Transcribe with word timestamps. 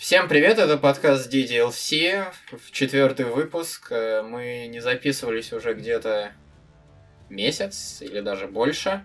Всем 0.00 0.28
привет, 0.28 0.58
это 0.58 0.78
подкаст 0.78 1.30
DDLC, 1.30 2.24
четвертый 2.72 3.26
выпуск. 3.26 3.92
Э, 3.92 4.22
Мы 4.22 4.66
не 4.66 4.80
записывались 4.80 5.52
уже 5.52 5.74
где-то 5.74 6.32
месяц 7.28 8.00
или 8.00 8.20
даже 8.22 8.46
больше. 8.46 9.04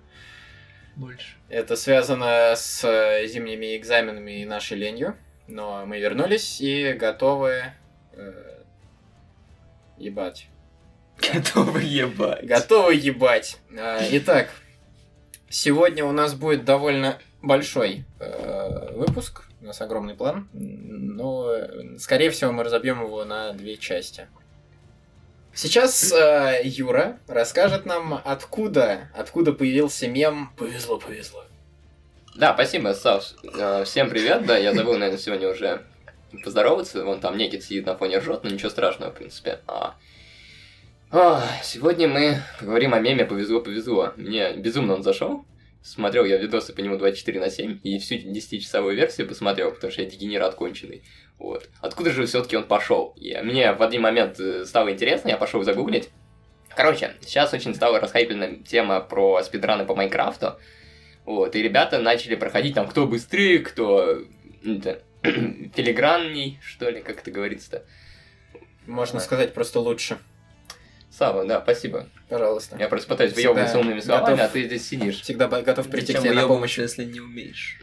Больше. 0.96 1.36
Это 1.50 1.76
связано 1.76 2.54
с 2.56 2.82
э, 2.86 3.28
зимними 3.28 3.76
экзаменами 3.76 4.40
и 4.42 4.46
нашей 4.46 4.78
ленью. 4.78 5.18
Но 5.50 5.86
мы 5.86 6.00
вернулись 6.00 6.62
и 6.62 6.94
готовы 6.94 7.74
э, 8.14 8.64
ебать. 9.98 10.48
Готовы 11.34 11.82
ебать. 11.84 12.46
Готовы 12.46 12.94
ебать. 12.94 13.58
Э, 13.70 14.00
Итак, 14.12 14.50
сегодня 15.50 16.06
у 16.06 16.14
нас 16.14 16.36
будет 16.36 16.64
довольно 16.64 17.20
большой 17.42 18.06
э, 18.22 18.94
выпуск. 18.94 19.42
У 19.66 19.68
нас 19.68 19.82
огромный 19.82 20.14
план, 20.14 20.48
но, 20.54 21.52
скорее 21.98 22.30
всего, 22.30 22.52
мы 22.52 22.64
разобьем 22.64 23.02
его 23.02 23.26
на 23.26 23.52
две 23.52 23.78
части. 23.78 24.28
Сейчас 25.56 26.14
э, 26.14 26.62
Юра 26.64 27.18
расскажет 27.28 27.88
нам, 27.88 28.22
откуда, 28.24 29.10
откуда 29.16 29.54
появился 29.54 30.08
мем 30.08 30.52
«Повезло, 30.56 31.00
повезло». 31.00 31.46
Да, 32.36 32.54
спасибо, 32.54 32.94
Саш. 32.94 33.34
Э, 33.58 33.86
Всем 33.86 34.12
привет, 34.12 34.46
да, 34.46 34.56
я 34.56 34.72
забыл, 34.72 35.00
наверное, 35.00 35.18
сегодня 35.18 35.50
уже 35.50 35.82
поздороваться. 36.44 37.04
Вон 37.04 37.20
там 37.20 37.36
Некит 37.36 37.64
сидит 37.64 37.88
на 37.88 37.98
фоне 37.98 38.20
ржет, 38.20 38.44
но 38.44 38.52
ничего 38.52 38.70
страшного, 38.70 39.10
в 39.10 39.16
принципе. 39.16 39.62
А, 39.66 39.96
а, 41.10 41.44
сегодня 41.64 42.08
мы 42.08 42.44
поговорим 42.60 42.94
о 42.94 43.00
меме 43.00 43.26
«Повезло, 43.26 43.62
повезло». 43.62 44.14
Мне 44.16 44.54
безумно 44.58 44.94
он 44.94 45.02
зашел. 45.02 45.44
Смотрел 45.86 46.26
я 46.26 46.38
видосы 46.38 46.74
по 46.74 46.80
нему 46.80 46.98
24 46.98 47.40
на 47.40 47.52
7 47.52 47.80
и 47.84 48.00
всю 48.00 48.16
10-часовую 48.16 48.96
версию 48.96 49.28
посмотрел, 49.28 49.70
потому 49.72 49.94
что 49.94 50.02
я 50.02 50.10
дегенерат 50.10 50.56
конченый. 50.56 51.04
Вот. 51.38 51.70
Откуда 51.80 52.10
же 52.10 52.26
все-таки 52.26 52.58
он 52.58 52.64
пошел? 52.64 53.14
И 53.18 53.38
мне 53.44 53.72
в 53.72 53.84
один 53.84 54.02
момент 54.02 54.40
э, 54.40 54.66
стало 54.66 54.92
интересно, 54.92 55.30
я 55.30 55.38
пошел 55.38 55.62
загуглить. 55.62 56.10
Короче, 56.76 57.14
сейчас 57.22 57.54
очень 57.54 57.76
стала 57.76 58.00
расхайплена 58.00 58.64
тема 58.68 59.00
про 59.00 59.44
спидраны 59.44 59.86
по 59.86 59.94
Майнкрафту. 59.94 60.56
Вот, 61.24 61.56
и 61.56 61.62
ребята 61.62 62.00
начали 62.00 62.34
проходить 62.34 62.74
там 62.74 62.88
кто 62.88 63.06
быстрее, 63.06 63.60
кто 63.60 64.24
это, 64.66 65.04
филигранней, 65.22 66.60
что 66.64 66.90
ли, 66.90 67.04
как 67.04 67.20
это 67.20 67.30
говорится-то. 67.30 67.86
Можно 68.88 69.20
Да. 69.20 69.26
сказать 69.26 69.54
просто 69.54 69.80
лучше. 69.80 70.18
Сава, 71.18 71.46
да, 71.46 71.62
спасибо. 71.62 72.08
Пожалуйста. 72.28 72.76
Я 72.78 72.90
просто 72.90 73.08
пытаюсь 73.08 73.32
Всегда 73.32 73.50
выебываться 73.50 73.80
умными 73.80 74.02
словами, 74.02 74.36
готов. 74.36 74.50
а 74.50 74.50
ты 74.50 74.66
здесь 74.66 74.86
сидишь. 74.86 75.22
Всегда 75.22 75.48
готов 75.48 75.88
прийти 75.88 76.14
к 76.14 76.20
тебе 76.20 76.34
на 76.34 76.46
помощь. 76.46 76.78
если 76.78 77.06
не 77.06 77.22
умеешь? 77.22 77.80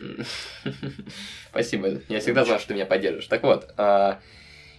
Спасибо, 1.51 2.03
я 2.11 2.21
всегда 2.21 2.45
знал, 2.45 2.59
что 2.59 2.69
ты 2.69 2.75
меня 2.75 2.85
поддержишь. 2.85 3.27
Так 3.29 3.43
вот, 3.43 3.73
а, 3.79 4.21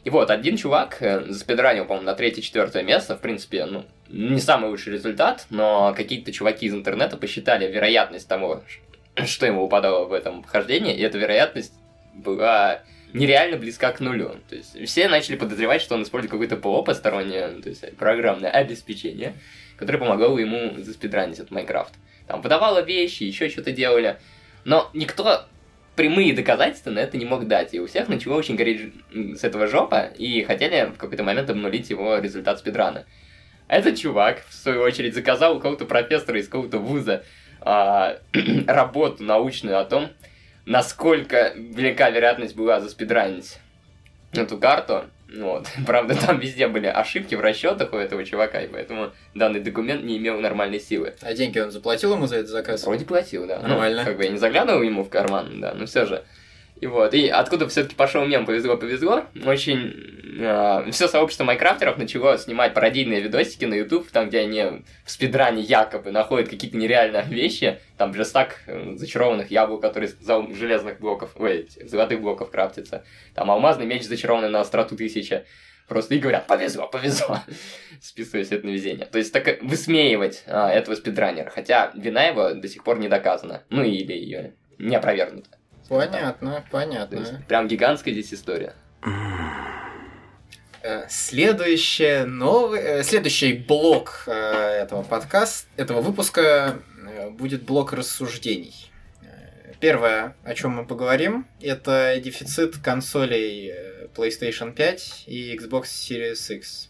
и 0.03 0.09
вот, 0.11 0.29
один 0.29 0.57
чувак 0.57 0.97
э, 1.01 1.25
заспидранил, 1.29 1.85
по-моему, 1.85 2.05
на 2.05 2.13
третье-четвертое 2.13 2.83
место, 2.83 3.17
в 3.17 3.21
принципе, 3.21 3.65
ну, 3.65 3.85
не 4.09 4.39
самый 4.39 4.69
лучший 4.69 4.93
результат, 4.93 5.47
но 5.49 5.91
какие-то 5.95 6.31
чуваки 6.31 6.67
из 6.67 6.75
интернета 6.75 7.17
посчитали 7.17 7.71
вероятность 7.71 8.27
того, 8.27 8.63
что 9.25 9.47
ему 9.47 9.63
упадало 9.63 10.05
в 10.05 10.13
этом 10.13 10.43
вхождении, 10.43 10.95
и 10.95 11.01
эта 11.01 11.17
вероятность 11.17 11.73
была 12.13 12.81
нереально 13.13 13.57
близка 13.57 13.91
к 13.91 13.99
нулю. 13.99 14.35
То 14.49 14.55
есть 14.55 14.77
все 14.85 15.07
начали 15.07 15.35
подозревать, 15.35 15.81
что 15.81 15.95
он 15.95 16.03
использует 16.03 16.31
какое-то 16.31 16.57
ПО 16.57 16.83
постороннее, 16.83 17.49
то 17.61 17.69
есть 17.69 17.95
программное 17.97 18.49
обеспечение, 18.49 19.33
которое 19.77 19.99
помогало 19.99 20.37
ему 20.37 20.81
заспидранить 20.83 21.37
этот 21.37 21.51
Майнкрафт. 21.51 21.93
Там 22.27 22.41
выдавало 22.41 22.81
вещи, 22.81 23.23
еще 23.23 23.49
что-то 23.49 23.71
делали. 23.71 24.17
Но 24.65 24.89
никто 24.93 25.45
прямые 25.95 26.33
доказательства 26.33 26.89
на 26.89 26.99
это 26.99 27.17
не 27.17 27.25
мог 27.25 27.47
дать. 27.47 27.73
И 27.73 27.79
у 27.79 27.87
всех 27.87 28.07
начало 28.07 28.35
очень 28.35 28.55
гореть 28.55 28.93
с 29.13 29.43
этого 29.43 29.67
жопа, 29.67 30.05
и 30.17 30.43
хотели 30.43 30.89
в 30.89 30.97
какой-то 30.97 31.23
момент 31.23 31.49
обнулить 31.49 31.89
его 31.89 32.17
результат 32.17 32.59
спидрана. 32.59 33.05
Этот 33.67 33.97
чувак, 33.97 34.43
в 34.49 34.53
свою 34.53 34.81
очередь, 34.81 35.13
заказал 35.13 35.57
у 35.57 35.59
кого-то 35.59 35.85
профессора 35.85 36.39
из 36.39 36.47
какого-то 36.47 36.79
вуза 36.79 37.23
а, 37.61 38.17
работу 38.67 39.23
научную 39.23 39.79
о 39.79 39.85
том, 39.85 40.09
насколько 40.65 41.53
велика 41.55 42.09
вероятность 42.09 42.55
была 42.55 42.79
заспидранить 42.79 43.57
эту 44.31 44.57
карту. 44.57 45.05
Вот. 45.35 45.67
Правда, 45.87 46.15
там 46.15 46.39
везде 46.39 46.67
были 46.67 46.87
ошибки 46.87 47.35
в 47.35 47.41
расчетах 47.41 47.93
у 47.93 47.97
этого 47.97 48.23
чувака, 48.23 48.61
и 48.61 48.67
поэтому 48.67 49.11
данный 49.33 49.59
документ 49.59 50.03
не 50.03 50.17
имел 50.17 50.39
нормальной 50.39 50.79
силы. 50.79 51.15
А 51.21 51.33
деньги 51.33 51.59
он 51.59 51.71
заплатил 51.71 52.13
ему 52.13 52.27
за 52.27 52.37
этот 52.37 52.49
заказ? 52.49 52.85
Вроде 52.85 53.05
платил, 53.05 53.47
да. 53.47 53.59
Ну, 53.61 53.69
Нормально. 53.69 54.05
как 54.05 54.17
бы 54.17 54.23
я 54.23 54.29
не 54.29 54.37
заглядывал 54.37 54.81
ему 54.83 55.03
в 55.03 55.09
карман, 55.09 55.59
да, 55.59 55.73
но 55.73 55.85
все 55.85 56.05
же. 56.05 56.23
И 56.83 56.85
вот, 56.85 57.13
и 57.13 57.29
откуда 57.29 57.65
все-таки 57.69 57.95
пошел 57.95 58.25
мем 58.25 58.45
«Повезло, 58.45 58.75
повезло», 58.75 59.23
очень... 59.45 60.91
все 60.91 61.07
сообщество 61.07 61.45
майкрафтеров 61.45 61.97
начало 61.97 62.37
снимать 62.37 62.73
пародийные 62.73 63.21
видосики 63.21 63.63
на 63.63 63.73
YouTube, 63.73 64.11
там, 64.11 64.27
где 64.27 64.39
они 64.39 64.83
в 65.05 65.09
спидране 65.09 65.61
якобы 65.61 66.11
находят 66.11 66.49
какие-то 66.49 66.75
нереальные 66.75 67.23
вещи, 67.29 67.79
там 67.97 68.13
же 68.13 68.25
стак 68.25 68.63
э, 68.67 68.95
зачарованных 68.97 69.49
яблок, 69.49 69.79
которые 69.79 70.09
из 70.09 70.57
железных 70.57 70.99
блоков, 70.99 71.31
ой, 71.37 71.69
золотых 71.85 72.19
блоков 72.19 72.51
крафтится, 72.51 73.05
там 73.33 73.49
алмазный 73.49 73.85
меч 73.85 74.03
зачарованный 74.03 74.49
на 74.49 74.59
остроту 74.59 74.97
тысяча, 74.97 75.45
просто 75.87 76.15
и 76.15 76.19
говорят 76.19 76.47
«повезло, 76.47 76.89
повезло», 76.89 77.39
списываясь 78.01 78.51
это 78.51 78.65
на 78.65 78.71
везение. 78.71 79.05
То 79.05 79.19
есть 79.19 79.31
так 79.31 79.61
высмеивать 79.61 80.43
а, 80.47 80.69
этого 80.69 80.95
спидранера, 80.95 81.49
хотя 81.49 81.93
вина 81.95 82.25
его 82.25 82.53
до 82.53 82.67
сих 82.67 82.83
пор 82.83 82.99
не 82.99 83.07
доказана, 83.07 83.63
ну 83.69 83.83
или 83.83 84.11
ее 84.11 84.55
не 84.77 84.97
опровергнута. 84.97 85.49
Понятно, 85.97 86.55
То 86.55 86.63
понятно. 86.71 87.15
есть 87.19 87.45
прям 87.47 87.67
гигантская 87.67 88.13
здесь 88.13 88.33
история. 88.33 88.73
Э, 90.81 91.05
Следующее 91.09 92.25
новый, 92.25 92.79
э, 92.81 93.03
следующий 93.03 93.53
блок 93.53 94.23
э, 94.27 94.31
этого 94.33 95.03
подкаста, 95.03 95.67
этого 95.77 96.01
выпуска 96.01 96.79
будет 97.31 97.63
блок 97.63 97.93
рассуждений. 97.93 98.91
Первое, 99.79 100.35
о 100.43 100.53
чем 100.53 100.71
мы 100.71 100.85
поговорим, 100.85 101.45
это 101.61 102.17
дефицит 102.23 102.77
консолей 102.77 103.73
PlayStation 104.15 104.73
5 104.73 105.23
и 105.27 105.57
Xbox 105.57 105.83
Series 105.83 106.55
X. 106.55 106.89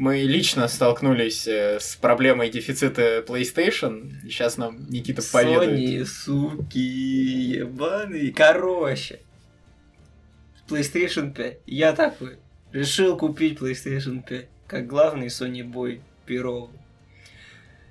Мы 0.00 0.22
лично 0.22 0.66
столкнулись 0.66 1.46
э, 1.46 1.78
с 1.78 1.94
проблемой 1.94 2.48
дефицита 2.48 3.22
PlayStation, 3.28 4.10
и 4.24 4.30
сейчас 4.30 4.56
нам 4.56 4.86
Никита 4.88 5.20
поведает. 5.20 5.78
Sony, 5.78 6.04
суки, 6.06 6.78
ебаные. 6.78 8.32
Короче. 8.32 9.20
PlayStation 10.66 11.34
5. 11.34 11.58
Я 11.66 11.92
такой. 11.92 12.38
Решил 12.72 13.14
купить 13.18 13.58
PlayStation 13.58 14.26
5. 14.26 14.48
Как 14.68 14.86
главный 14.86 15.26
Sony 15.26 15.62
бой 15.62 16.00
Перов. 16.24 16.70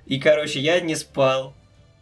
И, 0.04 0.18
короче, 0.18 0.58
я 0.58 0.80
не 0.80 0.96
спал. 0.96 1.54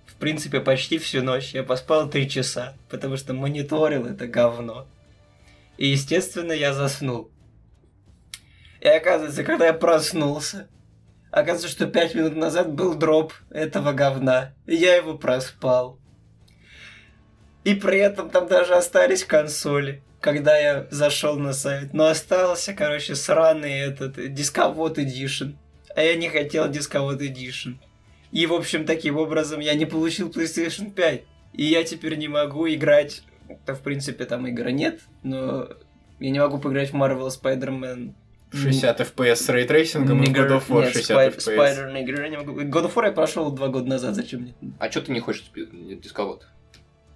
В 0.07 0.15
принципе, 0.15 0.61
почти 0.61 0.97
всю 0.97 1.23
ночь. 1.23 1.53
Я 1.53 1.65
поспал 1.65 2.09
3 2.09 2.31
часа. 2.31 2.79
Потому 2.89 3.19
что 3.19 3.35
мониторил 3.35 4.07
это 4.07 4.27
говно. 4.27 4.87
И, 5.77 5.89
естественно, 5.89 6.53
я 6.53 6.73
заснул. 6.73 7.31
И 8.81 8.89
оказывается, 8.89 9.45
когда 9.45 9.67
я 9.67 9.73
проснулся, 9.73 10.69
оказывается, 11.31 11.69
что 11.69 11.87
5 11.87 12.15
минут 12.15 12.37
назад 12.37 12.73
был 12.73 12.95
дроп 12.95 13.33
этого 13.51 13.93
говна. 13.93 14.55
И 14.67 14.75
я 14.77 14.97
его 14.97 15.17
проспал. 15.17 15.99
И 17.65 17.75
при 17.75 17.99
этом 17.99 18.31
там 18.31 18.47
даже 18.47 18.75
остались 18.75 19.25
консоли, 19.25 20.03
когда 20.21 20.57
я 20.57 20.87
зашел 20.91 21.39
на 21.39 21.53
сайт. 21.53 21.93
Но 21.93 22.07
остался, 22.07 22.73
короче, 22.73 23.15
сраный 23.15 23.81
этот 23.81 24.17
Discavot 24.19 24.95
Edition. 24.95 25.57
А 25.95 26.03
я 26.03 26.15
не 26.15 26.29
хотел 26.29 26.69
Discavot 26.71 27.19
Edition. 27.19 27.75
И, 28.31 28.47
в 28.47 28.53
общем, 28.53 28.85
таким 28.85 29.17
образом 29.17 29.61
я 29.61 29.75
не 29.75 29.87
получил 29.87 30.31
PlayStation 30.31 30.93
5. 30.93 31.23
И 31.55 31.65
я 31.65 31.83
теперь 31.85 32.17
не 32.17 32.29
могу 32.29 32.69
играть... 32.69 33.23
Да, 33.67 33.75
в 33.75 33.81
принципе, 33.81 34.27
там 34.27 34.47
игры 34.47 34.73
нет, 34.73 35.01
но 35.23 35.69
я 36.21 36.31
не 36.31 36.39
могу 36.39 36.59
поиграть 36.59 36.91
в 36.91 36.95
Marvel 36.95 37.29
Spider-Man 37.29 38.13
60 38.53 39.01
FPS 39.01 39.37
с 39.37 39.49
рейтрейсингом 39.51 40.23
и 40.23 40.27
в 40.27 40.33
God 40.33 40.49
of 40.49 40.69
War 40.69 40.85
Нет, 40.85 40.93
60 40.95 41.05
Спай- 41.17 41.29
FPS. 41.29 41.41
Спайдер 41.41 41.91
на 41.91 42.03
игру 42.03 42.23
я 42.23 42.29
не 42.29 42.37
могу. 42.39 42.61
God 42.63 42.87
of 42.87 42.95
War 42.95 43.05
я 43.07 43.13
прошел 43.13 43.51
два 43.51 43.69
года 43.69 43.89
назад, 43.89 44.15
зачем 44.15 44.41
мне? 44.43 44.55
А 44.79 44.91
что 44.91 45.03
ты 45.03 45.13
не 45.13 45.21
хочешь 45.21 45.51
дисковод? 45.55 46.47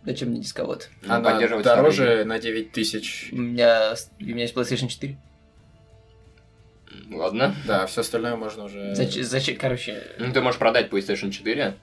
Зачем 0.04 0.30
мне 0.30 0.40
дисковод? 0.40 0.90
Ну, 1.02 1.14
Она 1.14 1.30
поддерживать 1.30 1.64
дороже 1.64 2.02
старые 2.04 2.24
на 2.24 2.38
9 2.38 2.72
тысяч. 2.72 3.28
У 3.32 3.36
меня, 3.36 3.94
у 4.20 4.24
меня 4.24 4.42
есть 4.42 4.54
PlayStation 4.54 4.88
4. 4.88 5.12
игры. 5.12 5.22
Ладно. 7.18 7.54
Да, 7.66 7.86
все 7.86 8.00
остальное 8.02 8.36
можно 8.36 8.64
уже... 8.64 8.94
Зачем, 8.94 9.22
зачем, 9.22 9.56
короче, 9.56 10.02
Ну, 10.18 10.32
ты 10.32 10.40
можешь 10.40 10.58
продать 10.58 10.90
PlayStation 10.90 11.30
4, 11.30 11.74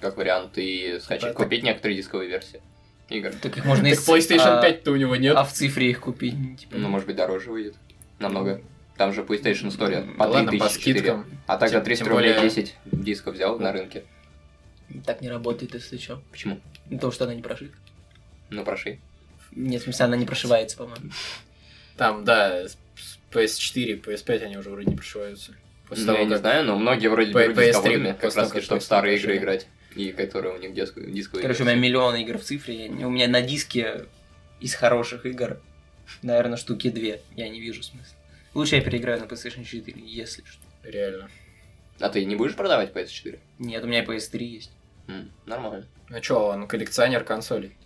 как 0.00 0.16
вариант, 0.16 0.52
и 0.56 0.98
скачать, 1.00 1.34
купить 1.34 1.62
некоторые 1.62 1.96
дисковые 1.96 2.30
версии 2.30 2.60
игр. 3.10 3.32
так 3.42 3.56
их 3.58 3.64
можно 3.64 3.84
Так 3.84 3.92
из- 3.98 4.08
PlayStation 4.08 4.60
а, 4.60 4.64
5-то 4.64 4.92
у 4.92 4.96
него 4.96 5.16
нет. 5.16 5.36
А 5.36 5.44
в 5.44 5.52
цифре 5.52 5.90
их 5.90 6.00
купить, 6.00 6.34
типа, 6.58 6.76
Ну, 6.76 6.88
может 6.88 7.06
быть, 7.06 7.16
дороже 7.16 7.50
выйдет. 7.50 7.74
Намного. 8.18 8.60
Там 8.96 9.12
же 9.12 9.22
PlayStation 9.22 9.70
Store 9.70 9.90
Да 10.06 10.12
по 10.18 10.22
ладно, 10.24 10.52
по 10.52 10.58
3004. 10.68 10.70
скидкам. 10.98 11.26
А 11.46 11.68
Тем- 11.68 11.82
300 11.82 12.04
тем 12.04 12.12
рублей 12.12 12.32
более- 12.34 12.48
10 12.48 12.74
дисков 12.86 13.34
взял 13.34 13.58
на 13.58 13.72
рынке. 13.72 14.04
так 15.04 15.20
не 15.20 15.28
работает, 15.28 15.74
если 15.74 15.96
что. 15.98 16.22
Почему? 16.30 16.60
Потому 16.90 17.10
что 17.12 17.24
она 17.24 17.34
не 17.34 17.42
прошита. 17.42 17.74
Ну, 18.50 18.64
проши. 18.64 19.00
Нет, 19.52 19.80
в 19.80 19.84
смысле, 19.84 20.04
она 20.04 20.16
не 20.16 20.26
прошивается, 20.26 20.76
по-моему. 20.76 21.10
Там, 21.96 22.24
да, 22.24 22.68
с 22.68 22.76
с 22.96 23.18
PS4, 23.32 24.00
PS5 24.04 24.42
они 24.44 24.56
уже 24.56 24.70
вроде 24.70 24.86
не 24.90 24.94
прошиваются. 24.96 25.52
После 25.88 26.04
Ну, 26.04 26.12
я 26.12 26.16
того, 26.18 26.26
не 26.28 26.32
как- 26.34 26.40
знаю, 26.40 26.64
но 26.64 26.78
многие 26.78 27.08
вроде 27.08 27.32
берут 27.32 27.56
PS3 27.56 27.66
дисководами, 27.66 28.12
как 28.12 28.34
раз 28.36 28.52
как 28.52 28.62
чтобы 28.62 28.78
PS3 28.80 28.84
старые 28.84 29.18
игры 29.18 29.36
играть. 29.38 29.66
И 29.96 30.12
которые 30.12 30.54
у 30.54 30.58
них 30.58 30.74
дисковые 30.74 31.12
дисковые 31.12 31.42
Короче, 31.42 31.62
у 31.62 31.66
меня 31.66 31.74
миллион 31.76 32.14
игр 32.16 32.38
в 32.38 32.42
цифре. 32.44 32.86
я- 32.86 33.06
У 33.06 33.10
меня 33.10 33.26
на 33.28 33.42
диске 33.42 34.06
из 34.60 34.74
хороших 34.74 35.26
игр, 35.26 35.60
наверное, 36.22 36.56
штуки 36.56 36.90
две. 36.90 37.20
Я 37.36 37.48
не 37.48 37.60
вижу 37.60 37.82
смысла. 37.82 38.13
Лучше 38.54 38.76
я 38.76 38.82
переиграю 38.82 39.20
на 39.20 39.24
PlayStation 39.24 39.64
4, 39.64 40.00
если 40.00 40.42
что. 40.44 40.62
Реально. 40.84 41.28
А 42.00 42.08
ты 42.08 42.24
не 42.24 42.36
будешь 42.36 42.56
продавать 42.56 42.92
PS4? 42.92 43.38
Нет, 43.58 43.84
у 43.84 43.86
меня 43.86 44.02
и 44.02 44.06
PS3 44.06 44.38
есть. 44.42 44.72
М, 45.08 45.30
Нормально. 45.46 45.86
Ну 46.08 46.20
чё, 46.20 46.38
он 46.48 46.66
коллекционер 46.66 47.24
консолей. 47.24 47.76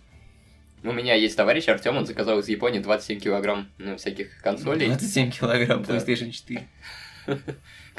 У 0.83 0.91
меня 0.93 1.13
есть 1.15 1.35
товарищ 1.35 1.67
Артем, 1.67 1.97
он 1.97 2.05
заказал 2.05 2.39
из 2.39 2.47
Японии 2.47 2.79
27 2.79 3.19
килограмм 3.19 3.69
ну, 3.77 3.97
всяких 3.97 4.41
консолей. 4.41 4.87
27 4.87 5.31
килограмм 5.31 5.83
Да. 5.83 5.95
PlayStation 5.97 6.31
4. 6.31 6.67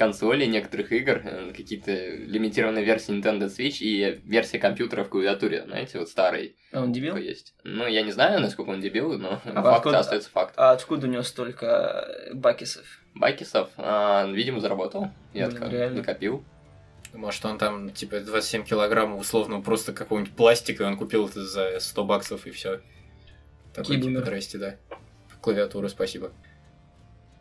консолей, 0.00 0.46
некоторых 0.48 0.90
игр, 0.92 1.20
э, 1.22 1.52
какие-то 1.54 1.92
лимитированные 1.92 2.84
версии 2.84 3.12
Nintendo 3.14 3.46
Switch 3.48 3.78
и 3.80 4.20
версия 4.24 4.58
компьютера 4.58 5.04
в 5.04 5.10
клавиатуре, 5.10 5.64
знаете, 5.66 5.98
вот 5.98 6.08
старый 6.08 6.56
А 6.72 6.80
он 6.82 6.92
дебил? 6.92 7.12
такой 7.14 7.28
есть. 7.28 7.54
Ну, 7.64 7.86
я 7.86 8.02
не 8.02 8.10
знаю, 8.10 8.40
насколько 8.40 8.70
он 8.70 8.80
дебил, 8.80 9.18
но 9.18 9.40
А 9.44 9.62
факт 9.62 9.76
откуда- 9.78 9.98
остается 9.98 10.30
факт. 10.30 10.54
А 10.56 10.72
откуда 10.72 11.06
у 11.06 11.10
него 11.10 11.22
столько 11.22 11.66
э, 12.30 12.34
бакисов? 12.34 12.84
Бакисов, 13.14 13.68
а, 13.76 14.26
видимо, 14.26 14.60
заработал. 14.60 15.10
Я 15.34 15.48
Блин, 15.48 15.60
так 15.60 15.70
реально? 15.70 15.96
накопил. 15.98 16.44
Может, 17.12 17.44
он 17.44 17.58
там, 17.58 17.90
типа, 17.90 18.20
27 18.20 18.64
килограмм 18.64 19.16
условно 19.16 19.60
просто 19.60 19.92
какого-нибудь 19.92 20.34
пластика, 20.34 20.84
и 20.84 20.86
он 20.86 20.96
купил 20.96 21.28
это 21.28 21.44
за 21.44 21.78
100 21.80 22.04
баксов, 22.04 22.46
и 22.46 22.50
все. 22.52 22.80
Такой, 23.74 24.00
типа, 24.00 24.20
здрасте, 24.20 24.58
да. 24.58 24.76
Клавиатуру, 25.42 25.88
спасибо. 25.88 26.30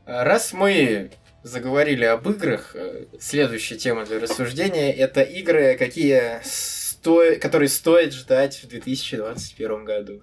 А 0.05 0.23
Раз 0.23 0.53
мы 0.53 1.11
заговорили 1.43 2.05
об 2.05 2.27
играх, 2.29 2.75
э, 2.75 3.05
следующая 3.19 3.77
тема 3.77 4.05
для 4.05 4.19
рассуждения 4.19 4.91
это 4.93 5.21
игры, 5.21 5.75
какие 5.77 6.41
сто... 6.43 7.35
которые 7.39 7.69
стоит 7.69 8.13
ждать 8.13 8.61
в 8.63 8.67
2021 8.67 9.85
году. 9.85 10.21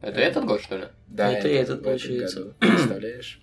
Это 0.00 0.20
этот 0.20 0.44
год, 0.44 0.62
что 0.62 0.76
ли? 0.76 0.84
Да, 1.08 1.30
Это 1.32 1.48
этот, 1.48 1.68
в 1.68 1.72
этом 1.72 1.84
получается. 1.84 2.38
году, 2.38 2.54
представляешь? 2.58 3.40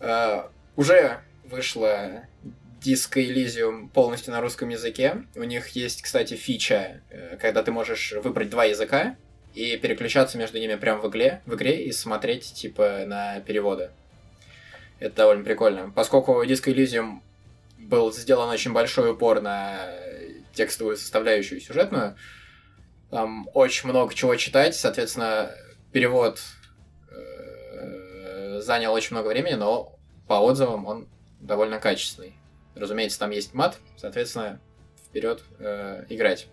А, 0.00 0.50
Уже 0.76 1.20
вышла 1.44 2.24
Disco 2.82 3.22
Elysium 3.22 3.90
полностью 3.90 4.32
на 4.32 4.40
русском 4.40 4.68
языке. 4.70 5.24
У 5.34 5.42
них 5.42 5.68
есть, 5.68 6.02
кстати, 6.02 6.34
фича, 6.34 7.02
э, 7.10 7.36
когда 7.40 7.62
ты 7.62 7.72
можешь 7.72 8.12
выбрать 8.24 8.48
два 8.50 8.64
языка 8.64 9.16
и 9.54 9.76
переключаться 9.76 10.38
между 10.38 10.58
ними 10.58 10.76
прямо 10.76 11.02
в 11.02 11.08
игре, 11.08 11.42
в 11.44 11.54
игре 11.54 11.84
и 11.84 11.92
смотреть, 11.92 12.52
типа, 12.54 13.04
на 13.06 13.40
переводы. 13.40 13.90
Это 15.00 15.16
довольно 15.16 15.42
прикольно. 15.42 15.90
Поскольку 15.90 16.44
Disco 16.44 16.72
Elysium 16.72 17.20
был 17.78 18.12
сделан 18.12 18.50
очень 18.50 18.72
большой 18.72 19.12
упор 19.12 19.40
на 19.40 19.88
текстовую 20.52 20.96
составляющую 20.96 21.60
сюжетную, 21.60 22.16
там 23.10 23.48
очень 23.54 23.88
много 23.88 24.14
чего 24.14 24.36
читать, 24.36 24.76
соответственно, 24.76 25.50
перевод 25.90 26.40
э, 27.10 28.60
занял 28.60 28.92
очень 28.92 29.16
много 29.16 29.28
времени, 29.28 29.54
но 29.54 29.98
по 30.28 30.34
отзывам 30.34 30.86
он 30.86 31.08
довольно 31.40 31.80
качественный. 31.80 32.34
Разумеется, 32.76 33.18
там 33.18 33.30
есть 33.30 33.54
мат, 33.54 33.78
соответственно, 33.96 34.60
вперед 35.08 35.42
э, 35.58 36.04
играть. 36.08 36.46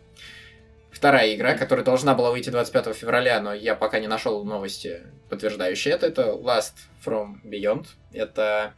Вторая 0.98 1.36
игра, 1.36 1.54
которая 1.54 1.86
должна 1.86 2.16
была 2.16 2.32
выйти 2.32 2.50
25 2.50 2.96
февраля, 2.96 3.40
но 3.40 3.54
я 3.54 3.76
пока 3.76 4.00
не 4.00 4.08
нашел 4.08 4.44
новости, 4.44 5.04
подтверждающие 5.30 5.94
это, 5.94 6.08
это 6.08 6.22
Last 6.32 6.74
from 7.06 7.36
Beyond. 7.44 7.86
Это 8.14 8.74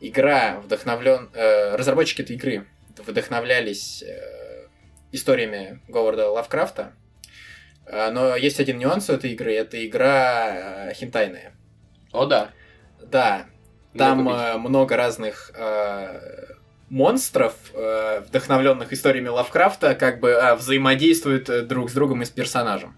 игра, 0.00 0.60
вдохновлен... 0.60 1.30
э, 1.32 1.76
разработчики 1.76 2.22
этой 2.22 2.34
игры 2.34 2.66
вдохновлялись 2.98 4.02
э, 4.02 4.66
историями 5.12 5.80
Говарда 5.86 6.28
Лавкрафта, 6.30 6.92
Э, 7.86 8.10
но 8.10 8.36
есть 8.36 8.60
один 8.60 8.78
нюанс 8.78 9.08
у 9.10 9.12
этой 9.12 9.32
игры, 9.32 9.54
это 9.54 9.84
игра 9.86 10.88
э, 10.88 10.94
хентайная. 10.94 11.52
О, 12.12 12.26
да. 12.26 12.50
Да, 13.00 13.46
там 13.96 14.28
э, 14.28 14.56
много 14.56 14.96
разных 14.96 15.52
э, 15.54 16.53
монстров, 16.90 17.54
э, 17.74 18.20
вдохновленных 18.20 18.92
историями 18.92 19.28
Лавкрафта, 19.28 19.94
как 19.94 20.20
бы 20.20 20.30
э, 20.30 20.54
взаимодействуют 20.54 21.48
э, 21.48 21.62
друг 21.62 21.90
с 21.90 21.94
другом 21.94 22.22
и 22.22 22.24
с 22.24 22.30
персонажем. 22.30 22.96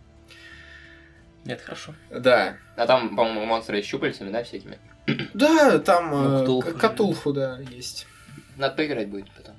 Нет, 1.44 1.60
хорошо. 1.62 1.94
Да. 2.10 2.56
А 2.76 2.86
там, 2.86 3.14
по-моему, 3.16 3.44
монстры 3.46 3.82
с 3.82 3.86
щупальцами, 3.86 4.30
да, 4.30 4.42
всякими? 4.42 4.78
Да, 5.34 5.78
там 5.78 6.10
Ну, 6.10 6.40
э, 6.40 6.42
Ктулху. 6.42 6.72
Катулху, 6.78 7.32
да, 7.32 7.58
есть. 7.70 8.06
Надо 8.56 8.74
поиграть 8.74 9.08
будет 9.08 9.30
потом. 9.36 9.54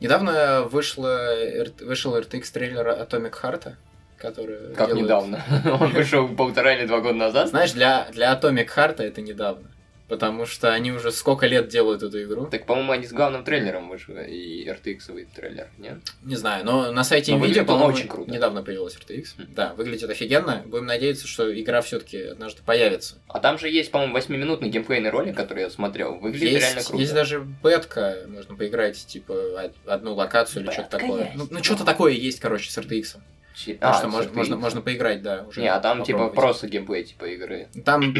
Недавно 0.00 0.62
вышло, 0.62 1.08
р- 1.34 1.72
вышел 1.80 2.16
RTX 2.18 2.42
трейлер 2.52 2.88
Atomic 2.88 3.32
Heart, 3.42 3.74
который 4.18 4.74
Как 4.74 4.88
делают- 4.88 5.04
недавно. 5.04 5.44
Он 5.80 5.90
вышел 5.92 6.28
полтора 6.28 6.74
или 6.74 6.86
два 6.86 7.00
года 7.00 7.14
назад. 7.14 7.48
Знаешь, 7.48 7.72
для, 7.72 8.08
для 8.10 8.32
Atomic 8.32 8.68
Heart 8.74 9.00
это 9.02 9.20
недавно. 9.22 9.70
Потому 10.12 10.44
что 10.44 10.70
они 10.74 10.92
уже 10.92 11.10
сколько 11.10 11.46
лет 11.46 11.68
делают 11.68 12.02
эту 12.02 12.22
игру. 12.22 12.44
Так, 12.44 12.66
по-моему, 12.66 12.92
они 12.92 13.06
с 13.06 13.12
главным 13.12 13.44
трейлером 13.44 13.88
вышли, 13.88 14.28
и 14.30 14.68
RTX-овый 14.68 15.26
трейлер, 15.34 15.68
нет? 15.78 16.00
Не 16.22 16.36
знаю, 16.36 16.66
но 16.66 16.92
на 16.92 17.02
сайте 17.02 17.32
Но 17.34 17.42
Nvidia, 17.42 17.64
по-моему, 17.64 17.94
очень 17.94 18.08
круто. 18.08 18.30
недавно 18.30 18.62
появилась 18.62 18.94
RTX. 18.94 19.24
Хм. 19.38 19.46
Да, 19.56 19.72
выглядит 19.72 20.10
офигенно. 20.10 20.62
Будем 20.66 20.84
надеяться, 20.84 21.26
что 21.26 21.50
игра 21.58 21.80
все-таки 21.80 22.20
однажды 22.24 22.60
появится. 22.62 23.14
А 23.26 23.40
там 23.40 23.58
же 23.58 23.70
есть, 23.70 23.90
по-моему, 23.90 24.14
8-минутный 24.18 24.68
геймплейный 24.68 25.08
ролик, 25.08 25.34
который 25.34 25.62
я 25.62 25.70
смотрел. 25.70 26.16
Выглядит 26.18 26.60
реально 26.60 26.76
Есть, 26.76 26.88
круто. 26.88 27.00
есть 27.00 27.14
даже 27.14 27.40
бетка, 27.62 28.18
можно 28.28 28.54
поиграть, 28.54 29.06
типа, 29.06 29.32
од- 29.32 29.72
одну 29.86 30.12
локацию 30.12 30.62
или 30.62 30.70
что-то 30.72 30.98
Бетка 30.98 30.98
такое. 31.06 31.24
есть. 31.24 31.36
Ну, 31.36 31.48
ну, 31.50 31.64
что-то 31.64 31.84
такое 31.86 32.12
есть, 32.12 32.38
короче, 32.38 32.70
с 32.70 32.76
RTX. 32.76 33.16
Чи- 33.54 33.74
Так 33.74 33.94
а, 33.94 33.98
что 33.98 34.06
мож- 34.08 34.30
с 34.30 34.34
можно, 34.34 34.56
можно 34.56 34.80
поиграть, 34.80 35.22
да, 35.22 35.42
уже. 35.42 35.60
Не, 35.60 35.68
а 35.68 35.78
там 35.80 36.02
типа 36.04 36.28
просто 36.28 36.68
геймплей 36.68 37.04
типа 37.04 37.26
игры. 37.26 37.68
Там, 37.84 38.14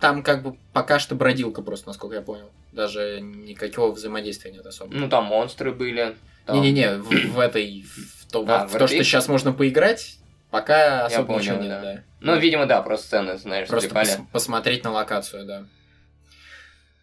там 0.00 0.22
как 0.22 0.42
бы 0.42 0.56
пока 0.72 0.98
что 0.98 1.14
бродилка 1.14 1.62
просто, 1.62 1.88
насколько 1.88 2.16
я 2.16 2.22
понял. 2.22 2.50
Даже 2.72 3.20
никакого 3.20 3.92
взаимодействия 3.92 4.52
нет 4.52 4.64
особо. 4.64 4.94
Ну 4.94 5.08
там 5.08 5.24
монстры 5.24 5.72
были. 5.72 6.16
там- 6.46 6.56
Не-не-не, 6.56 6.98
в, 6.98 7.08
в 7.34 7.38
этой, 7.38 7.82
в 7.82 8.30
то, 8.32 8.44
А, 8.48 8.66
в 8.66 8.70
в 8.74 8.78
то, 8.78 8.86
что 8.86 9.04
сейчас 9.04 9.28
можно 9.28 9.52
поиграть, 9.52 10.16
пока 10.50 11.04
особо 11.04 11.26
понял, 11.34 11.40
ничего 11.40 11.56
нет, 11.56 11.68
да. 11.70 11.80
да. 11.82 12.04
Ну, 12.20 12.38
видимо, 12.38 12.66
да, 12.66 12.80
просто 12.82 13.06
сцены, 13.06 13.38
знаешь, 13.38 13.68
Просто 13.68 13.90
пос- 13.90 14.20
посмотреть 14.32 14.84
на 14.84 14.90
локацию, 14.92 15.44
да. 15.46 15.66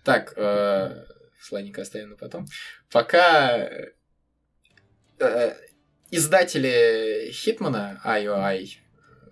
Так, 0.03 0.33
э, 0.37 1.03
слайника 1.41 1.81
оставим 1.81 2.11
на 2.11 2.15
потом. 2.15 2.45
Пока 2.91 3.57
э, 5.19 5.53
издатели 6.11 7.31
Хитмана, 7.31 8.01
IOI, 8.05 8.69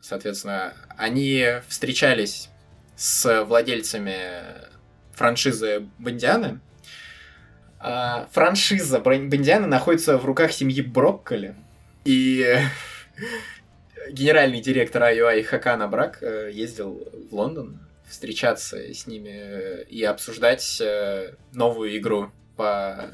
соответственно, 0.02 0.74
они 0.98 1.46
встречались 1.68 2.50
с 2.96 3.44
владельцами 3.44 4.18
франшизы 5.14 5.88
Бондианы. 5.98 6.60
А, 7.80 8.28
франшиза 8.32 9.00
Бондианы 9.00 9.68
находится 9.68 10.18
в 10.18 10.26
руках 10.26 10.52
семьи 10.52 10.82
Брокколи. 10.82 11.56
И 12.04 12.58
генеральный 14.10 14.62
директор 14.62 15.04
IOI 15.04 15.44
Хакана 15.44 15.88
Брак 15.88 16.22
э, 16.22 16.52
ездил 16.54 17.08
в 17.30 17.34
Лондон 17.34 17.80
встречаться 18.08 18.78
с 18.94 19.08
ними 19.08 19.84
и 19.84 20.04
обсуждать 20.04 20.80
э, 20.80 21.34
новую 21.54 21.98
игру 21.98 22.32
по 22.56 23.12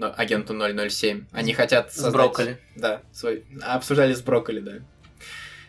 агенту 0.00 0.54
007. 0.54 1.26
Они 1.32 1.52
хотят 1.52 1.92
С 1.92 1.96
создать... 1.96 2.12
брокколи. 2.14 2.58
Да, 2.74 3.02
свой... 3.12 3.44
обсуждали 3.62 4.14
с 4.14 4.20
Брокколи, 4.20 4.60
да. 4.60 4.72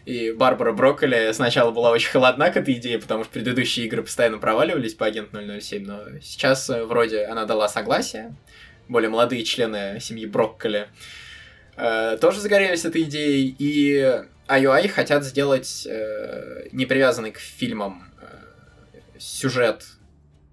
И 0.06 0.32
Барбара 0.32 0.72
Брокколи 0.72 1.32
сначала 1.34 1.72
была 1.72 1.92
очень 1.92 2.10
холодна 2.10 2.50
к 2.50 2.56
этой 2.56 2.76
идее, 2.76 2.98
потому 2.98 3.26
что 3.26 3.34
предыдущие 3.34 3.88
игры 3.88 4.04
постоянно 4.04 4.38
проваливались 4.38 4.94
по 4.94 5.06
агенту 5.06 5.38
007, 5.38 5.86
но 5.86 6.02
сейчас 6.22 6.70
э, 6.70 6.84
вроде 6.86 7.26
она 7.26 7.46
дала 7.46 7.68
согласие. 7.68 8.34
Более 8.88 9.10
молодые 9.10 9.44
члены 9.44 10.00
семьи 10.00 10.26
Брокколи 10.26 10.88
э, 11.76 12.18
тоже 12.22 12.40
загорелись 12.40 12.86
этой 12.86 13.04
идеей, 13.04 13.54
и 13.60 14.24
IOI 14.48 14.88
хотят 14.88 15.26
сделать 15.26 15.86
э, 15.86 16.70
не 16.72 16.86
привязанный 16.86 17.32
к 17.32 17.40
фильмам 17.40 18.10
э, 18.22 19.00
сюжет 19.20 19.84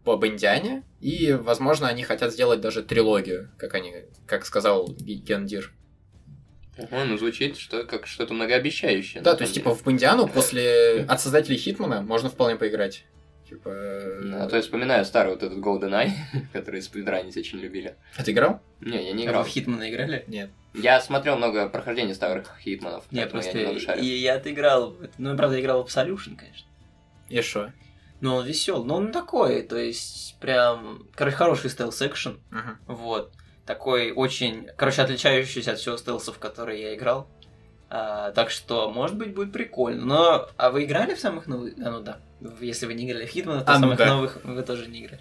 по 0.04 0.16
Бондиане, 0.16 0.82
и, 1.00 1.32
возможно, 1.32 1.88
они 1.88 2.02
хотят 2.02 2.32
сделать 2.32 2.60
даже 2.60 2.82
трилогию, 2.82 3.50
как 3.58 3.74
они, 3.74 3.94
как 4.26 4.44
сказал 4.44 4.86
Ге- 4.88 5.14
Гендир. 5.14 5.72
Ого, 6.76 7.04
ну 7.04 7.16
звучит 7.16 7.56
что, 7.56 7.84
как 7.84 8.06
что-то 8.06 8.34
многообещающее. 8.34 9.22
Да, 9.22 9.34
то 9.36 9.42
есть, 9.42 9.54
типа, 9.54 9.74
в 9.74 9.82
Бондиану 9.84 10.26
после... 10.34 11.04
от 11.08 11.20
создателей 11.20 11.56
Хитмана 11.56 12.02
можно 12.02 12.28
вполне 12.28 12.56
поиграть. 12.56 13.04
Типа... 13.48 13.70
деле. 14.22 14.36
А 14.36 14.48
то 14.48 14.56
я 14.56 14.62
вспоминаю 14.62 15.04
старый 15.04 15.32
вот 15.34 15.42
этот 15.42 15.58
GoldenEye, 15.58 16.10
который 16.52 16.82
спидранить 16.82 17.36
очень 17.36 17.60
любили. 17.60 17.94
А 18.16 18.24
ты 18.24 18.32
играл? 18.32 18.60
Не, 18.80 19.06
я 19.06 19.12
не 19.12 19.22
А 19.24 19.26
играл. 19.30 19.42
вы 19.44 19.48
в 19.48 19.52
Хитмана 19.52 19.88
играли? 19.88 20.24
Нет. 20.26 20.50
Я 20.74 21.00
смотрел 21.00 21.36
много 21.36 21.68
прохождений 21.68 22.14
старых 22.14 22.56
хитманов, 22.60 23.04
Нет, 23.12 23.30
просто 23.30 23.56
я 23.56 23.62
немного 23.64 23.80
шарю. 23.80 24.02
и 24.02 24.06
я 24.06 24.34
отыграл. 24.34 24.96
Ну, 25.18 25.36
правда, 25.36 25.54
я 25.56 25.62
играл 25.62 25.84
в 25.84 25.86
Absolution, 25.86 26.36
конечно. 26.36 26.66
И 27.28 27.40
шо? 27.42 27.70
Но 28.24 28.36
он 28.36 28.46
весел, 28.46 28.84
но 28.86 28.96
он 28.96 29.12
такой, 29.12 29.60
то 29.60 29.76
есть 29.76 30.36
прям, 30.40 31.06
короче, 31.14 31.36
хороший 31.36 31.68
стелс-экшен, 31.68 32.38
Мгм. 32.50 32.78
вот. 32.86 33.34
Такой 33.66 34.12
очень, 34.12 34.66
короче, 34.78 35.02
отличающийся 35.02 35.72
от 35.72 35.78
всех 35.78 35.98
стелсов, 35.98 36.36
в 36.36 36.38
которые 36.38 36.80
я 36.80 36.94
играл. 36.94 37.26
А, 37.90 38.32
так 38.32 38.48
что, 38.50 38.90
может 38.90 39.18
быть, 39.18 39.34
будет 39.34 39.52
прикольно. 39.52 40.06
Но, 40.06 40.48
а 40.56 40.70
вы 40.70 40.84
играли 40.84 41.14
в 41.14 41.20
самых 41.20 41.46
новых? 41.46 41.74
А, 41.84 41.90
ну 41.90 42.00
да. 42.00 42.16
Если 42.62 42.86
вы 42.86 42.94
не 42.94 43.06
играли 43.06 43.26
в 43.26 43.28
Хитмана, 43.28 43.60
то 43.60 43.72
А, 43.72 43.74
ну 43.74 43.80
самых 43.82 43.98
да. 43.98 44.06
новых 44.06 44.38
вы 44.42 44.62
тоже 44.62 44.86
не 44.86 45.04
играли. 45.04 45.20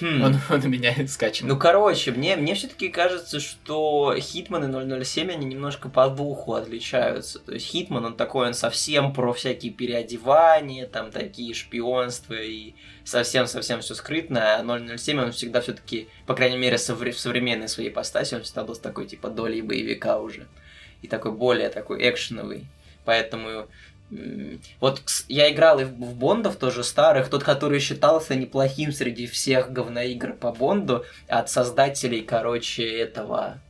Хм. 0.00 0.22
Он, 0.22 0.36
он 0.50 0.64
у 0.64 0.68
меня 0.68 0.94
скачан. 1.08 1.48
Ну, 1.48 1.56
короче, 1.56 2.12
мне, 2.12 2.36
мне 2.36 2.54
все-таки 2.54 2.88
кажется, 2.88 3.40
что 3.40 4.14
Хитман 4.18 4.70
и 4.70 5.04
007, 5.04 5.30
они 5.30 5.46
немножко 5.46 5.88
по 5.88 6.08
духу 6.08 6.54
отличаются. 6.54 7.38
То 7.38 7.52
есть 7.52 7.66
Хитман, 7.66 8.04
он 8.04 8.16
такой, 8.16 8.48
он 8.48 8.54
совсем 8.54 9.12
про 9.12 9.32
всякие 9.32 9.72
переодевания, 9.72 10.86
там 10.86 11.10
такие 11.10 11.54
шпионства 11.54 12.34
и 12.34 12.74
совсем-совсем 13.04 13.80
все 13.80 13.94
скрытно, 13.94 14.56
а 14.56 14.96
007, 14.98 15.18
он 15.20 15.32
всегда 15.32 15.60
все-таки, 15.60 16.08
по 16.26 16.34
крайней 16.34 16.58
мере, 16.58 16.76
в 16.76 17.18
современной 17.18 17.68
своей 17.68 17.88
ипостаси, 17.88 18.34
он 18.34 18.42
всегда 18.42 18.64
был 18.64 18.76
такой, 18.76 19.06
типа, 19.06 19.30
долей 19.30 19.62
боевика 19.62 20.18
уже. 20.20 20.46
И 21.00 21.08
такой 21.08 21.32
более 21.32 21.70
такой 21.70 22.08
экшеновый. 22.08 22.66
Поэтому 23.04 23.68
вот 24.80 25.02
я 25.28 25.50
играл 25.52 25.80
и 25.80 25.84
в 25.84 26.14
Бондов 26.14 26.56
тоже 26.56 26.82
старых, 26.82 27.28
тот, 27.28 27.44
который 27.44 27.78
считался 27.78 28.34
неплохим 28.34 28.92
среди 28.92 29.26
всех 29.26 29.72
говноигр 29.72 30.32
по 30.32 30.52
Бонду, 30.52 31.04
от 31.28 31.50
создателей, 31.50 32.22
короче, 32.22 32.84
этого... 32.84 33.60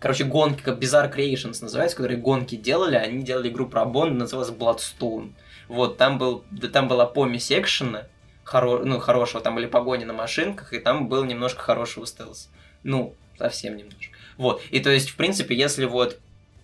Короче, 0.00 0.24
гонки, 0.24 0.62
как 0.62 0.78
Bizarre 0.78 1.12
Creations 1.12 1.58
называется, 1.60 1.96
которые 1.96 2.18
гонки 2.18 2.54
делали, 2.54 2.94
они 2.94 3.22
делали 3.24 3.48
игру 3.48 3.66
про 3.66 3.84
Бонд, 3.84 4.16
называлась 4.16 4.50
Bloodstone. 4.50 5.32
Вот, 5.66 5.96
там, 5.96 6.18
был, 6.18 6.44
да, 6.52 6.68
там 6.68 6.86
была 6.86 7.04
помесь 7.04 7.50
экшена, 7.50 8.06
хоро, 8.44 8.84
ну, 8.84 9.00
хорошего, 9.00 9.42
там 9.42 9.56
были 9.56 9.66
погони 9.66 10.04
на 10.04 10.12
машинках, 10.12 10.72
и 10.72 10.78
там 10.78 11.08
был 11.08 11.24
немножко 11.24 11.62
хорошего 11.62 12.06
стелса. 12.06 12.48
Ну, 12.84 13.14
совсем 13.38 13.76
немножко. 13.76 14.14
Вот, 14.36 14.62
и 14.70 14.78
то 14.78 14.90
есть, 14.90 15.10
в 15.10 15.16
принципе, 15.16 15.56
если 15.56 15.84
вот 15.84 16.18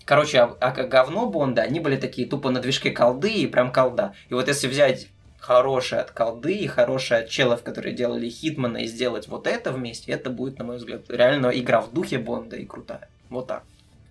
Короче, 0.04 0.38
а, 0.38 0.56
а 0.60 0.70
как 0.72 0.88
говно 0.88 1.26
Бонда, 1.26 1.62
они 1.62 1.80
были 1.80 1.96
такие 1.96 2.28
тупо 2.28 2.50
на 2.50 2.60
движке 2.60 2.90
колды 2.90 3.32
и 3.32 3.46
прям 3.46 3.72
колда. 3.72 4.14
И 4.28 4.34
вот 4.34 4.48
если 4.48 4.68
взять 4.68 5.08
хорошее 5.38 6.02
от 6.02 6.10
колды 6.10 6.54
и 6.54 6.66
хорошее 6.66 7.20
от 7.20 7.28
челов, 7.28 7.62
которые 7.62 7.94
делали 7.94 8.28
Хитмана, 8.28 8.78
и 8.78 8.86
сделать 8.86 9.28
вот 9.28 9.46
это 9.46 9.72
вместе, 9.72 10.12
это 10.12 10.30
будет, 10.30 10.58
на 10.58 10.64
мой 10.64 10.76
взгляд, 10.76 11.02
реально 11.08 11.48
игра 11.48 11.80
в 11.80 11.92
духе 11.92 12.18
Бонда 12.18 12.56
и 12.56 12.64
крутая. 12.64 13.08
Вот 13.30 13.46
так. 13.46 13.62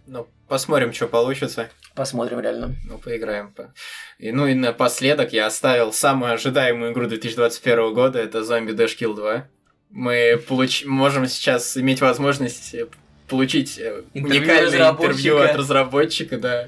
Ну, 0.05 0.27
посмотрим, 0.47 0.91
что 0.93 1.07
получится. 1.07 1.69
Посмотрим 1.95 2.39
реально. 2.39 2.75
Ну, 2.85 2.97
поиграем. 2.97 3.53
по- 3.53 3.71
И, 4.19 4.31
ну 4.31 4.47
и 4.47 4.53
напоследок 4.53 5.31
я 5.31 5.45
оставил 5.45 5.93
самую 5.93 6.33
ожидаемую 6.33 6.91
игру 6.91 7.07
2021 7.07 7.93
года, 7.93 8.19
это 8.19 8.39
Zombie 8.39 8.75
Dash 8.75 8.97
Kill 8.99 9.15
2. 9.15 9.47
Мы 9.91 10.37
получ... 10.47 10.85
можем 10.85 11.27
сейчас 11.27 11.77
иметь 11.77 12.01
возможность 12.01 12.75
получить 13.33 13.79
э, 13.79 14.03
Интервью 14.13 14.41
уникальное 14.41 14.91
интервью 14.91 15.37
от 15.39 15.55
разработчика, 15.55 16.37
да. 16.37 16.67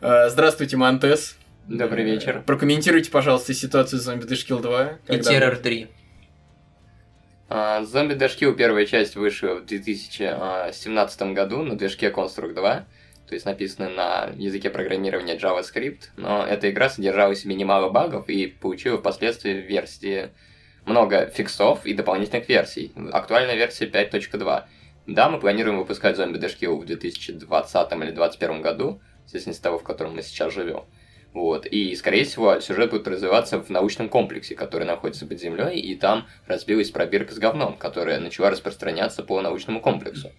Э, 0.00 0.30
Здравствуйте, 0.30 0.78
Монтес. 0.78 1.36
Добрый 1.68 2.04
Э, 2.04 2.06
вечер. 2.06 2.42
Прокомментируйте, 2.46 3.10
пожалуйста, 3.10 3.52
ситуацию 3.52 4.00
с 4.00 4.08
Zombie 4.08 4.26
Dash 4.26 4.46
Kill 4.48 4.62
2. 4.62 4.98
И 5.08 5.18
Террор 5.20 5.56
3. 5.56 5.88
А, 7.50 7.84
Зомби 7.84 8.14
Dash 8.14 8.38
Kill 8.38 8.54
первая 8.54 8.86
часть 8.86 9.14
вышла 9.14 9.56
в 9.56 9.66
2017 9.66 11.34
году 11.34 11.62
на 11.62 11.76
движке 11.76 12.08
Construct 12.08 12.54
2, 12.54 12.86
то 13.28 13.34
есть 13.34 13.44
написано 13.44 13.90
на 13.90 14.30
языке 14.36 14.70
программирования 14.70 15.36
JavaScript, 15.36 16.04
но 16.16 16.46
эта 16.46 16.70
игра 16.70 16.88
содержала 16.88 17.34
в 17.34 17.38
себе 17.38 17.54
немало 17.56 17.90
багов 17.90 18.30
и 18.30 18.46
получила 18.46 18.96
впоследствии 18.96 19.52
версии 19.52 20.30
много 20.86 21.26
фиксов 21.26 21.84
и 21.84 21.92
дополнительных 21.92 22.48
версий. 22.48 22.92
Актуальная 23.12 23.56
версия 23.56 23.84
5.2. 23.84 24.64
Да, 25.06 25.28
мы 25.28 25.38
планируем 25.38 25.78
выпускать 25.78 26.18
Dash 26.18 26.58
Kill 26.58 26.80
в 26.80 26.84
2020 26.84 27.92
или 27.92 28.10
2021 28.10 28.62
году, 28.62 29.00
зависимости 29.26 29.60
от 29.60 29.64
того, 29.64 29.78
в 29.78 29.82
котором 29.84 30.14
мы 30.14 30.22
сейчас 30.22 30.52
живем. 30.52 30.84
Вот. 31.32 31.66
И, 31.66 31.94
скорее 31.94 32.24
всего, 32.24 32.58
сюжет 32.60 32.90
будет 32.90 33.06
развиваться 33.06 33.60
в 33.60 33.68
научном 33.68 34.08
комплексе, 34.08 34.54
который 34.54 34.84
находится 34.84 35.26
под 35.26 35.38
землей, 35.38 35.78
и 35.78 35.94
там 35.94 36.26
разбилась 36.46 36.90
пробирка 36.90 37.34
с 37.34 37.38
говном, 37.38 37.76
которая 37.76 38.18
начала 38.20 38.50
распространяться 38.50 39.22
по 39.22 39.40
научному 39.40 39.80
комплексу. 39.80 40.32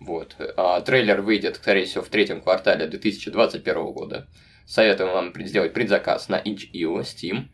Вот. 0.00 0.34
А 0.56 0.80
трейлер 0.80 1.20
выйдет, 1.20 1.56
скорее 1.56 1.84
всего, 1.84 2.02
в 2.02 2.08
третьем 2.08 2.40
квартале 2.40 2.86
2021 2.86 3.92
года. 3.92 4.26
Советуем 4.66 5.12
вам 5.12 5.32
сделать 5.46 5.74
предзаказ 5.74 6.28
на 6.28 6.40
itch.io, 6.40 7.00
Steam, 7.02 7.48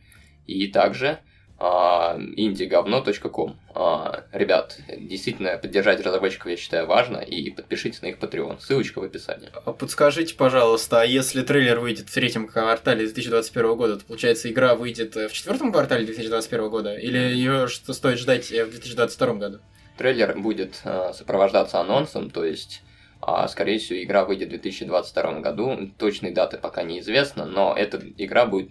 и 0.46 0.68
также 0.68 1.18
а, 1.62 2.16
indieговно.com. 2.16 3.54
А, 3.74 4.24
ребят, 4.32 4.78
действительно, 4.96 5.58
поддержать 5.58 6.00
разработчиков 6.00 6.46
я 6.46 6.56
считаю 6.56 6.86
важно, 6.86 7.18
и 7.18 7.50
подпишитесь 7.50 8.00
на 8.00 8.06
их 8.06 8.18
Patreon. 8.18 8.58
Ссылочка 8.60 9.00
в 9.00 9.04
описании. 9.04 9.50
А 9.52 9.72
Подскажите, 9.72 10.34
пожалуйста, 10.34 11.02
а 11.02 11.04
если 11.04 11.42
трейлер 11.42 11.78
выйдет 11.78 12.08
в 12.08 12.14
третьем 12.14 12.48
квартале 12.48 13.04
2021 13.04 13.76
года, 13.76 13.98
то 13.98 14.06
получается 14.06 14.50
игра 14.50 14.74
выйдет 14.74 15.14
э, 15.18 15.28
в 15.28 15.34
четвертом 15.34 15.70
квартале 15.70 16.06
2021 16.06 16.70
года? 16.70 16.96
Или 16.96 17.18
ее 17.18 17.68
что 17.68 17.92
стоит 17.92 18.18
ждать 18.18 18.50
э, 18.50 18.64
в 18.64 18.70
2022 18.70 19.34
году? 19.34 19.58
Трейлер 19.98 20.38
будет 20.38 20.80
э, 20.84 21.12
сопровождаться 21.14 21.78
анонсом, 21.78 22.30
то 22.30 22.42
есть, 22.42 22.80
а, 23.20 23.46
скорее 23.48 23.78
всего, 23.78 24.02
игра 24.02 24.24
выйдет 24.24 24.48
в 24.48 24.52
2022 24.52 25.40
году. 25.40 25.90
Точной 25.98 26.30
даты 26.30 26.56
пока 26.56 26.84
неизвестно, 26.84 27.44
но 27.44 27.74
эта 27.76 28.00
игра 28.16 28.46
будет, 28.46 28.70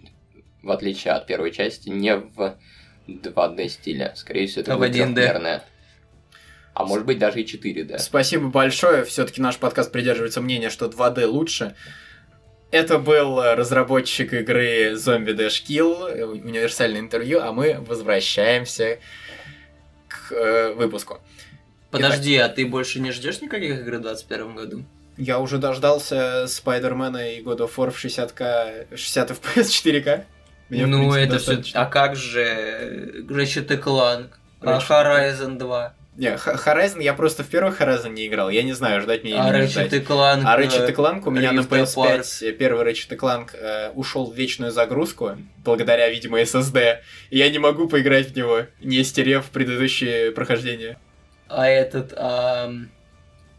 в 0.64 0.72
отличие 0.72 1.12
от 1.12 1.28
первой 1.28 1.52
части, 1.52 1.88
не 1.88 2.16
в 2.16 2.56
2D 3.06 3.68
стиле. 3.68 4.12
Скорее 4.16 4.46
всего, 4.46 4.62
это 4.62 4.74
А 4.74 4.76
в 4.76 4.80
будет 4.80 4.94
1D. 4.94 5.14
трехмерная. 5.14 5.64
А 6.74 6.84
может 6.84 7.04
быть 7.04 7.18
даже 7.18 7.40
и 7.40 7.44
4D. 7.44 7.98
Спасибо 7.98 8.48
большое. 8.48 9.04
Все-таки 9.04 9.40
наш 9.42 9.58
подкаст 9.58 9.92
придерживается 9.92 10.40
мнения, 10.40 10.70
что 10.70 10.86
2D 10.86 11.26
лучше. 11.26 11.74
Это 12.70 12.98
был 12.98 13.42
разработчик 13.42 14.32
игры 14.32 14.92
Zombie 14.92 15.34
Dash 15.34 15.64
Kill, 15.66 16.22
универсальное 16.22 17.00
интервью, 17.00 17.40
а 17.40 17.52
мы 17.52 17.80
возвращаемся 17.80 19.00
к 20.06 20.32
э, 20.32 20.72
выпуску. 20.74 21.18
Подожди, 21.90 22.36
а 22.36 22.48
ты 22.48 22.64
больше 22.66 23.00
не 23.00 23.10
ждешь 23.10 23.40
никаких 23.40 23.80
игр 23.80 23.96
в 23.96 24.02
2021 24.02 24.54
году? 24.54 24.84
Я 25.16 25.40
уже 25.40 25.58
дождался 25.58 26.46
Спайдермена 26.46 27.32
и 27.32 27.42
God 27.42 27.58
of 27.58 27.74
War 27.76 27.90
в 27.90 28.02
60к, 28.04 28.96
60 28.96 29.30
FPS 29.32 29.64
4К. 29.64 30.24
В 30.70 30.86
ну, 30.86 31.10
принципе, 31.10 31.24
это 31.24 31.38
все. 31.38 31.62
А 31.74 31.86
как 31.86 32.14
же 32.16 33.24
Ratchet 33.28 33.74
и 33.74 33.76
Clank? 33.76 34.28
А 34.60 34.78
Ratchet 34.78 34.88
Horizon 34.88 35.58
2? 35.58 35.94
Не, 36.16 36.34
Horizon, 36.36 37.02
я 37.02 37.14
просто 37.14 37.42
в 37.42 37.48
первый 37.48 37.72
Horizon 37.72 38.10
не 38.10 38.26
играл. 38.26 38.50
Я 38.50 38.62
не 38.62 38.72
знаю, 38.72 39.00
ждать 39.00 39.24
мне 39.24 39.34
А 39.34 39.48
или 39.48 39.62
не 39.62 39.66
Ratchet 39.66 39.88
ждать. 39.88 40.02
Clank? 40.04 40.42
А 40.44 40.60
Ratchet 40.60 40.88
э, 40.88 40.92
Clank 40.92 41.22
у 41.24 41.30
меня 41.30 41.52
на 41.52 41.60
Rift 41.60 41.94
Apart. 41.94 42.20
PS5 42.20 42.52
первый 42.52 42.84
Ratchet 42.84 43.16
Clank 43.16 43.50
э, 43.54 43.90
ушел 43.94 44.30
в 44.30 44.34
вечную 44.34 44.70
загрузку, 44.70 45.36
благодаря, 45.64 46.08
видимо, 46.08 46.40
SSD. 46.40 46.98
И 47.30 47.38
я 47.38 47.50
не 47.50 47.58
могу 47.58 47.88
поиграть 47.88 48.32
в 48.32 48.36
него, 48.36 48.66
не 48.80 49.02
стерев 49.02 49.46
предыдущее 49.46 50.30
прохождение. 50.30 50.98
А 51.48 51.66
этот, 51.66 52.12
ам, 52.16 52.90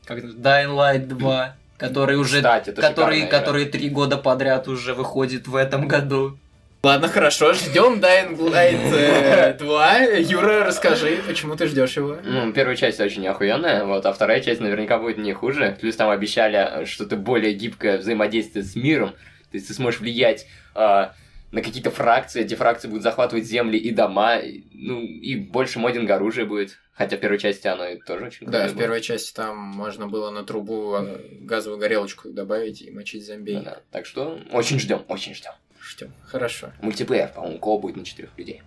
как 0.06 0.20
это, 0.20 0.28
Dying 0.28 0.76
Light 0.76 1.08
2, 1.08 1.56
который 1.78 2.16
уже, 2.16 2.38
Кстати, 2.38 2.72
который, 2.72 3.28
который 3.28 3.66
три 3.66 3.90
года 3.90 4.18
подряд 4.18 4.68
уже 4.68 4.94
выходит 4.94 5.48
в 5.48 5.56
этом 5.56 5.88
году. 5.88 6.38
Ладно, 6.84 7.08
хорошо, 7.10 7.54
ждем 7.54 8.00
Dying 8.00 8.36
Light 8.38 8.80
э, 8.92 9.54
2. 9.60 9.98
Юра, 10.18 10.66
расскажи, 10.66 11.22
почему 11.28 11.56
ты 11.56 11.68
ждешь 11.68 11.96
его? 11.96 12.18
Ну, 12.24 12.52
первая 12.54 12.76
часть 12.76 13.00
очень 13.00 13.28
охуенная, 13.28 13.86
вот, 13.86 14.04
а 14.08 14.12
вторая 14.14 14.42
часть 14.42 14.62
наверняка 14.62 14.98
будет 14.98 15.20
не 15.20 15.32
хуже. 15.32 15.78
Плюс 15.80 15.96
там 15.96 16.10
обещали 16.10 16.58
э, 16.58 16.86
что-то 16.88 17.18
более 17.18 17.54
гибкое 17.54 18.00
взаимодействие 18.00 18.64
с 18.64 18.76
миром. 18.76 19.12
То 19.12 19.58
есть 19.58 19.68
ты 19.68 19.76
сможешь 19.76 20.00
влиять 20.00 20.48
а, 20.74 21.14
на 21.52 21.62
какие-то 21.62 21.92
фракции, 21.92 22.42
эти 22.42 22.56
фракции 22.56 22.88
будут 22.88 23.04
захватывать 23.04 23.46
земли 23.46 23.78
и 23.78 23.92
дома, 23.92 24.38
и, 24.38 24.64
ну, 24.74 25.02
и 25.02 25.36
больше 25.36 25.78
моддинг 25.78 26.10
оружия 26.10 26.46
будет. 26.46 26.80
Хотя 26.94 27.18
в 27.18 27.20
первой 27.20 27.38
части 27.38 27.68
оно 27.68 27.86
и 27.86 28.00
тоже 28.00 28.26
очень 28.26 28.48
Да, 28.48 28.68
в 28.68 28.72
было. 28.72 28.82
первой 28.82 29.02
части 29.02 29.34
там 29.34 29.58
можно 29.58 30.08
было 30.08 30.32
на 30.32 30.44
трубу 30.44 30.96
э, 30.96 31.20
газовую 31.42 31.80
горелочку 31.80 32.30
добавить 32.30 32.82
и 32.82 32.90
мочить 32.90 33.26
зомби. 33.26 33.54
Да, 33.56 33.62
да. 33.62 33.78
Так 33.92 34.06
что 34.08 34.40
очень 34.52 34.80
ждем, 34.80 35.04
очень 35.08 35.36
ждем. 35.36 35.52
Ждем. 35.92 36.14
Хорошо. 36.26 36.72
Мультиплеер, 36.82 37.28
по-моему, 37.28 37.60
кого 37.60 37.80
будет 37.80 37.98
на 37.98 38.06
четырех 38.06 38.38
людей. 38.38 38.62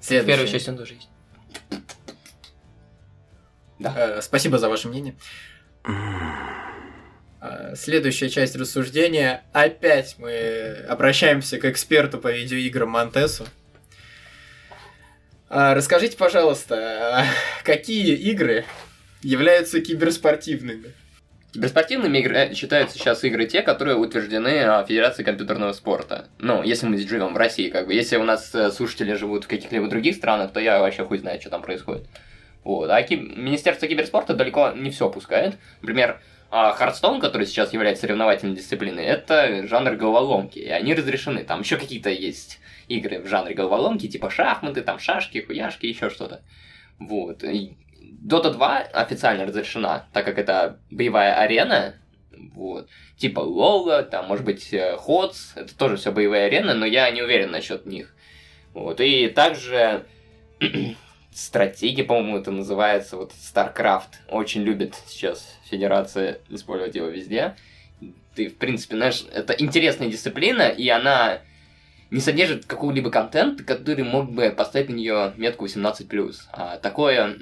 Следующий. 0.00 0.52
части 0.52 0.70
он 0.70 0.78
тоже 0.78 0.94
есть. 0.94 1.08
Э, 3.80 4.22
Спасибо 4.22 4.58
за 4.58 4.70
ваше 4.70 4.88
мнение. 4.88 5.14
Э, 7.42 7.74
Следующая 7.76 8.30
часть 8.30 8.56
рассуждения. 8.56 9.44
Опять 9.52 10.16
мы 10.18 10.86
обращаемся 10.88 11.58
к 11.58 11.66
эксперту 11.66 12.18
по 12.18 12.32
видеоиграм 12.32 12.88
Монтесу. 12.88 13.46
А, 15.50 15.74
Расскажите, 15.74 16.16
пожалуйста, 16.16 17.20
а, 17.20 17.26
какие 17.62 18.14
игры 18.16 18.64
являются 19.22 19.82
киберспортивными? 19.82 20.94
Киберспортивными 21.54 22.18
игры 22.18 22.52
считаются 22.54 22.98
сейчас 22.98 23.22
игры 23.22 23.46
те, 23.46 23.62
которые 23.62 23.96
утверждены 23.96 24.64
а, 24.64 24.84
Федерацией 24.84 25.24
компьютерного 25.24 25.72
спорта. 25.72 26.26
Ну, 26.40 26.64
если 26.64 26.86
мы 26.86 26.98
живем 26.98 27.32
в 27.32 27.36
России, 27.36 27.70
как 27.70 27.86
бы. 27.86 27.94
Если 27.94 28.16
у 28.16 28.24
нас 28.24 28.52
э, 28.56 28.72
слушатели 28.72 29.14
живут 29.14 29.44
в 29.44 29.48
каких-либо 29.48 29.86
других 29.86 30.16
странах, 30.16 30.52
то 30.52 30.58
я 30.58 30.80
вообще 30.80 31.04
хуй 31.04 31.18
знает, 31.18 31.42
что 31.42 31.50
там 31.50 31.62
происходит. 31.62 32.08
Вот. 32.64 32.90
А 32.90 33.00
ки- 33.04 33.14
Министерство 33.14 33.86
киберспорта 33.86 34.34
далеко 34.34 34.72
не 34.72 34.90
все 34.90 35.08
пускает. 35.08 35.54
Например, 35.80 36.20
Хардстоун, 36.50 37.20
который 37.20 37.46
сейчас 37.46 37.72
является 37.72 38.02
соревновательной 38.02 38.56
дисциплиной, 38.56 39.04
это 39.04 39.64
жанр 39.68 39.94
головоломки, 39.94 40.58
и 40.58 40.68
они 40.68 40.92
разрешены. 40.94 41.44
Там 41.44 41.60
еще 41.60 41.76
какие-то 41.76 42.10
есть 42.10 42.58
игры 42.88 43.20
в 43.20 43.28
жанре 43.28 43.54
головоломки, 43.54 44.08
типа 44.08 44.28
шахматы, 44.28 44.82
там 44.82 44.98
шашки, 44.98 45.40
хуяшки, 45.40 45.86
еще 45.86 46.10
что-то. 46.10 46.42
Вот. 46.98 47.44
И 47.44 47.76
Dota 48.22 48.50
2 48.50 48.78
официально 48.92 49.46
разрешена, 49.46 50.06
так 50.12 50.24
как 50.24 50.38
это 50.38 50.78
боевая 50.90 51.34
арена, 51.34 51.94
вот. 52.54 52.88
Типа 53.16 53.40
Лола, 53.40 54.02
там, 54.02 54.26
может 54.26 54.44
быть, 54.44 54.72
э, 54.72 54.96
Ходс, 54.96 55.52
это 55.56 55.76
тоже 55.76 55.96
все 55.96 56.12
боевые 56.12 56.44
арены, 56.44 56.74
но 56.74 56.86
я 56.86 57.10
не 57.10 57.22
уверен 57.22 57.50
насчет 57.50 57.86
них. 57.86 58.14
Вот. 58.72 59.00
И 59.00 59.28
также 59.28 60.06
стратегия, 61.32 62.04
по-моему, 62.04 62.38
это 62.38 62.50
называется, 62.50 63.16
вот 63.16 63.32
StarCraft. 63.32 64.28
Очень 64.28 64.62
любит 64.62 64.94
сейчас 65.06 65.58
Федерация 65.70 66.38
использовать 66.48 66.94
его 66.94 67.08
везде. 67.08 67.56
Ты, 68.34 68.48
в 68.48 68.56
принципе, 68.56 68.96
знаешь, 68.96 69.24
это 69.32 69.52
интересная 69.52 70.08
дисциплина, 70.08 70.68
и 70.68 70.88
она 70.88 71.40
не 72.14 72.20
содержит 72.20 72.64
какого-либо 72.64 73.10
контента, 73.10 73.64
который 73.64 74.04
мог 74.04 74.30
бы 74.30 74.50
поставить 74.50 74.88
на 74.88 74.94
нее 74.94 75.32
метку 75.36 75.66
18+. 75.66 76.34
А 76.52 76.78
такое, 76.78 77.36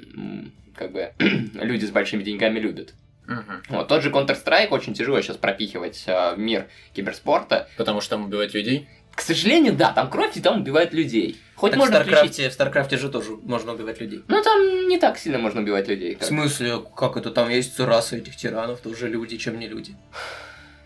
как 0.75 0.91
бы, 0.91 1.11
люди 1.19 1.85
с 1.85 1.91
большими 1.91 2.23
деньгами 2.23 2.59
любят. 2.59 2.95
Мгм. 3.27 3.61
Вот, 3.69 3.87
тот 3.87 4.01
же 4.01 4.09
Counter-Strike 4.09 4.69
очень 4.69 4.95
тяжело 4.95 5.21
сейчас 5.21 5.37
пропихивать 5.37 6.03
а, 6.07 6.33
в 6.33 6.39
мир 6.39 6.67
киберспорта. 6.93 7.69
Потому 7.77 8.01
что 8.01 8.11
там 8.15 8.25
убивать 8.25 8.55
людей. 8.55 8.89
К 9.13 9.21
сожалению, 9.21 9.73
да, 9.73 9.93
там 9.93 10.09
кровь, 10.09 10.35
и 10.35 10.41
там 10.41 10.61
убивают 10.61 10.91
людей. 10.91 11.39
Хоть 11.55 11.71
Так 11.73 11.79
можно 11.79 11.99
в 11.99 12.01
включить... 12.01 12.33
Старкрафте, 12.33 12.49
в 12.49 12.53
Старкрафте 12.53 12.97
же 12.97 13.09
тоже 13.09 13.37
можно 13.43 13.73
убивать 13.73 14.01
людей. 14.01 14.23
Ну, 14.27 14.41
там 14.41 14.87
не 14.87 14.97
так 14.97 15.19
сильно 15.19 15.37
можно 15.37 15.61
убивать 15.61 15.87
людей. 15.87 16.15
В 16.15 16.17
как- 16.17 16.27
смысле, 16.27 16.79
как 16.97 17.15
это 17.15 17.29
там 17.29 17.47
есть 17.51 17.79
раса 17.79 18.17
этих 18.17 18.35
терранов, 18.35 18.79
тоже 18.81 19.07
люди, 19.07 19.37
чем 19.37 19.59
не 19.59 19.67
люди? 19.67 19.95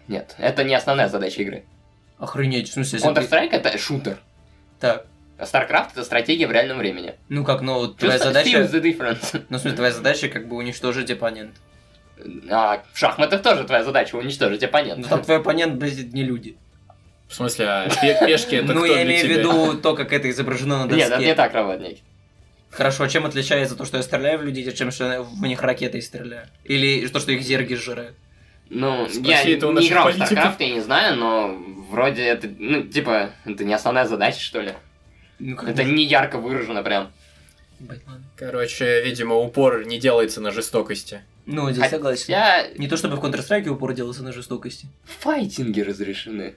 Нет, 0.09 0.35
это 0.37 0.65
не 0.65 0.75
основная 0.75 1.07
задача 1.07 1.41
игры. 1.41 1.63
Охренеть, 2.19 2.69
в 2.69 2.73
смысле, 2.73 2.99
ты- 2.99 3.07
Counter-Strike 3.07 3.49
это 3.51 3.77
шутер. 3.77 4.17
Так, 4.79 5.05
А 5.37 5.43
StarCraft 5.43 5.89
это 5.93 6.03
стратегия 6.03 6.47
в 6.47 6.51
реальном 6.51 6.77
времени. 6.79 7.15
ну 7.29 7.43
как, 7.43 7.61
ну 7.61 7.75
вот 7.75 7.97
твоя 7.97 8.17
задача... 8.17 8.61
the 8.63 8.81
difference. 8.81 9.43
Ну, 9.49 9.57
в 9.57 9.61
смысле, 9.61 9.71
твоя 9.77 9.91
задача 9.91 10.27
как 10.29 10.47
бы 10.47 10.55
уничтожить 10.55 11.11
оппонента. 11.11 11.55
А 12.49 12.83
в 12.93 12.97
шахматах 12.97 13.43
тоже 13.43 13.63
твоя 13.65 13.83
задача 13.83 14.15
уничтожить 14.15 14.61
Ну 14.61 14.67
оппонента. 14.67 15.07
там 15.09 15.21
твой 15.23 15.37
оппонент, 15.37 15.75
блядь, 15.75 16.11
не 16.13 16.23
люди. 16.23 16.57
В 17.27 17.35
смысле, 17.35 17.65
а 17.67 17.89
пе- 17.89 18.17
пешки 18.25 18.55
это 18.55 18.73
ну, 18.73 18.85
я 18.85 19.03
имею 19.03 19.27
в 19.27 19.29
виду 19.29 19.77
то, 19.77 19.95
как 19.95 20.13
это 20.13 20.29
изображено 20.29 20.79
на 20.79 20.87
доске. 20.87 21.03
Нет, 21.03 21.11
это 21.11 21.23
не 21.23 21.35
так 21.35 21.53
работает. 21.53 21.99
Хорошо, 22.71 23.03
а 23.03 23.09
чем 23.09 23.25
отличается 23.25 23.75
то, 23.75 23.85
что 23.85 23.97
я 23.97 24.03
стреляю 24.03 24.39
в 24.39 24.43
людей, 24.43 24.71
чем 24.71 24.91
что 24.91 25.23
в 25.23 25.41
них 25.43 25.61
ракетой 25.61 26.01
стреляю? 26.01 26.47
Или 26.63 27.05
то, 27.07 27.19
что 27.19 27.31
их 27.31 27.41
зерги 27.41 27.75
сжирают? 27.75 28.15
Ну, 28.69 29.07
Спроси 29.07 29.29
я 29.29 29.57
это 29.57 29.67
у 29.67 29.71
не 29.71 29.87
играл 29.87 30.09
в 30.09 30.17
политиков. 30.17 30.37
StarCraft, 30.37 30.55
я 30.59 30.69
не 30.73 30.81
знаю, 30.81 31.15
но 31.15 31.57
вроде 31.89 32.23
это, 32.23 32.49
ну, 32.57 32.83
типа, 32.83 33.31
это 33.45 33.63
не 33.63 33.73
основная 33.73 34.05
задача, 34.05 34.39
что 34.39 34.61
ли. 34.61 34.73
Ну, 35.39 35.55
как 35.55 35.69
Это 35.69 35.83
бы- 35.83 35.89
не 35.89 36.03
ярко 36.03 36.37
выражено 36.37 36.83
прям. 36.83 37.11
Короче, 38.35 39.03
видимо, 39.03 39.35
упор 39.35 39.85
не 39.85 39.99
делается 39.99 40.41
на 40.41 40.51
жестокости. 40.51 41.21
Ну, 41.45 41.71
здесь 41.71 41.89
согласен. 41.89 42.25
Я... 42.29 42.67
Не 42.77 42.87
то 42.87 42.97
чтобы 42.97 43.15
в 43.15 43.19
Counter-Strike 43.23 43.67
упор 43.69 43.93
делался 43.93 44.23
на 44.23 44.33
жестокости. 44.33 44.87
Файтинги 45.05 45.81
разрешены. 45.81 46.55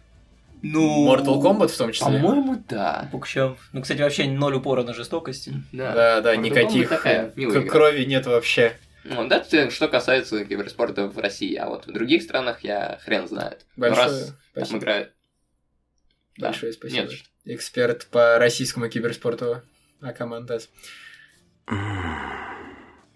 Ну... 0.63 1.07
Mortal 1.09 1.41
Kombat 1.41 1.69
в 1.69 1.77
том 1.77 1.93
числе. 1.93 2.07
По-моему, 2.07 2.63
да. 2.69 3.09
Букчам. 3.13 3.57
Ну, 3.73 3.83
кстати, 3.83 4.03
вообще 4.03 4.25
ноль 4.25 4.55
упора 4.55 4.83
на 4.83 4.93
жестокости. 4.95 5.55
Да, 5.73 5.93
Да, 5.93 6.21
да, 6.21 6.37
никаких 6.37 6.89
такая 6.89 7.33
крови 7.69 8.05
нет 8.05 8.27
вообще. 8.27 8.77
Ну, 9.05 9.29
да, 9.29 9.39
это 9.39 9.71
что 9.71 9.89
касается 9.89 10.45
киберспорта 10.45 11.07
в 11.07 11.19
России, 11.19 11.55
а 11.57 11.69
вот 11.69 11.87
в 11.87 11.93
других 11.93 12.23
странах 12.23 12.63
я 12.63 12.99
хрен 13.03 13.27
знает. 13.27 13.65
Ну, 13.77 13.83
Большое 13.89 14.07
Раз 14.07 14.27
там 14.27 14.37
спасибо. 14.53 14.79
играют. 14.79 15.13
Да. 16.37 16.49
Большое 16.49 16.73
спасибо. 16.73 17.03
Нет. 17.03 17.13
Эксперт 17.45 18.07
по 18.07 18.39
российскому 18.39 18.89
киберспорту 18.89 19.63
Акамантес. 20.01 20.69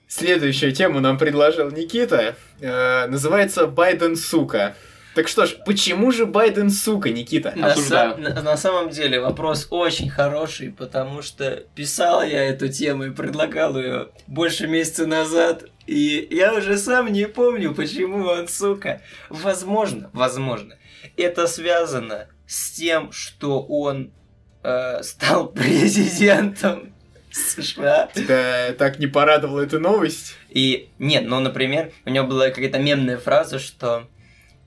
Следующую 0.09 0.73
тему 0.73 1.01
нам 1.01 1.19
предложил 1.19 1.71
Никита. 1.71 2.37
Э, 2.61 3.07
называется 3.07 3.67
«Байден, 3.67 4.17
сука». 4.17 4.77
Так 5.15 5.29
что 5.29 5.47
ж, 5.47 5.57
почему 5.65 6.11
же 6.11 6.27
Байден, 6.27 6.71
сука, 6.71 7.11
Никита? 7.11 7.53
На, 7.57 7.75
са- 7.77 8.17
на- 8.17 8.43
на 8.43 8.57
самом 8.57 8.91
деле 8.91 9.21
вопрос 9.21 9.69
очень 9.71 10.11
хороший, 10.11 10.71
потому 10.73 11.23
что 11.23 11.63
писал 11.75 12.23
я 12.23 12.43
эту 12.45 12.69
тему 12.69 13.05
и 13.05 13.11
предлагал 13.11 13.79
ее 13.79 14.09
больше 14.27 14.67
месяца 14.67 15.07
назад, 15.07 15.65
и 15.87 16.27
я 16.31 16.55
уже 16.55 16.77
сам 16.79 17.13
не 17.13 17.29
помню, 17.29 17.75
почему 17.75 18.27
он, 18.27 18.49
сука. 18.49 19.03
Возможно, 19.29 20.11
возможно, 20.13 20.77
это 21.17 21.47
связано 21.47 22.27
с 22.47 22.73
тем, 22.73 23.13
что 23.13 23.61
он 23.63 24.11
э, 24.65 25.03
стал 25.03 25.49
президентом 25.53 26.93
США. 27.31 28.09
Тебя 28.15 28.73
так 28.79 28.99
не 28.99 29.07
порадовала 29.07 29.61
эта 29.61 29.79
новость? 29.79 30.35
И 30.51 30.89
нет, 30.99 31.25
ну, 31.27 31.41
например, 31.41 31.93
у 32.05 32.11
него 32.11 32.27
была 32.27 32.49
какая-то 32.51 32.79
мемная 32.79 33.17
фраза, 33.19 33.59
что 33.59 34.09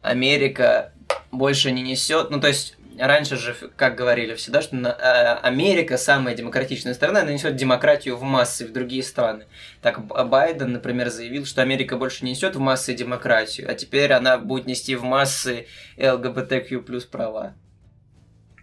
Америка 0.08 0.92
больше 1.32 1.72
не 1.72 1.82
несет. 1.82 2.30
Ну, 2.30 2.40
то 2.40 2.48
есть, 2.48 2.76
раньше 2.98 3.38
же, 3.38 3.56
как 3.76 3.96
говорили 3.96 4.36
всегда, 4.36 4.62
что 4.62 4.76
э, 4.76 5.34
Америка 5.42 5.98
самая 5.98 6.36
демократичная 6.36 6.94
страна, 6.94 7.22
она 7.22 7.32
несет 7.32 7.56
демократию 7.56 8.18
в 8.18 8.24
массы 8.24 8.66
в 8.66 8.74
другие 8.74 9.04
страны. 9.04 9.46
Так 9.82 10.06
Байден, 10.06 10.72
например, 10.72 11.10
заявил, 11.10 11.46
что 11.46 11.62
Америка 11.62 11.98
больше 11.98 12.26
не 12.26 12.32
несет 12.32 12.56
в 12.56 12.60
массы 12.60 12.94
демократию, 12.94 13.70
а 13.70 13.76
теперь 13.76 14.14
она 14.14 14.38
будет 14.38 14.68
нести 14.68 14.96
в 14.96 15.04
массы 15.04 15.68
ЛГБТQ 15.98 16.82
плюс 16.82 17.06
права. 17.06 17.54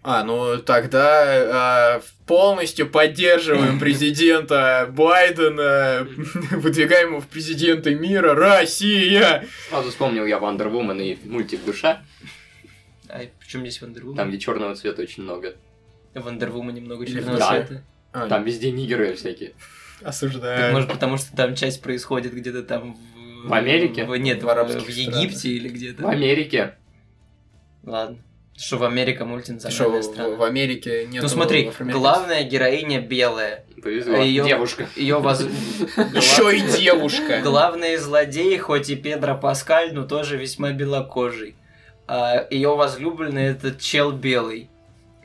А, 0.06 0.22
ну 0.22 0.58
тогда 0.58 1.96
э, 1.96 2.00
полностью 2.26 2.90
поддерживаем 2.90 3.78
президента 3.80 4.86
Байдена, 4.92 6.06
выдвигаем 6.50 7.08
его 7.12 7.20
в 7.22 7.26
президенты 7.26 7.94
мира. 7.94 8.34
Россия! 8.34 9.46
Сразу 9.70 9.88
вспомнил 9.88 10.26
я 10.26 10.38
Woman 10.68 11.02
и 11.02 11.18
мультик 11.26 11.64
«Душа», 11.64 12.02
А 13.08 13.22
причем 13.40 13.60
здесь 13.62 13.80
Вандервумен? 13.80 14.16
там, 14.18 14.28
где 14.28 14.38
черного 14.38 14.74
цвета 14.74 15.00
очень 15.00 15.22
много. 15.22 15.54
Вандервума 16.14 16.70
немного 16.70 17.06
черного 17.06 17.38
да. 17.38 17.48
цвета. 17.48 17.82
А, 18.12 18.28
Там 18.28 18.44
везде 18.44 18.70
нигеры 18.70 19.14
всякие. 19.14 19.54
Так, 20.00 20.08
осуждаю. 20.08 20.72
может, 20.72 20.90
потому 20.90 21.16
что 21.16 21.34
там 21.34 21.54
часть 21.54 21.82
происходит 21.82 22.34
где-то 22.34 22.62
там 22.62 22.94
в... 22.94 23.48
В 23.48 23.52
Америке? 23.54 24.04
в- 24.04 24.14
нет, 24.16 24.42
В 24.42 24.46
в 24.46 24.88
Египте 24.88 25.48
или 25.48 25.68
где-то. 25.70 26.02
В 26.02 26.08
Америке. 26.08 26.74
Ладно. 27.82 28.18
Что 28.56 28.78
в 28.78 28.84
Америка 28.84 29.24
Что, 29.24 29.26
мультинациональная 29.26 30.00
в, 30.00 30.04
страна. 30.04 30.36
в 30.36 30.42
Америке 30.42 31.06
нет 31.06 31.22
Ну 31.22 31.28
смотри, 31.28 31.70
главная 31.80 32.44
героиня 32.44 33.00
белая. 33.00 33.64
Повезло. 33.82 34.16
Её- 34.16 34.44
Девушка. 34.44 34.86
Ее 34.96 35.18
воз... 35.18 35.40
Еще 35.96 36.56
и 36.56 36.60
девушка. 36.80 37.40
Главный 37.42 37.96
злодей, 37.96 38.56
хоть 38.58 38.90
и 38.90 38.96
Педро 38.96 39.36
Паскаль, 39.36 39.92
но 39.92 40.06
тоже 40.06 40.36
весьма 40.36 40.72
белокожий. 40.72 41.56
Ее 42.50 42.74
возлюбленный 42.76 43.44
этот 43.44 43.80
чел 43.80 44.12
белый. 44.12 44.68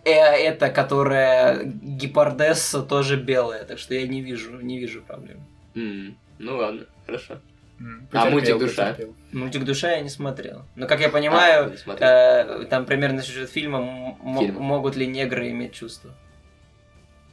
Э, 0.05 0.11
это, 0.11 0.69
которая 0.69 1.63
гепардесса, 1.65 2.81
тоже 2.81 3.17
белая, 3.17 3.63
так 3.65 3.77
что 3.79 3.93
я 3.93 4.07
не 4.07 4.21
вижу, 4.21 4.59
не 4.59 4.79
вижу 4.79 5.01
проблем. 5.01 5.45
Ну 5.75 6.57
ладно, 6.57 6.85
хорошо. 7.05 7.39
М, 7.79 8.07
А 8.11 8.25
потерпел, 8.25 8.31
мультик 8.31 8.57
«Душа»? 8.59 8.85
потерпел. 8.91 9.15
Мультик 9.31 9.63
душа 9.63 9.91
я 9.91 10.01
не 10.01 10.09
смотрел. 10.09 10.65
Но 10.75 10.85
как 10.87 10.99
я 10.99 11.07
А, 11.07 11.09
понимаю, 11.09 11.77
смотрел. 11.77 12.09
Э, 12.09 12.65
там 12.69 12.85
примерно 12.85 13.21
сюжет 13.21 13.49
фильма 13.49 13.79
м- 13.79 14.17
мо- 14.21 14.41
Фильма. 14.41 14.59
могут 14.59 14.95
ли 14.97 15.07
негры 15.07 15.49
иметь 15.51 15.73
чувства. 15.73 16.11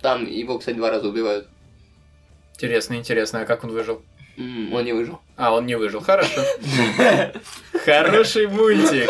Там 0.03 0.25
его, 0.27 0.59
кстати, 0.59 0.77
два 0.77 0.91
раза 0.91 1.09
убивают. 1.09 1.49
Интересно, 2.55 2.95
интересно, 2.95 3.41
а 3.41 3.45
как 3.45 3.65
он 3.65 3.71
выжил? 3.73 4.03
М, 4.37 4.73
Он 4.73 4.85
не 4.85 4.93
выжил. 4.93 5.19
А, 5.37 5.53
он 5.53 5.67
не 5.67 5.75
выжил. 5.77 6.01
Хорошо. 6.01 6.43
Хороший 7.85 8.47
мультик. 8.47 9.09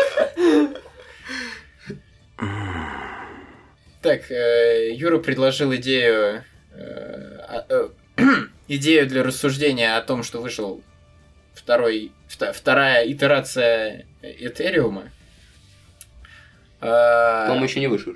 Так, 4.01 4.31
э, 4.31 4.91
Юра 4.93 5.17
предложил 5.17 5.73
идею 5.75 6.43
э, 6.71 7.39
а, 7.47 7.65
э, 7.67 7.89
идею 8.67 9.07
для 9.07 9.23
рассуждения 9.23 9.97
о 9.97 10.01
том, 10.01 10.23
что 10.23 10.39
вышел 10.41 10.81
второй, 11.57 12.11
вторая 12.53 13.11
итерация 13.11 14.05
Этериума. 14.21 15.11
А, 16.79 17.45
По-моему, 17.47 17.65
еще 17.65 17.79
не 17.79 17.87
вышел. 17.87 18.13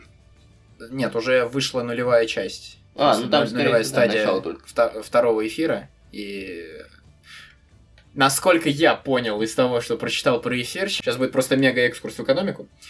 Нет, 0.89 1.15
уже 1.15 1.45
вышла 1.45 1.83
нулевая 1.83 2.25
часть. 2.25 2.77
А, 2.95 3.17
ну 3.17 3.29
там, 3.29 3.47
скорее 3.47 3.63
нулевая 3.63 3.83
да, 3.83 3.89
стадия 3.89 4.27
вта- 4.27 5.01
второго 5.01 5.47
эфира. 5.47 5.89
И 6.11 6.67
насколько 8.13 8.69
я 8.69 8.95
понял 8.95 9.41
из 9.41 9.53
того, 9.55 9.81
что 9.81 9.97
прочитал 9.97 10.41
про 10.41 10.59
эфир, 10.61 10.89
сейчас 10.89 11.17
будет 11.17 11.31
просто 11.31 11.55
мега 11.55 11.81
экскурс 11.81 12.15
в 12.15 12.23
экономику. 12.23 12.67
А, 12.67 12.81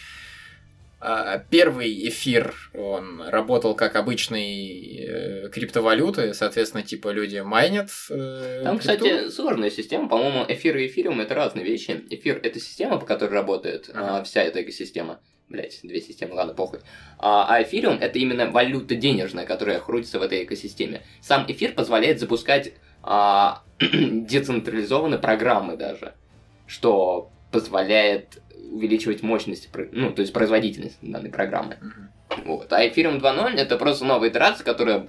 Первый 1.50 2.08
эфир, 2.10 2.54
он 2.74 3.22
работал 3.28 3.76
как 3.76 3.96
обычный 3.96 5.06
э, 5.08 5.50
криптовалюты, 5.50 6.34
соответственно, 6.34 6.84
типа 6.84 7.10
люди 7.10 7.40
майнят. 7.40 7.90
э, 8.10 8.62
Там, 8.64 8.78
крипту. 8.78 9.06
кстати, 9.06 9.30
сложная 9.30 9.72
система. 9.72 10.08
По-моему, 10.08 10.46
эфир 10.48 10.78
и 10.78 10.88
эфириум 10.88 11.20
это 11.20 11.34
разные 11.34 11.66
вещи. 11.66 12.06
Эфир 12.10 12.40
это 12.44 12.60
система, 12.60 12.98
по 12.98 13.06
которой 13.06 13.34
работает 13.34 13.90
Ага. 13.94 14.20
а, 14.20 14.24
вся 14.24 14.44
эта 14.44 14.62
экосистема. 14.62 15.20
Блять, 15.50 15.80
две 15.84 16.00
системы, 16.00 16.36
ладно, 16.36 16.54
похуй. 16.54 16.80
А, 17.18 17.48
а 17.50 17.62
эфириум 17.64 17.98
это 18.00 18.20
именно 18.20 18.50
валюта 18.50 18.96
денежная, 18.96 19.46
которая 19.46 19.80
крутится 19.80 20.20
в 20.20 20.22
этой 20.22 20.44
экосистеме. 20.44 21.02
Сам 21.22 21.46
эфир 21.50 21.74
позволяет 21.74 22.20
запускать 22.20 22.74
а, 23.04 23.64
децентрализованные 23.80 25.20
программы 25.20 25.76
даже, 25.78 26.14
что 26.68 27.32
позволяет 27.52 28.42
увеличивать 28.72 29.22
мощность, 29.22 29.70
ну, 29.92 30.12
то 30.12 30.22
есть 30.22 30.34
производительность 30.34 30.98
данной 31.02 31.30
программы. 31.30 31.78
Мгм. 31.82 32.10
Вот. 32.46 32.74
А 32.74 32.86
Ethereum 32.86 33.20
2.0 33.20 33.56
это 33.56 33.78
просто 33.78 34.06
новая 34.06 34.30
итерация, 34.30 34.64
которая 34.64 35.08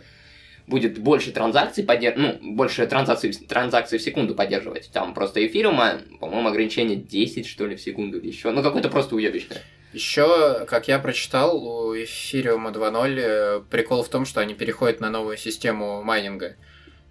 будет 0.66 0.98
больше 0.98 1.32
транзакций 1.32 1.84
поддерж... 1.84 2.16
ну, 2.16 2.38
больше 2.54 2.86
транзакций, 2.86 3.32
транзакций 3.32 3.98
в 3.98 4.02
секунду 4.02 4.34
поддерживать. 4.34 4.90
Там 4.92 5.14
просто 5.14 5.44
эфириума, 5.44 6.00
по-моему, 6.20 6.48
ограничение 6.48 6.96
10, 6.96 7.46
что 7.46 7.66
ли, 7.66 7.76
в 7.76 7.80
секунду 7.80 8.18
или 8.18 8.28
еще. 8.28 8.50
Ну, 8.50 8.62
какое-то 8.62 8.88
просто 8.88 9.14
уебищное. 9.14 9.62
Еще, 9.92 10.64
как 10.66 10.88
я 10.88 10.98
прочитал, 10.98 11.56
у 11.56 11.94
Ethereum 11.94 12.72
2.0 12.72 13.18
э, 13.18 13.60
прикол 13.70 14.02
в 14.02 14.08
том, 14.08 14.24
что 14.24 14.40
они 14.40 14.54
переходят 14.54 15.00
на 15.00 15.10
новую 15.10 15.36
систему 15.36 16.02
майнинга. 16.02 16.56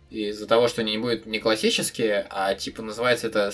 Из-за 0.10 0.48
того, 0.48 0.68
что 0.68 0.82
они 0.82 0.94
не 0.94 0.98
будут 0.98 1.26
не 1.26 1.40
классические, 1.40 2.26
а 2.30 2.54
типа 2.56 2.82
называется 2.82 3.28
это 3.28 3.52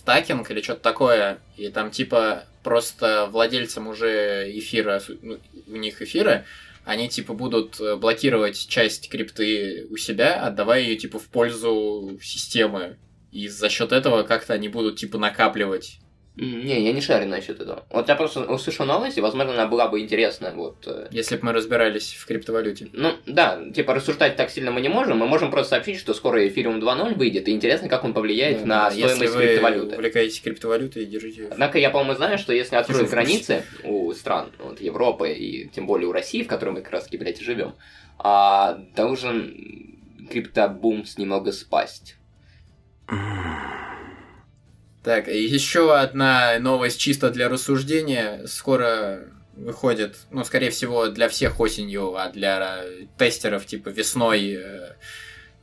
стакинг 0.00 0.50
или 0.50 0.62
что-то 0.62 0.80
такое. 0.80 1.38
И 1.56 1.68
там 1.68 1.90
типа 1.90 2.46
просто 2.62 3.28
владельцам 3.30 3.86
уже 3.86 4.50
эфира, 4.50 5.00
ну, 5.22 5.38
у 5.66 5.76
них 5.76 6.02
эфира, 6.02 6.44
они 6.84 7.08
типа 7.08 7.34
будут 7.34 7.80
э, 7.80 7.96
блокировать 7.96 8.66
часть 8.68 9.10
крипты 9.10 9.86
у 9.90 9.96
себя, 9.96 10.42
отдавая 10.44 10.80
ее 10.80 10.96
типа 10.96 11.18
в 11.18 11.26
пользу 11.28 12.18
системы. 12.22 12.96
И 13.30 13.46
за 13.48 13.68
счет 13.68 13.92
этого 13.92 14.24
как-то 14.24 14.54
они 14.54 14.68
будут 14.68 14.96
типа 14.96 15.18
накапливать 15.18 15.99
Не, 16.36 16.84
я 16.84 16.92
не 16.92 17.00
шарю 17.00 17.26
насчет 17.28 17.60
этого. 17.60 17.84
Вот 17.90 18.08
я 18.08 18.14
просто 18.14 18.40
услышал 18.44 18.86
новость, 18.86 19.18
и, 19.18 19.20
возможно, 19.20 19.52
она 19.52 19.66
была 19.66 19.88
бы 19.88 20.00
интересна. 20.00 20.52
Вот. 20.54 20.86
э, 20.86 21.08
если 21.10 21.36
бы 21.36 21.46
мы 21.46 21.52
разбирались 21.52 22.14
в 22.14 22.24
криптовалюте. 22.24 22.88
Ну, 22.92 23.12
да, 23.26 23.60
типа 23.74 23.94
рассуждать 23.94 24.36
так 24.36 24.48
сильно 24.48 24.70
мы 24.70 24.80
не 24.80 24.88
можем. 24.88 25.18
Мы 25.18 25.26
можем 25.26 25.50
просто 25.50 25.70
сообщить, 25.70 25.98
что 25.98 26.14
скоро 26.14 26.46
эфириум 26.46 26.78
2.0 26.78 27.14
выйдет, 27.16 27.48
и 27.48 27.50
интересно, 27.50 27.88
как 27.88 28.04
он 28.04 28.14
повлияет 28.14 28.60
Да, 28.60 28.66
на 28.66 28.90
да, 28.90 28.94
Если 28.94 29.08
стоимость 29.08 29.34
вы 29.34 29.42
криптовалюты. 29.42 29.96
увлекаетесь 29.96 30.40
криптовалютой, 30.40 31.04
держите. 31.04 31.48
Однако 31.50 31.78
я, 31.78 31.90
по-моему, 31.90 32.14
знаю, 32.14 32.38
что 32.38 32.52
если 32.54 32.76
откроют 32.76 33.10
границы 33.10 33.64
у 33.84 34.12
стран 34.12 34.50
вот, 34.60 34.80
Европы 34.80 35.32
и 35.32 35.68
тем 35.68 35.86
более 35.86 36.08
у 36.08 36.12
России, 36.12 36.42
в 36.42 36.46
которой 36.46 36.70
мы 36.70 36.80
как 36.80 36.92
раз 36.92 37.04
таки, 37.04 37.18
блядь, 37.18 37.40
живем, 37.40 37.74
а, 38.18 38.78
должен 38.96 39.98
криптобумс 40.30 41.18
немного 41.18 41.52
спасть. 41.52 42.16
Так, 45.02 45.28
еще 45.28 45.96
одна 45.96 46.58
новость 46.58 47.00
чисто 47.00 47.30
для 47.30 47.48
рассуждения. 47.48 48.46
Скоро 48.46 49.28
выходит, 49.54 50.16
ну, 50.30 50.44
скорее 50.44 50.70
всего, 50.70 51.08
для 51.08 51.28
всех 51.28 51.58
осенью, 51.58 52.16
а 52.16 52.28
для 52.28 52.84
тестеров, 53.18 53.64
типа, 53.64 53.88
весной 53.88 54.58
э, 54.62 54.94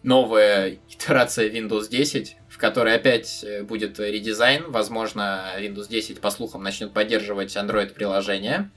новая 0.02 0.80
итерация 0.90 1.50
Windows 1.50 1.88
10, 1.88 2.38
в 2.50 2.58
которой 2.58 2.96
опять 2.96 3.44
э, 3.44 3.62
будет 3.62 4.00
редизайн. 4.00 4.72
Возможно, 4.72 5.52
Windows 5.60 5.88
10, 5.88 6.20
по 6.20 6.32
слухам, 6.32 6.64
начнет 6.64 6.92
поддерживать 6.92 7.56
Android-приложения. 7.56 8.72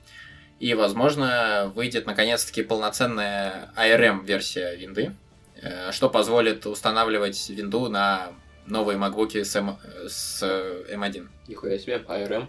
И, 0.59 0.75
возможно, 0.75 1.71
выйдет, 1.73 2.05
наконец-таки, 2.05 2.61
полноценная 2.61 3.73
ARM-версия 3.75 4.75
винды, 4.75 5.15
э, 5.55 5.91
что 5.91 6.07
позволит 6.07 6.67
устанавливать 6.67 7.49
винду 7.49 7.89
на 7.89 8.33
новые 8.65 8.97
MacBook 8.97 9.43
с, 9.43 9.55
M, 9.55 9.77
с 10.07 10.41
э, 10.43 10.95
M1. 10.95 11.27
Нихуя 11.47 11.77
себе, 11.79 12.03
ARM. 12.07 12.47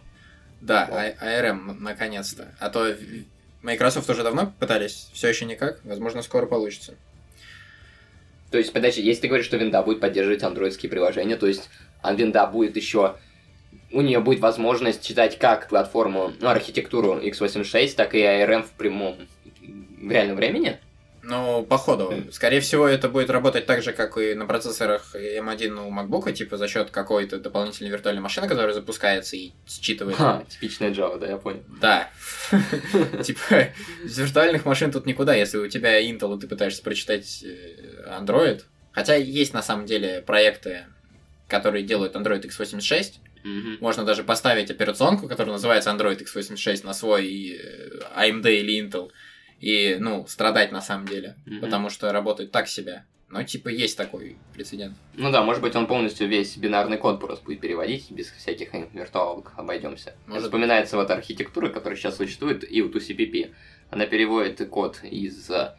Да, 0.60 0.86
Вау. 0.90 0.98
А- 0.98 1.40
ARM, 1.40 1.78
наконец-то. 1.80 2.54
А 2.60 2.70
то 2.70 2.94
Microsoft 3.62 4.08
уже 4.10 4.22
давно 4.22 4.52
пытались, 4.58 5.08
все 5.12 5.28
еще 5.28 5.44
никак. 5.44 5.80
Возможно, 5.84 6.22
скоро 6.22 6.46
получится. 6.46 6.94
То 8.50 8.58
есть, 8.58 8.72
подожди, 8.72 9.00
если 9.02 9.22
ты 9.22 9.28
говоришь, 9.28 9.46
что 9.46 9.56
винда 9.56 9.82
будет 9.82 10.00
поддерживать 10.00 10.42
андроидские 10.42 10.90
приложения, 10.90 11.36
то 11.36 11.46
есть 11.46 11.70
а 12.02 12.12
винда 12.12 12.46
будет 12.46 12.76
еще... 12.76 13.16
У 13.90 14.00
нее 14.00 14.20
будет 14.20 14.40
возможность 14.40 15.06
читать 15.06 15.38
как 15.38 15.68
платформу, 15.68 16.32
ну, 16.40 16.48
архитектуру 16.48 17.18
x86, 17.18 17.94
так 17.94 18.14
и 18.14 18.20
ARM 18.20 18.62
в 18.62 18.70
прямом, 18.72 19.16
в 19.60 20.10
реальном 20.10 20.36
времени? 20.36 20.78
Ну, 21.22 21.64
походу. 21.64 22.12
Скорее 22.32 22.60
всего, 22.60 22.86
это 22.86 23.08
будет 23.08 23.30
работать 23.30 23.66
так 23.66 23.82
же, 23.82 23.92
как 23.92 24.18
и 24.18 24.34
на 24.34 24.44
процессорах 24.46 25.14
M1 25.14 25.86
у 25.86 25.90
MacBook, 25.92 26.32
типа 26.32 26.56
за 26.56 26.66
счет 26.66 26.90
какой-то 26.90 27.38
дополнительной 27.38 27.90
виртуальной 27.90 28.22
машины, 28.22 28.48
которая 28.48 28.74
запускается 28.74 29.36
и 29.36 29.52
считывает. 29.66 30.16
Ха, 30.16 30.44
типичная 30.48 30.90
Java, 30.90 31.18
да, 31.18 31.28
я 31.28 31.36
понял. 31.36 31.62
Да. 31.80 32.10
Типа, 33.22 33.68
из 34.04 34.18
виртуальных 34.18 34.64
машин 34.64 34.90
тут 34.90 35.06
никуда, 35.06 35.34
если 35.34 35.58
у 35.58 35.68
тебя 35.68 36.02
Intel, 36.02 36.36
и 36.36 36.40
ты 36.40 36.48
пытаешься 36.48 36.82
прочитать 36.82 37.44
э, 37.44 38.08
Android. 38.20 38.62
Хотя 38.90 39.14
есть 39.14 39.54
на 39.54 39.62
самом 39.62 39.86
деле 39.86 40.22
проекты, 40.22 40.86
которые 41.48 41.84
делают 41.84 42.16
Android 42.16 42.44
x86. 42.44 43.14
Мгм. 43.44 43.78
Можно 43.80 44.04
даже 44.04 44.22
поставить 44.24 44.70
операционку, 44.70 45.28
которая 45.28 45.54
называется 45.54 45.90
Android 45.90 46.22
x86 46.22 46.84
на 46.84 46.94
свой 46.94 47.58
э, 47.58 48.00
AMD 48.16 48.50
или 48.50 48.82
Intel. 48.82 49.10
И, 49.62 49.96
ну, 49.98 50.26
страдать 50.26 50.72
на 50.72 50.82
самом 50.82 51.06
деле. 51.06 51.36
Мгм. 51.46 51.60
Потому 51.60 51.88
что 51.88 52.12
работает 52.12 52.50
так 52.50 52.68
себе. 52.68 53.04
Но, 53.30 53.42
типа, 53.42 53.68
есть 53.70 53.96
такой 53.96 54.36
прецедент. 54.52 54.94
Ну 55.14 55.30
да, 55.30 55.42
может 55.42 55.62
быть, 55.62 55.74
он 55.74 55.86
полностью 55.86 56.28
весь 56.28 56.54
бинарный 56.58 56.98
код 56.98 57.18
просто 57.18 57.42
будет 57.42 57.60
переводить, 57.60 58.10
без 58.10 58.30
всяких 58.30 58.74
виртуалок 58.92 59.52
обойдемся. 59.56 60.14
Может. 60.26 60.44
Вспоминается 60.44 60.98
вот 60.98 61.10
архитектура, 61.10 61.70
которая 61.70 61.96
сейчас 61.96 62.18
существует, 62.18 62.70
IU2CPP. 62.70 63.54
Она 63.90 64.04
переводит 64.04 64.68
код 64.68 65.00
из 65.02 65.48
э, 65.48 65.74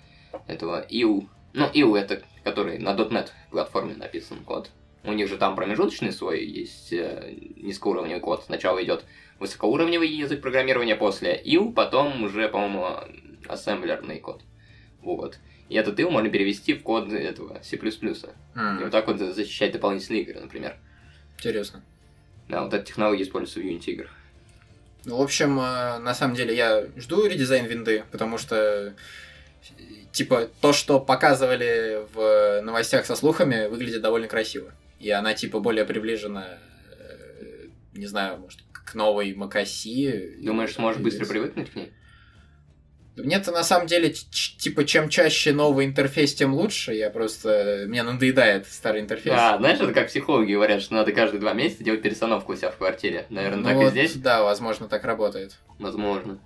этого 0.47 0.83
IU. 0.89 1.27
Ну, 1.53 1.65
IU 1.67 1.95
это 1.95 2.23
который 2.43 2.77
на 2.77 2.93
.NET 2.93 3.29
платформе 3.51 3.95
написан 3.95 4.43
код. 4.43 4.69
У 5.03 5.11
них 5.11 5.27
же 5.27 5.37
там 5.37 5.55
промежуточный 5.55 6.11
слой 6.11 6.45
есть 6.45 6.93
э, 6.93 7.33
низкоуровневый 7.57 8.21
код. 8.21 8.43
Сначала 8.45 8.83
идет 8.83 9.03
высокоуровневый 9.39 10.07
язык 10.07 10.41
программирования, 10.41 10.95
после 10.95 11.41
IU, 11.45 11.73
потом 11.73 12.23
уже, 12.23 12.47
по-моему, 12.47 12.99
ассемблерный 13.47 14.19
код. 14.19 14.41
Вот. 15.01 15.39
И 15.69 15.75
этот 15.75 15.99
IU 15.99 16.09
можно 16.09 16.29
перевести 16.29 16.73
в 16.73 16.83
код 16.83 17.11
этого 17.11 17.59
C++. 17.63 17.77
М, 18.55 18.79
И 18.79 18.83
вот 18.83 18.91
так 18.91 19.07
вот 19.07 19.19
защищать 19.19 19.71
дополнительные 19.71 20.23
игры, 20.23 20.39
например. 20.41 20.77
Интересно. 21.37 21.83
Да, 22.49 22.63
вот 22.63 22.73
эта 22.73 22.85
технология 22.85 23.23
используется 23.23 23.59
в 23.59 23.63
Unity 23.63 23.91
играх. 23.93 24.11
Ну, 25.05 25.17
в 25.17 25.21
общем, 25.21 25.59
э, 25.59 25.97
на 25.99 26.13
самом 26.13 26.35
деле 26.35 26.55
я 26.55 26.85
жду 26.97 27.25
редизайн 27.25 27.65
винды, 27.65 28.03
потому 28.11 28.37
что 28.37 28.93
типа 30.11 30.49
то, 30.61 30.71
что 30.73 30.99
показывали 30.99 32.05
в 32.13 32.61
новостях 32.61 33.05
со 33.05 33.15
слухами, 33.15 33.67
выглядит 33.67 34.01
довольно 34.01 34.27
красиво. 34.27 34.73
И 34.99 35.09
она 35.09 35.33
типа 35.33 35.59
более 35.59 35.85
приближена, 35.85 36.59
э, 36.99 37.67
не 37.93 38.05
знаю, 38.05 38.37
может, 38.39 38.59
к 38.71 38.93
новой 38.95 39.33
macOS. 39.33 40.41
Думаешь, 40.43 40.73
сможешь 40.73 41.01
быстро 41.01 41.25
привыкнуть 41.25 41.71
к 41.71 41.75
ней? 41.75 41.91
Нет, 43.15 43.45
на 43.47 43.63
самом 43.63 43.85
деле, 43.87 44.09
типа, 44.11 44.85
чем 44.85 45.07
чаще 45.07 45.53
новый 45.53 45.85
интерфейс, 45.85 46.33
тем 46.33 46.53
лучше. 46.53 46.93
Я 46.93 47.09
просто... 47.11 47.85
Мне 47.87 48.01
надоедает 48.01 48.65
старый 48.67 49.01
интерфейс. 49.01 49.35
Да, 49.35 49.57
знаешь, 49.57 49.79
это 49.79 49.93
как 49.93 50.07
психологи 50.07 50.53
говорят, 50.53 50.81
что 50.81 50.95
надо 50.95 51.11
каждые 51.11 51.39
два 51.39 51.53
месяца 51.53 51.83
делать 51.83 52.01
перестановку 52.01 52.53
у 52.53 52.55
себя 52.55 52.71
в 52.71 52.77
квартире. 52.77 53.27
Наверное, 53.29 53.57
Ну 53.59 53.63
так 53.65 53.75
вот, 53.75 53.87
и 53.87 53.89
здесь. 53.91 54.15
Да, 54.15 54.41
возможно, 54.43 54.87
так 54.87 55.03
работает. 55.03 55.53
Возможно. 55.77 56.39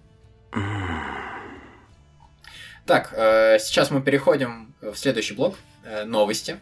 Так, 2.85 3.13
э, 3.13 3.59
сейчас 3.59 3.91
мы 3.91 4.01
переходим 4.01 4.73
в 4.81 4.95
следующий 4.95 5.33
блок. 5.33 5.55
э, 5.83 6.03
новости. 6.03 6.57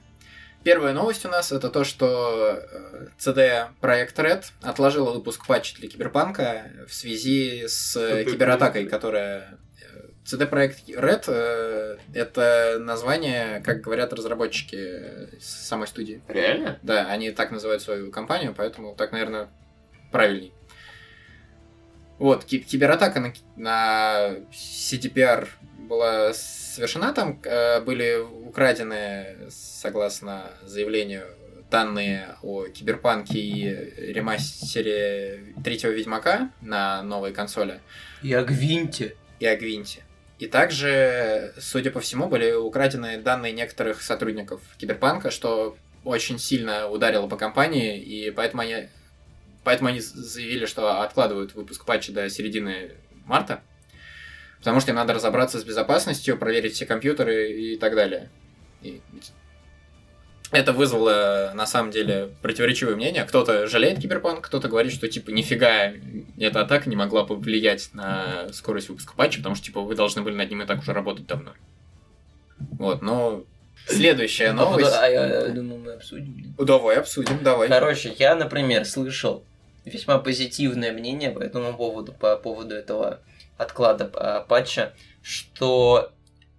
Первая 0.64 0.94
новость 0.94 1.24
у 1.26 1.30
нас 1.30 1.52
это 1.52 1.70
то, 1.70 1.84
что 1.84 2.60
э, 2.60 3.08
CD 3.20 3.68
Projekt 3.82 4.16
Red 4.16 4.44
отложила 4.64 5.12
выпуск 5.12 5.46
патча 5.46 5.76
для 5.76 5.88
Киберпанка 5.88 6.72
в 6.88 6.94
связи 6.94 7.66
с 7.68 7.96
э, 7.96 8.24
кибератакой, 8.24 8.88
которая... 8.88 9.60
CD 10.26 10.50
Projekt 10.50 10.88
Red 10.88 11.24
э, 11.28 11.98
это 12.14 12.78
название, 12.80 13.62
как 13.64 13.82
говорят 13.82 14.12
разработчики 14.14 14.76
э, 14.76 15.28
самой 15.40 15.88
студии. 15.88 16.22
Реально? 16.28 16.80
Да, 16.82 17.08
они 17.08 17.32
так 17.32 17.52
называют 17.52 17.82
свою 17.84 18.12
компанию, 18.12 18.54
поэтому 18.58 18.96
так, 18.96 19.12
наверное, 19.12 19.50
правильней. 20.12 20.52
Вот, 22.18 22.46
ки- 22.46 22.60
кибератака 22.60 23.20
на, 23.20 23.34
на 23.58 24.36
CDPR 24.52 25.48
была 25.80 26.34
совершена, 26.34 27.14
там 27.14 27.40
э, 27.44 27.82
были 27.82 28.18
украдены, 28.18 29.36
согласно 29.50 30.50
заявлению, 30.64 31.26
данные 31.70 32.36
о 32.42 32.68
Киберпанке 32.68 33.38
и 33.40 34.14
ремастере 34.14 35.54
третьего 35.64 35.92
Ведьмака 35.92 36.52
на 36.62 37.02
новой 37.04 37.34
консоли 37.34 37.80
И 38.24 38.34
о 38.34 38.44
Гвинте. 38.44 39.16
и 39.40 39.46
о 39.46 39.56
Гвинте. 39.58 40.04
И 40.38 40.48
также, 40.48 41.54
судя 41.58 41.92
по 41.92 42.02
всему, 42.02 42.28
были 42.28 42.52
украдены 42.52 43.20
данные 43.20 43.54
некоторых 43.54 44.02
сотрудников 44.02 44.62
Киберпанка, 44.78 45.32
что 45.32 45.78
очень 46.04 46.40
сильно 46.40 46.90
ударило 46.90 47.28
по 47.28 47.38
компании, 47.38 47.98
и 48.00 48.32
поэтому 48.32 48.64
они, 48.64 48.90
поэтому 49.64 49.90
они 49.90 50.02
заявили, 50.02 50.66
что 50.66 51.02
откладывают 51.02 51.56
выпуск 51.56 51.86
патча 51.86 52.12
до 52.12 52.30
середины 52.30 52.92
марта, 53.26 53.62
потому 54.60 54.82
что 54.82 54.92
им 54.92 54.98
надо 54.98 55.14
разобраться 55.14 55.60
с 55.60 55.64
безопасностью, 55.64 56.38
проверить 56.38 56.74
все 56.74 56.86
компьютеры 56.86 57.52
и 57.54 57.78
так 57.78 57.96
далее. 57.96 58.30
И 58.82 59.02
это 60.58 60.74
вызвало, 60.74 61.52
на 61.56 61.66
самом 61.66 61.92
деле, 61.92 62.30
противоречивые 62.42 62.96
мнения. 62.96 63.24
Кто-то 63.26 63.68
жалеет 63.68 64.00
Киберпанк, 64.00 64.46
кто-то 64.46 64.68
говорит, 64.68 64.94
что, 64.94 65.08
типа, 65.08 65.32
нифига 65.32 65.94
эта 66.38 66.62
атака 66.62 66.90
не 66.90 66.96
могла 66.96 67.26
повлиять 67.26 67.90
на 67.94 68.48
скорость 68.52 68.90
выпуска 68.90 69.14
патча, 69.16 69.40
потому 69.40 69.56
что, 69.56 69.66
типа, 69.66 69.82
вы 69.82 69.96
должны 69.96 70.22
были 70.22 70.36
над 70.36 70.50
ним 70.50 70.62
и 70.62 70.66
так 70.66 70.80
уже 70.80 70.94
работать 70.94 71.26
давно. 71.28 71.54
Вот, 72.58 73.02
но 73.02 73.44
следующая 73.88 74.52
новость... 74.52 74.94
А 74.94 75.08
я 75.08 75.48
думаю, 75.50 75.82
мы 75.82 75.92
обсудим. 75.94 76.56
Давай 76.58 76.98
обсудим, 76.98 77.44
давай. 77.44 77.68
Короче, 77.68 78.14
я, 78.18 78.36
например, 78.36 78.86
слышал 78.86 79.44
весьма 79.86 80.18
позитивное 80.18 80.92
мнение 80.92 81.32
по 81.32 81.40
этому 81.40 81.76
поводу, 81.76 82.14
по 82.14 82.36
поводу 82.38 82.76
этого 82.76 83.22
отклада 83.58 84.10
а, 84.16 84.42
патча, 84.42 84.94
что, 85.22 86.12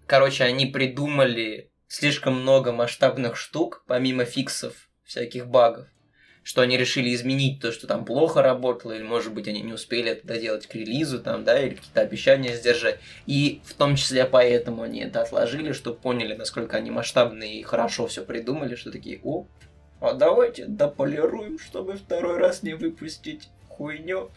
короче, 0.07 0.45
они 0.45 0.67
придумали 0.67 1.71
слишком 1.89 2.41
много 2.41 2.73
масштабных 2.73 3.37
штук, 3.37 3.85
помимо 3.87 4.25
фиксов, 4.25 4.89
всяких 5.05 5.47
багов, 5.47 5.87
что 6.43 6.61
они 6.61 6.77
решили 6.77 7.15
изменить 7.15 7.61
то, 7.61 7.73
что 7.73 7.87
там 7.87 8.05
плохо 8.05 8.43
работало, 8.43 8.93
или, 8.93 9.03
может 9.03 9.33
быть, 9.33 9.49
они 9.49 9.63
не 9.63 9.73
успели 9.73 10.13
это 10.13 10.27
доделать 10.27 10.67
к 10.67 10.75
релизу, 10.75 11.21
там, 11.21 11.45
да, 11.45 11.61
или 11.61 11.75
какие-то 11.75 12.01
обещания 12.01 12.55
сдержать. 12.55 13.01
И 13.27 13.61
в 13.65 13.75
том 13.75 13.97
числе 13.97 14.25
поэтому 14.25 14.83
они 14.83 15.01
это 15.01 15.23
отложили, 15.23 15.73
чтобы 15.73 15.99
поняли, 15.99 16.35
насколько 16.35 16.77
они 16.77 16.91
масштабные 16.91 17.61
и 17.61 17.63
хорошо 17.63 18.07
все 18.07 18.25
придумали, 18.25 18.75
что 18.75 18.91
такие, 18.91 19.21
о, 19.25 19.47
а 20.01 20.13
давайте 20.13 20.67
дополируем, 20.67 21.59
чтобы 21.59 21.97
второй 21.97 22.39
раз 22.39 22.63
не 22.63 22.75
выпустить 22.75 23.49
хуйню. 23.69 24.31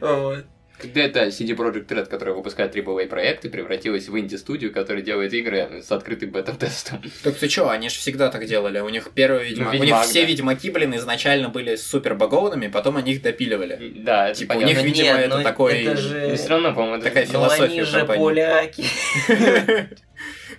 Вот. 0.00 0.46
Когда 0.80 1.00
это 1.02 1.26
CD 1.26 1.56
Projekt 1.56 1.86
Red, 1.88 2.06
которая 2.06 2.36
выпускает 2.36 2.74
AAA 2.76 3.06
проекты, 3.08 3.50
превратилась 3.50 4.08
в 4.08 4.16
инди-студию, 4.16 4.72
которая 4.72 5.02
делает 5.02 5.32
игры 5.34 5.82
с 5.84 5.90
открытым 5.90 6.30
бета-тестом. 6.30 7.02
Так 7.24 7.34
ты 7.36 7.48
чё, 7.48 7.68
они 7.68 7.88
же 7.88 7.96
всегда 7.96 8.30
так 8.30 8.46
делали. 8.46 8.78
У 8.78 8.88
них 8.88 9.10
первый 9.12 9.48
Ведьмак... 9.48 9.68
у 9.70 9.72
них 9.72 9.82
Ведьмак, 9.82 10.06
все 10.06 10.20
да. 10.22 10.26
Ведьмаки, 10.28 10.70
блин, 10.70 10.94
изначально 10.96 11.48
были 11.48 11.74
супер 11.74 12.14
багованными, 12.14 12.68
потом 12.68 12.96
они 12.96 13.12
их 13.14 13.22
допиливали. 13.22 13.92
Да, 13.96 14.28
это 14.28 14.38
Типа, 14.38 14.52
у 14.52 14.54
понятно. 14.54 14.68
них, 14.68 14.78
Ну 14.78 14.84
видимо, 14.84 15.04
нет, 15.08 15.18
это 15.26 15.36
ну 15.38 15.42
такой- 15.42 15.82
Это 15.82 15.96
же... 15.96 16.28
Но 16.28 16.36
все 16.36 16.48
равно, 16.48 16.72
по-моему, 16.72 16.96
это... 16.96 17.04
Такая 17.06 17.26
Ну 17.26 17.32
философия 17.32 17.64
они 17.64 17.82
же 17.82 17.98
компании. 17.98 18.22
поляки. 18.22 18.84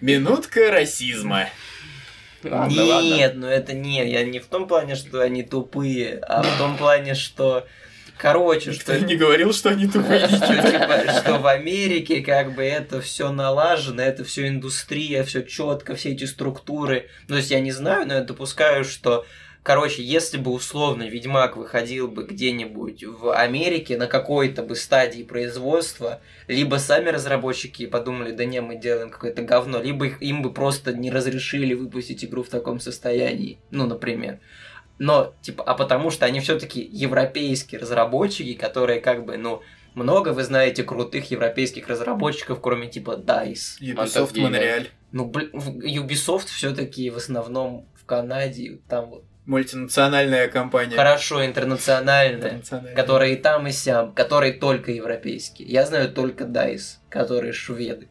Минутка 0.01 0.71
расизма. 0.71 1.49
Ладно, 2.43 2.84
ладно. 2.86 3.08
Нет, 3.15 3.34
ну 3.36 3.47
это 3.47 3.73
нет, 3.73 4.08
я 4.08 4.23
не 4.23 4.39
в 4.39 4.45
том 4.45 4.67
плане, 4.67 4.95
что 4.95 5.21
они 5.21 5.43
тупые, 5.43 6.19
а 6.19 6.41
в 6.43 6.58
том 6.58 6.77
плане, 6.77 7.13
что... 7.15 7.65
Короче, 8.19 8.73
что... 8.73 8.93
Никто 8.93 9.05
не 9.05 9.15
говорил, 9.15 9.53
что 9.53 9.69
они 9.69 9.88
тупые. 9.91 10.27
Что, 10.27 10.38
типа, 10.38 11.19
что 11.19 11.39
в 11.39 11.47
Америке 11.47 12.21
как 12.21 12.53
бы 12.53 12.63
это 12.63 12.99
все 12.99 13.32
налажено, 13.32 14.01
это 14.01 14.25
все 14.25 14.49
индустрия, 14.49 15.23
все 15.23 15.41
четко, 15.41 15.95
все 15.95 16.10
эти 16.10 16.25
структуры. 16.25 17.08
Ну, 17.29 17.36
то 17.36 17.38
есть 17.38 17.49
я 17.49 17.62
не 17.62 17.71
знаю, 17.71 18.05
но 18.05 18.15
я 18.15 18.21
допускаю, 18.21 18.84
что 18.84 19.25
Короче, 19.62 20.01
если 20.01 20.38
бы 20.38 20.51
условно 20.51 21.03
Ведьмак 21.03 21.58
выходил 21.58 22.08
бы 22.08 22.23
где-нибудь 22.23 23.03
в 23.03 23.38
Америке 23.38 23.97
на 23.97 24.08
какой-то 24.08 24.63
бы 24.63 24.75
стадии 24.75 25.21
производства, 25.21 26.21
либо 26.47 26.77
сами 26.77 27.10
разработчики 27.10 27.86
подумали, 27.86 28.32
да 28.32 28.45
не, 28.45 28.62
мы 28.62 28.77
делаем 28.77 29.10
какое-то 29.10 29.41
говно, 29.41 29.82
либо 29.82 30.08
их, 30.08 30.21
им 30.21 30.41
бы 30.41 30.53
просто 30.53 30.93
не 30.93 31.12
разрешили 31.12 31.73
выпустить 31.73 32.23
игру 32.23 32.43
в 32.43 32.49
таком 32.49 32.79
состоянии, 32.79 33.60
ну, 33.69 33.86
например. 33.86 34.39
Но, 35.00 35.34
типа, 35.42 35.64
а 35.64 35.74
потому 35.76 36.12
что 36.12 36.26
они 36.26 36.42
все-таки 36.42 36.82
европейские 36.82 37.80
разработчики, 37.80 38.54
которые 38.54 39.00
как 39.00 39.26
бы, 39.26 39.38
ну, 39.38 39.62
много 39.96 40.30
вы 40.30 40.44
знаете 40.44 40.84
крутых 40.84 41.32
европейских 41.32 41.88
разработчиков, 41.88 42.62
кроме 42.62 42.90
типа 42.90 43.12
DICE. 43.18 43.80
Ubisoft. 43.82 44.40
Монреаль. 44.40 44.90
Ну, 45.12 45.26
блин, 45.26 45.52
Ubisoft 45.54 46.48
все-таки 46.48 47.10
в 47.10 47.18
основном 47.18 47.88
в 47.96 48.06
Канаде, 48.06 48.80
там 48.88 49.10
вот 49.10 49.24
Мультинациональная 49.46 50.48
компания. 50.48 50.96
хорошо 50.96 51.44
интернациональная, 51.44 52.36
Интернациональная. 52.36 52.96
которые 52.96 53.34
и 53.34 53.36
там, 53.36 53.66
и 53.66 53.72
сям, 53.72 54.14
которые 54.14 54.54
только 54.54 54.92
европейские. 54.92 55.68
Я 55.68 55.86
знаю 55.86 56.12
только 56.12 56.44
DICE, 56.44 56.98
которые 57.10 57.54
шведы. 57.54 58.10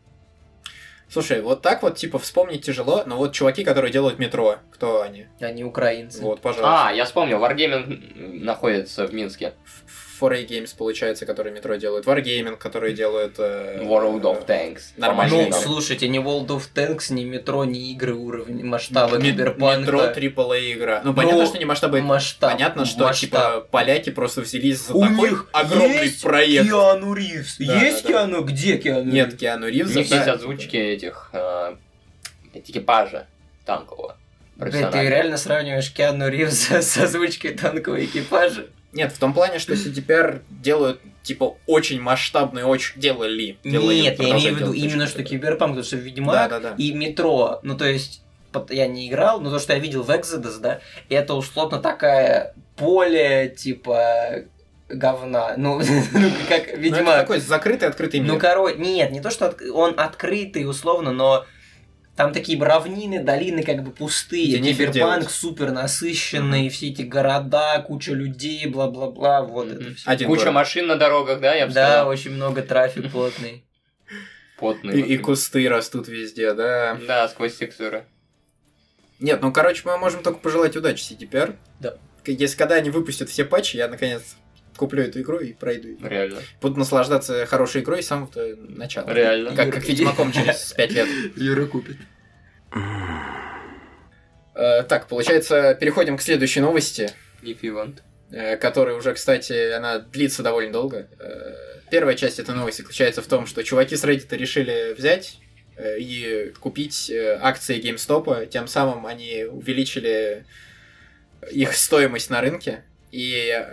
Слушай, 1.11 1.41
вот 1.41 1.63
так 1.63 1.83
вот, 1.83 1.97
типа, 1.97 2.19
вспомнить 2.19 2.65
тяжело, 2.65 3.03
но 3.07 3.17
вот 3.17 3.33
чуваки, 3.33 3.65
которые 3.65 3.91
делают 3.91 4.19
метро, 4.19 4.57
кто 4.71 5.01
они? 5.01 5.27
Они 5.41 5.65
украинцы. 5.65 6.23
Вот, 6.23 6.41
пожалуйста. 6.43 6.89
А, 6.89 6.93
я 6.93 7.07
вспомнил, 7.07 7.39
Wargaming 7.39 8.43
находится 8.45 9.07
в 9.07 9.15
Минске. 9.15 9.55
4A 10.21 10.47
Games, 10.47 10.75
получается, 10.77 11.27
которые 11.27 11.55
метро 11.55 11.75
делают. 11.77 12.07
Wargaming, 12.07 12.57
которые 12.57 12.95
делают... 12.95 13.35
э, 13.39 13.81
World 13.83 14.23
of 14.23 14.47
Tanks. 14.47 14.81
Нормально. 14.97 15.47
Ну, 15.51 15.53
слушайте, 15.53 16.09
ни 16.09 16.19
World 16.19 16.47
of 16.49 16.63
Tanks, 16.75 17.13
ни 17.13 17.25
метро, 17.25 17.65
ни 17.65 17.93
игры 17.93 18.15
уровня 18.15 18.65
масштаба 18.65 19.19
Ме- 19.19 19.31
киберпанка. 19.33 19.81
Метро 19.81 20.01
AAA 20.05 20.73
игра. 20.73 21.03
Ну, 21.05 21.15
понятно, 21.15 21.39
Ну, 21.41 21.47
что 21.47 21.59
не 21.59 21.65
масштабы. 21.65 22.03
масштаб. 22.03 22.53
Понятно, 22.53 22.85
что, 22.85 23.05
масштаб. 23.05 23.21
типа, 23.31 23.67
поляки 23.71 24.11
просто 24.11 24.41
взялись 24.43 24.79
за 24.87 24.95
У 24.95 25.01
такой 25.03 25.31
них 25.31 25.49
огромный 25.53 26.05
есть 26.05 26.23
проект. 26.23 26.67
Киану 26.67 27.15
Ривз. 27.15 27.57
Да, 27.59 27.81
есть 27.83 28.03
да, 28.05 28.09
да. 28.09 28.09
Киану? 28.27 28.43
Где 28.45 28.77
Киану 28.79 29.11
Нет, 29.11 29.29
Ривз? 29.29 29.41
Киану 29.41 29.67
У 29.67 29.71
Ривза. 29.71 29.99
них 29.99 30.11
есть 30.11 30.25
да. 30.27 30.33
озвучки 30.33 30.77
этих 30.77 31.31
э, 31.33 31.77
экипажа 32.55 33.27
танкового. 33.65 34.17
Блядь, 34.57 34.91
ты 34.91 35.09
реально 35.09 35.37
сравниваешь 35.37 35.93
Киану 35.93 36.29
Ривза 36.29 36.83
с 36.83 36.97
озвучкой 36.97 37.53
танкового 37.55 38.05
экипажа? 38.05 38.67
Нет, 38.99 39.13
в 39.13 39.19
том 39.19 39.33
плане, 39.33 39.61
что 39.61 39.75
CDPR 39.75 40.43
делают, 40.51 41.01
типа, 41.23 41.57
очень 41.67 42.01
масштабные, 42.01 42.65
очень... 42.65 43.01
Делали. 43.01 43.57
делали, 43.63 44.01
Нет, 44.01 44.19
я 44.19 44.31
имею 44.31 44.55
в 44.57 44.59
виду 44.59 44.73
именно 44.73 45.07
что. 45.07 45.23
Киберпанк, 45.23 45.71
потому 45.73 45.85
что 45.85 45.97
Ведьмак 45.97 46.51
Да-да-да. 46.51 46.75
и 46.77 46.93
Метро, 46.93 47.61
ну 47.63 47.77
то 47.77 47.87
есть 47.87 48.23
я 48.71 48.89
не 48.89 49.09
играл, 49.09 49.41
но 49.41 49.51
то, 49.51 49.61
что 49.61 49.73
я 49.75 49.79
видел 49.79 50.03
в 50.03 50.11
Exodus, 50.11 50.59
да, 50.59 50.81
это 51.09 51.35
условно 51.35 51.79
такая 51.79 52.55
поле, 52.77 53.55
типа, 53.57 54.45
говна. 54.89 55.55
Ну, 55.57 55.81
как 56.49 56.77
Ну, 56.77 56.89
это 56.89 57.05
такой 57.05 57.39
закрытый, 57.41 57.89
открытый 57.89 58.21
мир. 58.21 58.33
Ну, 58.33 58.39
короче, 58.41 58.77
нет, 58.79 59.13
не 59.13 59.21
то, 59.21 59.31
что 59.31 59.47
от- 59.49 59.63
он 59.73 59.95
открытый, 59.97 60.69
условно, 60.69 61.13
но 61.13 61.45
там 62.19 62.33
такие 62.33 62.61
равнины, 62.61 63.23
долины 63.23 63.63
как 63.63 63.85
бы 63.85 63.93
пустые, 63.93 64.59
киберпанк 64.61 65.31
супер 65.31 65.71
насыщенный, 65.71 66.69
все 66.69 66.89
эти 66.89 67.03
города, 67.03 67.81
куча 67.87 68.13
людей, 68.13 68.67
бла-бла-бла, 68.67 69.43
вот 69.45 69.69
это 69.69 69.81
Мгм. 69.81 69.95
все. 69.95 70.11
Один 70.11 70.27
Куча 70.27 70.41
город. 70.41 70.55
машин 70.55 70.89
на 70.89 70.97
дорогах, 70.97 71.41
да, 71.41 71.55
я 71.55 71.69
бы 71.69 71.73
Да, 71.73 71.87
сказал. 71.87 72.09
очень 72.09 72.33
много 72.33 72.63
трафик 72.63 73.13
плотный. 73.13 73.65
Потные. 74.59 74.99
И, 74.99 75.15
и 75.15 75.19
кусты 75.19 75.69
растут 75.69 76.09
везде, 76.09 76.55
да. 76.55 76.99
Да, 77.07 77.29
сквозь 77.29 77.57
текстуры. 77.57 78.05
Нет, 79.21 79.41
ну, 79.41 79.53
короче, 79.53 79.83
мы 79.85 79.97
можем 79.97 80.25
только 80.25 80.41
пожелать 80.41 80.77
удачи 80.77 81.01
CDPR. 81.13 81.55
Да. 81.79 81.95
Если 82.27 82.57
когда 82.57 82.75
они 82.75 82.91
выпустят 82.91 83.29
все 83.29 83.45
патчи, 83.45 83.77
я, 83.77 83.87
наконец, 83.87 84.35
куплю 84.79 85.03
эту 85.03 85.21
игру 85.21 85.39
и 85.41 85.53
пройду. 85.53 85.99
Реально. 86.03 86.39
Буду 86.63 86.79
наслаждаться 86.79 87.45
хорошей 87.47 87.83
игрой 87.83 88.03
с 88.03 88.07
самого 88.07 88.31
начала. 88.69 89.11
Реально. 89.13 89.55
Как, 89.55 89.73
как 89.73 89.87
Ведьмаком 89.87 90.33
через 90.33 90.73
5 90.73 90.93
лет. 90.93 91.09
Юра 91.37 91.67
купит. 91.67 91.97
Э, 94.55 94.83
так, 94.83 95.07
получается, 95.09 95.75
переходим 95.75 96.17
к 96.17 96.23
следующей 96.23 96.61
новости, 96.61 97.11
If 97.43 97.61
you 97.63 97.75
want. 97.75 97.99
э, 98.31 98.57
которая 98.57 98.97
уже, 98.97 99.15
кстати, 99.15 99.71
она 99.73 99.99
длится 100.01 100.43
довольно 100.43 100.73
долго. 100.73 101.09
Э, 101.19 101.55
Первая 101.91 102.17
часть 102.17 102.39
этой 102.39 102.55
новости 102.55 102.83
заключается 102.83 103.23
в 103.23 103.27
том, 103.27 103.47
что 103.47 103.65
чуваки 103.65 103.97
с 103.97 104.05
Reddit 104.05 104.37
решили 104.37 104.93
взять 104.93 105.39
и 105.81 106.53
купить 106.61 107.11
акции 107.41 107.81
GameStop, 107.81 108.47
тем 108.49 108.67
самым 108.67 109.07
они 109.07 109.45
увеличили 109.45 110.45
их 111.51 111.73
стоимость 111.75 112.29
на 112.29 112.43
рынке 112.43 112.83
и 113.11 113.65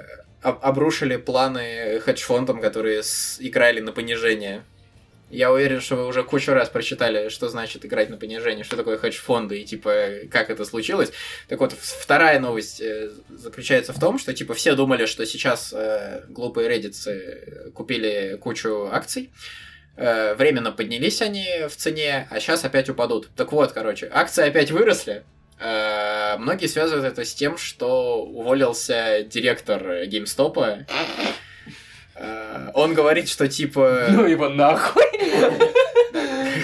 обрушили 0.50 1.18
планы 1.18 2.00
хедж-фондам, 2.00 2.62
которые 2.62 3.02
играли 3.40 3.80
на 3.80 3.92
понижение. 3.92 4.64
Я 5.32 5.52
уверен, 5.52 5.82
что 5.82 5.96
вы 5.96 6.06
уже 6.06 6.24
кучу 6.24 6.54
раз 6.54 6.70
прочитали, 6.70 7.30
что 7.30 7.50
значит 7.50 7.84
играть 7.84 8.10
на 8.10 8.18
понижение, 8.18 8.64
что 8.64 8.78
такое 8.78 8.98
хедж-фонды 8.98 9.60
и, 9.60 9.66
типа, 9.66 10.28
как 10.32 10.50
это 10.50 10.66
случилось. 10.66 11.12
Так 11.48 11.60
вот, 11.60 11.74
вторая 11.74 12.40
новость 12.40 12.80
э, 12.80 13.10
заключается 13.30 13.92
в 13.92 14.00
том, 14.00 14.20
что, 14.20 14.34
типа, 14.34 14.54
все 14.54 14.76
думали, 14.76 15.08
что 15.08 15.26
сейчас 15.26 15.74
э, 15.76 16.26
глупые 16.30 16.70
реддитсы 16.70 17.72
купили 17.74 18.38
кучу 18.40 18.88
акций, 18.92 19.32
Э, 19.98 20.36
временно 20.36 20.72
поднялись 20.72 21.22
они 21.22 21.48
в 21.70 21.76
цене, 21.76 22.28
а 22.30 22.40
сейчас 22.40 22.66
опять 22.66 22.90
упадут. 22.90 23.30
Так 23.36 23.52
вот, 23.54 23.72
короче, 23.72 24.10
акции 24.12 24.46
опять 24.46 24.72
выросли, 24.72 25.24
Многие 25.58 26.68
связывают 26.68 27.06
это 27.06 27.24
с 27.24 27.34
тем, 27.34 27.58
что 27.58 28.24
уволился 28.24 29.24
директор 29.24 29.82
GameStop. 30.04 30.86
Э, 32.16 32.72
Он 32.74 32.94
говорит, 32.94 33.30
что 33.30 33.48
типа... 33.48 34.08
Ну 34.12 34.26
его 34.26 34.50
нахуй. 34.50 35.04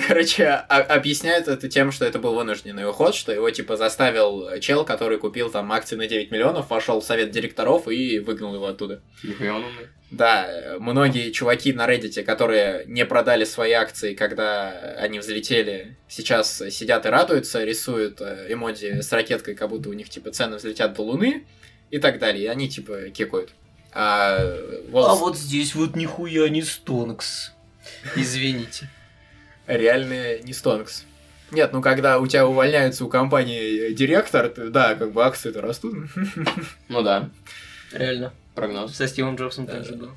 Короче, 0.07 0.47
объясняет 0.47 1.47
это 1.47 1.69
тем, 1.69 1.91
что 1.91 2.05
это 2.05 2.19
был 2.19 2.35
вынужденный 2.35 2.87
уход, 2.89 3.15
что 3.15 3.31
его 3.31 3.49
типа 3.49 3.77
заставил 3.77 4.59
чел, 4.59 4.83
который 4.85 5.17
купил 5.17 5.49
там 5.49 5.71
акции 5.71 5.95
на 5.95 6.07
9 6.07 6.31
миллионов, 6.31 6.69
вошел 6.69 6.99
в 7.01 7.05
совет 7.05 7.31
директоров 7.31 7.87
и 7.87 8.19
выгнал 8.19 8.53
его 8.55 8.67
оттуда. 8.67 9.01
Нихуя 9.23 9.55
он 9.55 9.63
умный. 9.65 9.87
Да, 10.11 10.45
э, 10.45 10.77
многие 10.77 11.31
чуваки 11.31 11.71
на 11.71 11.87
Reddit, 11.87 12.21
которые 12.23 12.83
не 12.85 13.05
продали 13.05 13.45
свои 13.45 13.71
акции, 13.71 14.13
когда 14.13 14.69
они 14.97 15.19
взлетели, 15.19 15.95
сейчас 16.09 16.61
сидят 16.69 17.05
и 17.05 17.09
радуются, 17.09 17.63
рисуют 17.63 18.19
э, 18.19 18.47
эмодзи 18.49 19.01
с 19.01 19.11
ракеткой, 19.13 19.55
как 19.55 19.69
будто 19.69 19.87
у 19.87 19.93
них 19.93 20.09
типа 20.09 20.31
цены 20.31 20.57
взлетят 20.57 20.93
до 20.93 21.03
Луны 21.03 21.45
и 21.91 21.97
так 21.97 22.19
далее. 22.19 22.43
И 22.43 22.47
они 22.47 22.67
типа 22.67 23.09
кекают. 23.13 23.53
А, 23.93 24.37
Wall 24.89 25.05
А 25.07 25.15
вот 25.15 25.37
здесь 25.37 25.75
вот 25.75 25.95
нихуя 25.95 26.49
не 26.49 26.61
стонкс. 26.61 27.53
Извините. 28.17 28.89
реальные 29.65 30.41
не 30.43 30.51
стонкс. 30.51 31.05
Нет, 31.51 31.71
ну 31.71 31.81
когда 31.81 32.19
у 32.19 32.27
тебя 32.27 32.45
увольняется 32.47 33.05
у 33.05 33.09
компании 33.09 33.93
директор, 33.93 34.49
ты- 34.49 34.69
да, 34.69 34.95
как 34.95 35.13
бы 35.13 35.23
акции-то 35.23 35.61
растут. 35.61 35.95
Ну 36.89 37.01
да, 37.01 37.29
Реально. 37.93 38.33
Прогноз. 38.55 38.95
Со 38.95 39.07
Стивом 39.07 39.35
Джобсом 39.35 39.65
также 39.67 39.93
было. 39.95 40.11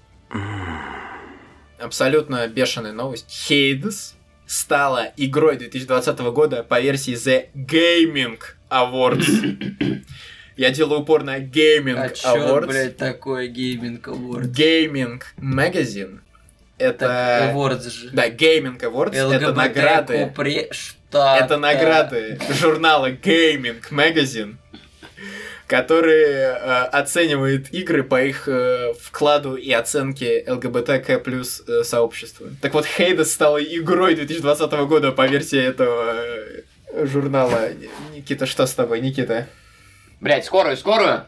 Абсолютно 1.78 2.46
бешеная 2.48 2.92
новость. 2.92 3.26
Hades 3.50 4.14
стала 4.46 5.12
игрой 5.16 5.56
2020 5.56 6.18
года 6.32 6.62
по 6.62 6.80
версии 6.80 7.14
The 7.14 7.48
Gaming 7.54 8.38
Awards. 8.70 10.04
Я 10.56 10.70
делаю 10.70 11.00
упор 11.00 11.24
на 11.24 11.40
Gaming 11.40 11.96
А 11.98 12.08
чё, 12.10 12.36
Awards. 12.36 12.66
блядь, 12.66 12.96
такое 12.96 13.48
гейминг 13.48 14.06
Awards? 14.06 14.52
Gaming 14.52 15.20
Magazine. 15.36 16.20
Так, 16.78 16.94
Это... 16.94 17.52
Awards 17.52 17.90
же. 17.90 18.10
Да, 18.12 18.28
Gaming 18.28 18.78
Awards. 18.78 19.14
Это 19.14 19.48
ЛГБТ 19.48 19.56
награды. 19.56 20.14
купре- 20.32 20.72
Что? 20.72 21.36
Это 21.40 21.56
награды 21.56 22.38
журнала 22.50 23.10
Gaming 23.10 23.82
Magazine, 23.90 24.56
который 25.66 26.24
э, 26.24 26.84
оценивает 26.86 27.72
игры 27.72 28.02
по 28.02 28.22
их 28.22 28.48
э, 28.48 28.92
вкладу 29.00 29.56
и 29.56 29.70
оценке 29.72 30.44
ЛГБТК 30.46 31.18
плюс 31.18 31.62
э, 31.66 31.84
сообщества. 31.84 32.48
Так 32.60 32.74
вот, 32.74 32.84
Хейдес 32.86 33.32
стала 33.32 33.62
игрой 33.62 34.14
2020 34.14 34.70
года 34.86 35.12
по 35.12 35.26
версии 35.26 35.58
этого 35.58 36.14
э, 36.14 37.06
журнала. 37.06 37.70
Никита, 38.14 38.46
что 38.46 38.66
с 38.66 38.74
тобой, 38.74 39.00
Никита? 39.00 39.48
Блять, 40.20 40.44
скорую, 40.44 40.76
скорую! 40.76 41.24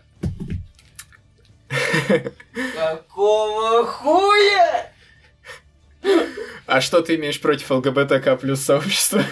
Какого 2.75 3.85
хуя? 3.87 4.93
А 6.67 6.81
что 6.81 7.01
ты 7.01 7.17
имеешь 7.17 7.41
против 7.41 7.71
ЛГБТК 7.71 8.37
плюс 8.37 8.61
сообщества? 8.61 9.25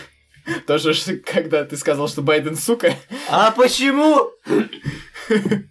Тоже, 0.67 0.95
когда 1.19 1.65
ты 1.65 1.77
сказал, 1.77 2.09
что 2.09 2.23
Байден 2.23 2.57
сука? 2.57 2.95
А 3.29 3.51
почему? 3.51 4.31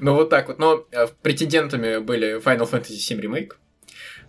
Ну 0.00 0.14
вот 0.14 0.30
так 0.30 0.48
вот. 0.48 0.58
Но 0.58 0.86
э, 0.92 1.08
претендентами 1.22 1.98
были 1.98 2.40
Final 2.40 2.70
Fantasy 2.70 2.96
VII 2.96 3.20
Remake, 3.20 3.52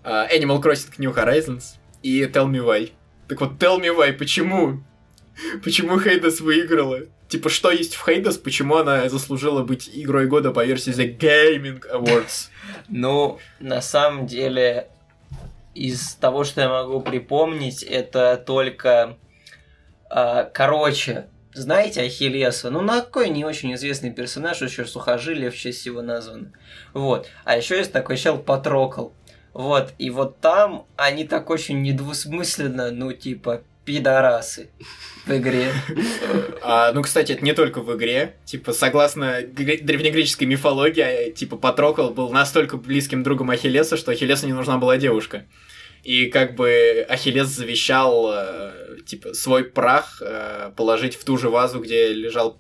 э, 0.03 0.37
Animal 0.37 0.61
Crossing 0.61 0.93
New 0.97 1.11
Horizons 1.11 1.77
и 2.03 2.23
Tell 2.23 2.47
Me 2.49 2.59
Why. 2.59 2.91
Так 3.29 3.39
вот, 3.39 3.51
Tell 3.53 3.79
Me 3.79 3.95
Why, 3.95 4.11
почему? 4.13 4.83
Почему 5.63 5.99
Хейдес 5.99 6.41
выиграла? 6.41 7.03
Типа, 7.29 7.49
что 7.49 7.71
есть 7.71 7.95
в 7.95 8.03
Хейдес, 8.03 8.37
почему 8.37 8.75
она 8.75 9.07
заслужила 9.07 9.63
быть 9.63 9.89
игрой 9.93 10.27
года 10.27 10.51
по 10.51 10.65
версии 10.65 10.93
The 10.93 11.17
Gaming 11.17 11.81
Awards? 11.91 12.49
Ну, 12.89 13.39
на 13.59 13.81
самом 13.81 14.27
деле, 14.27 14.89
из 15.73 16.15
того, 16.15 16.43
что 16.43 16.61
я 16.61 16.69
могу 16.69 17.01
припомнить, 17.01 17.83
это 17.83 18.35
только... 18.35 19.17
а, 20.09 20.43
короче, 20.45 21.27
знаете 21.53 22.01
Ахиллеса? 22.01 22.69
Ну, 22.69 22.81
на 22.81 23.01
какой 23.01 23.29
не 23.29 23.45
очень 23.45 23.73
известный 23.73 24.11
персонаж, 24.11 24.61
еще 24.61 24.85
сухожилие 24.85 25.49
в 25.49 25.55
честь 25.55 25.85
его 25.85 26.01
названо. 26.01 26.51
Вот. 26.93 27.27
А 27.43 27.57
еще 27.57 27.77
есть 27.77 27.91
такой 27.91 28.17
чел 28.17 28.37
Патрокл. 28.37 29.09
Вот. 29.53 29.93
И 29.97 30.09
вот 30.09 30.39
там 30.39 30.85
они 30.95 31.25
так 31.25 31.49
очень 31.49 31.81
недвусмысленно, 31.81 32.91
ну, 32.91 33.13
типа, 33.13 33.63
пидорасы 33.83 34.69
в 35.25 35.35
игре. 35.35 35.71
А, 36.61 36.91
ну, 36.93 37.01
кстати, 37.01 37.31
это 37.31 37.43
не 37.43 37.53
только 37.53 37.81
в 37.81 37.95
игре. 37.97 38.35
Типа, 38.45 38.71
согласно 38.71 39.41
гре- 39.41 39.81
древнегреческой 39.81 40.45
мифологии, 40.47 41.31
типа, 41.31 41.57
Патрокл 41.57 42.09
был 42.09 42.29
настолько 42.29 42.77
близким 42.77 43.23
другом 43.23 43.49
Ахиллеса, 43.49 43.97
что 43.97 44.11
Ахиллесу 44.11 44.45
не 44.45 44.53
нужна 44.53 44.77
была 44.77 44.97
девушка. 44.97 45.45
И 46.03 46.27
как 46.27 46.55
бы 46.55 47.05
Ахиллес 47.09 47.47
завещал, 47.47 48.31
э, 48.31 48.78
типа, 49.05 49.33
свой 49.33 49.63
прах 49.63 50.21
э, 50.25 50.71
положить 50.75 51.15
в 51.15 51.23
ту 51.23 51.37
же 51.37 51.49
вазу, 51.49 51.79
где 51.79 52.13
лежал 52.13 52.57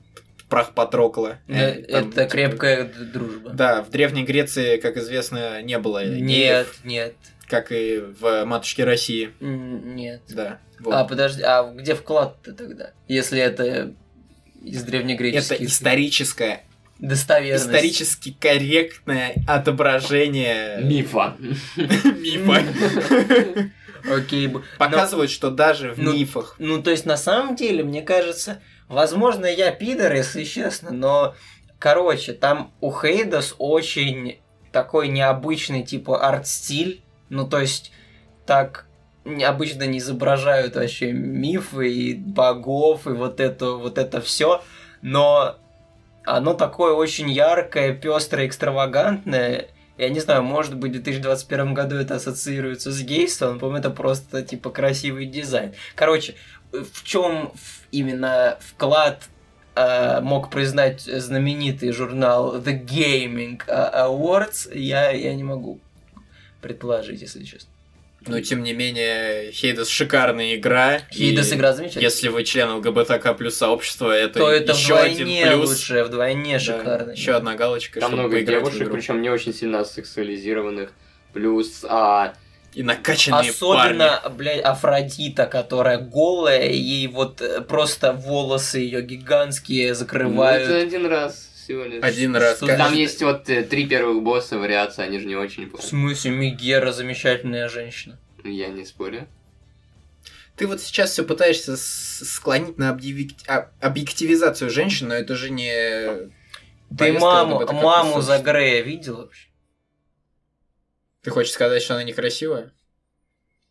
прах 0.49 0.73
Патрокла. 0.73 1.37
Э, 1.47 1.53
Э, 1.53 1.83
там, 1.83 2.09
Это 2.09 2.23
типа, 2.23 2.25
крепкая 2.25 2.83
дружба. 3.13 3.51
Да, 3.51 3.83
в 3.83 3.89
Древней 3.91 4.23
Греции, 4.23 4.77
как 4.77 4.97
известно, 4.97 5.61
не 5.61 5.77
было 5.77 6.03
Нет, 6.05 6.27
геев, 6.27 6.79
нет, 6.83 7.13
как 7.47 7.71
и 7.71 7.99
в 7.99 8.45
Матушке 8.45 8.83
России. 8.83 9.29
нет. 9.39 10.21
Да. 10.29 10.57
вот. 10.79 10.93
А, 10.93 11.03
подожди, 11.05 11.43
а 11.43 11.71
где 11.71 11.93
вклад-то 11.95 12.53
тогда? 12.53 12.91
Если 13.07 13.39
это 13.39 13.93
из 14.63 14.77
Это 14.81 14.91
древнегреческих... 14.91 15.61
историческое, 15.61 16.63
Достоверность. 16.99 17.65
исторически 17.65 18.35
корректное 18.37 19.33
отображение 19.47 20.79
Мифа. 20.83 21.37
мифа. 21.77 22.63
Окей. 24.09 24.53
Показывают, 24.77 25.31
что 25.31 25.49
даже 25.49 25.93
в 25.93 25.99
Ну, 25.99 26.13
мифах 26.13 26.55
Ну, 26.59 26.81
то 26.81 26.91
есть, 26.91 27.05
на 27.05 27.17
самом 27.17 27.55
деле, 27.55 27.83
мне 27.83 28.01
кажется, 28.01 28.61
возможно, 28.87 29.45
я 29.45 29.71
пидор, 29.71 30.13
если 30.13 30.43
честно, 30.43 30.91
но, 30.91 31.35
короче, 31.79 32.33
там 32.33 32.73
у 32.81 32.91
Хейдас 32.91 33.55
очень 33.57 34.39
такой 34.71 35.07
необычный, 35.07 35.83
типа, 35.83 36.27
арт-стиль. 36.27 37.03
Ну, 37.29 37.47
то 37.47 37.59
есть, 37.59 37.91
так 38.45 38.85
обычно 39.45 39.83
не 39.83 39.99
изображают 39.99 40.75
вообще 40.75 41.11
мифы 41.11 41.91
и 41.91 42.13
богов, 42.15 43.05
и 43.07 43.11
вот 43.11 43.39
это, 43.39 43.71
вот 43.71 43.97
это 43.97 44.21
все. 44.21 44.63
Но 45.01 45.55
оно 46.25 46.53
такое 46.53 46.93
очень 46.93 47.29
яркое, 47.29 47.93
пестрое, 47.93 48.47
экстравагантное. 48.47 49.67
Я 49.99 50.07
не 50.07 50.21
знаю, 50.21 50.43
может 50.43 50.75
быть, 50.75 50.91
в 50.91 51.03
2021 51.03 51.73
году 51.73 51.97
это 51.97 52.15
ассоциируется 52.15 52.89
с 52.89 53.01
гейством, 53.01 53.59
по-моему, 53.59 53.79
это 53.79 53.89
просто, 53.89 54.41
типа, 54.41 54.69
красивый 54.69 55.25
дизайн. 55.25 55.73
Короче, 55.93 56.35
в 56.71 57.03
чем 57.03 57.51
именно 57.91 58.57
вклад 58.61 59.27
э, 59.75 60.21
мог 60.21 60.51
признать 60.51 61.01
знаменитый 61.01 61.91
журнал 61.91 62.59
The 62.59 62.81
Gaming 62.81 63.61
Awards, 63.67 64.73
я, 64.73 65.11
я 65.11 65.35
не 65.35 65.43
могу 65.43 65.81
предположить, 66.61 67.21
если 67.21 67.43
честно. 67.43 67.69
Но 68.29 68.41
тем 68.41 68.63
не 68.63 68.73
менее, 68.73 69.51
Хейдес 69.51 69.89
шикарная 69.89 70.55
игра. 70.55 71.01
Хейдес 71.11 71.51
игра 71.53 71.73
замечательная. 71.73 72.03
Если 72.03 72.27
вы 72.29 72.43
член 72.43 72.69
ЛГБТК 72.75 73.33
плюс 73.33 73.55
сообщества, 73.55 74.11
это, 74.11 74.39
то 74.39 74.51
это 74.51 74.73
еще 74.73 74.95
один 74.95 75.27
плюс. 75.47 75.69
лучше, 75.69 76.03
вдвойне 76.03 76.59
шикарно. 76.59 77.11
еще 77.11 77.33
одна 77.35 77.55
галочка, 77.55 77.99
Там 77.99 78.11
чтобы 78.11 78.23
много 78.23 78.41
девушек, 78.41 78.91
причем 78.91 79.21
не 79.21 79.29
очень 79.29 79.53
сильно 79.53 79.83
сексуализированных. 79.83 80.91
Плюс, 81.33 81.85
а, 81.87 82.33
И 82.73 82.81
накачанные 82.83 83.51
Особенно, 83.51 84.19
парни. 84.23 84.35
блядь, 84.37 84.61
Афродита, 84.63 85.45
которая 85.45 85.97
голая, 85.99 86.69
ей 86.69 87.07
вот 87.07 87.41
э, 87.41 87.61
просто 87.61 88.13
волосы 88.13 88.79
ее 88.79 89.01
гигантские 89.01 89.85
ну, 89.87 89.91
это 89.91 89.99
закрывают. 89.99 90.69
один 90.71 91.05
раз 91.05 91.48
всего 91.69 91.83
лишь. 91.85 92.03
Один 92.03 92.35
раз. 92.35 92.57
Что 92.57 92.67
каждый- 92.67 92.83
Там 92.83 92.93
есть 92.93 93.21
вот 93.21 93.49
э, 93.49 93.63
три 93.63 93.87
первых 93.87 94.23
босса 94.23 94.57
вариации, 94.57 95.03
они 95.03 95.19
же 95.19 95.25
не 95.27 95.35
очень 95.35 95.67
В 95.67 95.71
помню. 95.71 95.85
смысле, 95.85 96.31
Мегера 96.31 96.91
замечательная 96.91 97.69
женщина. 97.69 98.19
Я 98.43 98.69
не 98.69 98.85
спорю. 98.85 99.27
Ты 100.55 100.67
вот 100.67 100.81
сейчас 100.81 101.11
все 101.11 101.23
пытаешься 101.23 101.77
склонить 101.77 102.77
на 102.77 102.89
объектив- 102.89 103.47
а- 103.47 103.71
объективизацию 103.79 104.69
женщин, 104.69 105.07
но 105.09 105.15
это 105.15 105.35
же 105.35 105.49
не... 105.51 105.71
Ты 106.89 106.95
повестка 106.97 107.21
маму, 107.25 107.65
маму 107.71 108.21
за 108.21 108.39
Грея 108.39 108.81
видел 108.81 109.17
вообще? 109.17 109.47
Ты 111.21 111.29
хочешь 111.31 111.53
сказать, 111.53 111.81
что 111.83 111.93
она 111.93 112.03
некрасивая? 112.03 112.73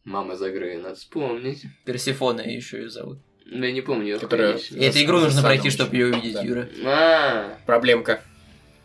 Мама 0.05 0.37
за 0.37 0.51
Грея, 0.51 0.79
надо 0.79 0.95
вспомнить. 0.95 1.65
Персифона 1.85 2.41
еще 2.43 2.79
ее 2.79 2.89
зовут. 2.91 3.19
Ну, 3.51 3.65
я 3.65 3.73
не 3.73 3.81
помню 3.81 4.05
ее 4.05 4.19
Которая- 4.19 4.57
эту 4.57 5.03
игру 5.03 5.21
нужно 5.21 5.43
пройти, 5.43 5.71
чтобы 5.71 5.97
ее 5.97 6.07
увидеть, 6.13 6.35
Да. 6.35 6.43
Юра. 6.43 6.69
А, 6.85 7.59
Проблемка. 7.67 8.21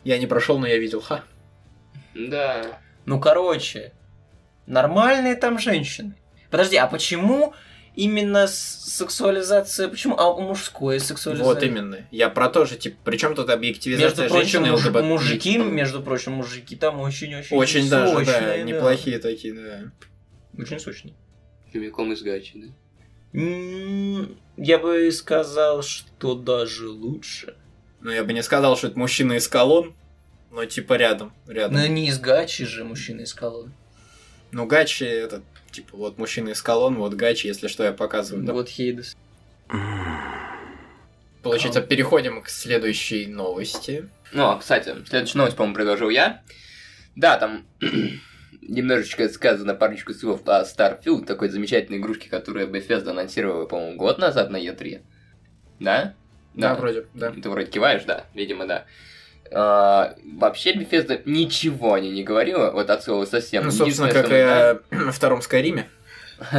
Я 0.04 0.18
не 0.18 0.28
прошел, 0.28 0.58
но 0.60 0.68
я 0.68 0.78
видел. 0.78 1.02
Ха. 1.02 1.24
да. 2.16 2.80
Ну, 3.06 3.20
короче, 3.20 3.92
нормальные 4.66 5.36
там 5.36 5.60
женщины. 5.60 6.16
Подожди, 6.50 6.78
а 6.78 6.88
почему 6.88 7.54
именно 7.96 8.48
сексуализация. 8.48 9.88
Почему? 9.90 10.16
А 10.18 10.34
мужское 10.40 11.00
сексуализация. 11.00 11.54
Вот 11.54 11.64
именно. 11.64 12.08
Я 12.12 12.30
про 12.30 12.48
то 12.50 12.64
же, 12.66 12.78
типа, 12.78 12.96
причем 13.04 13.36
тут 13.36 13.50
объективизация 13.50 14.08
Между 14.08 14.34
прочим, 14.34 14.50
женщины 14.64 14.72
муж- 14.72 14.86
ЛГБТ? 14.86 15.04
мужики, 15.04 15.58
между 15.58 16.02
прочим, 16.02 16.34
мужики 16.34 16.76
там 16.78 17.00
очень-очень 17.02 17.58
Очень 17.58 17.90
даже, 17.90 18.14
да, 18.14 18.26
сочные, 18.26 18.64
неплохие 18.64 19.20
такие, 19.20 19.54
да. 19.54 19.92
Очень 20.58 20.80
сочные. 20.80 21.14
Прямиком 21.72 22.14
из 22.14 22.22
гачи, 22.22 22.54
да? 22.56 22.68
Я 24.58 24.78
бы 24.78 25.12
сказал, 25.12 25.82
что 25.82 26.36
даже 26.36 26.90
лучше. 26.90 27.56
Ну, 28.02 28.12
я 28.12 28.24
бы 28.24 28.34
не 28.34 28.44
сказал, 28.44 28.78
что 28.78 28.88
это 28.88 29.00
мужчина 29.00 29.34
из 29.34 29.48
колонн, 29.48 29.96
но 30.52 30.66
типа 30.66 30.94
рядом, 30.94 31.34
рядом. 31.48 31.78
Но 31.78 31.88
не 31.88 32.08
из 32.08 32.20
гачи 32.20 32.66
же 32.66 32.84
мужчина 32.84 33.22
из 33.22 33.34
колонны. 33.34 33.74
Ну, 34.52 34.68
Гачи, 34.68 35.04
это, 35.04 35.42
типа, 35.72 35.98
вот 35.98 36.20
мужчина 36.20 36.50
из 36.50 36.62
колонн, 36.62 36.96
вот 36.98 37.16
Гачи, 37.16 37.48
если 37.48 37.68
что, 37.68 37.84
я 37.84 37.92
показываю. 37.92 38.46
да. 38.46 38.54
Вот 38.54 38.70
Хейдес. 38.70 39.18
Получается, 41.42 41.82
переходим 41.82 42.42
к 42.42 42.50
следующей 42.50 43.26
новости. 43.26 44.10
Ну, 44.32 44.46
а, 44.46 44.58
кстати, 44.60 44.96
следующую 45.08 45.40
новость, 45.40 45.58
по-моему, 45.58 45.76
предложил 45.76 46.10
я. 46.10 46.44
Да, 47.16 47.38
там 47.38 47.66
немножечко 48.68 49.30
сказано 49.30 49.74
парочку 49.74 50.14
слов 50.14 50.42
о 50.48 50.64
Starfield, 50.64 51.26
такой 51.26 51.50
замечательной 51.50 52.00
игрушке, 52.00 52.30
которую 52.30 52.68
Bethesda 52.68 53.10
анонсировала, 53.10 53.66
по-моему, 53.66 53.98
год 53.98 54.18
назад 54.18 54.50
на 54.50 54.58
E3. 54.58 55.02
Да? 55.80 56.14
Да, 56.54 56.76
вроде, 56.76 57.06
да. 57.14 57.32
Ты 57.32 57.50
вроде 57.50 57.70
киваешь, 57.70 58.04
да, 58.04 58.26
видимо, 58.34 58.66
да. 58.66 58.86
А, 59.52 60.16
вообще 60.38 60.74
Bethesda 60.74 61.22
ничего 61.26 61.94
о 61.94 62.00
ней 62.00 62.12
не 62.12 62.24
говорила, 62.24 62.72
вот 62.72 62.90
от 62.90 63.04
слова 63.04 63.26
совсем. 63.26 63.66
Ну, 63.66 63.72
собственно, 63.72 64.10
как 64.10 64.30
и 64.30 64.36
о 64.36 64.82
втором 65.12 65.42
Скайриме. 65.42 65.88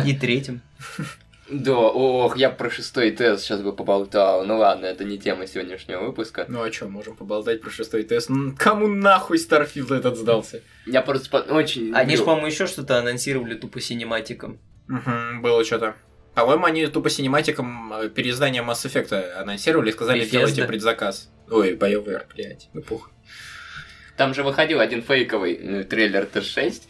И 0.04 0.14
третьим. 0.14 0.60
Да, 1.62 1.76
ох, 1.78 2.36
я 2.36 2.50
про 2.50 2.68
шестой 2.70 3.10
TES 3.12 3.44
сейчас 3.44 3.60
бы 3.60 3.72
поболтал. 3.72 4.44
Ну 4.44 4.58
ладно, 4.58 4.86
это 4.86 5.04
не 5.04 5.18
тема 5.18 5.46
сегодняшнего 5.46 6.04
выпуска. 6.04 6.46
Ну, 6.48 6.62
а 6.62 6.72
что, 6.72 6.88
можем 6.88 7.14
поболтать 7.16 7.60
про 7.60 7.70
шестой 7.70 8.02
TES? 8.02 8.28
Ну, 8.28 8.54
Кому 8.58 8.88
нахуй 8.88 9.38
Starfield 9.38 9.90
этот 9.92 10.16
сдался? 10.16 10.62
Я 10.86 11.00
просто 11.02 11.30
по- 11.30 11.52
очень... 11.54 11.92
Они 11.94 12.10
же, 12.16 12.22
люблю- 12.22 12.24
по-моему, 12.24 12.46
еще 12.48 12.66
что-то 12.66 12.98
анонсировали 12.98 13.54
тупо 13.54 13.80
синематиком. 13.80 14.58
Угу, 14.88 15.42
было 15.42 15.64
что-то. 15.64 15.94
По-моему, 16.34 16.64
они 16.66 16.86
тупо 16.88 17.08
синематиком 17.10 17.92
э, 17.92 18.08
переиздание 18.08 18.62
Mass 18.62 18.84
Effect 18.86 19.14
анонсировали 19.34 19.90
и 19.90 19.92
сказали, 19.92 20.22
Bethesda. 20.22 20.30
делайте 20.30 20.64
предзаказ. 20.64 21.30
Ой, 21.50 21.74
BioWare, 21.76 22.24
блядь, 22.34 22.68
ну 22.72 22.82
пух. 22.82 23.10
Там 24.16 24.34
же 24.34 24.42
выходил 24.42 24.80
один 24.80 25.02
фейковый 25.02 25.54
э, 25.54 25.84
трейлер 25.84 26.24
TES 26.32 26.53
6, 26.53 26.66
из- 26.68 26.82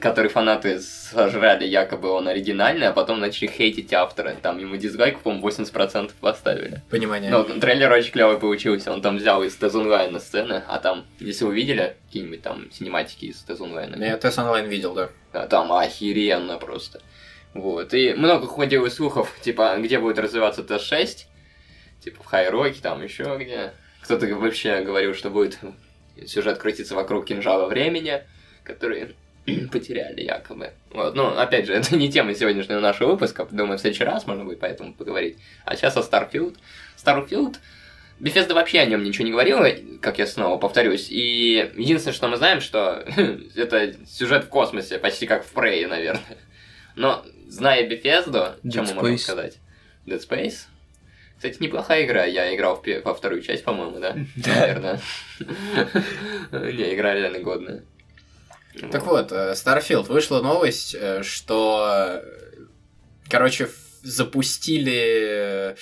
который 0.00 0.28
фанаты 0.28 0.80
сожрали, 0.80 1.66
якобы 1.66 2.10
он 2.10 2.28
оригинальный, 2.28 2.88
а 2.88 2.92
потом 2.92 3.20
начали 3.20 3.46
хейтить 3.46 3.92
автора. 3.92 4.34
Там 4.40 4.58
ему 4.58 4.76
дизлайков, 4.76 5.22
по-моему, 5.22 5.48
80% 5.48 6.12
поставили. 6.20 6.82
Понимание. 6.90 7.30
Но 7.30 7.44
трейлер 7.44 7.92
очень 7.92 8.12
клевый 8.12 8.38
получился. 8.38 8.92
Он 8.92 9.02
там 9.02 9.16
взял 9.16 9.42
из 9.42 9.54
Тез 9.56 9.74
Онлайна 9.74 10.18
сцены, 10.18 10.62
а 10.66 10.78
там, 10.78 11.04
если 11.18 11.44
вы 11.44 11.54
видели 11.54 11.96
какие-нибудь 12.06 12.42
там 12.42 12.70
синематики 12.72 13.26
из 13.26 13.42
Тез 13.42 13.60
Онлайна, 13.60 14.02
Я 14.02 14.16
тест 14.16 14.38
онлайн 14.38 14.66
видел, 14.68 14.94
да. 14.94 15.10
а 15.32 15.46
там 15.46 15.72
охеренно 15.72 16.56
просто. 16.58 17.00
Вот. 17.54 17.94
И 17.94 18.14
много 18.14 18.46
ходило 18.46 18.88
слухов, 18.88 19.32
типа, 19.42 19.76
где 19.78 19.98
будет 19.98 20.18
развиваться 20.18 20.62
Т6, 20.62 21.24
типа 22.02 22.22
в 22.22 22.26
Хайроке, 22.26 22.80
там 22.80 23.02
еще 23.02 23.36
где. 23.38 23.72
Кто-то 24.02 24.26
вообще 24.36 24.82
говорил, 24.82 25.14
что 25.14 25.30
будет 25.30 25.58
сюжет 26.26 26.58
крутиться 26.58 26.94
вокруг 26.94 27.26
кинжала 27.26 27.66
времени, 27.66 28.22
который 28.62 29.16
потеряли 29.72 30.22
якобы. 30.22 30.72
Вот. 30.90 31.14
Ну, 31.14 31.28
опять 31.28 31.66
же, 31.66 31.72
это 31.74 31.96
не 31.96 32.10
тема 32.10 32.34
сегодняшнего 32.34 32.80
нашего 32.80 33.12
выпуска, 33.12 33.46
думаю, 33.50 33.78
в 33.78 33.80
следующий 33.80 34.04
раз 34.04 34.26
можно 34.26 34.44
будет 34.44 34.60
поэтому 34.60 34.92
поговорить. 34.94 35.38
А 35.64 35.76
сейчас 35.76 35.96
о 35.96 36.00
Starfield. 36.00 36.56
Starfield 36.96 37.56
Bethesda 38.18 38.54
вообще 38.54 38.80
о 38.80 38.86
нем 38.86 39.04
ничего 39.04 39.24
не 39.24 39.32
говорила, 39.32 39.68
как 40.00 40.18
я 40.18 40.26
снова 40.26 40.56
повторюсь. 40.58 41.08
И 41.10 41.70
единственное, 41.76 42.14
что 42.14 42.28
мы 42.28 42.36
знаем, 42.36 42.60
что 42.60 43.04
это 43.56 43.94
сюжет 44.06 44.44
в 44.44 44.48
космосе, 44.48 44.98
почти 44.98 45.26
как 45.26 45.44
в 45.44 45.54
Prey, 45.54 45.86
наверное. 45.86 46.22
Но, 46.94 47.24
зная 47.46 47.86
Bethesda, 47.88 48.58
чем 48.62 48.84
Dead 48.84 48.94
мы 48.94 48.94
можем 49.02 49.18
сказать? 49.18 49.58
Dead 50.06 50.26
Space? 50.26 50.66
Кстати, 51.36 51.62
неплохая 51.62 52.04
игра. 52.06 52.24
Я 52.24 52.54
играл 52.54 52.76
в 52.76 52.82
пе- 52.82 53.02
во 53.02 53.12
вторую 53.14 53.42
часть, 53.42 53.62
по-моему, 53.64 53.98
да? 53.98 54.16
Наверное. 54.46 55.00
Не, 56.50 56.94
игра 56.94 57.12
реально 57.12 57.40
годная. 57.40 57.82
Так 58.92 59.06
вот, 59.06 59.32
э, 59.32 59.52
Starfield 59.52 60.04
вышла 60.04 60.40
новость, 60.42 60.94
э, 60.98 61.22
что, 61.22 61.86
э, 61.88 62.22
короче, 63.28 63.68
запустили, 64.02 65.76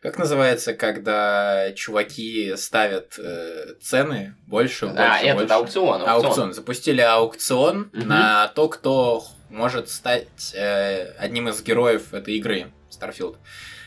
как 0.00 0.18
называется, 0.18 0.74
когда 0.74 1.72
чуваки 1.74 2.54
ставят 2.56 3.14
э, 3.18 3.74
цены 3.80 4.34
больше, 4.46 4.86
больше, 4.86 5.00
А, 5.02 5.18
этот 5.20 5.36
больше. 5.42 5.54
аукцион, 5.54 6.02
Аукцион. 6.02 6.26
аукцион. 6.26 6.52
Запустили 6.54 7.00
аукцион 7.00 7.90
Мгм. 7.92 8.08
на 8.08 8.48
то, 8.48 8.68
кто 8.68 9.24
может 9.48 9.88
стать 9.90 10.52
э, 10.54 11.12
одним 11.18 11.48
из 11.48 11.62
героев 11.62 12.12
этой 12.14 12.34
игры, 12.34 12.72
Starfield. 12.90 13.36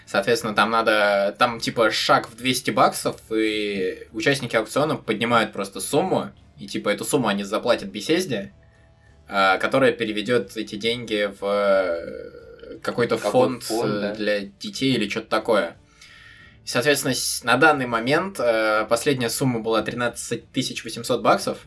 Соответственно, 0.08 0.54
там 0.54 0.70
надо, 0.70 1.36
там 1.40 1.60
типа 1.60 1.90
шаг 1.92 2.30
в 2.30 2.36
200 2.38 2.70
баксов, 2.72 3.18
и 3.32 4.08
участники 4.14 4.56
аукциона 4.56 4.96
поднимают 4.98 5.52
просто 5.52 5.80
сумму, 5.82 6.32
и 6.58 6.68
типа 6.68 6.90
эту 6.90 7.06
сумму 7.06 7.28
они 7.28 7.44
заплатят 7.44 7.90
Бесезде, 7.90 8.54
а, 9.28 9.58
которая 9.58 9.92
переведет 9.92 10.56
эти 10.56 10.76
деньги 10.76 11.32
в 11.40 11.44
э, 11.44 12.78
какой-то 12.82 13.18
Какой 13.18 13.32
фонд, 13.32 13.64
фонд, 13.64 13.92
э, 13.92 14.02
да. 14.02 14.16
для 14.16 14.40
детей 14.42 14.94
или 14.94 15.10
что-то 15.10 15.28
такое. 15.28 15.78
И, 16.64 16.68
Соответственно, 16.68 17.14
на 17.44 17.58
данный 17.58 17.88
момент 17.88 18.40
э, 18.40 18.86
последняя 18.88 19.30
сумма 19.30 19.60
была 19.60 19.82
13 19.82 20.44
800 20.54 21.22
баксов. 21.22 21.60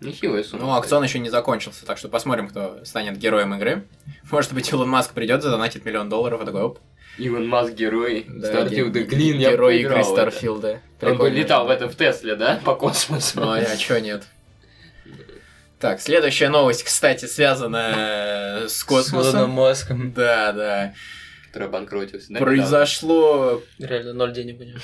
Нехилая 0.00 0.42
сумма. 0.42 0.64
Ну, 0.64 0.72
аукцион 0.72 1.04
еще 1.04 1.18
не 1.18 1.30
закончился, 1.30 1.86
так 1.86 1.98
что 1.98 2.08
посмотрим, 2.08 2.48
кто 2.48 2.84
станет 2.84 3.18
героем 3.18 3.54
игры. 3.54 3.86
Может 4.30 4.52
быть, 4.52 4.70
Илон 4.72 4.88
Маск 4.88 5.12
придет, 5.12 5.42
задонатит 5.42 5.84
миллион 5.84 6.08
долларов, 6.08 6.42
и 6.42 6.44
такой, 6.44 6.62
оп. 6.62 6.78
Илон 7.18 7.46
Маск 7.46 7.72
герой 7.74 8.26
Да, 8.28 8.64
Starfield. 8.64 8.90
ге- 8.90 9.04
Блин, 9.04 9.38
я 9.38 9.52
герой 9.52 9.80
игры 9.80 9.94
это. 10.00 10.04
Старфилда. 10.04 10.80
Он 11.02 11.16
бы 11.18 11.30
летал 11.30 11.66
в 11.66 11.70
этом 11.70 11.88
в 11.90 11.96
Тесле, 11.96 12.34
да? 12.36 12.60
По 12.64 12.74
космосу. 12.74 13.40
Ну, 13.40 13.50
а 13.52 13.76
чё 13.76 13.98
нет? 14.00 14.24
Так, 15.78 16.00
следующая 16.00 16.48
новость, 16.48 16.82
кстати, 16.84 17.26
связана 17.26 18.62
с 18.66 18.72
С 18.72 18.82
Илоном 18.84 19.02
космосом. 19.04 19.50
Маском. 19.50 20.12
Да, 20.12 20.52
да. 20.52 20.94
Который 21.48 21.68
обанкротился. 21.68 22.32
да, 22.32 22.40
Произошло... 22.40 23.62
Реально 23.78 24.12
ноль 24.14 24.32
денег 24.32 24.60
у 24.60 24.64
него. 24.64 24.78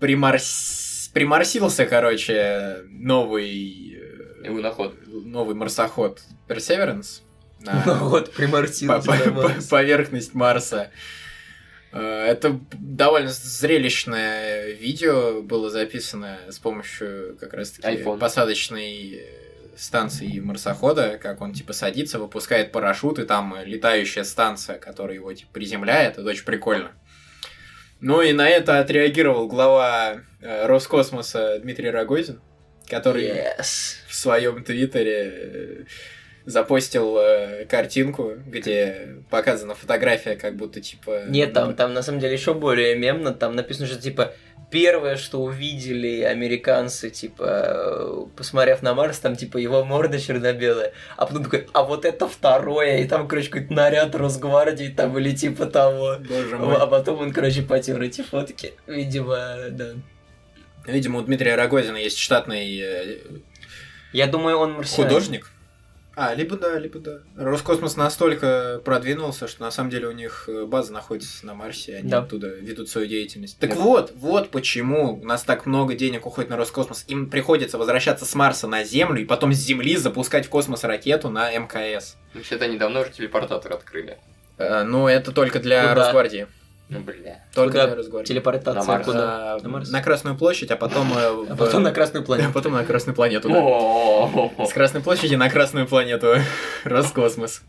примарс- 0.00 1.10
Приморсился, 1.12 1.86
короче, 1.86 2.78
новый... 2.90 3.96
недавно. 4.42 4.46
э, 4.46 4.50
Луноход. 4.50 4.94
Новый 5.06 5.54
марсоход 5.54 6.20
Perseverance. 6.48 7.22
На- 7.64 7.82
Ну 7.86 7.94
вот, 8.10 8.32
поверхность 9.70 10.34
Марса. 10.34 10.90
Э, 11.92 12.26
Это 12.30 12.60
довольно 12.72 13.30
зрелищное 13.30 14.70
видео 14.72 15.42
было 15.42 15.70
записано 15.70 16.38
с 16.48 16.58
помощью 16.58 17.36
как 17.40 17.54
раз 17.54 17.70
таки 17.72 18.02
iPhone. 18.02 18.18
посадочной 18.18 19.14
э, 19.14 19.76
станции 19.76 20.38
марсохода, 20.40 21.18
как 21.18 21.40
он 21.40 21.52
типа 21.52 21.72
садится, 21.72 22.18
выпускает 22.18 22.72
парашют, 22.72 23.18
и 23.18 23.24
там 23.24 23.56
летающая 23.64 24.24
станция, 24.24 24.78
которая 24.78 25.16
его 25.16 25.32
типа 25.32 25.50
приземляет. 25.52 26.18
Это 26.18 26.28
очень 26.28 26.44
прикольно. 26.44 26.92
Ну 28.00 28.20
и 28.22 28.32
на 28.32 28.48
это 28.48 28.80
отреагировал 28.80 29.46
глава 29.48 30.20
э, 30.40 30.66
Роскосмоса 30.66 31.58
Дмитрий 31.60 31.90
Рогозин, 31.90 32.40
который 32.88 33.24
Yes. 33.28 33.96
в 34.08 34.14
своем 34.14 34.62
твиттере 34.62 35.86
запостил 36.46 37.16
э, 37.18 37.64
картинку, 37.64 38.32
где 38.46 39.16
показана 39.30 39.74
фотография, 39.74 40.36
как 40.36 40.56
будто 40.56 40.80
типа. 40.80 41.24
Нет, 41.28 41.52
там, 41.52 41.74
там 41.74 41.94
на 41.94 42.02
самом 42.02 42.20
деле 42.20 42.34
еще 42.34 42.54
более 42.54 42.96
мемно, 42.96 43.32
там 43.32 43.56
написано, 43.56 43.86
что 43.86 44.00
типа 44.00 44.34
первое, 44.70 45.16
что 45.16 45.42
увидели 45.42 46.22
американцы, 46.22 47.08
типа, 47.08 48.28
посмотрев 48.36 48.82
на 48.82 48.92
Марс, 48.94 49.18
там 49.20 49.36
типа 49.36 49.58
его 49.58 49.84
морда 49.84 50.18
черно-белая, 50.18 50.92
а 51.16 51.26
потом 51.26 51.44
такой, 51.44 51.68
а 51.72 51.84
вот 51.84 52.04
это 52.04 52.26
второе, 52.26 52.98
и 52.98 53.06
там, 53.06 53.28
короче, 53.28 53.50
какой-то 53.50 53.72
наряд 53.72 54.14
Росгвардии 54.14 54.88
там 54.88 55.16
или 55.16 55.32
типа 55.32 55.66
того. 55.66 56.16
Боже 56.28 56.58
мой. 56.58 56.76
А 56.76 56.86
потом 56.86 57.20
он, 57.20 57.32
короче, 57.32 57.62
потер 57.62 58.02
эти 58.02 58.22
фотки. 58.22 58.74
Видимо, 58.86 59.56
да. 59.70 59.92
Видимо, 60.86 61.20
у 61.20 61.22
Дмитрия 61.22 61.54
Рогозина 61.54 61.96
есть 61.96 62.18
штатный 62.18 62.78
э, 62.78 63.18
Я 64.12 64.26
думаю, 64.26 64.58
он 64.58 64.72
марсианин. 64.72 65.08
художник. 65.08 65.50
А, 66.16 66.34
либо 66.34 66.56
да, 66.56 66.78
либо 66.78 66.98
да. 67.00 67.18
Роскосмос 67.36 67.96
настолько 67.96 68.80
продвинулся, 68.84 69.48
что 69.48 69.62
на 69.62 69.70
самом 69.70 69.90
деле 69.90 70.06
у 70.08 70.12
них 70.12 70.44
э, 70.48 70.64
база 70.64 70.92
находится 70.92 71.44
на 71.44 71.54
Марсе, 71.54 71.96
они 71.96 72.08
Да. 72.08 72.18
оттуда 72.18 72.48
ведут 72.48 72.88
свою 72.88 73.06
деятельность. 73.06 73.58
Так 73.58 73.70
Да. 73.70 73.76
вот, 73.76 74.12
вот 74.14 74.50
почему 74.50 75.14
у 75.20 75.24
нас 75.24 75.42
так 75.42 75.66
много 75.66 75.94
денег 75.94 76.26
уходит 76.26 76.50
на 76.50 76.56
Роскосмос. 76.56 77.04
Им 77.08 77.28
приходится 77.30 77.78
возвращаться 77.78 78.24
с 78.24 78.34
Марса 78.34 78.66
на 78.68 78.84
Землю 78.84 79.20
и 79.20 79.24
потом 79.24 79.52
с 79.52 79.56
Земли 79.56 79.96
запускать 79.96 80.46
в 80.46 80.50
космос 80.50 80.84
ракету 80.84 81.30
на 81.30 81.50
МКС. 81.50 82.16
Вообще-то 82.34 82.68
недавно 82.68 83.00
уже 83.00 83.10
телепортатор 83.10 83.72
открыли. 83.72 84.18
Э, 84.58 84.84
Ну, 84.84 85.08
это 85.08 85.32
только 85.32 85.58
для 85.58 85.88
Куда? 85.88 85.94
Росгвардии. 86.04 86.46
Ну, 86.88 87.00
бля. 87.00 87.44
Только 87.54 88.02
Куда. 88.04 88.24
Телепортация 88.24 88.80
На 88.82 88.86
Марс. 88.86 89.06
куда? 89.06 89.54
А, 89.54 89.58
На 89.62 89.68
Марс? 89.68 89.90
На 89.90 90.02
Красную 90.02 90.36
площадь, 90.36 90.70
а 90.70 90.76
потом... 90.76 91.10
э, 91.16 91.46
А 91.50 91.56
потом 91.56 91.82
на 91.82 91.92
Красную 91.92 92.22
А 92.22 92.26
планету. 92.26 92.52
потом 92.52 92.72
на 92.74 92.84
Красную 92.84 93.14
планету, 93.16 93.48
да. 93.48 94.66
С 94.66 94.72
Красной 94.72 95.00
площади 95.00 95.34
на 95.34 95.48
Красную 95.48 95.86
планету. 95.86 96.36
Роскосмос. 96.84 97.62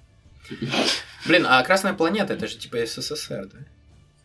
Блин, 1.26 1.46
а 1.48 1.64
Красная 1.64 1.94
планета 1.94 2.34
это 2.34 2.48
же 2.48 2.58
типа 2.58 2.86
СССР, 2.86 3.48
да? 3.52 3.60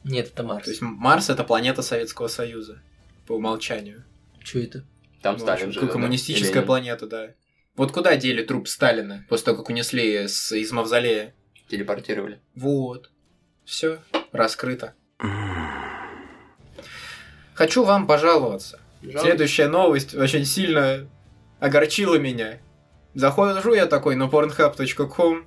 Нет, 0.05 0.31
это 0.33 0.43
Марс. 0.43 0.65
То 0.65 0.71
есть 0.71 0.83
Марс 0.83 1.31
это 1.31 1.45
планета 1.45 1.83
Советского 1.83 2.29
Союза. 2.29 2.81
По 3.27 3.33
умолчанию. 3.35 4.05
Что 4.43 4.59
это? 4.59 4.85
Там 5.23 5.35
Ну, 5.37 5.41
Сталин 5.41 5.71
да? 5.73 5.87
Коммунистическая 5.87 6.63
планета, 6.63 7.07
да. 7.07 7.29
Вот 7.77 7.93
куда 7.93 8.17
дели 8.17 8.43
труп 8.43 8.67
Сталина 8.69 9.25
после 9.29 9.47
того, 9.47 9.59
как 9.59 9.69
унесли 9.71 10.27
с, 10.27 10.51
из 10.53 10.73
мавзолея? 10.73 11.35
Телепортировали. 11.69 12.41
Вот. 12.57 13.11
Все, 13.65 13.99
раскрыто. 14.33 14.95
Хочу 17.55 17.85
вам 17.85 18.07
пожаловаться. 18.07 18.81
Следующая 19.03 19.69
новость 19.69 20.15
очень 20.15 20.45
сильно 20.45 21.09
огорчила 21.59 22.17
меня. 22.17 22.59
Захожу 23.15 23.75
я 23.75 23.87
такой 23.87 24.17
на 24.17 24.25
pornhub.com. 24.25 25.47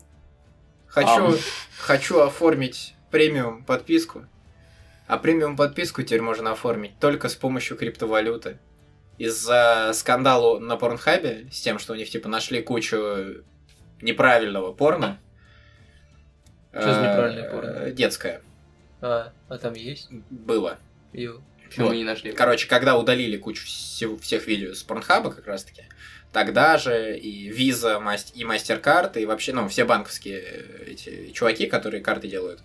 Хочу, 0.87 1.25
Ам. 1.25 1.35
хочу 1.79 2.19
оформить 2.19 2.93
премиум 3.09 3.63
подписку. 3.63 4.25
А 5.07 5.17
премиум 5.17 5.57
подписку 5.57 6.03
теперь 6.03 6.21
можно 6.21 6.51
оформить 6.51 6.99
только 6.99 7.29
с 7.29 7.35
помощью 7.35 7.77
криптовалюты. 7.77 8.59
Из-за 9.17 9.91
скандала 9.93 10.59
на 10.59 10.77
Порнхабе 10.77 11.47
с 11.51 11.61
тем, 11.61 11.79
что 11.79 11.93
у 11.93 11.95
них 11.95 12.09
типа 12.09 12.29
нашли 12.29 12.61
кучу 12.61 13.43
неправильного 14.01 14.73
порно. 14.73 15.19
Что 16.73 16.93
за 16.93 16.99
э, 17.01 17.11
неправильное 17.11 17.49
порно? 17.49 17.91
Детское. 17.91 18.41
А, 19.01 19.31
а 19.49 19.57
там 19.57 19.73
есть? 19.73 20.09
Было. 20.29 20.79
Почему 21.11 21.85
Вот. 21.87 21.91
мы 21.91 21.97
не 21.97 22.03
нашли? 22.03 22.31
Короче, 22.31 22.67
когда 22.67 22.97
удалили 22.97 23.37
кучу 23.37 23.65
всего- 23.65 24.17
всех 24.17 24.47
видео 24.47 24.73
с 24.73 24.83
Порнхаба 24.83 25.31
как 25.31 25.47
раз-таки, 25.47 25.83
тогда 26.31 26.77
же 26.77 27.17
и 27.17 27.49
Visa, 27.51 27.99
и 28.35 28.43
MasterCard, 28.43 29.19
и 29.19 29.25
вообще, 29.25 29.53
ну, 29.53 29.67
все 29.67 29.85
банковские 29.85 30.39
э, 30.41 30.83
эти 30.91 31.31
чуваки, 31.31 31.67
которые 31.67 32.01
карты 32.01 32.27
делают, 32.27 32.61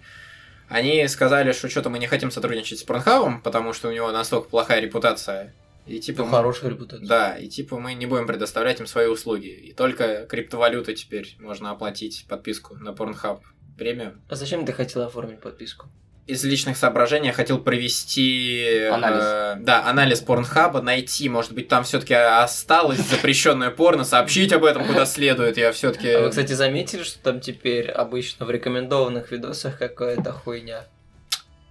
они 0.68 1.06
сказали, 1.08 1.52
что 1.52 1.68
что-то 1.68 1.88
мы 1.90 1.98
не 1.98 2.06
хотим 2.06 2.30
сотрудничать 2.30 2.78
с 2.78 2.82
Порнхабом, 2.82 3.40
потому 3.42 3.72
что 3.72 3.88
у 3.88 3.92
него 3.92 4.12
настолько 4.12 4.48
плохая 4.48 4.80
репутация. 4.80 5.54
И 5.86 6.00
типа... 6.00 6.18
Ну, 6.18 6.26
мы- 6.26 6.32
хорошая 6.32 6.70
репутация. 6.70 7.06
Да, 7.08 7.38
и 7.38 7.48
типа 7.48 7.78
мы 7.78 7.94
не 7.94 8.04
будем 8.04 8.26
предоставлять 8.26 8.78
им 8.78 8.86
свои 8.86 9.06
услуги. 9.06 9.48
И 9.48 9.72
только 9.72 10.26
криптовалютой 10.26 10.94
теперь 10.94 11.34
можно 11.38 11.70
оплатить 11.70 12.26
подписку 12.28 12.74
на 12.74 12.90
Pornhub 12.90 13.40
премиум. 13.78 14.20
А 14.28 14.34
зачем 14.34 14.66
ты 14.66 14.72
хотел 14.72 15.02
оформить 15.02 15.40
подписку? 15.40 15.86
из 16.28 16.44
личных 16.44 16.76
соображений 16.76 17.28
я 17.28 17.32
хотел 17.32 17.58
провести 17.58 18.86
Анализ. 18.92 19.22
э, 19.24 19.56
да, 19.60 19.86
анализ 19.86 20.20
порнхаба, 20.20 20.82
найти, 20.82 21.26
может 21.30 21.52
быть, 21.54 21.68
там 21.68 21.84
все-таки 21.84 22.12
осталось 22.12 22.98
запрещенное 22.98 23.70
порно, 23.70 24.04
сообщить 24.04 24.52
об 24.52 24.64
этом 24.64 24.86
куда 24.86 25.06
следует. 25.06 25.56
Я 25.56 25.72
все-таки. 25.72 26.10
А 26.10 26.20
вы, 26.20 26.28
кстати, 26.28 26.52
заметили, 26.52 27.02
что 27.02 27.18
там 27.20 27.40
теперь 27.40 27.90
обычно 27.90 28.44
в 28.44 28.50
рекомендованных 28.50 29.32
видосах 29.32 29.78
какая-то 29.78 30.32
хуйня? 30.32 30.84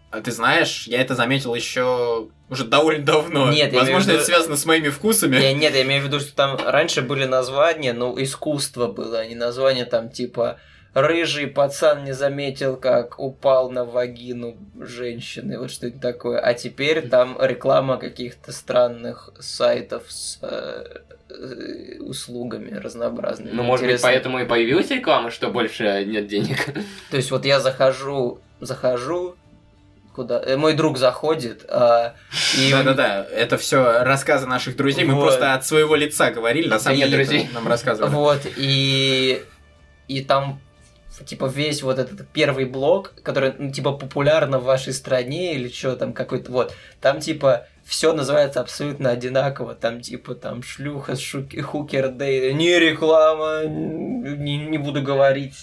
А 0.09 0.21
ты 0.21 0.31
знаешь, 0.31 0.87
я 0.87 1.01
это 1.01 1.13
заметил 1.13 1.53
еще 1.53 2.29
уже 2.49 2.63
довольно 2.63 3.05
давно. 3.05 3.51
Нет, 3.51 3.73
Возможно, 3.73 4.11
виду- 4.11 4.19
это 4.19 4.25
связано 4.25 4.55
с 4.55 4.65
моими 4.65 4.89
вкусами. 4.89 5.35
Я, 5.35 5.53
нет, 5.53 5.75
я 5.75 5.83
имею 5.83 6.01
в 6.01 6.05
виду, 6.07 6.19
что 6.19 6.33
там 6.33 6.57
раньше 6.57 7.03
были 7.03 7.25
названия, 7.25 7.93
ну, 7.93 8.19
искусство 8.19 8.87
было, 8.87 9.19
а 9.19 9.25
не 9.27 9.35
название 9.35 9.85
там 9.85 10.09
типа 10.09 10.59
«Рыжий 10.99 11.45
пацан 11.47 12.03
не 12.05 12.13
заметил, 12.13 12.75
как 12.75 13.19
упал 13.19 13.69
на 13.69 13.85
вагину 13.85 14.57
женщины», 14.79 15.59
вот 15.59 15.69
что-нибудь 15.71 16.01
такое. 16.01 16.39
А 16.39 16.53
теперь 16.55 17.07
там 17.07 17.37
реклама 17.39 17.97
каких-то 17.97 18.51
странных 18.51 19.29
сайтов 19.39 20.03
с 20.09 20.39
э, 20.41 21.99
услугами 21.99 22.71
разнообразными. 22.75 23.51
Ну, 23.53 23.63
может 23.63 23.83
быть, 23.85 23.91
Интересно. 23.91 24.09
поэтому 24.09 24.39
и 24.39 24.45
появилась 24.45 24.89
реклама, 24.89 25.29
что 25.29 25.49
больше 25.49 26.03
нет 26.05 26.27
денег. 26.27 26.65
То 27.11 27.17
есть 27.17 27.29
вот 27.29 27.45
я 27.45 27.59
захожу, 27.59 28.39
захожу, 28.59 29.35
куда... 30.15 30.41
э, 30.43 30.57
Мой 30.57 30.73
друг 30.73 30.97
заходит, 30.97 31.63
а, 31.69 32.15
и... 32.57 32.71
Да-да-да, 32.71 33.23
это 33.31 33.57
все 33.57 34.03
рассказы 34.03 34.47
наших 34.47 34.75
друзей. 34.75 35.05
Мы 35.05 35.13
просто 35.19 35.53
от 35.53 35.63
своего 35.63 35.95
лица 35.95 36.31
говорили, 36.31 36.67
на 36.67 36.79
самом 36.79 36.97
деле 36.97 37.17
друзей. 37.17 37.49
нам 37.53 37.67
рассказывали. 37.67 38.09
Вот, 38.09 38.41
и, 38.57 39.43
и 40.07 40.21
там 40.23 40.59
типа 41.26 41.45
весь 41.45 41.84
вот 41.84 41.99
этот 41.99 42.28
первый 42.30 42.65
блок, 42.65 43.13
который, 43.24 43.53
ну, 43.57 43.72
типа, 43.72 43.93
популярно 43.93 44.59
в 44.59 44.63
вашей 44.63 44.93
стране 44.93 45.55
или 45.55 45.70
что 45.70 45.95
там 45.95 46.13
какой-то, 46.13 46.51
вот, 46.51 46.74
там, 47.01 47.20
типа, 47.20 47.65
все 47.86 48.13
называется 48.13 48.59
абсолютно 48.59 49.09
одинаково, 49.11 49.74
там, 49.76 50.01
типа, 50.01 50.36
там, 50.36 50.61
шлюха, 50.63 51.15
шуки, 51.15 51.59
хукер, 51.61 52.09
дей, 52.09 52.53
не 52.53 52.78
реклама, 52.80 53.65
не, 53.65 54.57
не 54.57 54.78
буду 54.78 55.01
говорить, 55.01 55.55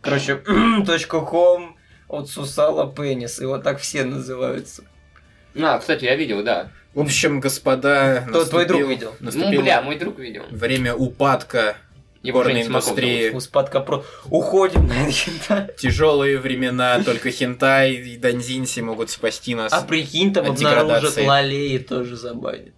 короче, 0.00 0.36
точка 0.86 1.20
ком, 1.20 1.76
от 2.08 2.28
сусала 2.30 2.92
пенис, 2.92 3.40
и 3.40 3.44
вот 3.44 3.62
так 3.62 3.78
все 3.80 4.04
называются. 4.04 4.82
А, 5.60 5.78
кстати, 5.78 6.04
я 6.04 6.16
видел, 6.16 6.42
да. 6.42 6.70
В 6.94 7.00
общем, 7.00 7.40
господа, 7.40 8.24
Кто 8.28 8.44
твой 8.44 8.64
друг 8.64 8.80
наступил- 8.80 8.88
видел? 8.88 9.14
Ну, 9.20 9.62
бля, 9.62 9.82
мой 9.82 9.96
друг 9.98 10.18
видел. 10.18 10.42
время 10.50 10.94
упадка 10.94 11.76
Его 12.28 12.42
порной 12.42 12.62
индустрии. 12.62 13.30
Успадка 13.30 13.80
про... 13.80 14.04
Уходим 14.30 14.86
на 14.86 14.94
хентай. 15.10 15.70
Тяжелые 15.76 16.38
времена, 16.38 17.02
только 17.02 17.30
хентай 17.30 17.94
и 17.94 18.16
данзинси 18.16 18.80
могут 18.80 19.10
спасти 19.10 19.54
нас. 19.54 19.72
А 19.72 19.82
прикинь, 19.82 20.32
там 20.32 20.50
обнаружат 20.50 21.18
и 21.18 21.78
тоже 21.78 22.16
забанят. 22.16 22.74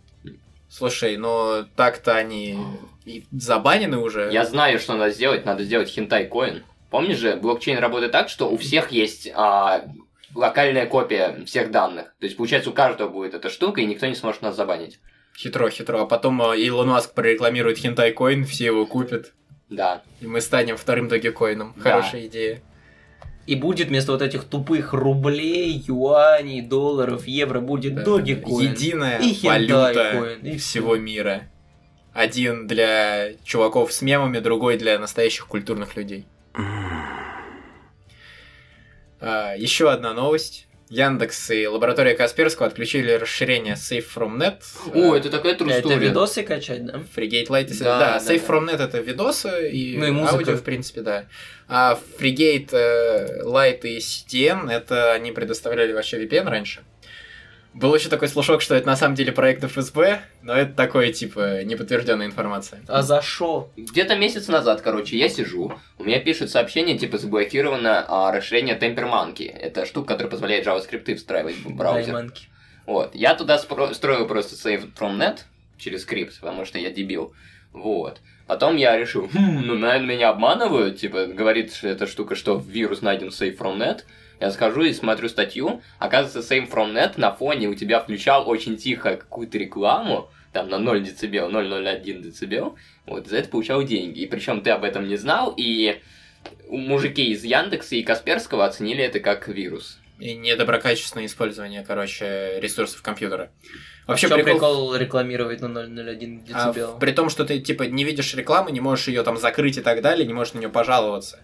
Слушай, 0.69 1.17
ну 1.17 1.67
так-то 1.75 2.15
они 2.15 2.59
и 3.05 3.25
забанены 3.33 3.99
уже. 3.99 4.31
Я 4.33 4.45
знаю, 4.45 4.79
что 4.79 4.95
надо 4.95 5.11
сделать. 5.11 5.45
Надо 5.45 5.65
сделать 5.65 5.91
хентай 5.91 6.27
коин. 6.27 6.63
Помнишь 6.91 7.19
же, 7.19 7.37
блокчейн 7.37 7.79
работает 7.79 8.13
так, 8.13 8.29
что 8.29 8.49
у 8.51 8.57
всех 8.57 8.91
есть 8.91 9.31
а, 9.35 9.85
локальная 10.35 10.87
копия 10.87 11.45
всех 11.47 11.71
данных. 11.71 12.15
То 12.19 12.27
есть, 12.27 12.37
получается, 12.37 12.71
у 12.71 12.73
каждого 12.73 13.09
будет 13.09 13.35
эта 13.35 13.49
штука, 13.49 13.81
и 13.81 13.87
никто 13.87 14.07
не 14.07 14.15
сможет 14.15 14.43
нас 14.43 14.57
забанить. 14.57 14.99
Хитро, 15.37 15.71
хитро. 15.71 16.03
А 16.03 16.07
потом 16.07 16.43
э, 16.43 16.59
Илон 16.59 16.89
Маск 16.89 17.15
прорекламирует 17.15 17.79
хентай 17.79 18.13
коин, 18.13 18.45
все 18.45 18.67
его 18.67 18.87
купят. 18.87 19.33
Да. 19.71 20.03
И 20.21 20.27
мы 20.27 20.41
станем 20.41 20.77
вторым 20.77 21.09
догикоином. 21.09 21.73
Да. 21.77 21.83
Хорошая 21.83 22.27
идея. 22.27 22.61
И 23.47 23.55
будет 23.55 23.89
вместо 23.89 24.13
вот 24.13 24.23
этих 24.23 24.45
тупых 24.45 24.93
рублей, 24.93 25.83
юаней, 25.87 26.61
долларов, 26.61 27.27
евро, 27.27 27.61
будет 27.61 27.95
Да. 27.95 28.03
Dogecoin. 28.03 28.63
Единая 28.63 29.19
И 29.21 29.35
валюта 29.47 30.37
и 30.43 30.59
всего 30.59 30.97
мира. 30.97 31.49
Один 32.13 32.67
для 32.67 33.35
чуваков 33.45 33.93
с 33.93 34.03
мемами, 34.03 34.41
другой 34.41 34.77
для 34.77 34.99
настоящих 34.99 35.47
культурных 35.47 35.97
людей. 35.97 36.27
А, 39.21 39.55
еще 39.55 39.91
одна 39.91 40.13
новость. 40.13 40.67
Яндекс 40.91 41.51
и 41.53 41.69
лаборатория 41.69 42.15
Касперского 42.15 42.67
отключили 42.67 43.13
расширение 43.13 43.75
Safe 43.75 44.05
from 44.13 44.37
Net. 44.39 44.57
О, 44.93 45.15
Э, 45.15 45.19
это 45.19 45.31
такая 45.31 45.57
true 45.57 45.71
Это 45.73 45.95
видосы 45.95 46.43
качать, 46.43 46.85
да? 46.85 47.01
Frigate 47.15 47.47
Light 47.47 47.71
и 47.71 47.79
Да, 47.79 47.99
да, 47.99 48.19
да, 48.19 48.33
Safe 48.35 48.45
да. 48.45 48.55
from 48.55 48.69
Net 48.69 48.83
это 48.83 48.99
видосы 48.99 49.71
и, 49.71 49.97
Ну 49.97 50.07
и 50.07 50.11
музыка. 50.11 50.35
аудио, 50.37 50.57
в 50.57 50.63
принципе, 50.65 51.03
да. 51.03 51.27
А 51.69 51.97
Frigate 52.19 52.71
э, 52.73 53.43
Light 53.45 53.83
и 53.83 53.99
CDN 53.99 54.69
это 54.69 55.13
они 55.13 55.31
предоставляли 55.31 55.93
вообще 55.93 56.25
VPN 56.25 56.49
раньше. 56.51 56.81
Был 57.73 57.95
еще 57.95 58.09
такой 58.09 58.27
слушок, 58.29 58.63
что 58.63 58.75
это 58.75 58.87
на 58.87 58.97
самом 58.97 59.15
деле 59.15 59.31
проект 59.31 59.63
ФСБ, 59.63 60.23
но 60.43 60.55
это 60.55 60.73
такое, 60.75 61.13
типа, 61.13 61.63
неподтвержденная 61.63 62.27
информация. 62.27 62.83
А 62.89 63.03
за 63.03 63.23
шо? 63.23 63.71
Где-то 63.77 64.17
месяц 64.17 64.49
назад, 64.49 64.81
короче, 64.81 65.17
я 65.17 65.29
сижу, 65.29 65.73
у 65.99 66.05
меня 66.05 66.19
пишет 66.19 66.51
сообщение, 66.51 66.99
типа, 66.99 67.19
заблокировано 67.19 68.05
а, 68.09 68.33
расширение 68.33 68.77
Temper 68.77 69.09
Monkey. 69.09 69.49
Это 69.49 69.87
штука, 69.87 70.09
которая 70.15 70.31
позволяет 70.31 70.67
JavaScript 70.67 71.15
встраивать 71.15 71.57
в 71.57 71.75
браузер. 71.75 72.13
Дайманки. 72.13 72.47
Вот. 72.87 73.15
Я 73.15 73.35
туда 73.35 73.57
спро- 73.57 73.95
строил 73.95 74.27
просто 74.27 74.57
save 74.57 74.93
from 74.99 75.17
net 75.17 75.41
через 75.79 76.03
скрипт, 76.03 76.41
потому 76.41 76.65
что 76.65 76.79
я 76.79 76.91
дебил. 76.91 77.35
Вот. 77.73 78.21
Потом 78.49 78.77
я 78.77 78.97
решил, 78.97 79.29
хм, 79.33 79.61
ну, 79.65 79.77
наверное, 79.79 80.17
меня 80.17 80.31
обманывают, 80.31 80.99
типа, 80.99 81.27
говорит 81.27 81.73
что 81.73 81.87
эта 81.87 82.09
штука, 82.09 82.35
что 82.35 82.57
вирус 82.57 83.01
найден 83.01 83.31
в 83.31 83.41
save 83.41 83.57
from 83.57 83.79
net. 83.79 84.01
Я 84.41 84.51
схожу 84.51 84.83
и 84.83 84.95
смотрю 84.95 85.29
статью, 85.29 85.83
оказывается, 85.99 86.55
save 86.55 86.71
from 86.71 86.95
net 86.95 87.15
на 87.17 87.31
фоне 87.31 87.69
у 87.69 87.75
тебя 87.75 88.01
включал 88.01 88.49
очень 88.49 88.79
тихо 88.79 89.17
какую-то 89.17 89.59
рекламу, 89.59 90.31
там 90.53 90.71
на 90.71 90.79
0 90.79 91.03
децибел, 91.03 91.51
0,01 91.51 92.23
децибел, 92.23 92.77
вот, 93.05 93.27
за 93.27 93.37
это 93.37 93.51
получал 93.51 93.83
деньги. 93.83 94.21
И 94.21 94.27
причем 94.27 94.63
ты 94.63 94.71
об 94.71 94.83
этом 94.83 95.07
не 95.07 95.17
знал, 95.17 95.53
и 95.57 96.01
мужики 96.71 97.31
из 97.31 97.45
Яндекса 97.45 97.97
и 97.97 98.03
Касперского 98.03 98.65
оценили 98.65 99.05
это 99.05 99.21
как 99.21 99.47
вирус. 99.47 99.99
И 100.19 100.35
недоброкачественное 100.35 101.27
использование, 101.27 101.85
короче, 101.87 102.61
ресурсов 102.61 103.03
компьютера. 103.03 103.51
Вообще 104.07 104.29
чем 104.29 104.43
прикол, 104.43 104.59
прикол 104.59 104.97
рекламировать 104.97 105.61
на 105.61 105.67
0,01 105.69 106.43
а, 106.53 106.67
децибел? 106.69 106.99
при 106.99 107.13
том, 107.13 107.31
что 107.31 107.45
ты, 107.45 107.61
типа, 107.61 107.85
не 107.85 108.05
видишь 108.05 108.35
рекламы, 108.35 108.71
не 108.73 108.81
можешь 108.81 109.09
ее 109.09 109.23
там 109.23 109.37
закрыть 109.37 109.77
и 109.77 109.83
так 109.83 110.03
далее, 110.03 110.27
не 110.27 110.35
можешь 110.35 110.55
на 110.55 110.59
нее 110.59 110.69
пожаловаться. 110.69 111.41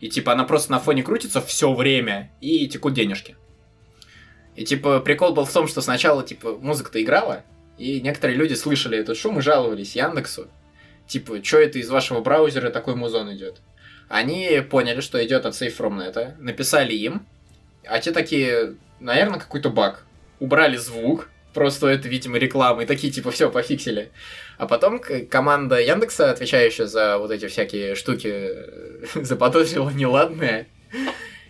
И 0.00 0.08
типа 0.08 0.32
она 0.32 0.44
просто 0.44 0.70
на 0.72 0.78
фоне 0.78 1.02
крутится 1.02 1.40
все 1.40 1.72
время, 1.72 2.30
и 2.40 2.68
текут 2.68 2.94
денежки. 2.94 3.36
И 4.56 4.64
типа 4.64 5.00
прикол 5.00 5.34
был 5.34 5.44
в 5.44 5.52
том, 5.52 5.68
что 5.68 5.80
сначала 5.80 6.24
типа 6.24 6.56
музыка-то 6.56 7.02
играла, 7.02 7.44
и 7.78 8.00
некоторые 8.00 8.36
люди 8.36 8.54
слышали 8.54 8.98
этот 8.98 9.16
шум 9.16 9.38
и 9.38 9.42
жаловались 9.42 9.96
Яндексу. 9.96 10.48
Типа, 11.06 11.42
что 11.42 11.58
это 11.58 11.78
из 11.78 11.88
вашего 11.88 12.20
браузера 12.20 12.70
такой 12.70 12.94
музон 12.94 13.32
идет? 13.34 13.62
Они 14.08 14.62
поняли, 14.68 15.00
что 15.00 15.24
идет 15.24 15.46
от 15.46 15.54
SafeFromNet, 15.54 16.36
написали 16.38 16.92
им, 16.94 17.26
а 17.86 17.98
те 18.00 18.12
такие, 18.12 18.74
наверное, 19.00 19.38
какой-то 19.38 19.70
баг. 19.70 20.04
Убрали 20.40 20.76
звук, 20.76 21.30
просто 21.54 21.86
это, 21.88 22.08
видимо, 22.08 22.38
реклама, 22.38 22.82
и 22.82 22.86
такие, 22.86 23.12
типа, 23.12 23.30
все, 23.30 23.50
пофиксили. 23.50 24.10
А 24.58 24.66
потом 24.66 25.00
команда 25.30 25.80
Яндекса, 25.80 26.32
отвечающая 26.32 26.86
за 26.86 27.18
вот 27.18 27.30
эти 27.30 27.46
всякие 27.46 27.94
штуки, 27.94 28.50
заподозрила 29.14 29.90
неладное 29.90 30.66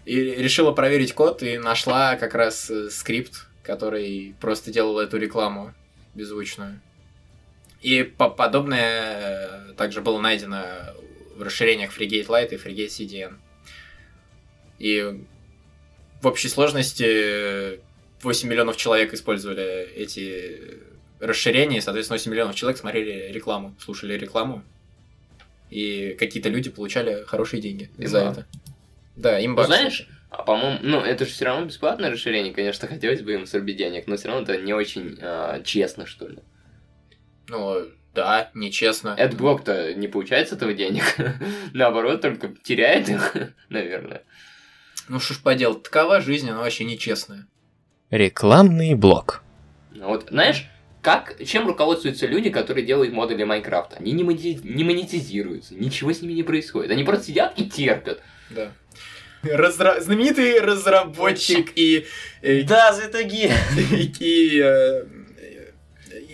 и 0.05 0.15
решила 0.15 0.73
проверить 0.73 1.15
код 1.15 1.43
и 1.43 1.57
нашла 1.57 2.17
как 2.17 2.35
раз 2.35 2.71
э, 2.71 2.91
скрипт, 2.91 3.47
который 3.63 4.35
просто 4.41 4.71
делал 4.71 4.99
эту 4.99 5.17
рекламу 5.17 5.73
беззвучную. 6.15 6.81
И 7.81 8.03
по 8.03 8.29
подобное 8.29 9.71
э, 9.71 9.73
также 9.75 10.03
было 10.03 10.21
найдено 10.21 10.65
в 11.35 11.43
расширениях 11.43 11.99
FreeGate 11.99 12.27
Lite 12.27 12.55
и 12.55 12.57
FreeGate 12.57 12.89
CDN. 12.89 13.37
И 14.79 15.25
в 16.21 16.27
общей 16.27 16.49
сложности 16.49 17.81
8 18.23 18.49
миллионов 18.49 18.77
человек 18.77 19.15
использовали 19.15 19.89
эти 19.95 20.79
расширения, 21.21 21.79
и, 21.79 21.81
соответственно, 21.81 22.19
8 22.19 22.31
миллионов 22.31 22.55
человек 22.55 22.79
смотрели 22.79 23.33
рекламу, 23.33 23.75
слушали 23.81 24.15
рекламу, 24.15 24.63
и 25.71 26.17
какие-то 26.19 26.49
люди 26.49 26.71
получали 26.71 27.25
хорошие 27.25 27.61
деньги 27.61 27.91
из-за 27.99 28.19
этого. 28.21 28.47
Да, 29.17 29.45
имба. 29.45 29.63
Ну, 29.63 29.67
знаешь, 29.67 30.09
а 30.31 30.43
по-моему, 30.43 30.79
ну, 30.83 31.01
это 31.01 31.25
же 31.25 31.33
все 31.33 31.47
равно 31.47 31.67
бесплатное 31.67 32.11
расширение, 32.11 32.53
конечно, 32.53 32.87
хотелось 32.87 33.23
бы 33.23 33.35
им 33.35 33.47
срубить 33.47 33.77
денег, 33.77 34.07
но 34.07 34.17
все 34.17 34.29
равно 34.29 34.43
это 34.43 34.61
не 34.61 34.73
очень 34.75 35.19
а, 35.21 35.63
честно, 35.63 36.07
что 36.07 36.29
ли. 36.29 36.39
Ну, 37.49 37.89
да, 38.15 38.51
нечестно. 38.55 39.15
Эдблок-то 39.17 39.95
не 39.95 40.07
получает 40.07 40.49
с 40.49 40.53
этого 40.53 40.75
денег, 40.75 41.17
наоборот, 41.73 42.21
только 42.21 42.49
теряет 42.63 43.09
их, 43.09 43.35
наверное. 43.69 44.23
Ну 45.09 45.19
что 45.21 45.35
ж 45.35 45.39
поделать, 45.39 45.83
такова 45.83 46.21
жизнь, 46.21 46.51
она 46.51 46.61
вообще 46.61 46.85
нечестная. 46.85 47.47
Рекламный 48.11 48.95
блок. 48.95 49.43
Ну, 49.93 50.09
Вот, 50.09 50.29
знаешь, 50.31 50.67
как, 51.09 51.43
чем 51.47 51.67
руководствуются 51.67 52.27
люди, 52.27 52.51
которые 52.51 52.85
делают 52.85 53.15
моды 53.15 53.35
для 53.35 53.47
Майнкрафта? 53.47 53.97
Они 53.97 54.13
не, 54.13 54.23
монети- 54.25 54.61
не 54.63 54.85
монетизируются, 54.85 55.75
ничего 55.75 56.13
с 56.13 56.21
ними 56.21 56.35
не 56.35 56.43
происходит. 56.43 56.91
Они 56.91 57.03
просто 57.03 57.29
сидят 57.29 57.55
и 57.57 57.65
терпят. 57.65 58.21
Да. 58.51 58.73
Разра- 59.43 60.01
Знаменитый 60.01 60.61
разработчик 60.61 61.73
и, 61.77 62.05
и, 62.43 62.63
Да, 62.65 62.93
Зетаги! 62.93 63.51
и, 63.91 64.13
и, 64.21 64.61
э, 64.63 65.05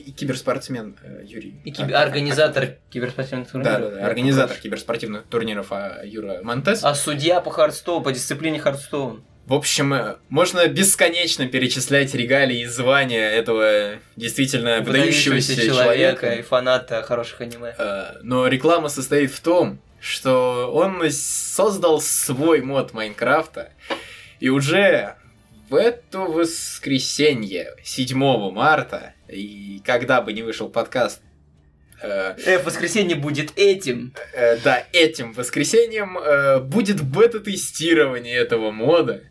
и 0.07 0.11
киберспортсмен 0.11 0.97
э, 1.05 1.23
Юрий. 1.25 1.55
И 1.65 1.71
А, 1.71 1.75
киб- 1.75 1.95
организатор 1.95 2.79
киберспортивных 2.91 3.47
Да, 3.47 3.53
турниров. 3.53 3.81
да, 3.81 3.91
да, 4.01 4.07
организатор 4.07 4.57
киберспортивных 4.57 5.23
турниров 5.27 5.69
а, 5.71 6.01
Юра 6.05 6.41
Монтес. 6.43 6.83
А 6.83 6.95
судья 6.97 7.41
по 7.41 7.53
Хардстоуну, 7.53 8.03
по 8.03 8.11
дисциплине 8.11 8.59
Хардстоун. 8.59 9.23
В 9.47 9.53
общем, 9.53 9.93
э, 9.93 10.17
можно 10.31 10.67
бесконечно 10.69 11.47
перечислять 11.47 12.15
регалии 12.15 12.61
и 12.63 12.67
звания 12.67 13.29
этого 13.29 13.99
действительно 14.17 14.81
выдающегося 14.81 15.55
человека. 15.57 16.33
и 16.35 16.43
фаната 16.43 17.03
хороших 17.03 17.43
аниме. 17.43 17.75
Э, 17.79 18.15
Но 18.23 18.47
реклама 18.49 18.89
состоит 18.89 19.31
в 19.31 19.41
том, 19.41 19.79
что 20.01 20.71
он 20.73 21.03
создал 21.11 22.01
свой 22.01 22.63
мод 22.63 22.95
Майнкрафта, 22.95 23.71
и 24.41 24.49
уже 24.49 25.17
в 25.69 25.75
это 25.75 26.21
воскресенье, 26.21 27.75
7 27.83 28.17
марта, 28.51 29.13
и 29.29 29.81
когда 29.85 30.21
бы 30.23 30.33
не 30.33 30.43
вышел 30.43 30.69
подкаст, 30.71 31.21
э, 32.01 32.35
Э, 32.47 32.59
воскресенье 32.63 33.17
будет 33.17 33.53
этим. 33.57 34.15
э, 34.33 34.57
да, 34.59 34.85
этим 34.93 35.33
воскресеньем 35.35 36.17
э, 36.19 36.61
будет 36.61 37.03
бета-тестирование 37.03 38.37
этого 38.37 38.71
мода. 38.71 39.23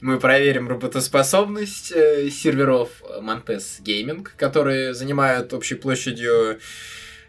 Мы 0.00 0.18
проверим 0.18 0.68
работоспособность 0.68 1.92
э, 1.92 2.28
серверов 2.30 2.90
Montes 3.20 3.80
Gaming, 3.82 4.26
которые 4.36 4.92
занимают 4.92 5.52
общей 5.52 5.76
площадью 5.76 6.60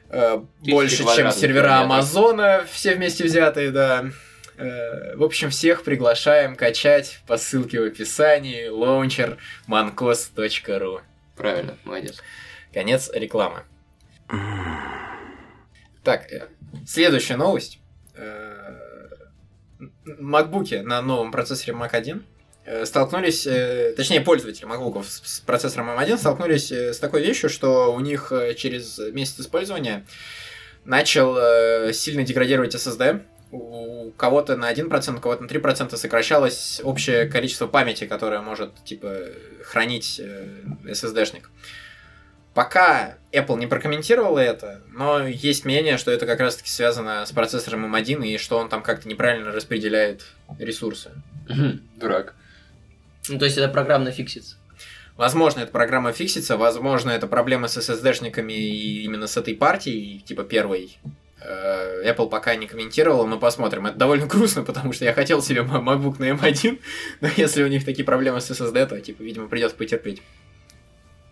э, 0.10 0.42
больше, 0.60 1.04
чем 1.16 1.32
сервера. 1.32 1.82
Амазона, 1.82 2.66
все 2.70 2.96
вместе 2.96 3.24
взятые, 3.24 3.72
да. 3.72 4.06
Э, 4.58 5.16
в 5.16 5.24
общем, 5.24 5.52
всех 5.52 5.84
приглашаем 5.84 6.56
качать 6.56 7.20
по 7.28 7.38
ссылке 7.38 7.80
в 7.80 7.84
описании 7.86 8.70
launcher 8.70 9.38
mancos.ru. 9.68 11.02
Правильно, 11.36 11.78
молодец. 11.84 12.22
Конец 12.74 13.10
рекламы. 13.14 13.64
Так, 16.04 16.28
следующая 16.86 17.38
новость. 17.38 17.80
Макбуки 20.06 20.76
на 20.76 21.02
новом 21.02 21.32
процессоре 21.32 21.78
Mac 21.78 21.90
1 21.92 22.18
э, 22.18 22.22
столкнулись, 22.86 23.46
э, 23.46 23.94
точнее 23.96 24.22
пользователи 24.22 24.66
макбуков 24.66 25.08
с 25.08 25.40
процессором 25.42 25.90
M1 25.90 26.18
столкнулись 26.18 26.72
э, 26.72 26.94
с 26.94 27.00
такой 27.00 27.22
вещью, 27.22 27.50
что 27.50 27.94
у 27.94 28.00
них 28.00 28.32
э, 28.32 28.56
через 28.56 28.98
месяц 29.14 29.40
использования 29.42 30.06
начал 30.84 31.36
э, 31.38 31.94
сильно 31.94 32.24
деградировать 32.24 32.74
SSD. 32.74 33.22
У 33.52 34.12
кого-то 34.18 34.58
на 34.58 34.74
1%, 34.74 35.18
у 35.18 35.20
кого-то 35.20 35.44
на 35.44 35.48
3% 35.48 35.96
сокращалось 35.96 36.82
общее 36.84 37.26
количество 37.28 37.68
памяти, 37.68 38.06
которое 38.06 38.42
может 38.42 38.74
типа 38.84 39.16
хранить 39.64 40.20
э, 40.20 40.48
SSD-шник. 40.86 41.50
Пока 42.56 43.18
Apple 43.32 43.60
не 43.60 43.68
прокомментировала 43.68 44.40
это, 44.40 44.82
но 44.92 45.28
есть 45.28 45.66
мнение, 45.66 45.98
что 45.98 46.10
это 46.10 46.26
как 46.26 46.40
раз-таки 46.40 46.70
связано 46.70 47.26
с 47.26 47.32
процессором 47.32 47.94
M1 47.94 48.26
и 48.26 48.38
что 48.38 48.58
он 48.58 48.70
там 48.70 48.82
как-то 48.82 49.10
неправильно 49.10 49.52
распределяет 49.52 50.26
ресурсы. 50.58 51.12
Дурак. 51.98 52.34
Ну, 53.30 53.40
то 53.40 53.46
есть 53.46 53.58
это 53.58 53.68
программно 53.70 54.12
фиксится. 54.12 54.58
Возможно, 55.18 55.62
эта 55.62 55.72
программа 55.72 56.12
фиксится, 56.12 56.58
возможно, 56.58 57.10
это 57.12 57.28
проблема 57.28 57.68
с 57.68 57.78
SSD-шниками 57.78 58.52
и 58.52 59.04
именно 59.04 59.28
с 59.28 59.38
этой 59.38 59.56
партией, 59.56 60.20
типа 60.20 60.44
первой. 60.44 60.98
Э, 61.42 62.04
Apple 62.12 62.30
пока 62.30 62.56
не 62.56 62.68
комментировала, 62.68 63.26
но 63.26 63.40
посмотрим. 63.40 63.86
Это 63.86 63.98
довольно 63.98 64.26
грустно, 64.28 64.64
потому 64.64 64.92
что 64.92 65.06
я 65.06 65.14
хотел 65.14 65.42
себе 65.42 65.62
MacBook 65.62 66.16
на 66.20 66.32
M1, 66.32 66.80
но 67.22 67.30
если 67.38 67.64
у 67.64 67.68
них 67.68 67.86
такие 67.86 68.04
проблемы 68.04 68.42
с 68.42 68.52
SSD, 68.52 68.88
то, 68.88 69.00
типа, 69.00 69.22
видимо, 69.22 69.48
придется 69.48 69.78
потерпеть. 69.78 70.22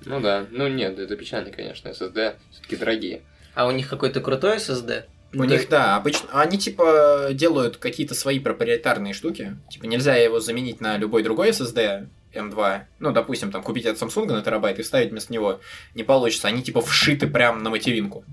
Ну 0.05 0.19
да, 0.19 0.45
ну 0.51 0.67
нет, 0.67 0.99
это 0.99 1.15
печально, 1.15 1.51
конечно, 1.51 1.89
SSD 1.89 2.35
все-таки 2.51 2.75
дорогие. 2.75 3.21
А 3.53 3.67
у 3.67 3.71
них 3.71 3.89
какой-то 3.89 4.21
крутой 4.21 4.57
SSD? 4.57 5.03
У 5.33 5.37
Ну, 5.37 5.43
них, 5.45 5.67
да, 5.69 5.95
обычно... 5.95 6.29
Они, 6.31 6.57
типа, 6.57 7.29
делают 7.31 7.77
какие-то 7.77 8.13
свои 8.13 8.39
проприетарные 8.39 9.13
штуки. 9.13 9.57
Типа, 9.69 9.85
нельзя 9.85 10.15
его 10.15 10.39
заменить 10.39 10.79
на 10.79 10.97
любой 10.97 11.23
другой 11.23 11.49
SSD 11.49 12.07
M2. 12.33 12.81
Ну, 12.99 13.11
допустим, 13.11 13.51
там, 13.51 13.63
купить 13.63 13.85
от 13.87 13.97
Samsung 13.97 14.27
на 14.27 14.41
терабайт 14.43 14.79
и 14.79 14.83
вставить 14.83 15.09
вместо 15.11 15.33
него. 15.33 15.59
Не 15.95 16.03
получится. 16.03 16.47
Они, 16.47 16.61
типа, 16.61 16.81
вшиты 16.81 17.27
прям 17.27 17.63
на 17.63 17.69
материнку. 17.69 18.23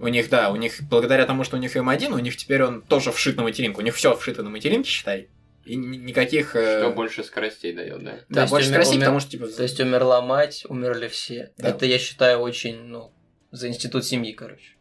У 0.00 0.08
них, 0.08 0.30
да, 0.30 0.50
у 0.50 0.56
них, 0.56 0.80
благодаря 0.88 1.26
тому, 1.26 1.42
что 1.44 1.56
у 1.56 1.60
них 1.60 1.76
M1, 1.76 2.12
у 2.12 2.18
них 2.20 2.36
теперь 2.36 2.62
он 2.62 2.82
тоже 2.82 3.10
вшит 3.12 3.36
на 3.36 3.42
материнку. 3.42 3.80
У 3.80 3.84
них 3.84 3.94
все 3.96 4.16
вшито 4.16 4.42
на 4.42 4.50
материнке, 4.50 4.88
считай. 4.88 5.28
И 5.64 5.74
ни- 5.76 5.96
никаких... 5.96 6.54
э, 6.56 6.80
Что 6.80 6.90
больше 6.90 7.24
скоростей 7.24 7.72
дает, 7.72 8.02
да? 8.02 8.20
Да, 8.28 8.42
есть 8.42 8.52
больше 8.52 8.68
скоростей, 8.68 8.96
умер- 8.96 9.00
потому 9.00 9.20
что, 9.20 9.30
типа... 9.32 9.48
То 9.48 9.62
есть 9.64 9.78
умерла 9.80 10.22
мать, 10.22 10.64
умерли 10.68 11.08
все. 11.08 11.50
Да. 11.58 11.68
Это, 11.70 11.84
я 11.84 11.98
считаю, 11.98 12.38
очень, 12.38 12.84
ну, 12.84 13.12
за 13.50 13.68
институт 13.68 14.04
семьи, 14.06 14.32
короче. 14.32 14.76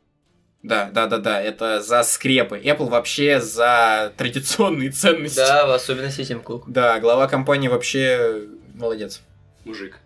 Да, 0.68 0.89
да, 0.91 1.07
да, 1.07 1.18
да, 1.18 1.41
это 1.41 1.82
за 1.82 2.03
скрепы. 2.03 2.57
Apple 2.59 2.89
вообще 2.89 3.39
за 3.39 4.11
традиционные 4.18 4.91
ценности. 4.91 5.38
Да, 5.38 5.65
в 5.65 5.72
особенности 5.72 6.26
Тим 6.26 6.41
Кук. 6.41 6.70
Да, 6.70 6.99
глава 6.99 7.28
компании 7.30 7.70
вообще 7.70 8.41
молодец. 8.76 9.22
Мужик. 9.63 9.99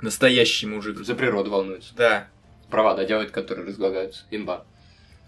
Настоящий 0.00 0.66
мужик. 0.66 0.98
За 1.04 1.14
природу 1.14 1.52
волнуется. 1.52 1.92
Да, 1.96 2.26
Провода 2.68 3.04
делает, 3.04 3.30
которые 3.30 3.68
разлагаются. 3.68 4.24
Имба. 4.32 4.64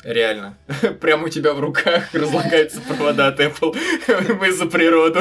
реально. 0.02 0.58
Прямо 1.00 1.26
у 1.26 1.28
тебя 1.28 1.52
в 1.54 1.60
руках 1.60 2.12
разлагаются 2.12 2.80
провода 2.80 3.28
от 3.28 3.38
Apple. 3.38 3.76
Мы 4.40 4.52
за 4.52 4.66
природу. 4.66 5.20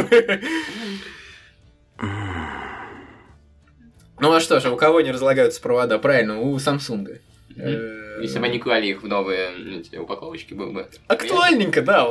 Ну 4.20 4.34
а 4.34 4.40
что 4.40 4.60
ж, 4.60 4.66
а 4.66 4.72
у 4.72 4.78
кого 4.78 5.02
не 5.02 5.12
разлагаются 5.12 5.62
провода? 5.62 6.00
Правильно, 6.00 6.40
у 6.40 6.58
Samsung. 6.58 7.20
Э, 7.56 7.99
Если 8.22 8.40
бы 8.40 8.46
они 8.46 8.60
клали 8.60 8.88
их 8.88 9.04
в 9.04 9.08
новые 9.08 9.52
ну, 9.58 9.80
эти 9.80 9.96
упаковочки, 9.96 10.54
было 10.54 10.72
бы... 10.72 10.88
Актуальненько, 11.08 11.82
да. 11.82 12.08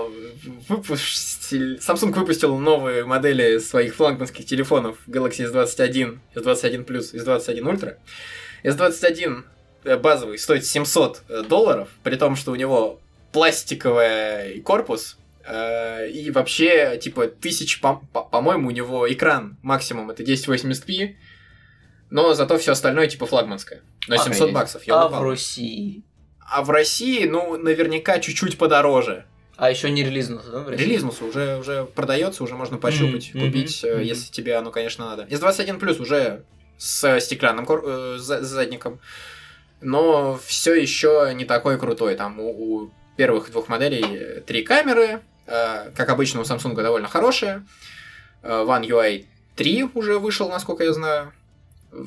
Выпустили... 0.69 1.79
Samsung 1.79 2.13
выпустил 2.13 2.57
новые 2.59 3.05
модели 3.05 3.59
своих 3.59 3.95
флагманских 3.95 4.47
телефонов 4.47 4.99
Galaxy 5.07 5.51
S21, 5.53 6.19
S21 6.35 6.85
Plus, 6.85 7.15
S21 7.15 7.63
Ultra. 7.63 7.97
S21 8.65 9.45
э, 9.85 9.97
базовый 9.97 10.39
стоит 10.39 10.65
700 10.65 11.23
долларов, 11.49 11.89
при 12.03 12.17
том, 12.17 12.37
что 12.37 12.53
у 12.53 12.55
него 12.57 13.01
пластиковый 13.33 14.61
корпус, 14.61 15.19
Э, 15.49 16.09
И 16.11 16.31
вообще, 16.31 16.99
типа, 17.01 17.27
тысяч, 17.27 17.81
по- 17.81 18.03
по- 18.13 18.23
по-моему, 18.23 18.69
у 18.69 18.71
него 18.71 19.11
экран 19.11 19.57
максимум 19.63 20.11
это 20.11 20.23
1080p, 20.23 21.15
но 22.11 22.35
зато 22.35 22.59
все 22.59 22.73
остальное 22.73 23.07
типа 23.09 23.27
флагманское. 23.27 23.83
На 24.09 24.17
А, 24.17 24.19
700 24.19 24.41
есть. 24.43 24.55
баксов. 24.55 24.83
А 24.83 24.91
ёлы-палы. 24.91 25.27
в 25.27 25.31
России? 25.31 26.03
А 26.41 26.63
в 26.63 26.71
России, 26.71 27.27
ну, 27.27 27.57
наверняка 27.59 28.19
чуть-чуть 28.21 28.57
подороже. 28.59 29.27
А 29.57 29.71
еще 29.71 29.91
не 29.91 30.03
релизнулся, 30.05 30.51
да? 30.51 30.65
Релизнулся, 30.71 31.25
уже, 31.25 31.59
уже 31.59 31.85
продается, 31.85 32.45
уже 32.45 32.55
можно 32.55 32.79
пощупать, 32.79 33.35
Мгм, 33.35 33.47
купить, 33.47 33.83
мгм. 33.85 34.01
если 34.01 34.31
тебе 34.33 34.55
оно, 34.55 34.71
конечно, 34.71 35.05
надо. 35.07 35.25
S21 35.25 35.79
Plus 35.81 36.01
уже 36.01 36.45
с 36.79 37.21
стеклянным 37.21 37.67
кор- 37.67 37.83
э, 37.85 38.17
за- 38.19 38.43
задником, 38.43 39.01
но 39.81 40.39
все 40.45 40.75
еще 40.75 41.33
не 41.35 41.45
такой 41.45 41.79
крутой. 41.79 42.15
Там 42.15 42.39
у, 42.41 42.51
у 42.85 42.91
первых 43.17 43.51
двух 43.51 43.69
моделей 43.69 44.41
три 44.47 44.63
камеры, 44.63 45.21
э, 45.47 45.91
как 45.95 46.09
обычно 46.09 46.41
у 46.41 46.45
Samsung 46.45 46.75
довольно 46.75 47.09
хорошие. 47.09 47.67
Э, 48.43 48.65
One 48.65 48.87
UI 48.87 49.27
3 49.57 49.85
уже 49.95 50.19
вышел, 50.21 50.49
насколько 50.49 50.85
я 50.85 50.93
знаю. 50.93 51.33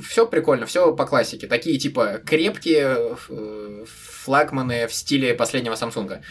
Все 0.04 0.28
прикольно, 0.28 0.66
все 0.66 0.94
по 0.94 1.06
классике. 1.06 1.48
Такие 1.48 1.80
типа 1.80 2.22
крепкие 2.26 3.16
э, 3.30 3.86
флагманы 4.24 4.88
в 4.88 4.94
стиле 4.94 5.34
последнего 5.34 5.74
Samsung. 5.74 6.22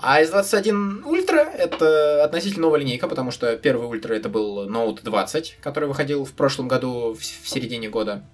А 0.00 0.22
S21 0.22 1.02
Ultra 1.04 1.50
это 1.50 2.24
относительно 2.24 2.62
новая 2.62 2.80
линейка, 2.80 3.08
потому 3.08 3.30
что 3.30 3.56
первый 3.56 3.88
Ultra 3.88 4.14
это 4.14 4.28
был 4.28 4.68
Note 4.68 5.02
20, 5.02 5.58
который 5.60 5.88
выходил 5.88 6.24
в 6.24 6.32
прошлом 6.32 6.68
году, 6.68 7.14
в, 7.14 7.24
середине 7.24 7.88
года. 7.88 8.24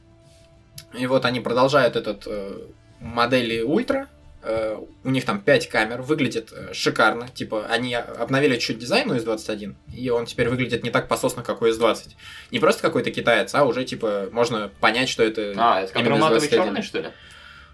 И 0.98 1.06
вот 1.06 1.24
они 1.24 1.40
продолжают 1.40 1.96
этот 1.96 2.26
э, 2.26 2.66
модели 3.00 3.64
Ultra. 3.64 4.06
Э, 4.42 4.78
у 5.04 5.10
них 5.10 5.24
там 5.26 5.40
5 5.40 5.68
камер, 5.68 6.00
выглядит 6.02 6.50
э, 6.52 6.72
шикарно. 6.72 7.28
Типа, 7.28 7.66
они 7.68 7.94
обновили 7.94 8.56
чуть 8.58 8.78
дизайн 8.78 9.10
у 9.10 9.14
S21, 9.14 9.74
и 9.94 10.08
он 10.10 10.24
теперь 10.26 10.48
выглядит 10.48 10.82
не 10.82 10.90
так 10.90 11.08
пососно, 11.08 11.42
как 11.42 11.60
у 11.62 11.66
S20. 11.66 12.12
Не 12.50 12.58
просто 12.58 12.80
какой-то 12.82 13.10
китаец, 13.10 13.54
а 13.54 13.64
уже, 13.64 13.84
типа, 13.84 14.28
можно 14.32 14.70
понять, 14.80 15.08
что 15.10 15.22
это 15.22 15.52
А, 15.58 15.82
это 15.82 15.92
который 15.92 16.18
матовый 16.18 16.40
S21. 16.48 16.50
черный, 16.50 16.82
что 16.82 17.00
ли? 17.00 17.08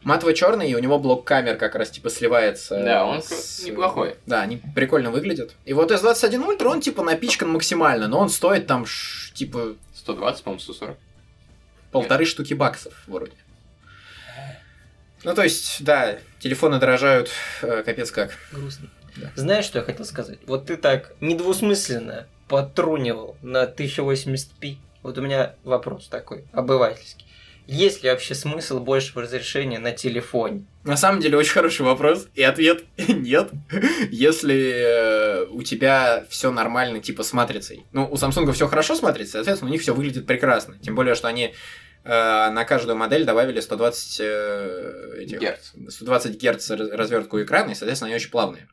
Матовый 0.03 0.35
черный, 0.35 0.71
и 0.71 0.75
у 0.75 0.79
него 0.79 0.99
блок 1.01 1.25
камер 1.25 1.57
как 1.57 1.75
раз 1.75 1.91
типа 1.91 2.11
сливается. 2.11 2.81
Да, 2.83 3.05
он 3.05 3.23
с- 3.23 3.65
неплохой. 3.65 4.17
Да, 4.27 4.41
они 4.43 4.61
прикольно 4.75 5.11
выглядят. 5.11 5.55
И 5.65 5.73
вот 5.73 5.91
S21 5.91 6.47
Ultra, 6.47 6.67
он 6.67 6.81
типа 6.81 7.03
напичкан 7.03 7.49
максимально, 7.51 8.07
но 8.07 8.19
он 8.21 8.29
стоит 8.29 8.67
там 8.69 8.87
ш- 8.87 9.33
типа 9.35 9.75
120, 9.95 10.45
по-моему, 10.45 10.61
140. 10.61 10.97
полторы 11.91 12.25
штуки 12.25 12.55
баксов 12.55 12.93
вроде. 13.07 13.33
Ну, 15.27 15.35
то 15.35 15.43
есть, 15.43 15.83
да, 15.83 16.19
телефоны 16.39 16.79
дорожают 16.79 17.31
э, 17.61 17.83
капец 17.83 18.13
как. 18.13 18.31
Грустно. 18.53 18.89
Да. 19.17 19.33
Знаешь, 19.35 19.65
что 19.65 19.81
я 19.81 19.85
хотел 19.85 20.07
сказать? 20.07 20.39
Вот 20.47 20.67
ты 20.67 20.77
так 20.77 21.15
недвусмысленно 21.21 22.29
потрунивал 22.47 23.37
на 23.43 23.65
1080p. 23.65 24.77
Вот 25.03 25.19
у 25.19 25.23
меня 25.23 25.57
вопрос 25.65 26.07
такой, 26.07 26.45
обывательский. 26.53 27.27
Есть 27.67 28.05
ли 28.05 28.11
вообще 28.11 28.37
смысл 28.37 28.79
большего 28.79 29.23
разрешения 29.23 29.81
на 29.81 29.91
телефоне? 29.91 30.65
На 30.85 30.97
самом 30.97 31.21
деле, 31.21 31.37
очень 31.37 31.55
хороший 31.55 31.83
вопрос, 31.83 32.29
и 32.37 32.45
ответ 32.45 32.85
нет, 33.09 33.51
если 34.13 34.75
э, 34.85 35.47
у 35.47 35.65
тебя 35.65 36.25
все 36.31 36.53
нормально, 36.53 37.01
типа 37.01 37.25
с 37.25 37.33
матрицей. 37.33 37.85
Ну, 37.91 38.09
у 38.09 38.15
Samsung 38.15 38.53
все 38.53 38.69
хорошо 38.69 38.95
с 38.95 39.03
матрицей, 39.03 39.33
соответственно, 39.33 39.71
у 39.71 39.73
них 39.73 39.83
все 39.83 39.93
выглядит 39.93 40.25
прекрасно. 40.25 40.79
Тем 40.81 40.95
более, 40.95 41.17
что 41.17 41.27
они 41.27 41.53
на 42.09 42.65
каждую 42.65 42.97
модель 42.97 43.25
добавили 43.25 43.61
120 43.61 44.21
э, 44.21 45.15
этих, 45.23 45.41
Герц. 45.41 45.73
120 45.89 46.37
герц 46.41 46.71
раз- 46.71 46.91
развертку 46.91 47.43
экрана, 47.43 47.73
и, 47.73 47.75
соответственно, 47.75 48.09
они 48.09 48.17
очень 48.17 48.31
плавные. 48.31 48.69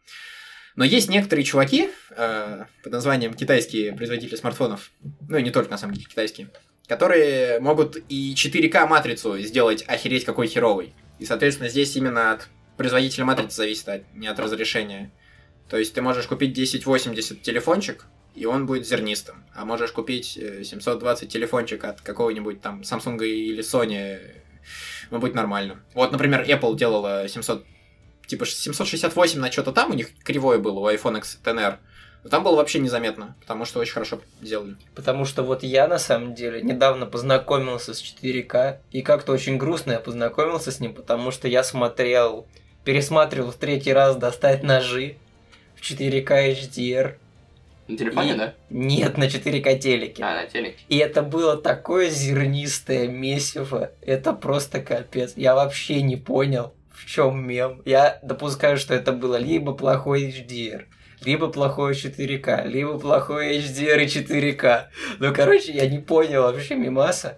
Но 0.75 0.83
есть 0.83 1.09
некоторые 1.09 1.45
чуваки 1.45 1.89
э, 2.11 2.65
под 2.83 2.91
названием 2.91 3.33
китайские 3.33 3.93
производители 3.93 4.35
смартфонов, 4.35 4.91
ну 5.27 5.37
и 5.37 5.43
не 5.43 5.51
только, 5.51 5.71
на 5.71 5.77
самом 5.77 5.93
деле, 5.93 6.07
китайские, 6.07 6.49
которые 6.87 7.59
могут 7.59 7.97
и 8.09 8.33
4К 8.35 8.87
матрицу 8.87 9.37
сделать 9.39 9.83
охереть 9.87 10.25
какой 10.25 10.47
херовый. 10.47 10.95
И, 11.19 11.25
соответственно, 11.25 11.69
здесь 11.69 11.95
именно 11.95 12.33
от 12.33 12.47
производителя 12.77 13.25
матрицы 13.25 13.57
зависит, 13.57 13.87
а 13.87 14.01
не 14.13 14.27
от 14.27 14.39
разрешения. 14.39 15.11
То 15.69 15.77
есть 15.77 15.93
ты 15.93 16.01
можешь 16.01 16.27
купить 16.27 16.51
1080 16.51 17.41
телефончик, 17.41 18.05
и 18.35 18.45
он 18.45 18.65
будет 18.65 18.87
зернистым. 18.87 19.43
А 19.53 19.65
можешь 19.65 19.91
купить 19.91 20.37
э, 20.37 20.63
720 20.63 21.29
телефончик 21.29 21.83
от 21.83 22.01
какого-нибудь 22.01 22.61
там 22.61 22.81
Samsung 22.81 23.23
или 23.25 23.63
Sony, 23.63 24.19
он 25.11 25.19
будет 25.19 25.35
нормальным. 25.35 25.83
Вот, 25.93 26.11
например, 26.11 26.43
Apple 26.43 26.75
делала 26.75 27.27
700, 27.27 27.65
типа 28.27 28.45
768 28.45 29.39
на 29.39 29.51
что-то 29.51 29.71
там, 29.71 29.91
у 29.91 29.93
них 29.93 30.09
кривое 30.23 30.57
было 30.57 30.79
у 30.79 30.89
iPhone 30.89 31.21
XR. 31.21 31.77
Но 32.23 32.29
там 32.29 32.43
было 32.43 32.55
вообще 32.55 32.79
незаметно, 32.79 33.35
потому 33.41 33.65
что 33.65 33.79
очень 33.79 33.93
хорошо 33.93 34.21
сделали. 34.41 34.77
Потому 34.95 35.25
что 35.25 35.43
вот 35.43 35.61
я 35.61 35.87
на 35.87 35.99
самом 35.99 36.33
деле 36.33 36.61
недавно 36.61 37.05
познакомился 37.05 37.93
с 37.93 38.01
4К, 38.01 38.77
и 38.91 39.01
как-то 39.01 39.33
очень 39.33 39.57
грустно 39.57 39.91
я 39.91 39.99
познакомился 39.99 40.71
с 40.71 40.79
ним, 40.79 40.93
потому 40.93 41.31
что 41.31 41.49
я 41.49 41.63
смотрел, 41.63 42.47
пересматривал 42.85 43.51
в 43.51 43.57
третий 43.57 43.91
раз 43.91 44.15
достать 44.15 44.63
ножи 44.63 45.17
в 45.75 45.81
4К 45.81 46.53
HDR. 46.53 47.15
На 47.87 47.97
телефоне, 47.97 48.33
И- 48.33 48.37
да? 48.37 48.53
Нет, 48.69 49.17
на 49.17 49.25
4К 49.27 49.77
телеке. 49.77 50.23
А, 50.23 50.35
на 50.41 50.45
телеке. 50.47 50.77
И 50.89 50.97
это 50.97 51.21
было 51.21 51.57
такое 51.57 52.09
зернистое 52.09 53.07
месиво. 53.07 53.91
Это 54.01 54.33
просто 54.33 54.81
капец. 54.81 55.33
Я 55.35 55.55
вообще 55.55 56.01
не 56.01 56.15
понял, 56.15 56.73
в 56.91 57.05
чем 57.05 57.45
мем. 57.47 57.81
Я 57.85 58.19
допускаю, 58.23 58.77
что 58.77 58.93
это 58.93 59.11
было 59.11 59.35
либо 59.35 59.73
плохой 59.73 60.29
HDR, 60.29 60.85
либо 61.25 61.47
плохой 61.49 61.93
4К, 61.93 62.65
либо 62.67 62.97
плохой 62.99 63.57
HDR 63.57 64.03
и 64.03 64.07
4К. 64.07 64.87
Ну, 65.19 65.33
короче, 65.33 65.73
я 65.73 65.87
не 65.87 65.99
понял 65.99 66.43
вообще 66.43 66.75
мимаса. 66.75 67.37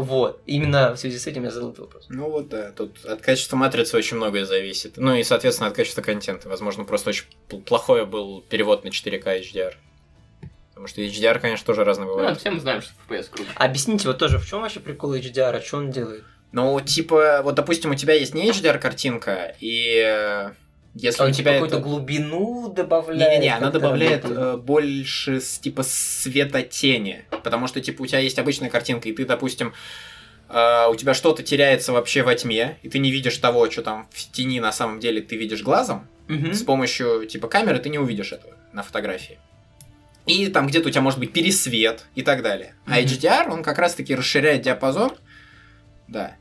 Вот. 0.00 0.40
Именно 0.46 0.94
в 0.94 0.98
связи 0.98 1.18
с 1.18 1.26
этим 1.26 1.44
я 1.44 1.50
задал 1.50 1.70
этот 1.70 1.80
вопрос. 1.80 2.06
Ну 2.08 2.30
вот 2.30 2.48
да, 2.48 2.72
тут 2.72 3.04
от 3.04 3.20
качества 3.22 3.56
матрицы 3.56 3.96
очень 3.96 4.16
многое 4.16 4.44
зависит. 4.44 4.94
Ну 4.96 5.14
и, 5.14 5.22
соответственно, 5.22 5.68
от 5.70 5.76
качества 5.76 6.02
контента. 6.02 6.48
Возможно, 6.48 6.84
просто 6.84 7.10
очень 7.10 7.24
пл- 7.48 7.62
плохой 7.62 8.04
был 8.06 8.42
перевод 8.42 8.84
на 8.84 8.88
4К 8.88 9.24
HDR. 9.40 9.74
Потому 10.70 10.88
что 10.88 11.00
HDR, 11.00 11.38
конечно, 11.38 11.64
тоже 11.66 11.84
разный 11.84 12.04
Ну, 12.06 12.14
бывает. 12.16 12.38
все 12.38 12.50
мы 12.50 12.60
знаем, 12.60 12.82
что 12.82 12.92
FPS 13.08 13.28
круто. 13.30 13.50
Объясните 13.54 14.08
вот 14.08 14.18
тоже, 14.18 14.38
в 14.38 14.46
чем 14.46 14.60
вообще 14.60 14.80
прикол 14.80 15.14
HDR, 15.14 15.56
а 15.56 15.60
что 15.62 15.78
он 15.78 15.90
делает? 15.90 16.22
Ну, 16.52 16.78
типа, 16.80 17.40
вот, 17.42 17.54
допустим, 17.54 17.90
у 17.90 17.94
тебя 17.94 18.14
есть 18.14 18.34
не 18.34 18.48
HDR-картинка, 18.50 19.56
и 19.60 20.02
э, 20.04 20.50
если 20.98 21.22
Он 21.22 21.30
у 21.30 21.32
тебя 21.32 21.52
какую-то 21.52 21.76
это... 21.76 21.84
глубину 21.84 22.72
добавляет? 22.72 23.32
Не-не-не, 23.32 23.54
она 23.54 23.70
добавляет 23.70 24.24
э, 24.24 24.56
больше 24.56 25.40
типа 25.40 25.82
светотени. 25.82 27.24
Потому 27.44 27.66
что, 27.66 27.80
типа, 27.80 28.02
у 28.02 28.06
тебя 28.06 28.20
есть 28.20 28.38
обычная 28.38 28.70
картинка, 28.70 29.08
и 29.08 29.12
ты, 29.12 29.26
допустим, 29.26 29.74
э, 30.48 30.86
у 30.88 30.94
тебя 30.94 31.12
что-то 31.12 31.42
теряется 31.42 31.92
вообще 31.92 32.22
во 32.22 32.34
тьме, 32.34 32.78
и 32.82 32.88
ты 32.88 32.98
не 32.98 33.10
видишь 33.10 33.36
того, 33.36 33.70
что 33.70 33.82
там 33.82 34.08
в 34.10 34.32
тени 34.32 34.58
на 34.58 34.72
самом 34.72 34.98
деле 35.00 35.20
ты 35.20 35.36
видишь 35.36 35.62
глазом. 35.62 36.08
Мгм. 36.28 36.54
С 36.54 36.62
помощью, 36.62 37.26
типа, 37.26 37.46
камеры 37.48 37.78
ты 37.78 37.90
не 37.90 37.98
увидишь 37.98 38.32
этого 38.32 38.54
на 38.72 38.82
фотографии. 38.82 39.38
И 40.24 40.48
там 40.48 40.66
где-то 40.66 40.88
у 40.88 40.90
тебя 40.90 41.02
может 41.02 41.20
быть 41.20 41.32
пересвет 41.32 42.06
и 42.14 42.22
так 42.22 42.42
далее. 42.42 42.74
А 42.86 42.92
Мгм. 42.92 43.00
HDR, 43.00 43.50
он 43.52 43.62
как 43.62 43.78
раз-таки 43.78 44.14
расширяет 44.14 44.62
диапазон. 44.62 45.12
Да. 46.08 46.36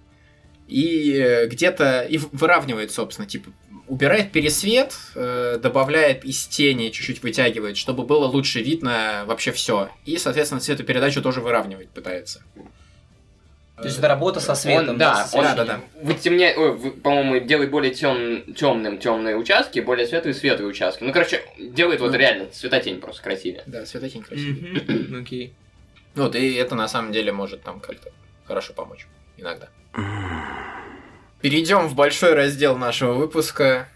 И 0.68 1.14
э, 1.14 1.48
где-то 1.48 2.02
и 2.02 2.18
выравнивает, 2.18 2.92
собственно, 2.92 3.28
типа, 3.28 3.52
убирает 3.88 4.32
пересвет, 4.32 4.96
э, 5.16 5.58
добавляет 5.62 6.24
из 6.26 6.46
тени, 6.48 6.90
чуть-чуть 6.90 7.22
вытягивает, 7.24 7.78
чтобы 7.78 8.04
было 8.04 8.26
лучше 8.26 8.62
видно 8.62 9.24
вообще 9.28 9.52
все. 9.52 9.90
И, 10.06 10.18
соответственно, 10.18 10.62
цветопередачу 10.62 11.22
тоже 11.22 11.42
выравнивать 11.42 11.90
пытается. 11.90 12.44
То 13.78 13.84
есть 13.84 13.98
это 13.98 14.08
работа 14.08 14.40
со 14.40 14.56
светом, 14.56 14.92
Он, 14.92 14.98
да, 14.98 15.26
со 15.26 15.38
он, 15.38 15.44
Да, 15.44 15.66
да, 15.66 15.82
вытемняет, 16.02 16.58
ой, 16.58 16.72
вы- 16.78 16.92
по-моему, 16.92 17.46
делает 17.46 17.70
более 17.72 17.94
тем, 17.94 18.54
темным 18.54 18.98
темные 19.00 19.36
участки, 19.36 19.82
более 19.82 20.08
светлые 20.08 20.34
светлые 20.34 20.70
участки. 20.70 21.04
Ну, 21.04 21.12
короче, 21.12 21.44
делает 21.60 22.00
вот 22.00 22.14
Ну. 22.14 22.18
реально 22.18 22.48
цветотень 22.48 23.02
просто 23.02 23.22
красивее. 23.22 23.64
Да, 23.66 23.86
светотень 23.86 24.24
красивый. 24.24 24.82
Мгм. 24.82 25.22
Окей. 25.22 25.54
Вот, 26.16 26.36
и 26.38 26.54
это 26.54 26.76
на 26.76 26.88
самом 26.88 27.12
деле 27.12 27.34
может 27.34 27.64
там 27.64 27.82
как-то 27.82 28.12
хорошо 28.46 28.72
помочь. 28.74 29.08
Иногда. 29.36 29.68
Перейдем 31.46 31.88
в 31.88 31.94
большой 31.94 32.34
раздел 32.34 32.76
нашего 32.76 33.14
выпуска. 33.14 33.88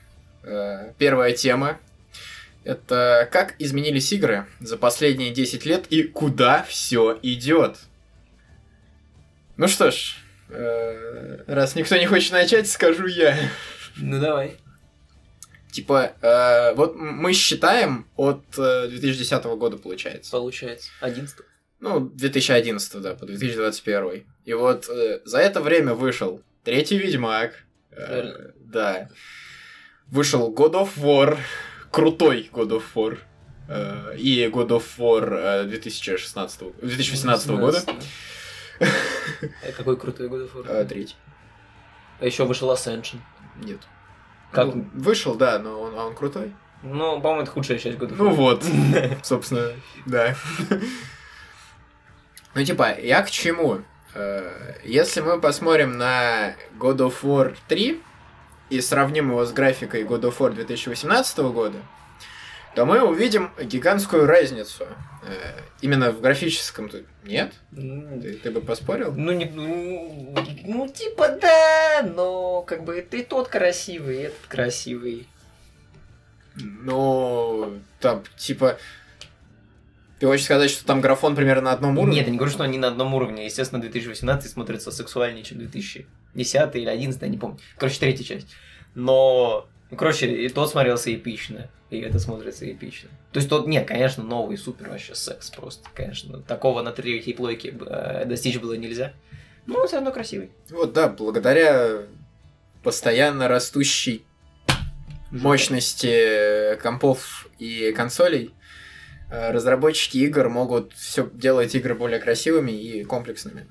Э, 0.44 0.94
Первая 1.00 1.34
тема. 1.34 1.80
Это 2.64 3.28
как 3.32 3.56
изменились 3.58 4.14
игры 4.14 4.46
за 4.60 4.78
последние 4.78 5.32
10 5.32 5.66
лет 5.66 5.88
и 5.90 6.04
куда 6.04 6.62
все 6.62 7.18
идет. 7.24 7.78
Ну 9.58 9.68
что 9.68 9.90
ж, 9.90 10.18
э, 10.50 11.44
раз 11.48 11.74
никто 11.74 11.98
не 11.98 12.06
хочет 12.06 12.34
начать, 12.34 12.70
скажу 12.70 13.08
я. 13.08 13.36
Ну 13.98 14.22
давай. 14.22 14.58
Типа, 15.72 16.12
э, 16.22 16.76
вот 16.76 16.98
мы 16.98 17.34
считаем 17.34 18.06
от 18.16 18.44
э, 18.60 18.90
2010 18.90 19.44
года, 19.58 19.78
получается. 19.78 20.30
Получается. 20.30 20.92
11 21.02 21.36
Ну, 21.80 22.00
2011, 22.00 23.02
да, 23.02 23.16
по 23.16 23.26
2021. 23.26 24.24
И 24.46 24.54
вот 24.54 24.88
э, 24.88 25.22
за 25.26 25.40
это 25.40 25.62
время 25.62 25.96
вышел 25.96 26.44
третий 26.64 26.98
Ведьмак. 26.98 27.54
э, 27.92 28.52
да. 28.60 29.10
Вышел 30.08 30.54
God 30.54 30.74
of 30.74 30.98
War, 30.98 31.38
крутой 31.92 32.50
God 32.52 32.70
of 32.70 32.84
War 32.96 33.20
э, 33.68 34.16
и 34.18 34.46
God 34.48 34.70
of 34.70 34.84
War 34.98 35.64
э, 35.64 35.64
2016 35.66 36.62
2018 36.82 37.50
года. 37.52 37.82
Э, 38.80 39.72
Какой 39.78 39.98
крутой 39.98 40.28
God 40.30 40.50
of 40.50 40.54
War. 40.56 40.66
Э, 40.68 40.86
Третий. 40.86 41.16
А 42.20 42.26
еще 42.26 42.46
вышел 42.46 42.72
Ascension. 42.72 43.20
Нет. 43.58 43.80
Как? 44.52 44.74
Ну, 44.74 44.90
вышел, 44.94 45.36
да, 45.36 45.60
но 45.60 45.80
он, 45.82 45.94
а 45.96 46.06
он 46.06 46.16
крутой. 46.16 46.54
Ну, 46.82 47.20
по-моему, 47.22 47.44
это 47.44 47.52
худшая 47.52 47.78
часть 47.78 47.98
God 47.98 48.10
of 48.10 48.18
War. 48.18 48.18
Ну 48.18 48.30
вот, 48.32 48.64
собственно, 49.24 49.74
да. 50.06 50.36
Ну, 52.56 52.64
типа, 52.64 52.98
я 53.00 53.22
к 53.22 53.30
чему? 53.30 53.84
Э, 54.16 54.74
Если 54.84 55.22
мы 55.22 55.40
посмотрим 55.40 55.98
на 55.98 56.56
God 56.80 56.98
of 56.98 57.16
War 57.24 57.56
3 57.68 58.02
и 58.70 58.82
сравним 58.82 59.30
его 59.30 59.46
с 59.46 59.52
графикой 59.52 60.04
God 60.04 60.22
of 60.22 60.38
War 60.38 60.52
2018 60.52 61.38
года, 61.40 61.78
то 62.76 62.86
мы 62.86 63.02
увидим 63.02 63.52
гигантскую 63.62 64.26
разницу. 64.28 64.86
Э, 65.24 65.60
Именно 65.82 66.12
в 66.12 66.22
графическом 66.22 66.90
тут 66.90 67.06
нет? 67.24 67.54
М, 67.76 68.22
Ты, 68.22 68.34
ты 68.34 68.52
бы 68.52 68.62
поспорил? 68.62 69.12
Ну, 69.14 69.32
не, 69.32 69.46
ну, 69.46 70.36
ну, 70.66 70.88
типа, 70.88 71.30
да, 71.42 72.04
но 72.04 72.62
как 72.64 72.84
бы 72.84 73.00
и 73.00 73.24
тот 73.24 73.48
красивый, 73.48 74.24
этот 74.24 74.46
красивый. 74.48 75.28
Ну, 76.56 77.80
там, 78.00 78.24
типа... 78.38 78.78
Ты 80.20 80.28
хочешь 80.28 80.46
сказать, 80.46 80.70
что 80.70 80.86
там 80.86 81.00
графон 81.00 81.36
примерно 81.36 81.64
на 81.64 81.72
одном 81.72 81.98
уровне? 81.98 82.18
Нет, 82.18 82.26
я 82.26 82.32
не 82.32 82.38
говорю, 82.38 82.52
что 82.52 82.64
они 82.64 82.78
на 82.78 82.90
одном 82.90 83.14
уровне. 83.14 83.46
Естественно, 83.46 83.82
2018 83.82 84.52
смотрится 84.52 84.92
сексуальнее, 84.92 85.46
чем 85.46 85.60
2010 85.60 86.76
или 86.76 86.90
11, 86.90 87.22
я 87.22 87.28
не 87.30 87.38
помню. 87.38 87.58
Короче, 87.78 88.00
третья 88.00 88.26
часть. 88.26 88.48
Но, 88.96 89.68
короче, 89.96 90.28
и 90.28 90.50
тот 90.50 90.70
смотрелся 90.70 91.14
эпично, 91.16 91.70
и 91.90 92.00
это 92.00 92.20
смотрится 92.20 92.70
эпично. 92.70 93.10
То 93.32 93.38
есть 93.38 93.50
тот, 93.50 93.66
нет, 93.66 93.88
конечно, 93.88 94.22
новый 94.22 94.58
супер 94.58 94.90
вообще 94.90 95.16
секс 95.16 95.50
просто, 95.52 95.88
конечно. 95.94 96.42
Такого 96.42 96.82
на 96.82 96.92
третьей 96.92 97.34
плойке 97.34 97.74
э, 97.80 98.26
достичь 98.26 98.60
было 98.60 98.74
нельзя. 98.74 99.14
Но 99.68 99.88
все 99.88 99.98
равно 99.98 100.12
красивый. 100.12 100.50
Вот, 100.70 100.92
да, 100.92 101.08
благодаря 101.08 102.02
постоянно 102.84 103.48
растущей 103.48 104.26
мощности 105.32 106.76
компов 106.82 107.48
и 107.60 107.94
консолей, 107.96 108.52
разработчики 109.30 110.18
игр 110.18 110.50
могут 110.50 110.94
все 110.94 111.30
делать 111.34 111.76
игры 111.76 111.96
более 111.96 112.20
красивыми 112.20 112.72
и 112.72 113.04
комплексными. 113.04 113.68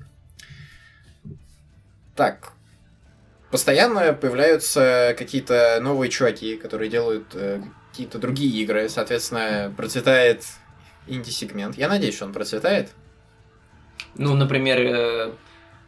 Так, 2.15 2.51
постоянно 3.51 4.13
появляются 4.13 5.15
какие-то 5.17 5.79
новые 5.81 6.09
чуваки, 6.09 6.57
которые 6.57 6.89
делают 6.89 7.27
э, 7.33 7.61
какие-то 7.91 8.19
другие 8.19 8.61
игры, 8.63 8.89
соответственно, 8.89 9.73
процветает 9.75 10.43
инди-сегмент. 11.07 11.77
Я 11.77 11.87
надеюсь, 11.87 12.15
что 12.15 12.25
он 12.25 12.33
процветает. 12.33 12.89
Ну, 14.15 14.35
например, 14.35 14.79
э, 14.79 15.31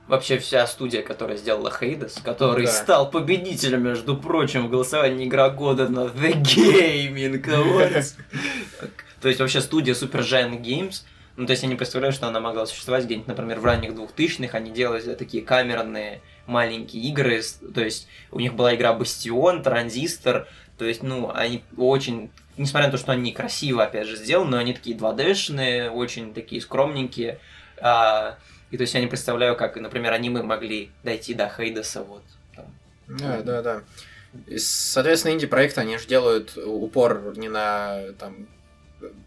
вообще 0.07 0.37
вся 0.37 0.65
студия, 0.67 1.01
которая 1.01 1.37
сделала 1.37 1.71
Хейдес, 1.71 2.19
который 2.23 2.65
Да. 2.65 2.71
стал 2.71 3.11
победителем, 3.11 3.83
между 3.83 4.15
прочим, 4.17 4.67
в 4.67 4.69
голосовании 4.69 5.27
Игра 5.27 5.49
года 5.49 5.87
на 5.89 6.05
The 6.05 6.41
Gaming 6.41 7.43
Awards. 7.43 8.15
То 9.21 9.27
есть 9.27 9.39
вообще 9.39 9.61
студия 9.61 9.93
Super 9.93 10.21
Giant 10.21 10.61
Games, 10.61 11.03
ну, 11.37 11.45
то 11.45 11.51
есть 11.51 11.63
я 11.63 11.69
не 11.69 11.75
представляю, 11.75 12.11
что 12.11 12.27
она 12.27 12.39
могла 12.39 12.65
существовать 12.65 13.05
где-нибудь, 13.05 13.27
например, 13.27 13.59
в 13.59 13.65
ранних 13.65 13.91
2000-х, 13.91 14.57
они 14.57 14.71
делали 14.71 15.13
такие 15.13 15.43
камерные 15.43 16.21
маленькие 16.45 17.03
игры, 17.03 17.41
то 17.73 17.81
есть 17.81 18.07
у 18.31 18.39
них 18.39 18.53
была 18.53 18.75
игра 18.75 18.93
Бастион, 18.93 19.63
Транзистор, 19.63 20.47
то 20.77 20.85
есть, 20.85 21.03
ну, 21.03 21.31
они 21.33 21.63
очень, 21.77 22.31
несмотря 22.57 22.87
на 22.87 22.91
то, 22.91 22.97
что 22.97 23.11
они 23.11 23.31
красиво, 23.31 23.83
опять 23.83 24.07
же, 24.07 24.17
сделаны, 24.17 24.51
но 24.51 24.57
они 24.57 24.73
такие 24.73 24.97
2D-шные, 24.97 25.89
очень 25.89 26.33
такие 26.33 26.61
скромненькие, 26.61 27.39
а, 27.79 28.37
и 28.71 28.77
то 28.77 28.81
есть 28.81 28.93
я 28.93 28.99
не 28.99 29.07
представляю, 29.07 29.55
как, 29.55 29.75
например, 29.77 30.13
аниме 30.13 30.41
могли 30.41 30.91
дойти 31.03 31.33
до 31.33 31.47
Хейдеса, 31.47 32.03
вот. 32.03 32.23
там. 32.55 32.65
Да, 33.07 33.41
да, 33.41 33.61
да. 33.61 33.81
И, 34.47 34.57
соответственно, 34.57 35.33
инди-проекты, 35.33 35.81
они 35.81 35.97
же 35.97 36.07
делают 36.07 36.57
упор 36.57 37.37
не 37.37 37.49
на 37.49 38.13
там 38.17 38.47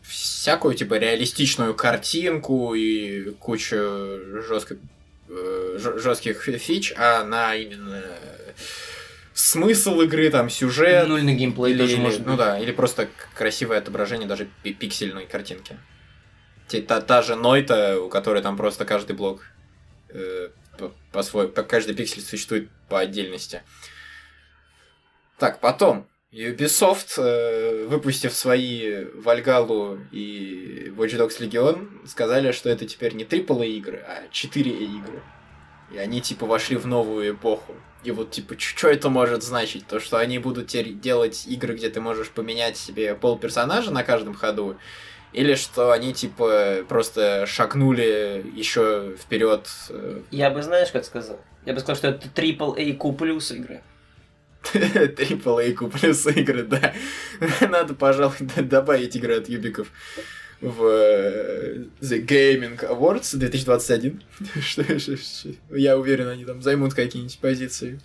всякую, 0.02 0.74
типа, 0.74 0.94
реалистичную 0.94 1.74
картинку 1.74 2.74
и 2.74 3.30
кучу 3.32 3.76
жестко, 4.46 4.76
жестких 5.76 6.42
фич, 6.42 6.92
а 6.96 7.24
на 7.24 7.54
именно 7.54 8.02
смысл 9.32 10.00
игры, 10.02 10.30
там, 10.30 10.48
сюжет. 10.50 11.08
Ноль 11.08 11.24
на 11.24 11.34
геймплей 11.34 11.72
или, 11.72 11.78
даже 11.78 11.94
или- 11.94 12.00
может 12.00 12.26
ну 12.26 12.36
да, 12.36 12.58
или 12.58 12.72
просто 12.72 13.08
красивое 13.34 13.78
отображение 13.78 14.28
даже 14.28 14.48
пи- 14.62 14.74
пиксельной 14.74 15.26
картинки. 15.26 15.76
Та, 16.88 17.00
та 17.00 17.22
же 17.22 17.36
Нойта, 17.36 18.00
у 18.00 18.08
которой 18.08 18.42
там 18.42 18.56
просто 18.56 18.84
каждый 18.84 19.14
блок 19.16 19.44
э, 20.08 20.48
по- 20.78 20.92
по-своему, 21.12 21.52
по- 21.52 21.62
каждый 21.62 21.94
пиксель 21.94 22.22
существует 22.22 22.68
по 22.88 23.00
отдельности. 23.00 23.62
Так, 25.38 25.60
потом. 25.60 26.06
Ubisoft, 26.34 27.14
э, 27.16 27.86
выпустив 27.86 28.34
свои 28.34 29.04
Вальгалу 29.14 30.00
и 30.10 30.92
Watch 30.96 31.16
Dogs 31.16 31.38
Legion, 31.38 32.06
сказали, 32.08 32.50
что 32.50 32.68
это 32.68 32.86
теперь 32.86 33.14
не 33.14 33.24
AAA 33.24 33.68
игры, 33.68 34.04
а 34.04 34.26
4A 34.32 34.84
игры. 34.84 35.22
И 35.92 35.98
они, 35.98 36.20
типа, 36.20 36.44
вошли 36.46 36.76
в 36.76 36.88
новую 36.88 37.34
эпоху. 37.34 37.76
И 38.02 38.10
вот, 38.10 38.32
типа, 38.32 38.58
что 38.58 38.88
это 38.88 39.10
может 39.10 39.44
значить? 39.44 39.86
То, 39.86 40.00
что 40.00 40.18
они 40.18 40.40
будут 40.40 40.66
теперь 40.66 40.94
делать 40.94 41.46
игры, 41.46 41.76
где 41.76 41.88
ты 41.88 42.00
можешь 42.00 42.30
поменять 42.30 42.76
себе 42.76 43.14
пол 43.14 43.38
персонажа 43.38 43.92
на 43.92 44.02
каждом 44.02 44.34
ходу, 44.34 44.76
или 45.32 45.54
что 45.54 45.92
они, 45.92 46.12
типа, 46.12 46.84
просто 46.88 47.46
шагнули 47.46 48.44
еще 48.56 49.14
вперед. 49.16 49.68
Я 50.32 50.50
бы, 50.50 50.62
знаешь, 50.62 50.90
как 50.90 51.04
сказал? 51.04 51.38
Я 51.64 51.74
бы 51.74 51.80
сказал, 51.80 51.96
что 51.96 52.08
это 52.08 52.26
AAA 52.26 52.94
Q 52.94 53.12
плюс 53.12 53.52
игры. 53.52 53.82
AAA 54.72 55.90
плюс 55.90 56.26
игры, 56.26 56.62
да. 56.62 56.94
Надо, 57.60 57.94
пожалуй, 57.94 58.36
добавить 58.56 59.16
игры 59.16 59.36
от 59.38 59.48
Юбиков 59.48 59.88
в 60.60 60.84
э, 60.86 61.84
The 62.00 62.24
Gaming 62.26 62.78
Awards 62.88 63.36
2021. 63.36 64.22
Что- 64.62 64.98
что- 64.98 65.16
что- 65.16 65.48
Я 65.70 65.98
уверен, 65.98 66.28
они 66.28 66.44
там 66.44 66.62
займут 66.62 66.94
какие-нибудь 66.94 67.38
позиции. 67.38 68.00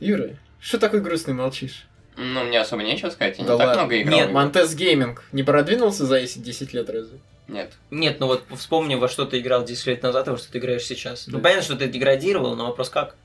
Юра, 0.00 0.30
что 0.60 0.78
такой 0.78 1.00
грустный 1.00 1.34
молчишь? 1.34 1.86
Ну, 2.16 2.44
мне 2.44 2.60
особо 2.60 2.82
нечего 2.82 3.10
сказать, 3.10 3.38
я 3.38 3.42
не 3.44 3.48
Да 3.48 3.56
так 3.58 3.66
ладно. 3.66 3.82
много 3.82 4.00
играл. 4.00 4.20
Нет, 4.20 4.30
Монтес 4.30 4.74
Gaming 4.74 5.24
не 5.32 5.42
продвинулся 5.42 6.06
за 6.06 6.16
эти 6.16 6.38
10 6.38 6.72
лет 6.72 6.88
разве? 6.88 7.18
Нет. 7.48 7.72
Нет, 7.90 8.20
ну 8.20 8.26
вот 8.28 8.44
вспомни, 8.56 8.94
во 8.94 9.08
что 9.08 9.26
ты 9.26 9.38
играл 9.40 9.64
10 9.64 9.86
лет 9.88 10.02
назад, 10.02 10.28
и 10.28 10.30
во 10.30 10.38
что 10.38 10.50
ты 10.50 10.58
играешь 10.58 10.84
сейчас. 10.84 11.26
Ну 11.26 11.38
Да. 11.38 11.42
понятно, 11.42 11.62
что 11.64 11.76
ты 11.76 11.88
деградировал, 11.88 12.54
но 12.56 12.66
вопрос 12.66 12.88
как? 12.88 13.16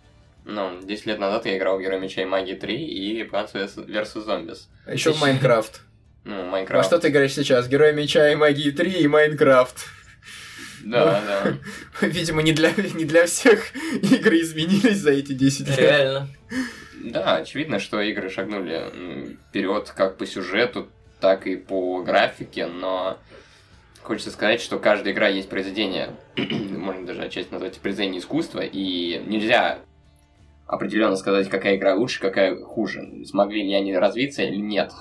Ну, 0.52 0.80
10 0.82 1.06
лет 1.06 1.20
назад 1.20 1.46
я 1.46 1.58
играл 1.58 1.78
в 1.78 1.82
Герой 1.82 2.00
Меча 2.00 2.24
и 2.24 2.26
Магии 2.26 2.56
3 2.56 2.76
и 2.76 3.24
Plants 3.24 3.54
vs. 3.54 4.26
Zombies. 4.26 4.62
А 4.88 4.94
еще 4.94 5.14
в 5.14 5.22
Майнкрафт. 5.22 5.82
Ну, 6.26 6.42
А 6.42 6.46
Майнкрафт. 6.46 6.88
что 6.88 6.98
ты 6.98 7.10
играешь 7.10 7.34
сейчас? 7.34 7.68
Герой 7.68 7.94
Меча 7.94 8.32
и 8.32 8.36
Магии 8.36 8.72
3 8.72 8.92
и 8.94 9.08
Майнкрафт. 9.08 9.86
Да, 10.84 11.22
да. 11.28 11.54
Видимо, 12.08 12.42
не 12.42 12.54
для, 12.54 12.72
не 12.96 13.06
для 13.06 13.28
всех 13.28 13.74
игры 14.02 14.42
изменились 14.42 14.98
за 14.98 15.12
эти 15.12 15.34
10 15.34 15.68
лет. 15.68 15.78
Реально. 15.78 16.28
Да, 17.04 17.36
очевидно, 17.38 17.80
что 17.80 18.02
игры 18.02 18.30
шагнули 18.30 19.38
вперед 19.50 19.94
как 19.96 20.18
по 20.18 20.26
сюжету, 20.26 20.90
так 21.20 21.46
и 21.48 21.58
по 21.58 22.02
графике, 22.02 22.66
но 22.66 23.20
хочется 24.02 24.32
сказать, 24.32 24.62
что 24.62 24.80
каждая 24.80 25.14
игра 25.14 25.28
есть 25.28 25.50
произведение, 25.50 26.16
можно 26.38 27.06
даже 27.06 27.22
отчасти 27.22 27.52
назвать 27.52 27.78
произведение 27.80 28.20
искусства, 28.20 28.62
и 28.62 29.22
нельзя 29.28 29.80
определенно 30.70 31.16
сказать, 31.16 31.50
какая 31.50 31.76
игра 31.76 31.96
лучше, 31.96 32.22
какая 32.22 32.56
хуже. 32.56 33.26
Смогли 33.26 33.64
ли 33.64 33.74
они 33.74 33.96
развиться 33.98 34.44
или 34.44 34.58
нет. 34.58 34.92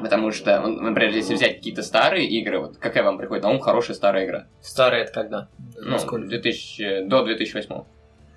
Потому 0.00 0.30
что, 0.30 0.60
ну, 0.60 0.82
например, 0.82 1.14
если 1.14 1.34
взять 1.34 1.56
какие-то 1.56 1.82
старые 1.82 2.28
игры, 2.28 2.58
вот 2.58 2.76
какая 2.76 3.02
вам 3.02 3.16
приходит 3.16 3.44
на 3.44 3.50
ум 3.50 3.60
хорошая 3.60 3.96
старая 3.96 4.26
игра? 4.26 4.46
Старый 4.60 5.00
это 5.00 5.12
когда? 5.12 5.48
Ну, 5.76 5.98
2000, 5.98 7.06
до 7.06 7.24
2008. 7.24 7.84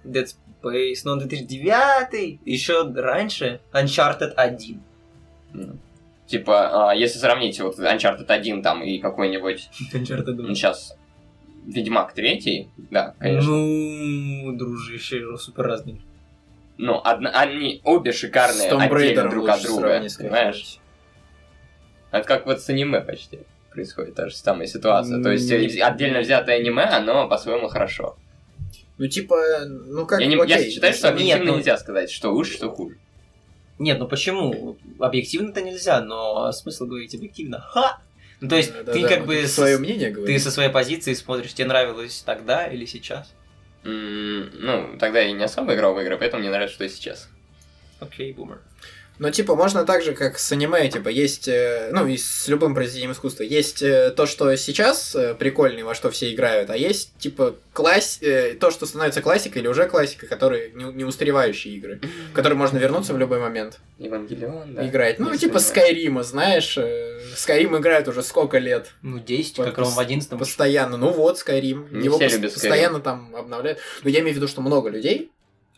Dead 0.06 0.28
Space, 0.64 1.02
ну 1.04 1.18
2009, 1.18 2.40
еще 2.46 2.90
раньше 2.94 3.60
Uncharted 3.74 4.32
1. 4.36 4.82
Ну, 5.54 5.76
Типа, 6.28 6.92
а, 6.92 6.96
если 6.96 7.20
сравнить 7.20 7.60
вот 7.60 7.78
Uncharted 7.78 8.28
1 8.28 8.62
там 8.62 8.84
и 8.84 9.00
какой-нибудь 9.00 9.70
Uncharted 9.94 10.34
2. 10.34 10.54
сейчас 10.54 10.96
Ведьмак 11.66 12.14
3, 12.14 12.70
да, 12.90 13.16
конечно. 13.20 13.52
Ну, 13.52 14.56
дружище, 14.56 15.36
супер 15.38 15.66
разные. 15.66 16.00
Ну, 16.82 17.02
одна- 17.04 17.32
они 17.32 17.82
обе 17.84 18.14
шикарные, 18.14 18.72
отдельно 18.72 19.30
друг 19.30 19.50
от 19.50 19.62
друга, 19.62 20.02
понимаешь? 20.18 20.78
Это 22.10 22.26
как 22.26 22.46
вот 22.46 22.62
с 22.62 22.70
аниме 22.70 23.02
почти 23.02 23.40
происходит 23.70 24.16
та 24.16 24.30
же 24.30 24.36
самая 24.36 24.66
ситуация. 24.66 25.22
То 25.22 25.30
есть 25.30 25.52
э, 25.52 25.82
отдельно 25.82 26.22
взятое 26.22 26.56
аниме, 26.56 26.84
оно 26.84 27.28
по-своему 27.28 27.68
хорошо. 27.68 28.18
Ну, 28.98 29.08
типа, 29.08 29.66
ну 29.68 30.06
как, 30.06 30.22
я, 30.22 30.28
не, 30.28 30.36
окей. 30.38 30.56
я 30.56 30.72
считаю, 30.72 30.94
что 30.94 31.08
Нет, 31.08 31.14
объективно 31.16 31.52
ну- 31.52 31.58
нельзя 31.58 31.78
сказать, 31.78 32.10
что 32.10 32.32
лучше, 32.32 32.54
что 32.54 32.72
хуже. 32.72 32.96
Нет, 33.78 34.00
ну 34.00 34.08
почему? 34.08 34.78
Объективно-то 35.00 35.62
нельзя, 35.62 36.00
но 36.02 36.50
смысл 36.54 36.86
говорить 36.86 37.14
объективно. 37.14 37.60
Ха! 37.60 38.00
Ну, 38.40 38.48
то 38.48 38.56
есть, 38.56 38.72
Да, 38.86 38.94
ты 38.94 39.02
да, 39.02 39.08
как 39.10 39.20
ну, 39.20 39.26
бы... 39.26 39.36
ты 39.42 39.48
свое 39.50 39.78
мнение 39.78 40.10
Ты 40.12 40.16
говоришь. 40.16 40.44
со 40.44 40.52
своей 40.52 40.70
позиции 40.70 41.14
смотришь, 41.14 41.54
тебе 41.54 41.68
нравилось 41.68 42.22
тогда 42.26 42.68
или 42.68 42.86
сейчас? 42.86 43.34
Ну, 43.84 44.98
тогда 45.00 45.20
я 45.20 45.32
не 45.32 45.44
особо 45.44 45.76
играл 45.76 45.94
в 45.94 46.02
игры, 46.02 46.18
поэтому 46.18 46.42
мне 46.42 46.50
нравится, 46.50 46.76
что 46.76 46.84
и 46.84 46.90
сейчас. 46.90 47.30
Окей, 48.00 48.34
бумер. 48.34 48.60
Ну, 49.20 49.30
типа, 49.32 49.56
можно 49.56 49.86
так 49.86 50.02
же, 50.02 50.14
как 50.14 50.40
с 50.40 50.52
аниме, 50.52 50.90
типа, 50.90 51.10
есть, 51.10 51.48
э, 51.48 51.90
ну, 51.92 52.08
и 52.08 52.18
с 52.18 52.48
любым 52.48 52.74
произведением 52.74 53.12
искусства, 53.12 53.44
есть 53.44 53.82
э, 53.82 54.12
то, 54.12 54.26
что 54.26 54.56
сейчас 54.56 55.14
э, 55.14 55.36
прикольно, 55.36 55.80
и 55.80 55.84
во 55.84 55.94
что 55.94 56.10
все 56.10 56.34
играют, 56.34 56.70
а 56.70 56.78
есть, 56.78 57.18
типа, 57.18 57.56
класс... 57.74 58.20
то, 58.60 58.72
что 58.72 58.86
становится 58.86 59.22
классикой 59.22 59.62
или 59.62 59.68
уже 59.68 59.88
классикой, 59.88 60.30
которые 60.30 60.72
не, 60.72 60.86
не 60.86 61.04
устаревающие 61.04 61.76
игры, 61.76 62.00
в 62.32 62.34
которые 62.34 62.58
можно 62.58 62.78
вернуться 62.78 63.14
в 63.14 63.18
любой 63.18 63.40
момент 63.40 63.80
Евангелион, 63.98 64.74
да. 64.74 64.88
играть. 64.88 65.20
Ну, 65.20 65.36
типа. 65.36 65.60
Скайрима, 65.60 66.24
знаешь, 66.24 66.78
Скайрим 67.36 67.78
играют 67.78 68.08
уже 68.08 68.24
сколько 68.24 68.58
лет? 68.58 68.92
Ну, 69.02 69.20
10, 69.20 69.56
По- 69.56 69.66
как 69.66 69.78
ровно 69.78 69.96
в 69.96 70.00
пос- 70.00 70.04
11 70.04 70.30
Постоянно. 70.38 70.98
Ну 70.98 71.12
вот, 71.12 71.38
Скайрим. 71.38 71.88
Не 71.92 72.06
Его 72.06 72.18
все 72.18 72.30
любят 72.30 72.54
постоянно 72.54 73.00
там 73.00 73.36
обновляют. 73.36 73.80
Но 74.04 74.10
я 74.10 74.20
имею 74.20 74.34
в 74.34 74.38
виду, 74.38 74.48
что 74.48 74.62
много 74.62 74.90
людей, 74.90 75.32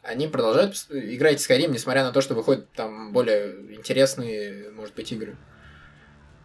они 0.03 0.27
продолжают 0.27 0.75
играть 0.89 1.39
в 1.39 1.49
Skyrim, 1.49 1.69
несмотря 1.69 2.03
на 2.03 2.11
то, 2.11 2.21
что 2.21 2.33
выходят 2.33 2.71
там 2.71 3.11
более 3.11 3.75
интересные, 3.75 4.71
может 4.71 4.95
быть, 4.95 5.11
игры. 5.11 5.35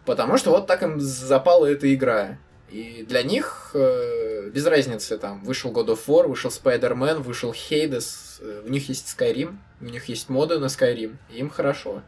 Потому 0.05 0.37
что 0.37 0.51
вот 0.51 0.67
так 0.67 0.83
им 0.83 0.99
запала 0.99 1.65
эта 1.65 1.93
игра. 1.93 2.37
И 2.69 3.05
для 3.07 3.23
них 3.23 3.71
э, 3.73 4.49
без 4.53 4.65
разницы, 4.65 5.17
там, 5.17 5.43
вышел 5.43 5.71
God 5.71 5.87
of 5.87 5.99
War, 6.07 6.27
вышел 6.27 6.49
Spider-Man, 6.49 7.19
вышел 7.19 7.51
Hades, 7.51 8.41
э, 8.41 8.63
у 8.65 8.69
них 8.69 8.89
есть 8.89 9.15
Skyrim, 9.17 9.57
у 9.81 9.85
них 9.85 10.05
есть 10.05 10.29
моды 10.29 10.59
на 10.59 10.65
Skyrim, 10.65 11.15
и 11.31 11.39
им 11.39 11.49
хорошо. 11.49 12.03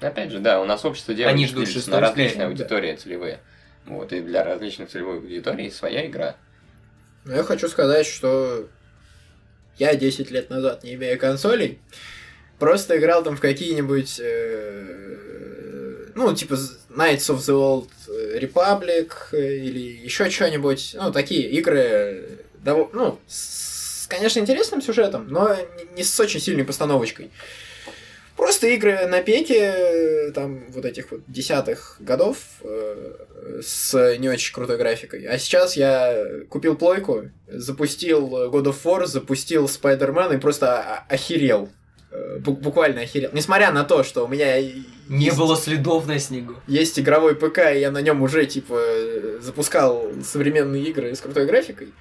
Опять 0.00 0.30
же, 0.30 0.40
да, 0.40 0.60
у 0.60 0.64
нас 0.64 0.84
общество 0.84 1.14
делает 1.14 1.34
Они 1.34 1.46
ждут 1.46 1.68
на 1.86 2.00
различные 2.00 2.46
аудитории 2.46 2.96
целевые. 2.96 3.40
Вот, 3.86 4.12
и 4.12 4.20
для 4.20 4.44
различных 4.44 4.88
целевых 4.88 5.22
аудиторий 5.22 5.70
своя 5.70 6.06
игра. 6.06 6.36
Но 7.24 7.34
я 7.34 7.42
хочу 7.42 7.68
сказать, 7.68 8.06
что 8.06 8.66
я 9.78 9.94
10 9.94 10.30
лет 10.30 10.50
назад, 10.50 10.84
не 10.84 10.94
имея 10.94 11.16
консолей, 11.16 11.78
просто 12.58 12.96
играл 12.98 13.22
там 13.22 13.36
в 13.36 13.40
какие-нибудь, 13.40 14.20
э, 14.20 16.06
ну, 16.14 16.34
типа 16.34 16.54
Knights 16.90 17.30
of 17.30 17.38
the 17.38 17.54
Old 17.54 17.88
Republic 18.40 19.12
э, 19.32 19.56
или 19.56 19.80
еще 20.04 20.30
что-нибудь, 20.30 20.94
ну, 20.94 21.12
такие 21.12 21.50
игры, 21.50 21.78
э, 21.78 22.86
ну, 22.92 23.18
с, 23.26 24.06
конечно, 24.08 24.40
интересным 24.40 24.80
сюжетом, 24.80 25.28
но 25.28 25.56
не 25.96 26.04
с 26.04 26.18
очень 26.18 26.40
сильной 26.40 26.64
постановочкой. 26.64 27.30
Просто 28.44 28.66
игры 28.66 29.06
на 29.06 29.22
пеке, 29.22 29.72
э, 29.74 30.30
там, 30.32 30.66
вот 30.70 30.84
этих 30.84 31.10
вот 31.10 31.22
десятых 31.26 31.96
годов 31.98 32.36
э, 32.62 33.14
с 33.62 34.16
не 34.18 34.28
очень 34.28 34.52
крутой 34.52 34.76
графикой. 34.76 35.24
А 35.24 35.38
сейчас 35.38 35.78
я 35.78 36.14
купил 36.50 36.76
плойку, 36.76 37.30
запустил 37.48 38.28
God 38.50 38.64
of 38.64 38.76
War, 38.84 39.06
запустил 39.06 39.64
Spider-Man 39.64 40.34
и 40.34 40.38
просто 40.38 40.82
охерел. 41.08 41.70
Э, 42.10 42.36
бу- 42.38 42.60
Буквально 42.60 43.00
охерел. 43.00 43.30
Несмотря 43.32 43.72
на 43.72 43.82
то, 43.82 44.02
что 44.02 44.26
у 44.26 44.28
меня 44.28 44.60
Не 45.08 45.24
есть, 45.24 45.38
было 45.38 45.56
следов 45.56 46.06
на 46.06 46.18
снегу. 46.18 46.54
есть 46.66 46.98
игровой 46.98 47.36
ПК, 47.36 47.72
и 47.74 47.80
я 47.80 47.90
на 47.90 48.02
нем 48.02 48.20
уже, 48.20 48.44
типа, 48.44 48.78
запускал 49.40 50.04
современные 50.22 50.82
игры 50.84 51.14
с 51.14 51.20
крутой 51.22 51.46
графикой. 51.46 51.94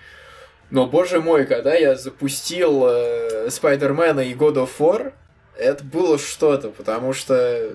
Но, 0.71 0.87
боже 0.87 1.21
мой, 1.21 1.45
когда 1.45 1.73
я 1.73 1.95
запустил 1.95 2.83
э, 2.85 3.47
Spider-Man 3.47 4.25
и 4.29 4.33
God 4.33 4.55
of 4.55 4.69
War, 4.79 5.13
это 5.57 5.83
было 5.83 6.17
что-то, 6.17 6.69
потому 6.69 7.13
что 7.13 7.73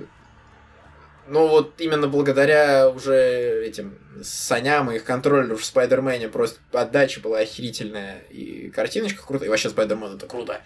ну 1.28 1.46
вот 1.46 1.74
именно 1.78 2.08
благодаря 2.08 2.88
уже 2.88 3.64
этим 3.64 3.98
саням 4.22 4.90
и 4.90 4.96
их 4.96 5.04
контроллеру 5.04 5.56
в 5.56 5.64
Спайдермене 5.64 6.28
просто 6.28 6.58
отдача 6.72 7.20
была 7.20 7.40
охерительная, 7.40 8.20
и 8.30 8.70
картиночка 8.70 9.24
крутая, 9.24 9.48
и 9.48 9.50
вообще 9.50 9.68
Спайдермен 9.68 10.16
это 10.16 10.26
круто. 10.26 10.60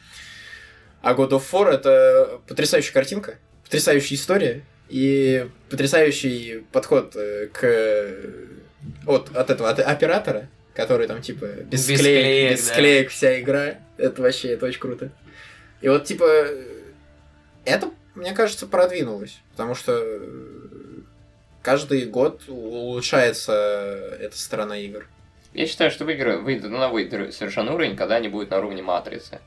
А 1.02 1.14
God 1.14 1.30
of 1.30 1.42
War 1.50 1.70
это 1.70 2.40
потрясающая 2.46 2.92
картинка, 2.92 3.38
потрясающая 3.64 4.16
история 4.16 4.64
и 4.88 5.48
потрясающий 5.68 6.64
подход 6.70 7.16
э, 7.16 7.48
к 7.52 8.12
от, 9.06 9.34
от 9.36 9.50
этого 9.50 9.68
от 9.68 9.80
оператора, 9.80 10.48
который 10.74 11.08
там 11.08 11.20
типа 11.22 11.46
без, 11.46 11.88
Без 11.88 11.98
склеек, 11.98 12.00
склеек, 12.00 12.52
без 12.52 12.66
да. 12.66 12.72
склеек 12.72 13.10
вся 13.10 13.40
игра. 13.40 13.74
Это 13.96 14.22
вообще 14.22 14.48
это 14.50 14.66
очень 14.66 14.80
круто. 14.80 15.10
И 15.80 15.88
вот 15.88 16.04
типа 16.04 16.46
это, 17.64 17.90
мне 18.14 18.32
кажется, 18.32 18.66
продвинулось, 18.66 19.40
потому 19.52 19.74
что 19.74 19.92
э, 19.96 20.20
каждый 21.62 22.04
год 22.06 22.42
улучшается 22.48 23.52
эта 24.20 24.36
сторона 24.38 24.76
игр. 24.78 25.06
Я 25.54 25.66
считаю, 25.66 25.90
что 25.90 26.08
игры 26.08 26.38
выйдут 26.38 26.70
на 26.70 26.78
новый 26.78 27.10
совершенно 27.32 27.74
уровень, 27.74 27.96
когда 27.96 28.16
они 28.16 28.28
будут 28.28 28.50
на 28.50 28.58
уровне 28.58 28.82
матрицы. 28.82 29.40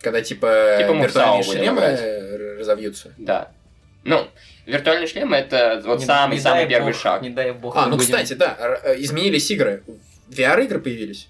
Когда 0.00 0.20
типа, 0.22 0.76
Типа 0.78 0.92
виртуальные 0.92 1.42
шлемы 1.42 2.56
разовьются. 2.60 3.12
Да. 3.18 3.50
Ну, 4.04 4.28
виртуальный 4.66 5.06
шлем 5.06 5.34
это 5.34 5.82
вот 5.84 6.00
Не- 6.00 6.06
самый 6.06 6.66
первый 6.68 6.92
бог- 6.92 7.00
шаг. 7.00 7.22
Не 7.22 7.30
дай 7.30 7.52
бог. 7.52 7.74
А, 7.76 7.86
ну 7.86 7.96
будем- 7.96 8.04
кстати, 8.06 8.34
да, 8.34 8.80
э, 8.84 8.94
изменились 9.00 9.50
игры. 9.50 9.82
VR-игры 10.28 10.78
появились. 10.78 11.28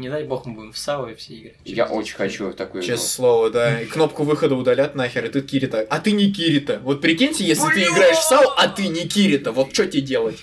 Не 0.00 0.08
дай 0.08 0.24
бог 0.24 0.46
мы 0.46 0.54
будем 0.54 0.72
в 0.72 0.78
САУ 0.78 1.08
и 1.10 1.14
все 1.14 1.34
игры. 1.34 1.54
Я 1.64 1.84
очень 1.84 2.16
хочу 2.16 2.48
в 2.48 2.54
такую 2.54 2.82
игру. 2.82 2.88
Честное 2.94 3.06
слово, 3.08 3.50
да. 3.50 3.82
И 3.82 3.84
кнопку 3.86 4.24
выхода 4.24 4.54
удалят 4.54 4.94
нахер, 4.94 5.26
и 5.26 5.28
ты 5.28 5.42
Кирита. 5.42 5.86
А 5.90 6.00
ты 6.00 6.12
не 6.12 6.32
Кирита. 6.32 6.78
Вот 6.82 7.02
прикиньте, 7.02 7.44
если 7.44 7.68
ты 7.74 7.82
играешь 7.82 8.16
в 8.16 8.22
САУ, 8.22 8.48
а 8.56 8.68
ты 8.68 8.88
не 8.88 9.06
Кирита. 9.06 9.52
Вот 9.52 9.74
что 9.74 9.86
тебе 9.86 10.00
делать? 10.02 10.38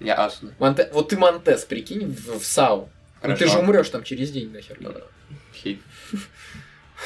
Ясно. 0.00 0.52
Монте- 0.58 0.90
Вот 0.92 1.08
ты 1.10 1.16
Монтес, 1.16 1.64
прикинь, 1.64 2.06
в, 2.06 2.40
в 2.40 2.44
САУ. 2.44 2.88
Ну 3.22 3.36
ты 3.36 3.46
же 3.46 3.58
умрешь 3.58 3.88
там 3.90 4.02
через 4.02 4.32
день 4.32 4.50
нахер. 4.50 4.76
Хит. 5.54 5.80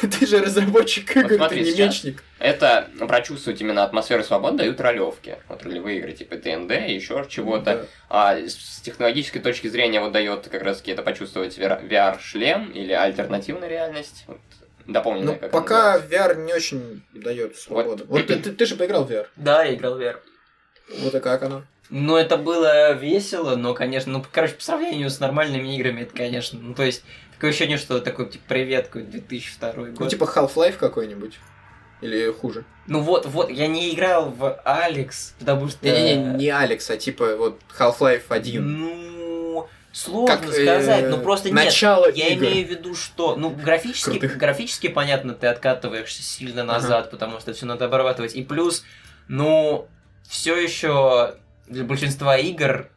Ты 0.19 0.27
же 0.27 0.41
разработчик 0.43 1.15
Вот 1.15 1.27
игр, 1.27 1.35
смотри, 1.37 1.65
ты 1.65 1.73
не 1.73 1.87
мечник. 1.87 2.23
Это 2.39 2.89
прочувствовать 2.99 3.61
именно 3.61 3.85
атмосферу 3.85 4.25
свободы 4.25 4.59
дают 4.59 4.81
ролевки. 4.81 5.39
Вот 5.49 5.63
ролевые 5.63 5.99
игры 5.99 6.13
типа 6.13 6.37
ТНД 6.37 6.73
и 6.89 6.95
еще 6.95 7.25
чего-то. 7.29 7.77
Да. 7.77 7.87
А 8.09 8.37
с 8.37 8.81
технологической 8.83 9.41
точки 9.41 9.69
зрения 9.69 10.01
вот 10.01 10.13
дает 10.13 10.49
как 10.49 10.63
раз 10.63 10.79
таки 10.79 10.93
это 10.93 11.03
почувствовать 11.03 11.59
VR-шлем 11.59 12.71
или 12.73 12.93
альтернативная 12.93 13.69
реальность. 13.69 14.25
Вот, 14.27 14.41
дополненная 14.87 15.35
Ну, 15.35 15.39
как 15.41 15.51
пока 15.51 15.99
VR 15.99 16.45
не 16.45 16.53
очень 16.53 17.03
дает 17.13 17.57
свободу. 17.57 18.05
Вот, 18.09 18.27
ты, 18.27 18.37
ты- 18.37 18.53
ты 18.53 18.67
же 18.67 18.77
поиграл 18.77 19.05
в 19.05 19.11
VR. 19.11 19.27
Да, 19.37 19.65
я 19.65 19.75
играл 19.75 19.97
в 19.97 20.01
VR. 20.01 20.17
Вот 21.01 21.15
и 21.15 21.21
как 21.21 21.43
оно? 21.43 21.63
Ну, 21.91 22.17
это 22.17 22.37
было 22.37 22.93
весело, 22.93 23.57
но, 23.57 23.75
конечно, 23.75 24.13
ну, 24.13 24.25
короче, 24.33 24.55
по 24.55 24.63
сравнению 24.63 25.11
с 25.11 25.21
нормальными 25.21 25.77
играми, 25.77 26.03
это, 26.03 26.17
конечно, 26.17 26.59
ну, 26.59 26.75
то 26.75 26.83
есть, 26.83 27.05
такое 27.45 27.51
ощущение, 27.51 27.77
что 27.77 28.01
такой, 28.01 28.27
типа, 28.31 28.45
привет, 28.49 28.87
какой 28.87 29.03
2002 29.03 29.73
год. 29.73 30.01
Ну, 30.01 30.09
типа 30.09 30.25
Half-Life 30.25 30.79
какой-нибудь. 30.79 31.39
Или 32.01 32.33
хуже. 32.33 32.65
Ну, 32.87 33.01
вот, 33.01 33.27
вот, 33.27 33.51
я 33.51 33.67
не 33.67 33.93
играл 33.95 34.31
в 34.31 34.61
Алекс, 34.65 35.35
потому 35.39 35.69
что... 35.69 35.85
Не-не-не, 35.87 36.39
не 36.39 36.49
Алекс, 36.49 36.89
а 36.89 36.97
типа 36.97 37.37
вот 37.37 37.61
Half-Life 37.79 38.25
1. 38.31 38.63
Ну, 38.67 39.69
сложно 39.93 40.37
Как, 40.37 40.49
э, 40.49 40.53
сказать, 40.53 41.11
ну, 41.11 41.19
просто 41.19 41.49
нет. 41.51 41.67
начало 41.67 42.11
Я 42.11 42.29
игр. 42.29 42.45
имею 42.47 42.67
в 42.67 42.71
виду, 42.71 42.95
что, 42.95 43.37
ну, 43.37 43.51
графически, 43.51 44.19
Крутых. 44.19 44.39
графически, 44.39 44.89
понятно, 44.89 45.35
ты 45.35 45.47
откатываешься 45.47 46.23
сильно 46.23 46.65
назад, 46.65 47.11
потому 47.11 47.41
что 47.41 47.53
все 47.53 47.67
надо 47.67 47.85
обрабатывать. 47.85 48.35
И 48.35 48.43
плюс, 48.43 48.85
ну, 49.29 49.87
все 50.27 50.57
еще 50.57 51.35
для 51.69 51.85
большинства 51.85 52.39
игр 52.39 52.89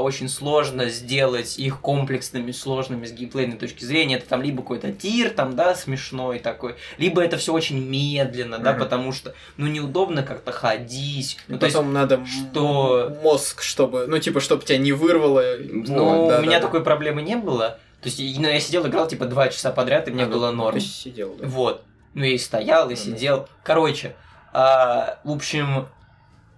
очень 0.00 0.28
сложно 0.28 0.88
сделать 0.88 1.58
их 1.58 1.80
комплексными, 1.80 2.50
сложными 2.52 3.04
с 3.06 3.12
геймплейной 3.12 3.56
точки 3.56 3.84
зрения. 3.84 4.16
Это 4.16 4.26
там 4.28 4.42
либо 4.42 4.62
какой-то 4.62 4.92
тир, 4.92 5.30
там, 5.30 5.54
да, 5.56 5.74
смешной 5.74 6.38
такой, 6.38 6.76
либо 6.98 7.22
это 7.22 7.36
все 7.36 7.52
очень 7.52 7.78
медленно, 7.88 8.58
да, 8.58 8.72
потому 8.74 9.12
что, 9.12 9.34
ну, 9.56 9.66
неудобно 9.66 10.22
как-то 10.22 10.52
ходить. 10.52 11.36
Ну, 11.48 11.54
Ну, 11.54 11.58
то 11.60 11.66
есть, 11.66 11.76
потом 11.76 11.92
надо 11.92 12.14
м- 12.16 12.26
что- 12.26 13.16
мозг, 13.22 13.62
чтобы, 13.62 14.06
ну, 14.06 14.18
типа, 14.18 14.40
чтобы 14.40 14.64
тебя 14.64 14.78
не 14.78 14.92
вырвало. 14.92 15.42
ну, 15.60 16.04
Вот, 16.04 16.28
да, 16.28 16.38
у 16.38 16.42
меня 16.42 16.58
да, 16.60 16.66
такой 16.66 16.82
проблемы 16.82 17.22
не 17.22 17.36
было. 17.36 17.78
То 18.00 18.08
есть, 18.08 18.20
и- 18.20 18.36
ну, 18.38 18.48
я 18.48 18.60
сидел, 18.60 18.86
играл, 18.86 19.08
типа, 19.08 19.24
два 19.26 19.48
часа 19.48 19.72
подряд, 19.72 20.06
и 20.08 20.10
мне 20.10 20.24
А, 20.24 20.26
ну, 20.26 20.32
было 20.34 20.50
норм. 20.52 20.74
Ты 20.74 20.80
сидел, 20.80 21.34
да. 21.34 21.46
Вот. 21.46 21.82
Ну, 22.14 22.24
я 22.24 22.32
и 22.34 22.38
стоял, 22.38 22.86
и 22.88 22.94
Ну, 22.94 22.96
да. 22.96 23.02
сидел. 23.02 23.48
Короче, 23.62 24.14
а, 24.52 25.18
в 25.24 25.30
общем, 25.30 25.88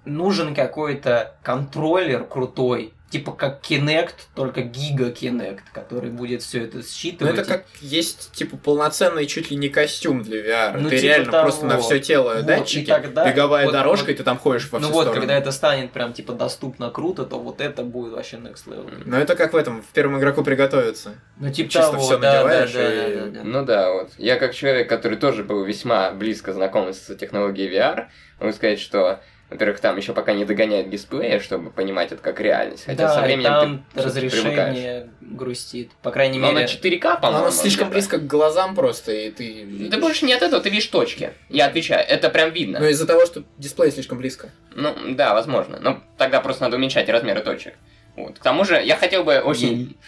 нужен 0.04 0.54
какой-то 0.54 1.34
контроллер 1.42 2.24
крутой, 2.24 2.92
типа 3.10 3.32
как 3.32 3.62
Kinect, 3.62 4.14
только 4.34 4.60
гига 4.62 5.10
Kinect, 5.10 5.60
который 5.72 6.10
будет 6.10 6.42
все 6.42 6.64
это 6.64 6.78
Ну, 6.78 6.82
считывать. 6.82 7.34
это 7.38 7.44
как 7.44 7.64
есть, 7.80 8.32
типа, 8.32 8.56
полноценный 8.58 9.26
чуть 9.26 9.50
ли 9.50 9.56
не 9.56 9.68
костюм 9.70 10.22
для 10.22 10.40
VR. 10.42 10.78
Ну, 10.78 10.88
ты 10.90 10.96
типа 10.96 11.06
реально 11.06 11.32
того. 11.32 11.42
просто 11.44 11.66
на 11.66 11.78
все 11.78 12.00
тело 12.00 12.34
Вот, 12.34 12.44
датчики, 12.46 12.84
и 12.84 12.86
тогда- 12.86 13.26
беговая 13.30 13.64
вот- 13.64 13.72
дорожка, 13.72 14.06
вот- 14.06 14.12
и 14.12 14.14
ты 14.14 14.24
там 14.24 14.38
ходишь 14.38 14.70
во 14.70 14.78
Ну 14.78 14.86
все 14.86 14.92
вот, 14.94 15.02
стороны. 15.04 15.20
когда 15.20 15.36
это 15.38 15.52
станет 15.52 15.92
прям 15.92 16.12
типа 16.12 16.34
доступно 16.34 16.90
круто, 16.90 17.24
то 17.24 17.38
вот 17.38 17.60
это 17.60 17.82
будет 17.82 18.12
вообще 18.12 18.36
next 18.36 18.66
level. 18.66 19.02
Но 19.06 19.18
это 19.18 19.36
как 19.36 19.52
в 19.52 19.56
этом, 19.56 19.82
в 19.82 19.86
первом 19.86 20.18
игроку 20.18 20.44
приготовиться. 20.44 21.14
Ну 21.38 21.50
типа 21.50 21.70
Чисто 21.70 21.90
того, 21.92 22.02
всё 22.02 22.18
да, 22.18 22.32
да, 22.32 22.44
надеваешь 22.44 22.72
да, 22.72 22.92
и- 22.92 23.14
да, 23.14 23.20
да, 23.24 23.30
да. 23.30 23.40
Ну 23.44 23.64
да, 23.64 23.92
вот. 23.92 24.10
Я 24.18 24.36
как 24.36 24.54
человек, 24.54 24.88
который 24.88 25.16
тоже 25.16 25.44
был 25.44 25.64
весьма 25.64 26.10
близко 26.10 26.52
знаком 26.52 26.92
с 26.92 27.14
технологией 27.16 27.70
VR, 27.72 28.08
могу 28.38 28.52
сказать, 28.52 28.80
что, 28.80 29.20
во-первых, 29.50 29.80
там 29.80 29.96
еще 29.96 30.12
пока 30.12 30.34
не 30.34 30.44
догоняет 30.44 30.90
дисплея, 30.90 31.40
чтобы 31.40 31.70
понимать 31.70 32.12
это 32.12 32.22
как 32.22 32.38
реальность. 32.38 32.84
Хотя 32.84 33.08
да, 33.08 33.14
со 33.14 33.22
временем 33.22 33.44
там 33.44 33.86
ты 33.94 34.00
всё-таки 34.00 34.28
привыкаешь. 34.28 34.68
разрешение 34.76 35.10
грустит. 35.22 35.90
По 36.02 36.10
крайней 36.10 36.38
Но 36.38 36.52
мере. 36.52 36.66
на 36.66 36.70
4К, 36.70 37.14
Но 37.14 37.20
по-моему. 37.20 37.42
оно 37.46 37.50
слишком 37.50 37.88
близко 37.88 38.18
к 38.18 38.26
глазам 38.26 38.74
просто, 38.74 39.12
и 39.12 39.30
ты... 39.30 39.64
Да 39.64 39.70
видишь. 39.84 40.00
больше 40.00 40.26
не 40.26 40.34
от 40.34 40.42
этого, 40.42 40.60
ты 40.62 40.68
видишь 40.68 40.88
точки. 40.88 41.32
Я 41.48 41.66
отвечаю, 41.66 42.06
это 42.06 42.28
прям 42.28 42.50
видно. 42.52 42.78
Но 42.78 42.88
из-за 42.88 43.06
того, 43.06 43.24
что 43.24 43.42
дисплей 43.56 43.90
слишком 43.90 44.18
близко. 44.18 44.50
Ну, 44.74 44.94
да, 45.14 45.32
возможно. 45.32 45.78
Но 45.80 46.02
тогда 46.18 46.40
просто 46.42 46.64
надо 46.64 46.76
уменьшать 46.76 47.08
размеры 47.08 47.40
точек. 47.40 47.74
Вот. 48.16 48.38
К 48.38 48.42
тому 48.42 48.64
же, 48.64 48.74
я 48.82 48.96
хотел 48.96 49.24
бы 49.24 49.38
очень... 49.38 49.96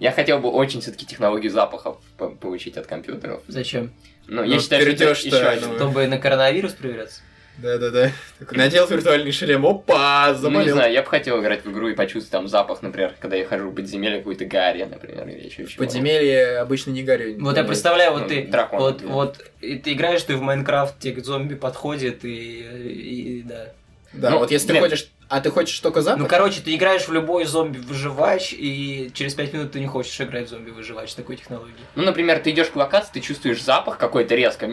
Я 0.00 0.12
хотел 0.12 0.38
бы 0.38 0.48
очень 0.48 0.80
все-таки 0.80 1.04
технологию 1.06 1.50
запахов 1.50 1.96
по- 2.18 2.28
получить 2.28 2.76
от 2.76 2.86
компьютеров. 2.86 3.42
Зачем? 3.48 3.92
Ну, 4.28 4.42
Ну, 4.42 4.44
я 4.44 4.60
считаю, 4.60 4.82
что 4.82 4.90
это 4.92 5.10
еще 5.10 5.66
ну, 5.66 5.74
Чтобы 5.76 6.06
на 6.06 6.18
коронавирус 6.18 6.74
проверяться? 6.74 7.22
Да-да-да. 7.58 8.12
Надел 8.52 8.86
виртуальный 8.86 9.32
шлем, 9.32 9.66
опа, 9.66 10.28
Ну, 10.28 10.34
не 10.34 10.38
заболел. 10.40 10.74
знаю, 10.76 10.92
я 10.92 11.02
бы 11.02 11.08
хотел 11.08 11.40
играть 11.42 11.64
в 11.64 11.70
игру 11.72 11.88
и 11.88 11.94
почувствовать 11.94 12.30
там 12.30 12.48
запах, 12.48 12.82
например, 12.82 13.14
когда 13.18 13.36
я 13.36 13.44
хожу 13.46 13.70
в 13.70 13.74
подземелье 13.74 14.18
какой-то 14.18 14.44
гарри, 14.44 14.84
например, 14.84 15.26
или 15.28 15.46
еще 15.46 15.66
чего. 15.66 15.84
Подземелье 15.84 16.58
обычно 16.58 16.90
не 16.92 17.02
горю. 17.02 17.36
Вот 17.40 17.56
я 17.56 17.64
представляю, 17.64 18.12
вот 18.12 18.22
Ну, 18.22 18.28
ты, 18.28 18.46
дракон, 18.46 18.78
вот, 18.80 18.98
да. 18.98 19.06
вот, 19.08 19.44
и 19.60 19.76
ты 19.76 19.92
играешь, 19.92 20.22
ты 20.22 20.36
в 20.36 20.40
Майнкрафт, 20.42 20.98
тебе 21.00 21.22
зомби 21.22 21.54
подходит, 21.54 22.24
и, 22.24 22.28
и, 22.28 23.38
и 23.38 23.42
да. 23.42 23.72
Да, 24.12 24.30
Ну, 24.30 24.38
вот 24.38 24.50
если 24.50 24.68
блин. 24.68 24.84
ты 24.84 24.88
хочешь... 24.90 25.10
А 25.28 25.40
ты 25.40 25.50
хочешь 25.50 25.78
только 25.80 26.00
запах? 26.00 26.22
Ну, 26.22 26.26
короче, 26.26 26.62
ты 26.62 26.74
играешь 26.74 27.06
в 27.06 27.12
любой 27.12 27.44
зомби-выживач, 27.44 28.54
и 28.54 29.10
через 29.12 29.34
пять 29.34 29.52
минут 29.52 29.72
ты 29.72 29.80
не 29.80 29.86
хочешь 29.86 30.18
играть 30.20 30.46
в 30.46 30.50
зомби-выживач 30.50 31.10
с 31.10 31.14
такой 31.14 31.36
технологией. 31.36 31.76
Ну, 31.96 32.04
например, 32.04 32.38
ты 32.38 32.50
идешь 32.50 32.68
к 32.68 32.76
локации, 32.76 33.10
ты 33.14 33.20
чувствуешь 33.20 33.62
запах 33.62 33.98
какой-то 33.98 34.34
резко 34.34 34.68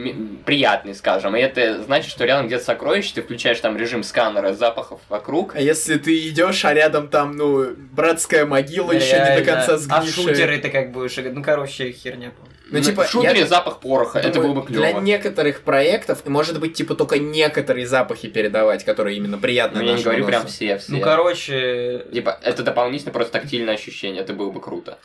приятный, 0.45 0.95
скажем, 0.95 1.36
и 1.36 1.41
это 1.41 1.84
значит, 1.84 2.10
что 2.10 2.24
рядом 2.24 2.47
где-то 2.47 2.64
сокровище, 2.64 3.16
ты 3.16 3.22
включаешь 3.22 3.60
там 3.60 3.76
режим 3.78 4.03
сканера 4.03 4.53
запахов 4.53 5.01
вокруг. 5.10 5.56
А 5.56 5.62
если 5.62 5.97
ты 5.97 6.30
идешь, 6.30 6.64
а 6.64 6.74
рядом 6.74 7.10
там, 7.10 7.36
ну, 7.36 7.76
братская 7.91 8.45
могила 8.45 8.93
еще 8.93 9.20
не 9.20 9.39
до 9.39 9.45
конца 9.45 9.74
А 9.74 9.78
в 9.78 9.80
сгнившая. 9.80 10.12
шутеры 10.36 10.58
ты 10.60 10.70
как 10.70 10.91
будешь 10.91 11.18
играть? 11.20 11.34
Ну, 11.34 11.43
короче, 11.43 11.91
херня. 11.91 12.32
Ну, 12.72 12.82
типа, 12.82 13.03
в 13.03 13.09
шутере 13.09 13.41
я 13.41 13.47
запах 13.47 13.80
пороха, 13.80 14.18
это 14.20 14.34
думаю, 14.34 14.53
было 14.53 14.61
бы 14.63 14.68
Для 14.72 14.89
клево. 14.91 15.01
некоторых 15.01 15.61
проектов, 15.61 16.24
и 16.26 16.30
может 16.30 16.59
быть, 16.59 16.74
типа, 16.74 16.95
только 16.95 17.20
некоторые 17.20 17.86
запахи 17.86 18.28
передавать, 18.28 18.84
которые 18.84 19.18
именно 19.18 19.38
приятны 19.38 19.82
Ну, 19.82 19.88
я 19.88 19.93
не 19.97 20.03
говорю 20.03 20.26
прям 20.26 20.43
носу. 20.43 20.53
все, 20.53 20.78
все. 20.80 20.91
Ну, 20.91 20.99
короче, 21.01 22.05
Типа, 22.11 22.39
это 22.41 22.63
дополнительно 22.63 23.11
просто 23.11 23.34
тактильное 23.34 23.76
ощущение, 23.76 24.22
это 24.24 24.34
было 24.34 24.51
бы 24.51 24.59
круто. 24.61 24.97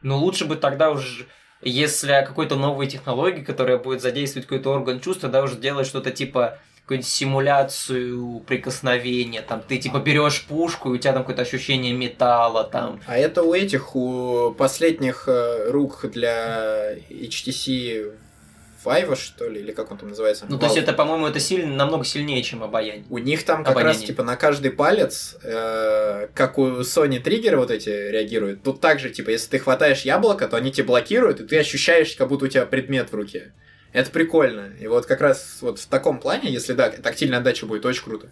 ну, 0.00 0.16
лучше 0.16 0.46
бы 0.46 0.56
тогда 0.56 0.90
уже, 0.90 1.26
если 1.60 2.24
какой-то 2.26 2.56
новой 2.56 2.86
технологии, 2.86 3.42
которая 3.42 3.76
будет 3.78 4.00
задействовать 4.00 4.46
какой-то 4.48 4.70
орган 4.72 5.00
чувств, 5.00 5.20
тогда 5.22 5.42
уже 5.42 5.56
делать 5.56 5.86
что-то 5.86 6.10
типа 6.10 6.58
какую-нибудь 6.82 7.08
симуляцию 7.08 8.40
прикосновения, 8.40 9.42
там, 9.42 9.62
ты 9.66 9.78
типа 9.78 9.98
берешь 9.98 10.44
пушку, 10.44 10.92
и 10.92 10.96
у 10.96 10.98
тебя 10.98 11.12
там 11.12 11.22
какое-то 11.22 11.42
ощущение 11.42 11.92
металла, 11.92 12.64
там, 12.64 13.00
А 13.06 13.16
это 13.16 13.42
у 13.42 13.54
этих, 13.54 13.94
у 13.94 14.54
последних 14.56 15.24
э, 15.28 15.70
рук 15.70 16.04
для 16.10 16.94
HTC 17.08 18.12
Vive, 18.84 19.16
что 19.16 19.48
ли, 19.48 19.60
или 19.60 19.72
как 19.72 19.92
он 19.92 19.98
там 19.98 20.08
называется? 20.08 20.46
Ну, 20.48 20.58
то 20.58 20.66
есть 20.66 20.76
это, 20.76 20.92
по-моему, 20.92 21.26
это 21.26 21.38
сильно, 21.38 21.74
намного 21.74 22.04
сильнее, 22.04 22.42
чем 22.42 22.62
обаяние. 22.62 23.04
У 23.10 23.18
них 23.18 23.44
там 23.44 23.62
как 23.62 23.72
Обоняние. 23.72 24.00
раз 24.00 24.06
типа 24.06 24.24
на 24.24 24.36
каждый 24.36 24.72
палец, 24.72 25.36
э, 25.42 26.28
как 26.34 26.58
у 26.58 26.80
Sony 26.80 27.20
триггеры 27.20 27.58
вот 27.58 27.70
эти 27.70 27.88
реагируют. 27.88 28.62
Тут 28.62 28.80
также, 28.80 29.10
типа, 29.10 29.30
если 29.30 29.50
ты 29.50 29.58
хватаешь 29.60 30.02
яблоко, 30.02 30.48
то 30.48 30.56
они 30.56 30.72
тебя 30.72 30.86
блокируют, 30.86 31.40
и 31.40 31.44
ты 31.44 31.58
ощущаешь, 31.58 32.16
как 32.16 32.28
будто 32.28 32.46
у 32.46 32.48
тебя 32.48 32.66
предмет 32.66 33.12
в 33.12 33.14
руке. 33.14 33.52
Это 33.92 34.10
прикольно. 34.10 34.70
И 34.80 34.86
вот 34.86 35.06
как 35.06 35.20
раз 35.20 35.58
вот 35.60 35.78
в 35.78 35.86
таком 35.86 36.18
плане, 36.18 36.50
если 36.50 36.72
да, 36.72 36.90
тактильная 36.90 37.38
отдача 37.38 37.66
будет 37.66 37.84
очень 37.84 38.04
круто. 38.04 38.28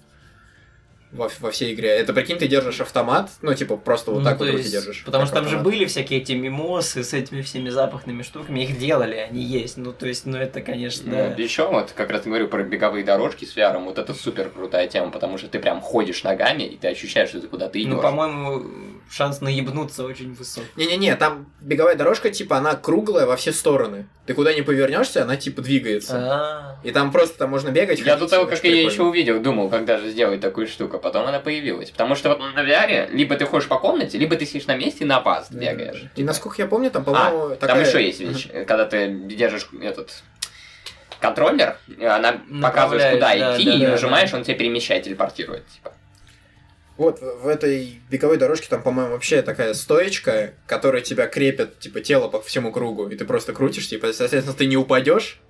Во, 1.13 1.29
во 1.41 1.51
всей 1.51 1.75
игре. 1.75 1.89
Это 1.89 2.13
прикинь, 2.13 2.39
ты 2.39 2.47
держишь 2.47 2.81
автомат, 2.81 3.31
ну, 3.43 3.53
типа, 3.53 3.77
просто 3.77 4.13
вот 4.13 4.19
Ну, 4.21 4.25
так 4.25 4.39
вот 4.39 4.47
руки 4.49 4.59
есть, 4.59 4.71
держишь. 4.71 5.03
Потому 5.05 5.27
что 5.27 5.35
там 5.35 5.45
же 5.45 5.57
автомат. 5.57 5.65
были 5.75 5.85
всякие 5.87 6.21
эти 6.21 6.33
мимосы 6.33 7.03
с 7.03 7.13
этими 7.13 7.43
всеми 7.43 7.69
запахными 7.69 8.23
штуками, 8.23 8.61
их 8.61 8.79
делали, 8.79 9.17
они 9.17 9.43
есть. 9.43 9.77
Ну, 9.77 9.93
то 9.93 10.07
есть, 10.07 10.27
ну, 10.27 10.37
это, 10.39 10.61
конечно, 10.61 11.11
да. 11.11 11.35
Еще 11.35 11.67
вот, 11.69 11.91
как 11.97 12.11
раз 12.11 12.23
говорю 12.23 12.47
про 12.47 12.63
беговые 12.63 13.05
дорожки 13.05 13.45
с 13.45 13.57
VR, 13.57 13.83
вот 13.83 13.99
это 13.99 14.15
супер 14.15 14.51
крутая 14.51 14.87
тема, 14.87 15.11
потому 15.11 15.37
что 15.37 15.49
ты 15.49 15.59
прям 15.59 15.81
ходишь 15.81 16.23
ногами, 16.23 16.63
и 16.63 16.77
ты 16.77 16.87
ощущаешь, 16.89 17.31
что 17.31 17.41
ты 17.41 17.49
куда-то 17.49 17.81
идешь. 17.81 17.91
Ну, 17.91 18.01
по-моему, 18.01 18.65
шанс 19.11 19.41
наебнуться 19.41 20.05
очень 20.05 20.33
высок. 20.35 20.65
Не-не-не, 20.77 21.17
там 21.17 21.51
беговая 21.61 21.97
дорожка, 21.97 22.31
типа, 22.31 22.59
она 22.59 22.77
круглая 22.77 23.27
во 23.27 23.35
все 23.37 23.53
стороны. 23.53 24.07
Ты 24.27 24.35
куда 24.35 24.55
не 24.55 24.63
повернешься, 24.63 25.25
она, 25.25 25.37
типа, 25.37 25.61
двигается. 25.61 26.15
А, 26.17 26.77
И 26.85 26.93
там 26.93 27.11
просто 27.11 27.37
там 27.39 27.51
можно 27.51 27.71
бегать. 27.71 27.99
Я 27.99 28.17
до 28.17 28.29
того, 28.29 28.47
как 28.47 28.63
я 28.63 28.71
ее 28.71 28.85
еще 28.85 29.03
увидел, 29.03 29.41
думал, 29.41 29.69
когда 29.69 29.99
же 29.99 30.11
сделать 30.11 30.41
такую 30.41 30.69
штуку, 30.69 31.00
потом 31.01 31.27
она 31.27 31.41
появилась. 31.41 31.91
Потому 31.91 32.15
что 32.15 32.29
вот 32.29 32.39
на 32.39 32.61
VR 32.61 33.11
либо 33.11 33.37
ты 33.37 33.47
ходишь 33.47 33.69
по 33.69 33.79
комнате, 33.79 34.19
либо 34.19 34.37
ты 34.37 34.47
сидишь 34.47 34.67
на 34.67 34.77
месте 34.77 35.05
и 35.05 35.07
на 35.07 35.21
паз 35.21 35.51
бегаешь. 35.51 36.05
И 36.17 36.23
насколько 36.23 36.63
я 36.63 36.69
помню, 36.69 36.91
там, 36.91 37.05
по-моему, 37.05 37.47
А, 37.47 37.57
такая... 37.57 37.77
Там 37.77 37.89
еще 37.89 38.05
есть 38.05 38.21
вещь, 38.21 38.49
когда 38.67 38.87
ты 38.87 39.09
держишь 39.09 39.69
этот 39.83 40.23
контроллер, 41.21 41.77
она 42.01 42.41
показывает, 42.63 43.15
куда 43.15 43.29
да, 43.37 43.57
идти, 43.57 43.67
да, 43.67 43.75
и 43.75 43.81
да, 43.81 43.91
нажимаешь, 43.91 44.31
да. 44.31 44.39
он 44.39 44.45
тебя 44.45 44.57
перемещает, 44.57 45.05
телепортирует. 45.05 45.67
Типа. 45.69 45.93
Вот 46.97 47.21
в 47.21 47.41
в 47.45 47.49
этой 47.49 48.01
беговой 48.11 48.37
дорожке 48.37 48.69
там, 48.69 48.83
по-моему, 48.83 49.13
вообще 49.13 49.43
такая 49.43 49.75
стоечка, 49.75 50.53
которая 50.67 51.03
тебя 51.03 51.27
крепит, 51.27 51.79
типа, 51.79 52.01
тело 52.01 52.29
по 52.29 52.43
всему 52.43 52.73
кругу, 52.73 53.09
и 53.09 53.17
ты 53.17 53.25
просто 53.25 53.53
крутишь, 53.53 53.89
типа, 53.89 54.13
соответственно, 54.13 54.57
ты 54.57 54.67
не 54.67 54.77
упадешь 54.77 55.41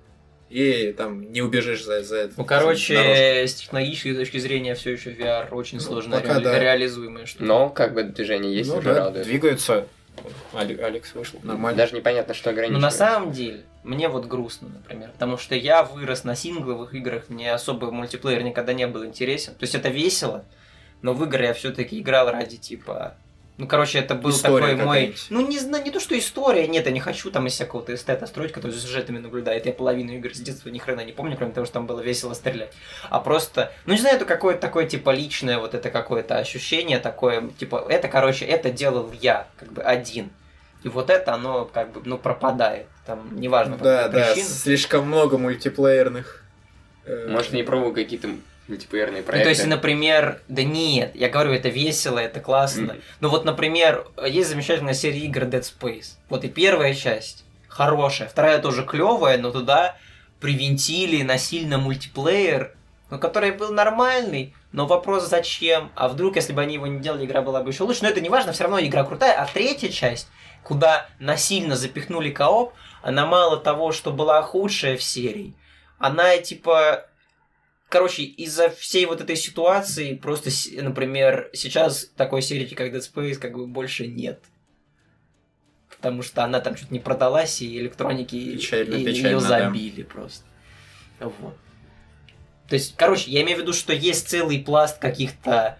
и 0.51 0.91
там 0.93 1.31
не 1.31 1.41
убежишь 1.41 1.83
за, 1.83 2.03
за 2.03 2.17
это. 2.17 2.33
Ну, 2.37 2.43
короче, 2.45 2.95
с 3.47 3.53
технологической 3.55 4.13
точки 4.15 4.37
зрения 4.37 4.75
все 4.75 4.91
еще 4.91 5.11
VR 5.11 5.49
очень 5.51 5.77
Ну, 5.77 5.83
сложно 5.83 6.17
пока 6.17 6.33
реали- 6.33 6.43
да. 6.43 6.59
реализуемая 6.59 7.25
штука. 7.25 7.45
Но 7.45 7.69
как 7.69 7.93
бы 7.93 8.03
движение 8.03 8.53
есть, 8.53 8.69
Ну 8.69 8.77
уже 8.77 8.93
да, 8.93 8.99
радует. 9.05 9.25
двигаются. 9.25 9.87
Алекс 10.53 11.15
вышел, 11.15 11.39
нормально. 11.41 11.77
Даже 11.77 11.95
непонятно, 11.95 12.33
что 12.33 12.49
Но 12.49 12.53
ограничивает. 12.53 12.81
на 12.83 12.91
самом 12.91 13.31
деле, 13.31 13.61
мне 13.83 14.09
вот 14.09 14.25
грустно, 14.25 14.67
например, 14.69 15.09
потому 15.11 15.37
что 15.37 15.55
я 15.55 15.83
вырос 15.83 16.23
на 16.25 16.35
сингловых 16.35 16.93
играх, 16.93 17.29
мне 17.29 17.51
особо 17.53 17.89
мультиплеер 17.91 18.43
никогда 18.43 18.73
не 18.73 18.85
был 18.87 19.05
интересен. 19.05 19.53
То 19.53 19.63
есть 19.63 19.73
это 19.73 19.89
весело, 19.89 20.43
но 21.01 21.13
в 21.13 21.23
игры 21.23 21.45
я 21.45 21.53
все-таки 21.53 21.99
играл 21.99 22.29
ради 22.29 22.57
типа. 22.57 23.15
Ну, 23.61 23.67
короче, 23.67 23.99
это 23.99 24.15
был 24.15 24.31
История 24.31 24.71
такой 24.71 24.85
мой... 24.85 25.15
Ну, 25.29 25.45
не 25.45 25.59
знаю, 25.59 25.83
не 25.83 25.91
то, 25.91 25.99
что 25.99 26.17
история, 26.17 26.67
нет, 26.67 26.87
я 26.87 26.91
не 26.91 26.99
хочу 26.99 27.29
там 27.29 27.45
из 27.45 27.53
всякого 27.53 27.85
эстета 27.93 28.25
строить, 28.25 28.53
который 28.53 28.71
за 28.71 28.79
сюжетами 28.81 29.19
наблюдает. 29.19 29.67
Я 29.67 29.71
половину 29.71 30.13
игр 30.13 30.33
с 30.33 30.39
детства 30.39 30.69
ни 30.69 30.79
хрена 30.79 31.01
не 31.05 31.11
помню, 31.11 31.37
кроме 31.37 31.53
того, 31.53 31.65
что 31.65 31.75
там 31.75 31.85
было 31.85 31.99
весело 31.99 32.33
стрелять. 32.33 32.73
А 33.11 33.19
просто, 33.19 33.71
ну, 33.85 33.93
не 33.93 33.99
знаю, 33.99 34.15
это 34.15 34.25
какое-то 34.25 34.59
такое, 34.61 34.87
типа, 34.87 35.11
личное 35.11 35.59
вот 35.59 35.75
это 35.75 35.91
какое-то 35.91 36.39
ощущение 36.39 36.97
такое, 36.97 37.49
типа, 37.59 37.85
это, 37.87 38.07
короче, 38.07 38.45
это 38.45 38.71
делал 38.71 39.11
я, 39.21 39.45
как 39.59 39.71
бы, 39.71 39.83
один. 39.83 40.31
И 40.81 40.89
вот 40.89 41.11
это, 41.11 41.35
оно, 41.35 41.65
как 41.65 41.91
бы, 41.91 42.01
ну, 42.03 42.17
пропадает. 42.17 42.87
Там, 43.05 43.39
неважно, 43.39 43.77
по 43.77 43.83
Да, 43.83 44.07
да, 44.07 44.25
причине. 44.31 44.47
слишком 44.49 45.05
много 45.05 45.37
мультиплеерных. 45.37 46.43
э, 47.05 47.27
Может, 47.29 47.51
не 47.51 47.61
пробовал 47.61 47.93
какие-то 47.93 48.29
мультиплеерные 48.71 49.21
Ну, 49.21 49.27
проекты. 49.27 49.43
то 49.43 49.49
есть, 49.49 49.67
например, 49.67 50.41
да 50.47 50.63
нет, 50.63 51.15
я 51.15 51.29
говорю, 51.29 51.51
это 51.53 51.69
весело, 51.69 52.17
это 52.19 52.39
классно. 52.39 52.93
Мгм. 52.93 53.01
Ну 53.19 53.29
вот, 53.29 53.45
например, 53.45 54.07
есть 54.25 54.49
замечательная 54.49 54.93
серия 54.93 55.19
игр 55.19 55.43
Dead 55.43 55.61
Space. 55.63 56.15
Вот 56.29 56.43
и 56.43 56.49
первая 56.49 56.93
часть 56.95 57.45
хорошая, 57.67 58.27
вторая 58.27 58.59
тоже 58.59 58.83
клевая, 58.83 59.37
но 59.37 59.51
туда 59.51 59.95
привинтили 60.39 61.21
насильно 61.21 61.77
мультиплеер, 61.77 62.75
ну, 63.09 63.19
который 63.19 63.51
был 63.51 63.71
нормальный, 63.71 64.53
но 64.71 64.87
вопрос 64.87 65.27
зачем? 65.27 65.91
А 65.95 66.07
вдруг, 66.07 66.35
если 66.37 66.53
бы 66.53 66.61
они 66.61 66.75
его 66.75 66.87
не 66.87 66.99
делали, 66.99 67.25
игра 67.25 67.41
была 67.41 67.61
бы 67.61 67.69
еще 67.69 67.83
лучше? 67.83 68.03
Но 68.03 68.09
это 68.09 68.21
не 68.21 68.29
важно, 68.29 68.51
все 68.53 68.63
равно 68.63 68.79
игра 68.79 69.03
крутая. 69.03 69.33
А 69.33 69.45
третья 69.45 69.89
часть, 69.89 70.27
куда 70.63 71.07
насильно 71.19 71.75
запихнули 71.75 72.31
кооп, 72.31 72.73
она 73.03 73.25
мало 73.25 73.57
того, 73.57 73.91
что 73.91 74.11
была 74.11 74.41
худшая 74.41 74.97
в 74.97 75.03
серии, 75.03 75.53
она 75.99 76.37
типа 76.37 77.05
Короче, 77.91 78.23
из-за 78.23 78.69
всей 78.69 79.05
вот 79.05 79.19
этой 79.19 79.35
ситуации, 79.35 80.15
просто, 80.15 80.49
например, 80.81 81.49
сейчас 81.51 82.09
такой 82.15 82.41
серии, 82.41 82.73
как 82.73 82.87
Dead 82.87 83.01
Space, 83.01 83.35
как 83.35 83.51
бы 83.51 83.67
больше 83.67 84.07
нет. 84.07 84.41
Потому 85.97 86.21
что 86.23 86.45
она 86.45 86.61
там 86.61 86.75
чуть 86.75 86.89
не 86.89 86.99
продалась, 86.99 87.61
и 87.61 87.77
электроники 87.77 88.53
Печально, 88.53 88.95
и, 88.95 89.03
печально, 89.03 89.27
ее 89.27 89.39
да. 89.41 89.41
забили 89.41 90.03
просто. 90.03 90.45
Вот. 91.19 91.57
То 92.69 92.75
есть, 92.75 92.95
короче, 92.95 93.29
я 93.29 93.41
имею 93.41 93.57
в 93.57 93.61
виду, 93.63 93.73
что 93.73 93.91
есть 93.91 94.29
целый 94.29 94.59
пласт 94.59 94.97
каких-то 94.97 95.77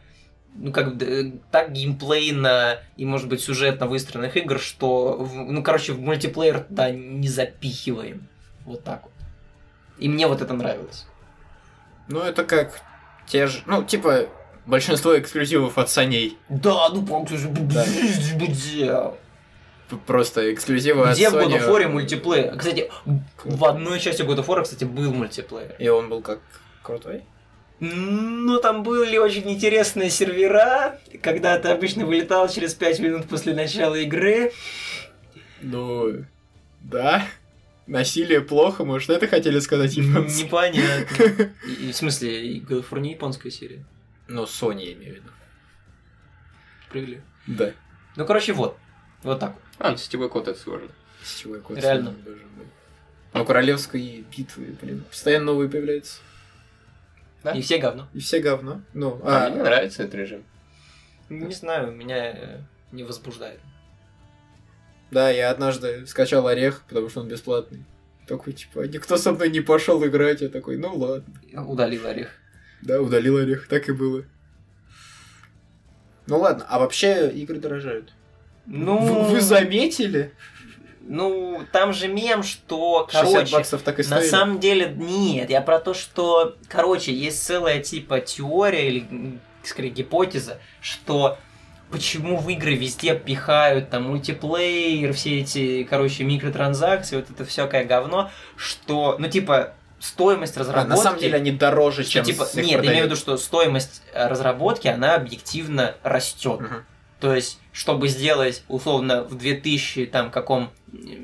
ну, 0.53 0.73
как 0.73 0.97
бы, 0.97 1.05
э, 1.05 1.31
так 1.49 1.71
геймплейно 1.71 2.79
и, 2.97 3.05
может 3.05 3.29
быть, 3.29 3.39
сюжетно 3.39 3.87
выстроенных 3.87 4.35
игр, 4.35 4.59
что, 4.59 5.29
ну, 5.33 5.63
короче, 5.63 5.93
в 5.93 6.01
мультиплеер 6.01 6.59
туда 6.59 6.91
не 6.91 7.29
запихиваем. 7.29 8.27
Вот 8.65 8.83
так 8.83 9.03
вот. 9.03 9.13
И 9.97 10.09
мне 10.09 10.27
вот 10.27 10.41
это 10.41 10.53
нравилось. 10.53 11.05
Ну, 12.11 12.21
это 12.21 12.43
как 12.43 12.81
те 13.27 13.47
же... 13.47 13.59
Ну, 13.65 13.83
типа, 13.83 14.27
большинство 14.65 15.17
эксклюзивов 15.17 15.77
от 15.77 15.89
саней. 15.89 16.37
Да, 16.49 16.89
ну, 16.89 17.05
помню, 17.05 17.37
Да. 17.73 17.85
где? 18.35 18.85
П- 19.89 19.97
Просто 20.05 20.53
эксклюзивы 20.53 21.07
от 21.09 21.15
Где 21.15 21.29
в 21.29 21.33
God 21.35 21.47
Sony. 21.47 21.57
of 21.59 21.69
War 21.69 21.87
мультиплеер? 21.87 22.55
Кстати, 22.57 22.89
в 23.43 23.65
одной 23.65 23.99
части 23.99 24.21
God 24.21 24.37
of 24.37 24.45
War, 24.47 24.63
кстати, 24.63 24.83
был 24.85 25.13
мультиплеер. 25.13 25.75
И 25.79 25.87
он 25.89 26.09
был 26.09 26.21
как 26.21 26.39
крутой? 26.83 27.23
Ну, 27.79 28.59
там 28.59 28.83
были 28.83 29.17
очень 29.17 29.49
интересные 29.49 30.09
сервера, 30.11 30.99
когда 31.23 31.57
ты 31.57 31.69
обычно 31.69 32.05
вылетал 32.05 32.47
через 32.47 32.75
5 32.75 32.99
минут 32.99 33.27
после 33.27 33.53
начала 33.55 33.95
игры. 33.95 34.53
Ну, 35.61 36.25
да. 36.81 37.23
Насилие 37.87 38.41
плохо, 38.41 38.85
может, 38.85 39.09
это 39.09 39.27
хотели 39.27 39.59
сказать 39.59 39.95
японцы? 39.95 40.43
Непонятно. 40.43 41.51
В 41.63 41.93
смысле, 41.93 42.47
и 42.47 42.61
God 42.61 42.99
не 42.99 43.11
японская 43.11 43.51
серия. 43.51 43.83
Ну, 44.27 44.43
Sony 44.43 44.85
я 44.85 44.93
имею 44.93 45.13
в 45.13 45.15
виду. 45.17 45.29
Прыгли. 46.89 47.21
Да. 47.47 47.73
Ну, 48.15 48.25
короче, 48.25 48.53
вот. 48.53 48.77
Вот 49.23 49.39
так. 49.39 49.53
вот. 49.53 49.61
А, 49.79 49.91
ну, 49.91 49.97
сетевой 49.97 50.29
код 50.29 50.47
это 50.47 50.59
сложно. 50.59 50.89
Сетевой 51.23 51.59
код 51.59 51.77
Реально. 51.77 52.11
Должен 52.11 52.47
быть. 52.57 52.67
Но 53.33 53.45
королевской 53.45 54.25
битвы, 54.35 54.75
блин, 54.81 55.03
постоянно 55.09 55.45
новые 55.45 55.69
появляются. 55.69 56.19
Да? 57.43 57.51
И 57.51 57.61
все 57.61 57.77
говно. 57.77 58.07
И 58.13 58.19
все 58.19 58.39
говно. 58.39 58.81
Ну, 58.93 59.19
А, 59.23 59.47
а, 59.47 59.49
мне 59.49 59.63
нравится 59.63 60.03
этот 60.03 60.15
режим. 60.15 60.43
Не 61.29 61.53
знаю, 61.53 61.91
меня 61.91 62.31
э, 62.31 62.59
не 62.91 63.03
возбуждает. 63.03 63.59
Да, 65.11 65.29
я 65.29 65.51
однажды 65.51 66.07
скачал 66.07 66.47
орех, 66.47 66.83
потому 66.87 67.09
что 67.09 67.21
он 67.21 67.27
бесплатный. 67.27 67.83
Такой, 68.27 68.53
типа, 68.53 68.87
никто 68.87 69.17
со 69.17 69.31
мной 69.33 69.49
не 69.49 69.59
пошел 69.61 70.03
играть. 70.05 70.41
Я 70.41 70.49
такой, 70.49 70.77
ну 70.77 70.95
ладно. 70.95 71.33
Удалил 71.67 72.05
орех. 72.07 72.29
Да, 72.81 73.01
удалил 73.01 73.37
орех, 73.37 73.67
так 73.67 73.89
и 73.89 73.91
было. 73.91 74.23
Ну 76.27 76.39
ладно, 76.39 76.65
а 76.69 76.79
вообще 76.79 77.29
игры 77.29 77.59
дорожают. 77.59 78.13
Ну, 78.65 78.97
Вы, 78.99 79.23
вы 79.35 79.41
заметили? 79.41 80.31
ну, 81.01 81.61
там 81.71 81.93
же 81.93 82.07
мем, 82.07 82.43
что, 82.43 83.07
60 83.11 83.33
короче, 83.33 83.51
баксов 83.53 83.81
так 83.81 83.95
и 83.99 84.03
На 84.03 84.17
стоили. 84.17 84.27
самом 84.29 84.59
деле, 84.59 84.93
нет, 84.95 85.49
я 85.49 85.61
про 85.61 85.79
то, 85.79 85.93
что, 85.93 86.55
короче, 86.69 87.11
есть 87.13 87.43
целая 87.43 87.81
типа 87.81 88.21
теория 88.21 88.87
или, 88.87 89.39
скорее, 89.63 89.89
гипотеза, 89.89 90.59
что 90.79 91.37
почему 91.91 92.37
в 92.37 92.49
игры 92.49 92.75
везде 92.75 93.15
пихают 93.15 93.89
там 93.89 94.03
мультиплеер, 94.03 95.13
все 95.13 95.41
эти, 95.41 95.83
короче, 95.83 96.23
микротранзакции, 96.23 97.17
вот 97.17 97.29
это 97.29 97.45
всякое 97.45 97.85
говно, 97.85 98.31
что, 98.55 99.15
ну, 99.19 99.27
типа, 99.27 99.73
стоимость 99.99 100.57
А, 100.57 100.61
разработки... 100.61 100.89
на 100.89 100.97
самом 100.97 101.19
деле 101.19 101.35
они 101.35 101.51
дороже, 101.51 102.03
что, 102.03 102.11
чем 102.13 102.25
типа, 102.25 102.47
нет, 102.55 102.55
я 102.55 102.61
имею 102.63 102.77
в 102.79 102.81
продают. 102.83 103.05
виду, 103.05 103.15
что 103.15 103.37
стоимость 103.37 104.01
э, 104.13 104.27
разработки, 104.27 104.87
она 104.87 105.15
объективно 105.15 105.95
растет. 106.03 106.61
Мгм. 106.61 106.85
То 107.19 107.35
есть, 107.35 107.59
чтобы 107.71 108.07
сделать, 108.07 108.63
условно, 108.67 109.23
в 109.23 109.35
2000, 109.37 110.07
там, 110.07 110.31
каком, 110.31 110.71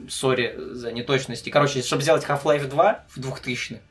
сори 0.10 0.54
за 0.58 0.92
неточности, 0.92 1.50
короче, 1.50 1.82
чтобы 1.82 2.04
сделать 2.04 2.24
Half-Life 2.24 2.68
2 2.68 3.06
в 3.16 3.20
2000 3.20 3.82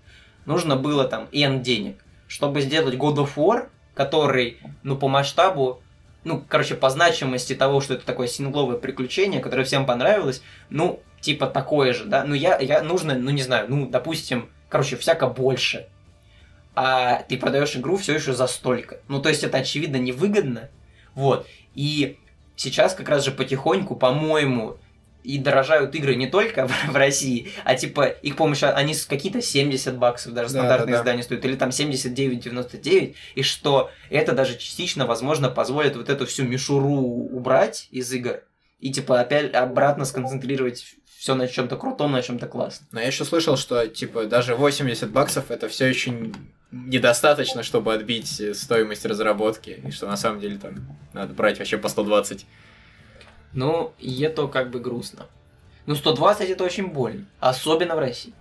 нужно 0.46 0.76
было 0.76 1.04
там 1.04 1.28
N 1.32 1.62
денег. 1.62 1.98
Чтобы 2.28 2.60
сделать 2.60 2.94
God 2.94 3.16
of 3.16 3.30
War, 3.36 3.68
который, 3.94 4.58
ну, 4.82 4.96
по 4.96 5.08
масштабу, 5.08 5.82
ну, 6.26 6.44
короче, 6.48 6.74
по 6.74 6.90
значимости 6.90 7.54
того, 7.54 7.80
что 7.80 7.94
это 7.94 8.04
такое 8.04 8.26
сингловое 8.26 8.76
приключение, 8.76 9.40
которое 9.40 9.62
всем 9.62 9.86
понравилось, 9.86 10.42
ну, 10.70 11.00
типа 11.20 11.46
такое 11.46 11.92
же, 11.92 12.04
да, 12.04 12.24
ну, 12.24 12.34
я, 12.34 12.58
я 12.58 12.82
нужно, 12.82 13.14
ну, 13.14 13.30
не 13.30 13.42
знаю, 13.42 13.66
ну, 13.68 13.88
допустим, 13.88 14.50
короче, 14.68 14.96
всяко 14.96 15.28
больше. 15.28 15.86
А 16.74 17.22
ты 17.22 17.38
продаешь 17.38 17.76
игру 17.76 17.96
все 17.96 18.14
еще 18.14 18.34
за 18.34 18.48
столько. 18.48 18.98
Ну, 19.06 19.22
то 19.22 19.28
есть 19.28 19.44
это, 19.44 19.58
очевидно, 19.58 19.96
невыгодно. 19.96 20.68
Вот. 21.14 21.46
И 21.76 22.18
сейчас 22.56 22.94
как 22.94 23.08
раз 23.08 23.24
же 23.24 23.30
потихоньку, 23.30 23.94
по-моему, 23.94 24.78
и 25.26 25.38
дорожают 25.38 25.94
игры 25.94 26.14
не 26.14 26.26
только 26.26 26.66
в, 26.68 26.92
в 26.92 26.96
России, 26.96 27.48
а 27.64 27.74
типа 27.74 28.06
их 28.06 28.36
помощь, 28.36 28.62
они 28.62 28.94
с 28.94 29.06
какие-то 29.06 29.42
70 29.42 29.98
баксов 29.98 30.32
даже 30.32 30.52
Да, 30.52 30.60
стандартные 30.60 30.92
да, 30.92 30.92
да. 30.92 31.02
издания 31.02 31.22
стоят, 31.22 31.44
или 31.44 31.56
там 31.56 31.70
79,99, 31.70 33.14
и 33.34 33.42
что 33.42 33.90
это 34.10 34.32
даже 34.32 34.56
частично, 34.56 35.06
возможно, 35.06 35.50
позволит 35.50 35.96
вот 35.96 36.08
эту 36.08 36.26
всю 36.26 36.44
мишуру 36.44 36.88
убрать 36.88 37.88
из 37.90 38.12
игр, 38.12 38.42
и 38.78 38.92
типа 38.92 39.20
опять 39.20 39.52
обратно 39.54 40.04
сконцентрировать 40.04 40.96
все 41.18 41.34
на 41.34 41.48
чем-то 41.48 41.76
крутом, 41.76 42.12
на 42.12 42.22
чем-то 42.22 42.46
классном. 42.46 42.88
Но 42.92 43.00
я 43.00 43.06
еще 43.06 43.24
слышал, 43.24 43.56
что 43.56 43.86
типа 43.88 44.26
даже 44.26 44.54
80 44.54 45.10
баксов 45.10 45.50
это 45.50 45.68
все 45.68 45.86
еще 45.86 46.30
недостаточно, 46.70 47.62
чтобы 47.62 47.94
отбить 47.94 48.40
э, 48.40 48.54
стоимость 48.54 49.04
разработки. 49.06 49.82
И 49.86 49.90
что 49.90 50.06
на 50.06 50.16
самом 50.16 50.40
деле 50.40 50.58
там 50.58 50.74
надо 51.12 51.32
брать 51.32 51.58
вообще 51.58 51.78
по 51.78 51.88
120. 51.88 52.46
Ну, 53.56 53.94
и 53.98 54.22
это 54.22 54.46
как 54.48 54.70
бы 54.70 54.80
грустно. 54.80 55.26
Ну, 55.86 55.94
120 55.94 56.50
это 56.50 56.62
очень 56.62 56.88
больно, 56.88 57.24
особенно 57.40 57.96
в 57.96 57.98
России. 57.98 58.34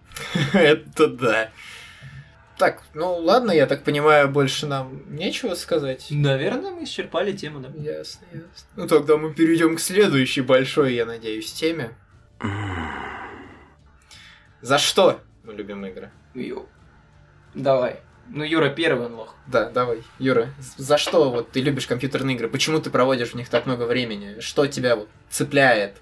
Это 0.52 1.08
да. 1.08 1.50
Так, 2.58 2.82
ну 2.94 3.14
ладно, 3.16 3.52
я 3.52 3.66
так 3.66 3.84
понимаю, 3.84 4.28
больше 4.28 4.66
нам 4.66 5.02
нечего 5.08 5.54
сказать. 5.54 6.08
Наверное, 6.10 6.72
мы 6.72 6.84
исчерпали 6.84 7.32
тему, 7.32 7.60
да? 7.60 7.68
Ясно, 7.74 8.26
ясно. 8.32 8.68
Ну 8.76 8.86
тогда 8.86 9.16
мы 9.16 9.32
перейдем 9.32 9.76
к 9.76 9.80
следующей 9.80 10.42
большой, 10.42 10.94
я 10.94 11.06
надеюсь, 11.06 11.52
теме. 11.52 11.92
За 14.60 14.78
что 14.78 15.20
мы 15.42 15.54
любим 15.54 15.86
игры? 15.86 16.10
Йоу. 16.34 16.68
Давай. 17.54 18.00
Ну, 18.32 18.44
Юра 18.44 18.68
первый 18.70 19.08
лох. 19.08 19.34
Да, 19.48 19.68
давай, 19.70 20.02
Юра, 20.20 20.50
за 20.76 20.98
что 20.98 21.30
вот 21.30 21.50
ты 21.50 21.60
любишь 21.60 21.86
компьютерные 21.88 22.36
игры? 22.36 22.48
Почему 22.48 22.78
ты 22.80 22.88
проводишь 22.90 23.30
в 23.30 23.34
них 23.34 23.48
так 23.48 23.66
много 23.66 23.84
времени? 23.84 24.38
Что 24.38 24.66
тебя 24.68 24.94
вот 24.94 25.08
цепляет 25.28 25.96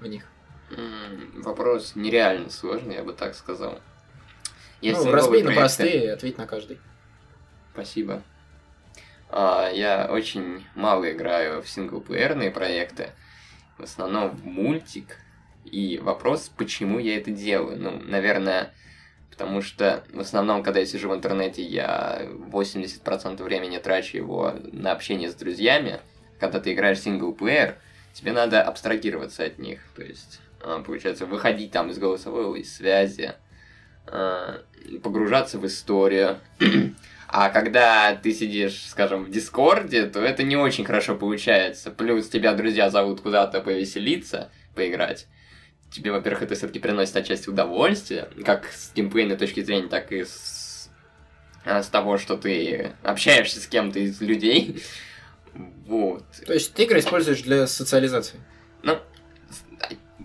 в 0.00 0.06
них? 0.06 0.24
М, 0.70 1.42
Вопрос 1.42 1.92
нереально 1.94 2.48
сложный, 2.50 2.94
я 2.96 3.02
бы 3.04 3.12
так 3.12 3.34
сказал. 3.34 3.80
Есть 4.80 5.04
ну, 5.04 5.12
разбей 5.12 5.42
на 5.42 5.52
проекты. 5.52 5.60
простые, 5.60 6.12
ответь 6.12 6.38
на 6.38 6.46
каждый. 6.46 6.78
Спасибо. 7.74 8.22
А, 9.28 9.68
я 9.70 10.08
очень 10.10 10.64
мало 10.74 11.10
играю 11.12 11.62
в 11.62 11.68
синглплеерные 11.68 12.50
проекты. 12.50 13.10
В 13.76 13.82
основном 13.82 14.30
в 14.30 14.44
мультик. 14.46 15.16
И 15.64 15.98
вопрос, 15.98 16.50
почему 16.56 16.98
я 16.98 17.18
это 17.18 17.30
делаю? 17.30 17.78
Ну, 17.78 18.00
наверное, 18.06 18.72
потому 19.38 19.62
что 19.62 20.02
в 20.12 20.18
основном, 20.18 20.64
когда 20.64 20.80
я 20.80 20.86
сижу 20.86 21.10
в 21.10 21.14
интернете, 21.14 21.62
я 21.62 22.22
80% 22.50 23.40
времени 23.40 23.78
трачу 23.78 24.16
его 24.16 24.54
на 24.72 24.90
общение 24.90 25.30
с 25.30 25.34
друзьями. 25.36 26.00
Когда 26.40 26.58
ты 26.58 26.72
играешь 26.72 26.98
синглплеер, 26.98 27.76
тебе 28.14 28.32
надо 28.32 28.60
абстрагироваться 28.60 29.44
от 29.44 29.60
них. 29.60 29.78
То 29.94 30.02
есть, 30.02 30.40
а, 30.60 30.80
получается, 30.80 31.24
выходить 31.24 31.70
там 31.70 31.88
из 31.90 31.98
голосовой 31.98 32.64
связи, 32.64 33.34
а, 34.06 34.60
погружаться 35.04 35.58
в 35.58 35.66
историю. 35.66 36.38
А 37.30 37.50
когда 37.50 38.14
ты 38.14 38.32
сидишь, 38.32 38.86
скажем, 38.86 39.24
в 39.24 39.30
Дискорде, 39.30 40.06
то 40.06 40.18
это 40.18 40.42
не 40.42 40.56
очень 40.56 40.86
хорошо 40.86 41.14
получается. 41.14 41.90
Плюс 41.90 42.26
тебя 42.30 42.54
друзья 42.54 42.88
зовут 42.88 43.20
куда-то 43.20 43.60
повеселиться, 43.60 44.50
поиграть. 44.74 45.26
Тебе, 45.90 46.12
во-первых, 46.12 46.42
это 46.42 46.54
все-таки 46.54 46.78
приносит 46.78 47.16
отчасти 47.16 47.48
удовольствие, 47.48 48.28
как 48.44 48.66
с 48.66 48.92
геймплейной 48.94 49.36
точки 49.36 49.62
зрения, 49.62 49.88
так 49.88 50.12
и 50.12 50.24
с, 50.24 50.90
а, 51.64 51.82
с 51.82 51.88
того, 51.88 52.18
что 52.18 52.36
ты 52.36 52.92
общаешься 53.02 53.60
с 53.60 53.66
кем-то 53.66 53.98
из 53.98 54.20
людей. 54.20 54.82
Вот. 55.86 56.24
То 56.46 56.52
есть 56.52 56.74
ты 56.74 56.84
игры 56.84 57.00
используешь 57.00 57.40
для 57.40 57.66
социализации? 57.66 58.38
Ну, 58.82 59.00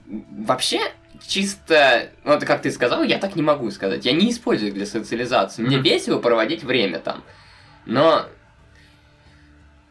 вообще, 0.06 0.80
чисто, 1.26 2.10
ну, 2.24 2.34
это 2.34 2.46
как 2.46 2.62
ты 2.62 2.70
сказал, 2.70 3.04
я 3.04 3.18
так 3.18 3.36
не 3.36 3.42
могу 3.42 3.72
сказать. 3.72 4.06
Я 4.06 4.12
не 4.12 4.30
использую 4.30 4.70
их 4.70 4.74
для 4.76 4.86
социализации. 4.86 5.64
Мне 5.64 5.80
весело 5.80 6.20
проводить 6.20 6.64
время 6.64 7.00
там. 7.00 7.24
Но... 7.86 8.28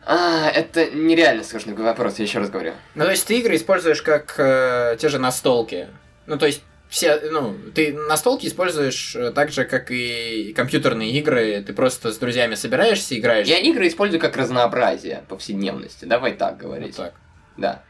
А, 0.04 0.48
это 0.50 0.90
нереально 0.90 1.44
сложный 1.44 1.74
вопрос, 1.74 2.18
я 2.18 2.24
еще 2.24 2.38
раз 2.40 2.50
говорю. 2.50 2.72
Ну, 2.94 3.04
то 3.04 3.10
есть 3.10 3.26
ты 3.26 3.38
игры 3.38 3.54
используешь 3.56 4.02
как 4.02 4.34
э, 4.38 4.96
те 4.98 5.08
же 5.08 5.18
настолки. 5.18 5.88
Ну, 6.26 6.36
то 6.38 6.46
есть 6.46 6.62
все, 6.88 7.20
ну, 7.30 7.56
ты 7.74 7.92
настолки 7.94 8.46
используешь 8.46 9.14
э, 9.16 9.30
так 9.30 9.50
же, 9.52 9.64
как 9.64 9.90
и 9.90 10.52
компьютерные 10.54 11.10
игры. 11.12 11.62
Ты 11.66 11.72
просто 11.72 12.12
с 12.12 12.18
друзьями 12.18 12.54
собираешься, 12.56 13.16
играешь. 13.18 13.46
Я 13.46 13.58
игры 13.58 13.86
использую 13.88 14.20
как 14.20 14.36
разнообразие 14.36 15.24
повседневности. 15.28 16.04
Давай 16.04 16.32
так 16.34 16.54
Вот 16.54 16.62
говорить. 16.62 16.96
так. 16.96 17.14
Да, 17.56 17.82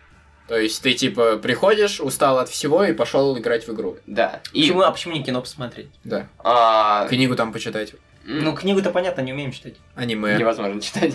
То 0.49 0.59
есть 0.59 0.83
ты 0.83 0.93
типа 0.95 1.37
приходишь, 1.39 2.01
устал 2.01 2.39
от 2.39 2.49
всего 2.49 2.85
и 2.85 2.93
пошел 2.93 3.39
играть 3.39 3.67
в 3.67 3.73
игру. 3.73 3.97
да. 4.07 4.41
И 4.53 4.63
Почему, 4.63 4.83
а 4.83 4.91
почему 4.93 5.15
не 5.15 5.23
кино 5.25 5.41
посмотреть? 5.41 5.89
Да. 6.05 6.27
а, 6.39 7.07
Книгу 7.09 7.37
там 7.37 7.53
почитать. 7.53 7.95
Ну, 8.25 8.55
книгу-то 8.55 8.91
понятно, 8.91 9.21
не 9.23 9.33
умеем 9.33 9.51
читать. 9.53 9.75
Аниме. 9.97 10.37
невозможно 10.37 10.81
читать. 10.81 11.15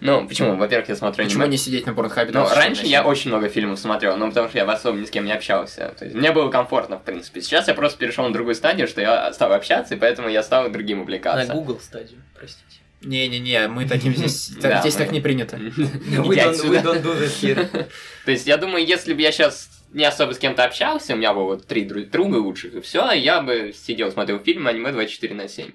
Ну, 0.00 0.26
почему? 0.26 0.56
Во-первых, 0.56 0.88
я 0.88 0.96
смотрю 0.96 1.24
Почему 1.24 1.42
аниме. 1.42 1.52
не 1.52 1.58
сидеть 1.58 1.86
на 1.86 1.92
порнхабе? 1.94 2.32
Ну, 2.32 2.40
24 2.40 2.66
раньше 2.66 2.82
на 2.82 2.86
я 2.86 3.00
7? 3.02 3.10
очень 3.10 3.30
много 3.30 3.48
фильмов 3.48 3.78
смотрел, 3.78 4.16
ну, 4.16 4.28
потому 4.28 4.48
что 4.48 4.58
я 4.58 4.64
в 4.64 4.70
особо 4.70 4.98
ни 4.98 5.04
с 5.04 5.10
кем 5.10 5.24
не 5.26 5.32
общался. 5.32 5.94
То 5.98 6.04
есть 6.04 6.16
мне 6.16 6.32
было 6.32 6.50
комфортно, 6.50 6.98
в 6.98 7.02
принципе. 7.02 7.40
Сейчас 7.42 7.68
я 7.68 7.74
просто 7.74 7.98
перешел 7.98 8.24
на 8.26 8.32
другую 8.32 8.54
стадию, 8.54 8.88
что 8.88 9.00
я 9.00 9.32
стал 9.32 9.52
общаться, 9.52 9.94
и 9.94 9.98
поэтому 9.98 10.28
я 10.28 10.42
стал 10.42 10.70
другим 10.70 10.98
На 10.98 11.02
увлекаться. 11.04 11.52
Google 11.52 11.78
стадию, 11.80 12.22
простите. 12.38 12.62
Не-не-не, 13.02 13.68
мы 13.68 13.86
таким 13.86 14.14
здесь... 14.16 14.48
Да, 14.60 14.80
Здесь 14.80 14.94
мы- 14.94 14.98
так 15.04 15.12
не 15.12 15.20
принято. 15.20 15.56
We 15.56 16.36
don't, 16.36 16.54
we 16.68 16.82
don't 16.82 17.02
do 17.02 17.18
that 17.20 17.30
here. 17.42 17.88
То 18.24 18.30
есть 18.30 18.46
я 18.46 18.56
думаю, 18.56 18.84
если 18.84 19.12
бы 19.14 19.20
я 19.22 19.30
сейчас 19.30 19.68
не 19.92 20.04
особо 20.04 20.32
с 20.32 20.38
кем-то 20.38 20.64
общался, 20.64 21.14
у 21.14 21.16
меня 21.16 21.32
было 21.32 21.44
вот 21.44 21.66
три 21.66 21.84
дру- 21.86 22.06
друга 22.10 22.36
лучших, 22.36 22.74
и 22.74 22.80
все, 22.80 23.10
я 23.12 23.40
бы 23.40 23.72
сидел, 23.74 24.10
смотрел 24.10 24.38
фильм 24.40 24.66
аниме 24.66 24.92
24 24.92 25.34
на 25.34 25.48
7. 25.48 25.70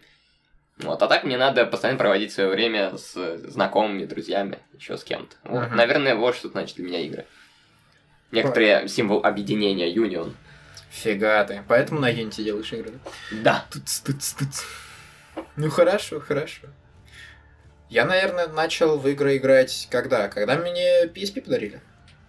Вот, 0.84 1.02
а 1.02 1.08
так 1.08 1.24
мне 1.24 1.38
надо 1.38 1.66
постоянно 1.66 2.00
проводить 2.00 2.32
свое 2.32 2.50
время 2.50 2.98
с 2.98 3.38
знакомыми, 3.50 4.06
друзьями, 4.06 4.60
еще 4.74 4.98
с 4.98 5.04
кем-то. 5.04 5.36
Вот, 5.44 5.64
Ага. 5.64 5.76
Наверное, 5.76 6.16
вот 6.16 6.36
что 6.36 6.50
значит 6.50 6.78
для 6.78 6.86
меня 6.86 7.00
игры. 7.02 7.26
Некоторые 8.32 8.88
символ 8.88 9.24
объединения, 9.24 9.94
union. 9.94 10.34
Фига 10.90 11.44
ты. 11.46 11.64
Поэтому 11.68 12.00
на 12.02 12.12
Unity 12.12 12.44
делаешь 12.44 12.72
игры, 12.74 12.92
да? 12.92 13.42
Да. 13.44 13.66
Туц, 13.72 14.00
туц, 14.00 14.34
туц. 14.34 14.64
Ну 15.56 15.70
хорошо, 15.70 16.20
хорошо. 16.20 16.68
Я, 17.90 18.06
наверное, 18.06 18.48
начал 18.48 18.98
в 18.98 19.08
игры 19.08 19.38
играть 19.38 19.88
когда? 19.92 20.28
Когда 20.30 20.56
мне 20.58 21.06
PSP 21.06 21.42
подарили. 21.42 21.82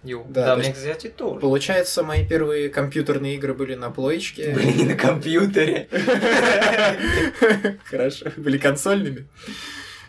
Ю. 0.04 0.24
Да, 0.28 0.46
Да, 0.46 0.54
то 0.54 0.60
мне, 0.60 0.72
кстати, 0.72 1.08
тоже. 1.08 1.40
Получается, 1.40 2.02
мои 2.02 2.26
первые 2.26 2.68
компьютерные 2.68 3.36
игры 3.36 3.54
были 3.54 3.74
на 3.74 3.90
плоечке. 3.90 4.52
Блин, 4.54 4.88
на 4.88 4.94
компьютере. 4.96 5.88
Хорошо, 7.84 8.26
были 8.36 8.58
консольными. 8.58 9.28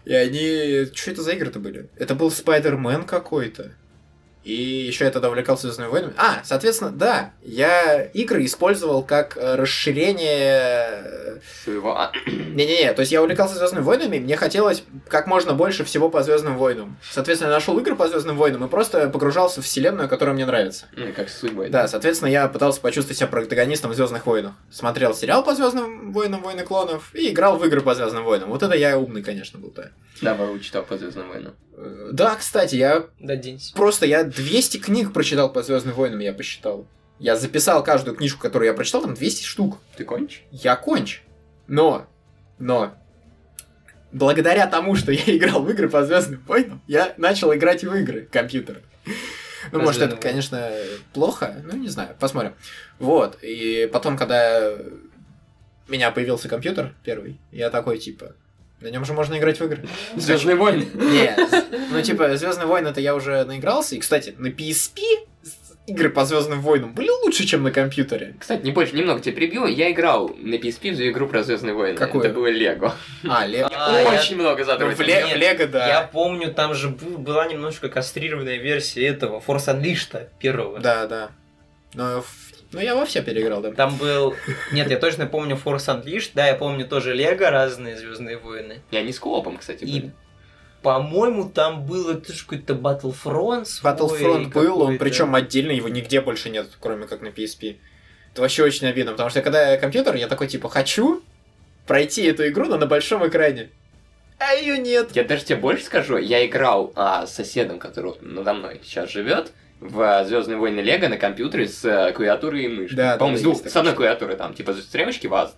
И 0.05 0.13
они... 0.13 0.87
Что 0.93 1.11
это 1.11 1.21
за 1.21 1.31
игры-то 1.33 1.59
были? 1.59 1.89
Это 1.97 2.15
был 2.15 2.31
Спайдермен 2.31 3.03
какой-то. 3.03 3.73
И 4.43 4.53
еще 4.53 5.05
я 5.05 5.11
тогда 5.11 5.29
увлекался 5.29 5.63
Звездными 5.67 5.89
войнами. 5.89 6.13
А, 6.17 6.41
соответственно, 6.43 6.91
да, 6.91 7.31
я 7.41 8.03
игры 8.03 8.43
использовал 8.45 9.03
как 9.03 9.37
э, 9.37 9.55
расширение 9.55 10.85
э, 11.03 11.39
Своего... 11.63 11.97
а, 11.97 12.11
Не-не-не, 12.27 12.93
то 12.93 13.01
есть 13.01 13.11
я 13.11 13.21
увлекался 13.21 13.55
Звездными 13.55 13.83
войнами, 13.83 14.19
мне 14.19 14.35
хотелось 14.35 14.83
как 15.07 15.27
можно 15.27 15.53
больше 15.53 15.83
всего 15.83 16.09
по 16.09 16.23
Звездным 16.23 16.57
войнам. 16.57 16.97
Соответственно, 17.09 17.49
я 17.49 17.55
нашел 17.55 17.77
игры 17.79 17.95
по 17.95 18.07
Звездным 18.07 18.37
войнам 18.37 18.65
и 18.65 18.67
просто 18.67 19.09
погружался 19.09 19.61
в 19.61 19.65
вселенную, 19.65 20.09
которая 20.09 20.35
мне 20.35 20.45
нравится. 20.45 20.85
Ну, 20.95 21.13
как 21.13 21.29
с 21.29 21.39
судьбой. 21.39 21.69
Да, 21.69 21.87
соответственно, 21.87 22.29
я 22.29 22.47
пытался 22.47 22.81
почувствовать 22.81 23.17
себя 23.17 23.27
протагонистом 23.27 23.91
в 23.91 23.95
Звездных 23.95 24.25
войнах. 24.25 24.53
Смотрел 24.71 25.13
сериал 25.13 25.43
по 25.43 25.55
Звездным 25.55 26.11
войнам, 26.11 26.41
Войны 26.41 26.63
клонов, 26.63 27.13
и 27.15 27.29
играл 27.29 27.57
в 27.57 27.65
игры 27.65 27.81
по 27.81 27.95
Звездным 27.95 28.23
войнам. 28.25 28.49
Вот 28.49 28.63
это 28.63 28.75
я 28.75 28.97
умный, 28.97 29.23
конечно, 29.23 29.59
был, 29.59 29.71
да. 29.71 29.89
Да, 30.21 30.37
читал 30.61 30.83
по 30.83 30.97
Звездным 30.97 31.29
войнам. 31.29 31.53
Э, 31.75 32.09
Да, 32.11 32.35
кстати, 32.35 32.75
я 32.75 33.05
Доденься. 33.19 33.73
просто, 33.73 34.05
я 34.05 34.23
200 34.35 34.77
книг 34.77 35.13
прочитал 35.13 35.51
по 35.51 35.63
Звездным 35.63 35.95
войнам, 35.95 36.19
я 36.19 36.33
посчитал. 36.33 36.87
Я 37.19 37.35
записал 37.35 37.83
каждую 37.83 38.17
книжку, 38.17 38.41
которую 38.41 38.67
я 38.67 38.73
прочитал, 38.73 39.01
там 39.01 39.13
200 39.13 39.43
штук. 39.43 39.77
Ты 39.95 40.03
кончишь? 40.03 40.43
Я 40.51 40.75
конч. 40.75 41.21
Но, 41.67 42.07
но, 42.59 42.93
благодаря 44.11 44.67
тому, 44.67 44.95
что 44.95 45.11
я 45.11 45.23
играл 45.25 45.61
в 45.61 45.69
игры 45.69 45.89
по 45.89 46.03
Звездным 46.05 46.43
войнам, 46.47 46.81
я 46.87 47.13
начал 47.17 47.53
играть 47.53 47.83
в 47.83 47.93
игры 47.95 48.27
компьютера. 48.31 48.81
Ну, 49.71 49.79
может, 49.79 50.01
это, 50.01 50.11
«Звездным 50.11 50.21
конечно, 50.21 50.71
плохо, 51.13 51.63
ну, 51.63 51.77
не 51.77 51.87
знаю, 51.87 52.15
посмотрим. 52.19 52.53
Вот, 52.99 53.39
и 53.41 53.89
потом, 53.91 54.17
когда 54.17 54.75
у 55.87 55.91
меня 55.91 56.11
появился 56.11 56.49
компьютер 56.49 56.93
первый, 57.03 57.39
я 57.51 57.69
такой, 57.69 57.97
типа, 57.97 58.35
на 58.83 58.87
нем 58.89 59.05
же 59.05 59.13
можно 59.13 59.37
играть 59.37 59.59
в 59.59 59.63
игры. 59.65 59.83
Звездные 60.15 60.55
войны. 60.55 60.85
Нет, 60.93 61.39
ну, 61.91 62.01
типа, 62.01 62.35
Звездные 62.37 62.67
войны 62.67 62.89
это 62.89 63.01
я 63.01 63.15
уже 63.15 63.43
наигрался, 63.45 63.95
и, 63.95 63.99
кстати, 63.99 64.35
на 64.37 64.47
PSP 64.47 64.99
игры 65.85 66.09
по 66.09 66.23
Звездным 66.23 66.61
войнам 66.61 66.93
были 66.93 67.09
лучше, 67.09 67.45
чем 67.45 67.63
на 67.63 67.71
компьютере. 67.71 68.35
Кстати, 68.39 68.63
не 68.63 68.71
больше, 68.71 68.95
немного 68.95 69.19
тебя 69.19 69.35
прибью. 69.35 69.65
Я 69.65 69.91
играл 69.91 70.29
на 70.29 70.55
PSP 70.55 70.93
в 70.93 71.01
игру 71.09 71.27
про 71.27 71.43
Звездные 71.43 71.73
войны. 71.73 71.97
Какую? 71.97 72.23
Это 72.23 72.33
было 72.33 72.47
Лего. 72.47 72.93
А, 73.27 73.45
Лего. 73.45 73.69
А, 73.73 74.13
Очень 74.13 74.35
много 74.37 74.59
Ну, 74.59 74.63
в, 74.63 74.65
задротил. 74.65 74.97
В 75.03 75.07
Лего, 75.35 75.67
да. 75.67 75.87
Я 75.87 76.01
помню, 76.03 76.53
там 76.53 76.73
же 76.73 76.87
был- 76.89 77.17
была 77.17 77.47
немножко 77.47 77.89
кастрированная 77.89 78.57
версия 78.57 79.05
этого, 79.07 79.43
Force 79.45 79.67
Unleashed 79.67 80.27
первого. 80.39 80.79
Да, 80.79 81.05
да. 81.07 81.31
Но, 81.95 82.21
в- 82.21 82.42
ну, 82.73 82.79
я 82.79 82.95
во 82.95 83.05
все 83.05 83.21
переиграл, 83.21 83.61
да. 83.61 83.71
Там 83.71 83.95
был... 83.97 84.35
Нет, 84.71 84.89
я 84.89 84.97
точно 84.97 85.27
помню 85.27 85.59
Force 85.63 85.87
Unleashed, 85.87 86.31
да, 86.33 86.47
я 86.47 86.55
помню 86.55 86.87
тоже 86.87 87.13
Лего, 87.13 87.49
разные 87.49 87.95
Звездные 87.97 88.37
войны. 88.37 88.81
И 88.91 88.97
они 88.97 89.13
с 89.13 89.19
коопом, 89.19 89.57
кстати, 89.57 89.83
И, 89.83 90.01
были. 90.01 90.11
по-моему, 90.81 91.49
там 91.49 91.85
было 91.85 92.15
тоже 92.15 92.43
какой-то 92.43 92.73
Battlefront 92.73 93.65
свой 93.65 93.93
Battlefront 93.93 94.51
был, 94.51 94.81
он 94.81 94.97
причем 94.97 95.35
отдельно, 95.35 95.71
его 95.71 95.87
нигде 95.87 96.21
больше 96.21 96.49
нет, 96.49 96.67
кроме 96.79 97.05
как 97.05 97.21
на 97.21 97.27
PSP. 97.27 97.77
Это 98.31 98.41
вообще 98.41 98.63
очень 98.63 98.87
обидно, 98.87 99.11
потому 99.11 99.29
что 99.29 99.41
когда 99.41 99.71
я 99.71 99.77
компьютер, 99.77 100.15
я 100.15 100.27
такой 100.27 100.47
типа 100.47 100.67
хочу 100.67 101.21
пройти 101.85 102.23
эту 102.23 102.47
игру, 102.47 102.65
но 102.65 102.77
на 102.77 102.87
большом 102.87 103.27
экране. 103.27 103.69
А 104.39 104.53
ее 104.53 104.77
нет. 104.77 105.11
Я 105.15 105.23
даже 105.23 105.45
тебе 105.45 105.57
больше 105.57 105.85
скажу, 105.85 106.17
я 106.17 106.45
играл 106.45 106.91
а, 106.95 107.27
с 107.27 107.35
соседом, 107.35 107.79
который 107.79 108.13
надо 108.21 108.53
мной 108.53 108.81
сейчас 108.83 109.11
живет, 109.11 109.51
в 109.89 110.25
Звездные 110.25 110.57
войны 110.57 110.79
Лего 110.79 111.07
на 111.07 111.17
компьютере 111.17 111.67
с 111.67 111.83
э, 111.85 112.11
клавиатурой 112.13 112.63
и 112.63 112.67
мышкой. 112.67 112.95
Да, 112.95 113.17
По-моему, 113.17 113.37
да, 113.37 113.39
с, 113.39 113.43
двух- 113.43 113.69
с 113.69 113.75
одной 113.75 113.93
клавиатуры 113.93 114.35
там, 114.35 114.53
типа 114.53 114.73
стрелочки 114.73 115.27
ваз. 115.27 115.53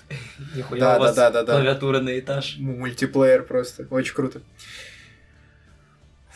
Нихуя 0.56 0.80
Да, 0.82 0.98
у 0.98 1.00
вас 1.00 1.16
да, 1.16 1.30
да, 1.32 1.42
да, 1.42 1.46
да. 1.48 1.54
клавиатура 1.54 2.00
на 2.00 2.18
этаж. 2.20 2.56
Мультиплеер 2.58 3.44
просто. 3.44 3.88
Очень 3.90 4.14
круто. 4.16 4.42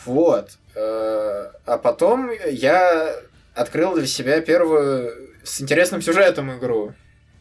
Вот. 0.04 0.50
Э, 0.74 1.50
А 1.66 1.78
потом 1.78 2.30
я 2.50 3.14
открыл 3.54 3.94
для 3.96 4.06
себя 4.06 4.40
первую 4.40 5.30
с 5.42 5.60
интересным 5.60 6.00
сюжетом 6.02 6.56
игру. 6.58 6.94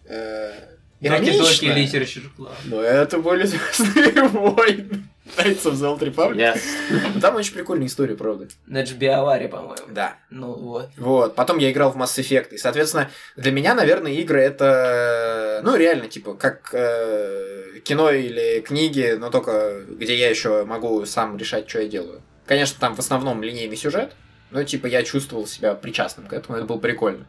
Э, 0.05 0.51
Доки-доки 0.99 1.65
Иронично. 1.65 2.29
Club. 2.37 2.51
Но 2.65 2.81
это 2.81 3.19
были 3.19 3.45
Звездные 3.45 4.27
войны. 4.27 5.03
Knights 5.37 5.63
of 5.63 5.73
the 5.73 5.97
Old 5.97 5.99
Republic. 5.99 6.35
Yes. 6.35 7.19
Там 7.21 7.35
очень 7.35 7.53
прикольная 7.53 7.87
история, 7.87 8.15
правда. 8.15 8.47
На 8.67 8.83
HB 8.83 9.47
по-моему. 9.49 9.87
Да. 9.89 10.17
Ну 10.29 10.53
вот. 10.53 10.89
Вот. 10.97 11.35
Потом 11.35 11.57
я 11.57 11.71
играл 11.71 11.91
в 11.91 11.97
Mass 11.97 12.19
Effect. 12.19 12.53
И, 12.53 12.57
соответственно, 12.57 13.09
для 13.35 13.51
меня, 13.51 13.73
наверное, 13.75 14.11
игры 14.13 14.41
это, 14.41 15.61
ну, 15.63 15.75
реально, 15.75 16.07
типа, 16.07 16.33
как 16.35 16.69
э, 16.73 17.79
кино 17.83 18.11
или 18.11 18.61
книги, 18.61 19.15
но 19.19 19.29
только 19.29 19.81
где 19.89 20.15
я 20.15 20.29
еще 20.29 20.65
могу 20.65 21.05
сам 21.05 21.37
решать, 21.37 21.69
что 21.69 21.81
я 21.81 21.87
делаю. 21.87 22.21
Конечно, 22.45 22.77
там 22.79 22.95
в 22.95 22.99
основном 22.99 23.43
линейный 23.43 23.77
сюжет, 23.77 24.13
но, 24.51 24.63
типа, 24.63 24.87
я 24.87 25.03
чувствовал 25.03 25.45
себя 25.45 25.75
причастным 25.75 26.27
к 26.27 26.33
этому, 26.33 26.57
это 26.57 26.65
было 26.65 26.79
прикольно. 26.79 27.27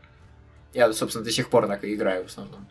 Я, 0.72 0.92
собственно, 0.92 1.24
до 1.24 1.30
сих 1.30 1.50
пор 1.50 1.66
так 1.66 1.84
и 1.84 1.94
играю 1.94 2.24
в 2.24 2.28
основном. 2.28 2.68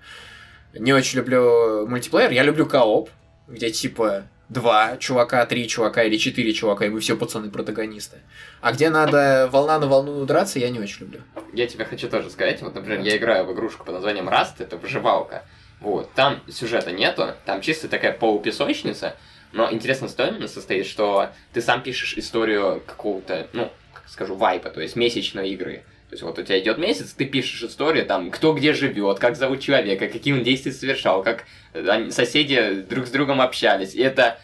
Не 0.74 0.94
очень 0.94 1.18
люблю 1.18 1.88
мультиплеер, 1.88 2.32
я 2.32 2.44
люблю 2.44 2.66
кооп, 2.66 3.10
где, 3.48 3.72
типа, 3.72 4.26
два 4.50 4.98
чувака, 4.98 5.46
три 5.46 5.68
чувака 5.68 6.04
или 6.04 6.18
четыре 6.18 6.54
чувака, 6.54 6.86
и 6.86 6.90
мы 6.90 7.00
все 7.00 7.16
пацаны-протагонисты. 7.16 8.18
А 8.62 8.74
где 8.74 8.90
надо 8.90 9.48
волна 9.52 9.80
на 9.80 9.88
волну 9.88 10.26
драться, 10.26 10.60
я 10.60 10.70
не 10.70 10.80
очень 10.80 11.02
люблю. 11.02 11.22
Я 11.54 11.68
тебе 11.68 11.86
хочу 11.86 12.10
тоже 12.10 12.30
сказать, 12.30 12.62
вот, 12.62 12.76
например, 12.76 13.00
я 13.02 13.16
играю 13.18 13.46
в 13.46 13.54
игрушку 13.54 13.86
под 13.86 13.96
названием 13.96 14.28
Rust, 14.28 14.56
это 14.60 14.78
выживалка. 14.78 15.46
Вот, 15.80 16.12
там 16.14 16.42
сюжета 16.50 16.92
нету, 16.92 17.36
там 17.46 17.62
чисто 17.62 17.88
такая 17.88 18.12
полупесочница, 18.12 19.16
но 19.54 19.72
интересно 19.72 20.10
что 20.10 20.28
именно 20.28 20.48
состоит, 20.48 20.86
что 20.86 21.30
ты 21.54 21.62
сам 21.62 21.82
пишешь 21.82 22.18
историю 22.18 22.84
какого-то, 22.86 23.48
ну, 23.54 23.72
скажу, 24.08 24.36
вайпа, 24.36 24.70
то 24.72 24.82
есть 24.82 24.96
месячной 24.96 25.50
игры. 25.52 25.84
То 26.10 26.14
есть 26.14 26.24
вот 26.24 26.40
у 26.40 26.44
тебя 26.44 26.60
идет 26.60 26.80
месяц, 26.80 27.14
ты 27.14 27.26
пишешь 27.26 27.62
историю, 27.62 28.04
там, 28.04 28.32
кто 28.32 28.54
где 28.54 28.74
живет, 28.74 29.20
как 29.20 29.36
зовут 29.36 29.62
человека, 29.62 30.08
какие 30.08 30.34
он 30.34 30.44
действия 30.44 30.72
совершал, 30.72 31.22
как 31.22 31.46
э, 31.74 32.10
соседи 32.10 32.84
друг 32.90 33.06
с 33.06 33.12
другом 33.12 33.42
общались. 33.42 33.94
И 33.94 34.02
это, 34.02 34.40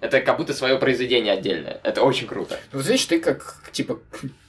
это 0.00 0.22
как 0.22 0.38
будто 0.38 0.54
свое 0.54 0.78
произведение 0.78 1.34
отдельное. 1.34 1.80
Это 1.82 2.02
очень 2.02 2.26
круто. 2.26 2.58
Ну, 2.72 2.78
Вот 2.78 2.88
видишь, 2.88 3.04
ты 3.04 3.20
как, 3.20 3.60
типа, 3.72 4.00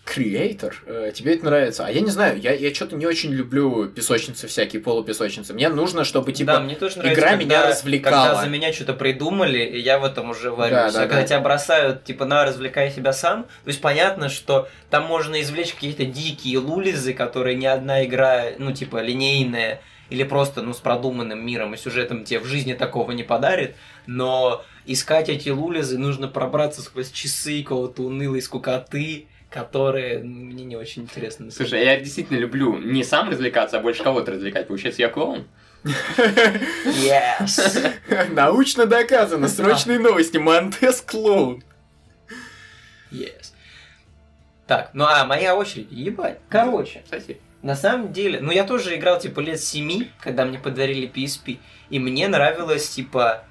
креатор, 0.06 0.76
э, 0.86 1.12
тебе 1.16 1.36
это 1.36 1.46
нравится. 1.46 1.86
А 1.86 1.92
я 1.92 2.02
не 2.02 2.12
знаю, 2.12 2.40
я, 2.40 2.54
я 2.54 2.74
что-то 2.74 2.96
не 2.96 3.06
очень 3.06 3.32
люблю 3.32 3.88
песочницы 3.88 4.48
всякие, 4.48 4.82
полупесочницы. 4.82 5.54
Мне 5.54 5.70
нужно, 5.70 6.04
чтобы, 6.04 6.34
типа, 6.34 6.54
да, 6.54 6.60
мне 6.60 6.76
тоже 6.76 6.98
нравится, 6.98 7.20
игра 7.20 7.30
когда, 7.32 7.44
меня 7.44 7.68
развлекала. 7.68 8.28
Когда 8.28 8.42
за 8.42 8.50
меня 8.50 8.74
что-то 8.74 8.94
придумали, 8.94 9.60
и 9.60 9.80
я 9.80 10.00
в 10.00 10.04
этом 10.06 10.30
уже 10.30 10.52
варюсь. 10.52 10.76
Да, 10.76 10.88
а 10.88 10.92
да, 10.92 11.00
когда 11.02 11.22
да. 11.22 11.28
тебя 11.28 11.40
бросают, 11.40 12.04
типа, 12.04 12.26
на, 12.26 12.44
развлекай 12.44 12.92
себя 12.92 13.14
сам, 13.14 13.44
то 13.44 13.68
есть 13.68 13.80
понятно, 13.80 14.28
что 14.28 14.68
там 14.90 15.06
можно 15.06 15.42
извлечь 15.42 15.74
какие-то 15.74 16.06
дикие 16.06 16.58
лулизы, 16.58 17.14
которые 17.14 17.56
ни 17.56 17.66
одна 17.66 18.04
игра, 18.04 18.48
ну, 18.58 18.74
типа, 18.74 19.02
линейная, 19.02 19.82
или 20.10 20.24
просто, 20.24 20.62
ну, 20.62 20.74
с 20.74 20.80
продуманным 20.80 21.44
миром 21.46 21.74
и 21.74 21.78
сюжетом 21.78 22.26
тебе 22.26 22.40
в 22.40 22.46
жизни 22.46 22.74
такого 22.74 23.12
не 23.14 23.24
подарит, 23.24 23.76
но 24.06 24.64
искать 24.86 25.30
эти 25.30 25.50
лулизы 25.50 25.98
нужно 25.98 26.28
пробраться 26.28 26.82
сквозь 26.82 27.10
часы 27.12 27.64
какого-то 27.64 28.04
унылой 28.04 28.42
скукоты, 28.42 29.28
которые 29.54 30.20
мне 30.20 30.66
не 30.66 30.76
очень 30.76 31.04
интересны. 31.04 31.52
Слушай, 31.52 31.82
а 31.82 31.84
я 31.84 32.00
действительно 32.00 32.38
люблю 32.38 32.80
не 32.80 33.04
сам 33.04 33.30
развлекаться, 33.30 33.78
а 33.78 33.82
больше 33.82 34.04
кого-то 34.04 34.32
развлекать. 34.32 34.68
Получается, 34.68 35.04
я 35.04 35.10
клоун? 35.10 35.48
Yes! 35.84 37.94
Научно 38.32 38.88
доказано. 38.88 39.48
Срочные 39.48 40.00
новости. 40.00 40.38
Монтес 40.38 41.02
клоун. 41.02 41.64
Yes. 43.12 43.54
Так, 44.66 44.90
ну 44.94 45.06
а 45.06 45.24
моя 45.26 45.56
очередь. 45.56 45.92
Ебать. 45.92 46.40
Короче, 46.50 47.04
Спасибо. 47.06 47.40
на 47.62 47.76
самом 47.76 48.12
деле, 48.12 48.40
ну 48.40 48.52
я 48.52 48.64
тоже 48.64 48.96
играл 48.96 49.20
типа 49.20 49.40
лет 49.42 49.60
семи, 49.60 50.10
когда 50.20 50.46
мне 50.46 50.58
подарили 50.58 51.08
PSP, 51.08 51.60
и 51.92 52.00
мне 52.00 52.28
нравилось 52.28 52.90
типа 52.90 53.44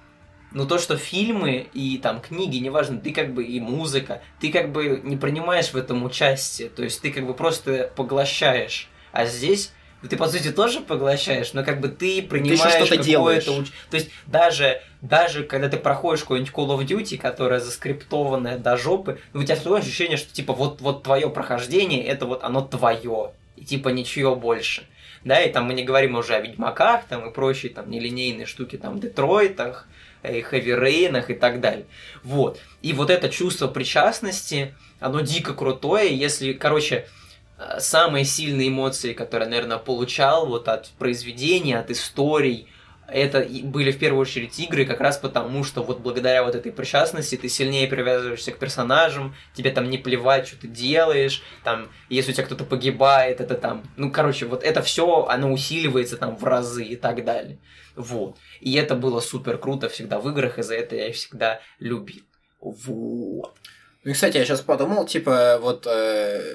ну 0.54 0.66
то, 0.66 0.78
что 0.78 0.96
фильмы 0.96 1.66
и 1.72 1.98
там 1.98 2.20
книги, 2.20 2.58
неважно, 2.58 2.98
ты 2.98 3.12
как 3.12 3.32
бы 3.34 3.44
и 3.44 3.60
музыка, 3.60 4.22
ты 4.40 4.50
как 4.52 4.72
бы 4.72 5.00
не 5.02 5.16
принимаешь 5.16 5.70
в 5.72 5.76
этом 5.76 6.04
участие, 6.04 6.68
то 6.68 6.82
есть 6.82 7.00
ты 7.00 7.10
как 7.10 7.26
бы 7.26 7.34
просто 7.34 7.90
поглощаешь. 7.96 8.88
А 9.12 9.26
здесь 9.26 9.72
ты 10.08 10.16
по 10.16 10.26
сути 10.28 10.50
тоже 10.50 10.80
поглощаешь, 10.80 11.52
но 11.52 11.62
как 11.64 11.80
бы 11.80 11.88
ты 11.88 12.22
принимаешь 12.22 12.60
какое-то 13.44 13.52
уч- 13.52 13.72
То 13.90 13.96
есть 13.96 14.10
даже, 14.26 14.82
даже 15.00 15.44
когда 15.44 15.68
ты 15.68 15.76
проходишь 15.76 16.22
какой-нибудь 16.22 16.52
Call 16.52 16.76
of 16.76 16.84
Duty, 16.86 17.18
которая 17.18 17.60
заскриптованная 17.60 18.58
до 18.58 18.76
жопы, 18.76 19.20
ну, 19.32 19.40
у 19.40 19.44
тебя 19.44 19.54
все 19.54 19.66
равно 19.66 19.78
ощущение, 19.78 20.16
что 20.16 20.32
типа 20.32 20.54
вот, 20.54 20.80
вот 20.80 21.02
твое 21.02 21.30
прохождение, 21.30 22.04
это 22.04 22.26
вот 22.26 22.42
оно 22.42 22.62
твое, 22.62 23.32
и 23.56 23.64
типа 23.64 23.90
ничего 23.90 24.34
больше. 24.34 24.84
Да, 25.24 25.40
и 25.40 25.52
там 25.52 25.66
мы 25.66 25.74
не 25.74 25.84
говорим 25.84 26.16
уже 26.16 26.34
о 26.34 26.40
Ведьмаках 26.40 27.04
там 27.04 27.28
и 27.28 27.32
прочие 27.32 27.72
там 27.72 27.88
нелинейные 27.88 28.46
штуки 28.46 28.76
там 28.76 28.98
Детройтах, 28.98 29.86
э, 30.22 30.40
Хэви 30.42 30.74
Рейнах 30.74 31.30
и 31.30 31.34
так 31.34 31.60
далее. 31.60 31.86
Вот. 32.22 32.60
И 32.82 32.92
вот 32.92 33.10
это 33.10 33.28
чувство 33.28 33.68
причастности, 33.68 34.74
оно 35.00 35.20
дико 35.20 35.54
крутое, 35.54 36.16
если, 36.16 36.52
короче, 36.52 37.06
э, 37.58 37.80
самые 37.80 38.24
сильные 38.24 38.68
эмоции, 38.68 39.12
которые, 39.12 39.48
наверное, 39.48 39.78
получал 39.78 40.46
вот 40.46 40.68
от 40.68 40.88
произведений, 40.98 41.74
от 41.74 41.90
историй, 41.90 42.68
это 43.12 43.46
были 43.64 43.92
в 43.92 43.98
первую 43.98 44.20
очередь 44.22 44.58
игры, 44.58 44.84
как 44.84 45.00
раз 45.00 45.18
потому, 45.18 45.64
что 45.64 45.82
вот 45.82 46.00
благодаря 46.00 46.42
вот 46.42 46.54
этой 46.54 46.72
причастности 46.72 47.36
ты 47.36 47.48
сильнее 47.48 47.86
привязываешься 47.86 48.52
к 48.52 48.58
персонажам, 48.58 49.34
тебе 49.54 49.70
там 49.70 49.90
не 49.90 49.98
плевать, 49.98 50.48
что 50.48 50.56
ты 50.56 50.68
делаешь, 50.68 51.42
там, 51.64 51.88
если 52.08 52.32
у 52.32 52.34
тебя 52.34 52.46
кто-то 52.46 52.64
погибает, 52.64 53.40
это 53.40 53.54
там, 53.54 53.82
ну, 53.96 54.10
короче, 54.10 54.46
вот 54.46 54.62
это 54.62 54.82
все, 54.82 55.26
оно 55.28 55.52
усиливается 55.52 56.16
там 56.16 56.36
в 56.36 56.44
разы 56.44 56.84
и 56.84 56.96
так 56.96 57.24
далее. 57.24 57.58
Вот. 57.94 58.38
И 58.62 58.74
это 58.74 58.94
было 58.94 59.18
супер 59.20 59.58
круто 59.58 59.88
всегда 59.88 60.20
в 60.20 60.28
играх, 60.28 60.58
и 60.58 60.62
за 60.62 60.76
это 60.76 60.94
я 60.94 61.12
всегда 61.12 61.60
любил. 61.80 62.22
Вот. 62.60 63.54
Ну 64.04 64.10
и, 64.10 64.14
кстати, 64.14 64.36
я 64.36 64.44
сейчас 64.44 64.60
подумал, 64.60 65.04
типа, 65.04 65.58
вот, 65.60 65.84
э, 65.86 66.54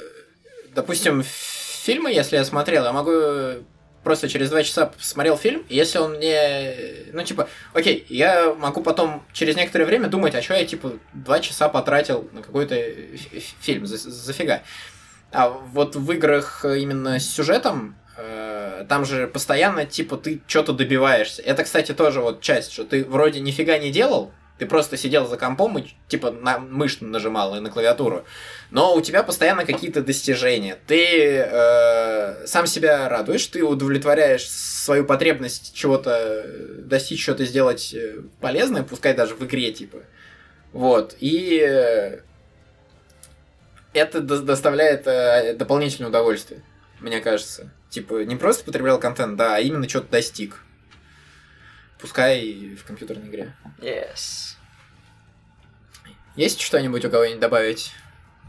допустим, 0.74 1.22
фильмы, 1.24 2.12
если 2.12 2.38
я 2.38 2.46
смотрел, 2.46 2.86
я 2.86 2.94
могу 2.94 3.66
просто 4.06 4.30
через 4.30 4.50
два 4.50 4.64
часа 4.64 4.86
посмотрел 4.86 5.36
фильм, 5.36 5.66
и 5.68 5.76
если 5.76 5.98
он 5.98 6.14
мне, 6.16 6.76
ну, 7.12 7.24
типа, 7.24 7.50
окей, 7.74 8.06
я 8.08 8.54
могу 8.54 8.82
потом 8.82 9.26
через 9.34 9.58
некоторое 9.58 9.84
время 9.84 10.08
думать, 10.08 10.34
а 10.34 10.42
что 10.42 10.54
я, 10.54 10.66
типа, 10.66 10.94
два 11.14 11.42
часа 11.42 11.68
потратил 11.68 12.30
на 12.32 12.42
какой-то 12.42 12.76
фи- 12.76 13.40
фи- 13.40 13.56
фильм, 13.60 13.86
за- 13.86 13.98
зафига. 13.98 14.62
А 15.34 15.50
вот 15.50 15.98
в 15.98 16.10
играх 16.14 16.64
именно 16.64 17.20
с 17.20 17.30
сюжетом, 17.30 17.98
там 18.88 19.06
же 19.06 19.28
постоянно, 19.28 19.86
типа, 19.86 20.18
ты 20.18 20.42
что-то 20.48 20.74
добиваешься. 20.74 21.42
Это, 21.42 21.64
кстати, 21.64 21.94
тоже 21.94 22.22
вот 22.22 22.42
часть, 22.42 22.72
что 22.72 22.84
ты 22.84 23.04
вроде 23.06 23.40
нифига 23.40 23.78
не 23.78 23.92
делал, 23.92 24.32
ты 24.58 24.66
просто 24.66 24.98
сидел 24.98 25.28
за 25.28 25.38
компом 25.38 25.78
и, 25.78 25.86
типа, 26.08 26.32
на 26.32 26.58
мышь 26.58 26.98
нажимал 27.00 27.56
и 27.56 27.60
на 27.60 27.70
клавиатуру. 27.70 28.26
Но 28.72 28.96
у 28.96 29.02
тебя 29.02 29.24
постоянно 29.24 29.66
какие-то 29.66 30.02
достижения. 30.02 30.78
Ты 30.88 31.38
э, 31.38 32.48
сам 32.48 32.66
себя 32.66 33.08
радуешь, 33.08 33.46
ты 33.46 33.64
удовлетворяешь 33.64 34.50
свою 34.50 35.06
потребность 35.06 35.76
чего-то 35.76 36.12
э, 36.12 36.82
достичь, 36.82 37.22
что-то 37.22 37.46
сделать 37.46 37.94
э, 37.94 38.22
полезное, 38.42 38.84
пускай 38.84 39.14
даже 39.14 39.36
в 39.36 39.46
игре, 39.46 39.72
типа. 39.72 40.00
Вот. 40.74 41.16
И 41.20 41.64
э, 41.64 42.22
это 43.94 44.22
до- 44.22 44.42
доставляет 44.42 45.06
э, 45.06 45.54
дополнительное 45.54 46.10
удовольствие, 46.10 46.64
мне 47.00 47.20
кажется. 47.22 47.72
Типа, 47.90 48.24
не 48.26 48.36
просто 48.36 48.66
потреблял 48.66 49.00
контент, 49.00 49.38
да, 49.38 49.56
а 49.56 49.60
именно 49.60 49.88
что-то 49.88 50.12
достиг. 50.12 50.64
Пускай 52.00 52.42
и 52.42 52.76
в 52.76 52.84
компьютерной 52.84 53.28
игре. 53.28 53.56
Yes. 53.80 54.56
Есть 56.36 56.62
что-нибудь 56.62 57.04
у 57.06 57.10
кого-нибудь 57.10 57.40
добавить? 57.40 57.94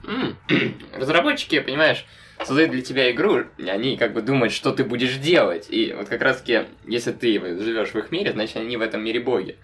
М. 0.05 0.37
Разработчики, 0.95 1.61
понимаешь, 1.61 2.05
создают 2.45 2.71
для 2.71 2.83
тебя 2.83 3.11
игру, 3.11 3.45
и 3.57 3.69
они 3.69 3.97
как 3.97 4.13
бы 4.13 4.23
думают, 4.23 4.53
что 4.53 4.73
ты 4.73 4.85
будешь 4.85 5.17
делать. 5.17 5.67
И 5.71 5.93
вот 5.93 6.09
как 6.09 6.21
раз 6.23 6.39
таки, 6.39 6.67
если 6.87 7.13
ты 7.13 7.41
живешь 7.41 7.91
в 7.91 7.97
их 7.97 8.11
мире, 8.11 8.33
значит 8.33 8.57
они 8.57 8.77
в 8.77 8.83
этом 8.83 9.03
мире 9.03 9.21
боги. 9.21 9.57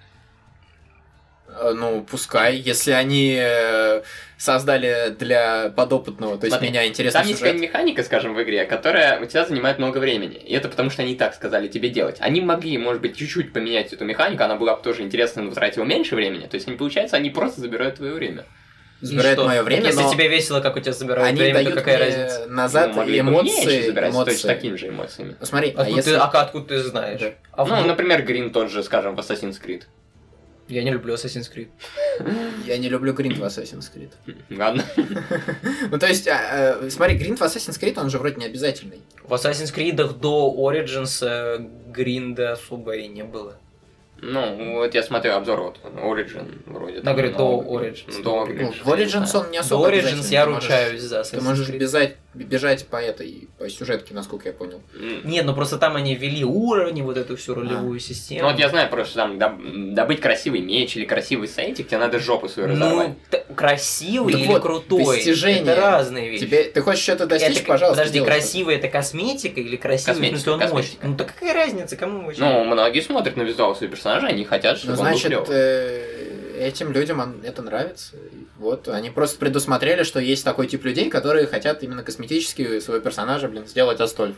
Э, 1.60 1.72
Ну, 1.74 2.02
пускай, 2.08 2.56
если 2.56 2.92
они 2.92 3.36
э, 3.40 4.02
создали 4.38 5.14
для 5.18 5.70
подопытного, 5.70 6.36
то 6.38 6.46
есть 6.46 6.54
Смотри, 6.56 6.70
меня 6.70 6.86
интересный 6.86 7.18
Там 7.20 7.26
есть 7.28 7.38
сюжет. 7.38 7.52
какая-нибудь 7.54 7.68
механика, 7.74 8.02
скажем, 8.02 8.34
в 8.34 8.42
игре, 8.42 8.64
которая 8.64 9.20
у 9.20 9.26
тебя 9.26 9.44
занимает 9.44 9.78
много 9.78 9.98
времени. 9.98 10.36
И 10.36 10.54
это 10.54 10.68
потому, 10.68 10.90
что 10.90 11.02
они 11.02 11.14
так 11.14 11.34
сказали 11.34 11.68
тебе 11.68 11.88
делать. 11.88 12.16
Они 12.20 12.40
могли, 12.40 12.76
может 12.78 13.00
быть, 13.02 13.16
чуть-чуть 13.16 13.52
поменять 13.52 13.92
эту 13.92 14.04
механику, 14.04 14.42
она 14.42 14.56
была 14.56 14.76
бы 14.76 14.82
тоже 14.82 15.02
интересна, 15.02 15.42
но 15.42 15.52
тратила 15.52 15.84
меньше 15.84 16.14
времени. 16.16 16.46
То 16.46 16.56
есть, 16.56 16.66
не 16.66 16.76
получается, 16.76 17.16
они 17.16 17.30
просто 17.30 17.60
забирают 17.60 17.96
твое 17.96 18.12
время. 18.12 18.44
Забирает 19.00 19.38
мое 19.38 19.62
время, 19.62 19.86
если 19.86 20.00
но 20.02 20.10
тебе 20.12 20.28
весело, 20.28 20.60
как 20.60 20.76
у 20.76 20.80
тебя 20.80 20.92
забирают 20.92 21.28
они 21.28 21.38
время, 21.38 21.58
то 21.58 21.64
дают 21.64 21.78
какая 21.78 21.96
мне 21.98 22.06
разница? 22.06 22.46
назад 22.46 22.88
Ну, 22.90 22.94
могли 22.96 23.20
эмоции, 23.20 23.82
забирать 23.82 24.12
с 24.12 24.14
эмоции. 24.14 24.32
точно 24.32 24.48
такими 24.54 24.76
же 24.76 24.88
эмоциями. 24.88 25.36
Ну, 25.38 25.46
смотри, 25.46 25.70
а 25.76 25.80
Откуда 25.82 25.96
если... 25.98 26.10
ты, 26.12 26.16
а 26.16 26.24
откуда 26.24 26.64
ты 26.66 26.78
знаешь? 26.82 27.20
Да. 27.20 27.32
А 27.52 27.64
ну, 27.66 27.74
вдруг- 27.74 27.86
например, 27.86 28.22
Грин 28.22 28.50
тот 28.50 28.70
же, 28.70 28.82
скажем, 28.82 29.14
в 29.14 29.18
Assassin's 29.18 29.60
Creed. 29.62 29.82
Я 30.68 30.82
не 30.82 30.90
люблю 30.90 31.14
Assassin's 31.14 31.50
Creed. 31.54 31.68
Я 32.66 32.78
не 32.78 32.88
люблю 32.88 33.12
гринд 33.12 33.36
в 33.38 33.44
Assassin's 33.44 33.90
Creed. 33.94 34.10
Ладно. 34.50 34.82
Ну, 35.90 35.98
то 35.98 36.06
есть, 36.06 36.26
а, 36.28 36.78
э, 36.82 36.90
смотри, 36.90 37.16
гринд 37.16 37.38
в 37.38 37.42
Assassin's 37.42 37.78
Creed, 37.80 37.98
он 38.00 38.08
же 38.10 38.18
вроде 38.18 38.36
не 38.36 38.46
обязательный. 38.46 39.00
В 39.24 39.32
Assassin's 39.34 39.74
Creed 39.74 39.94
до 40.18 40.54
Origins 40.56 41.22
э, 41.26 41.58
гринда 41.92 42.52
особо 42.52 42.96
и 42.96 43.08
не 43.08 43.24
было. 43.24 43.56
Ну, 44.22 44.74
вот 44.76 44.94
я 44.94 45.02
смотрю 45.02 45.32
обзор 45.34 45.60
вот 45.60 45.78
Origin 45.96 46.62
вроде. 46.66 46.96
Да, 47.00 47.02
там 47.02 47.16
говорю, 47.16 47.36
до. 47.36 47.62
Origins. 47.68 48.04
Ну, 48.08 48.22
до 48.22 48.46
Ну, 48.46 48.52
Origins. 48.52 48.74
в 48.82 48.88
Origins 48.88 49.36
он 49.36 49.50
не 49.50 49.58
До 49.58 49.64
особо 49.64 49.88
Origins 49.90 49.98
обязательный. 49.98 50.30
я 50.32 50.44
ручаюсь 50.46 51.02
за 51.02 51.20
Assassin's 51.20 51.30
Ты 51.38 51.40
можешь 51.42 51.68
Creed. 51.68 51.78
бежать, 51.78 52.16
бежать 52.34 52.86
по 52.86 52.96
этой, 52.96 53.48
по 53.58 53.68
сюжетке, 53.68 54.14
насколько 54.14 54.48
я 54.48 54.52
понял. 54.52 54.80
Нет, 55.24 55.44
ну 55.46 55.54
просто 55.54 55.78
там 55.78 55.96
они 55.96 56.14
ввели 56.14 56.44
уровни, 56.44 57.02
вот 57.02 57.16
эту 57.16 57.36
всю 57.36 57.54
ролевую 57.54 58.00
систему. 58.00 58.42
Ну 58.42 58.50
вот 58.50 58.58
я 58.60 58.68
знаю 58.68 58.90
просто, 58.90 59.14
там 59.16 59.38
доб- 59.38 59.94
добыть 59.94 60.20
красивый 60.20 60.60
меч 60.60 60.96
или 60.96 61.04
красивый 61.04 61.48
сайтик, 61.48 61.88
тебе 61.88 61.98
надо 61.98 62.18
жопу 62.18 62.48
свою 62.48 62.68
разорвать. 62.70 63.08
Ну, 63.08 63.16
т- 63.30 63.44
красивый 63.54 64.32
Так 64.32 64.42
или 64.42 64.48
вот, 64.48 64.62
крутой, 64.62 65.16
достижение. 65.16 65.62
это 65.62 65.76
разные 65.76 66.30
вещи. 66.30 66.46
Тебе, 66.46 66.64
ты 66.64 66.80
хочешь 66.80 67.02
что-то 67.02 67.26
достичь, 67.26 67.58
Это- 67.58 67.66
пожалуйста, 67.66 68.02
Подожди, 68.04 68.24
красивый 68.24 68.76
это 68.76 68.88
косметика 68.88 69.60
или 69.60 69.76
красивый, 69.76 70.14
Косметика, 70.14 70.36
смысле 70.38 70.52
он 70.52 70.58
мощный? 70.60 70.74
косметика. 70.76 71.06
Ну 71.06 71.16
так 71.16 71.34
какая 71.34 71.54
разница, 71.54 71.96
кому 71.96 72.24
вообще? 72.26 72.40
Ну, 72.40 72.64
многие 72.64 73.00
смотрят 73.00 73.36
на 73.36 73.42
визуал 73.42 73.76
своего 73.76 73.94
персонажа, 73.94 74.26
они 74.26 74.44
хотят, 74.44 74.78
чтобы 74.78 74.94
Ну, 74.94 75.00
он 75.02 75.04
был 75.10 75.18
значит, 75.18 75.28
клёвый. 75.28 75.46
э, 75.50 76.13
этим 76.54 76.92
людям 76.92 77.20
он- 77.20 77.40
это 77.42 77.62
нравится. 77.62 78.16
Вот, 78.56 78.88
они 78.88 79.10
просто 79.10 79.38
предусмотрели, 79.38 80.02
что 80.02 80.20
есть 80.20 80.44
такой 80.44 80.66
тип 80.66 80.84
людей, 80.84 81.10
которые 81.10 81.46
хотят 81.46 81.82
именно 81.82 82.02
косметически 82.02 82.80
своего 82.80 83.02
персонажа, 83.02 83.48
блин, 83.48 83.66
сделать 83.66 84.00
Астольф. 84.00 84.36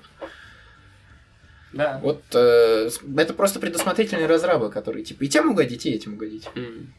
Да. 1.72 1.98
Вот 2.02 2.22
э, 2.32 2.88
это 3.18 3.34
просто 3.34 3.60
предусмотрительные 3.60 4.26
разрабы, 4.26 4.70
которые 4.70 5.04
типа 5.04 5.24
и 5.24 5.28
тем 5.28 5.50
угодить, 5.50 5.84
и 5.84 5.90
этим 5.90 6.14
угодить. 6.14 6.48
М. 6.54 6.94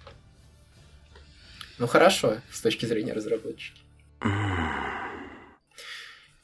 Ну 1.79 1.87
хорошо, 1.87 2.37
с 2.51 2.61
точки 2.61 2.85
зрения 2.85 3.13
разработчика. 3.13 3.77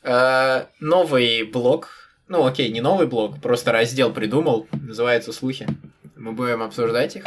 Э, 0.01 0.65
Новый 0.79 1.43
блок. 1.43 1.89
Ну 2.27 2.45
окей, 2.45 2.69
не 2.71 2.81
новый 2.81 3.05
блок, 3.07 3.39
просто 3.41 3.71
раздел 3.71 4.11
придумал. 4.11 4.67
Называется 4.71 5.31
слухи. 5.31 5.67
Мы 6.15 6.31
будем 6.31 6.61
обсуждать 6.63 7.15
их. 7.17 7.25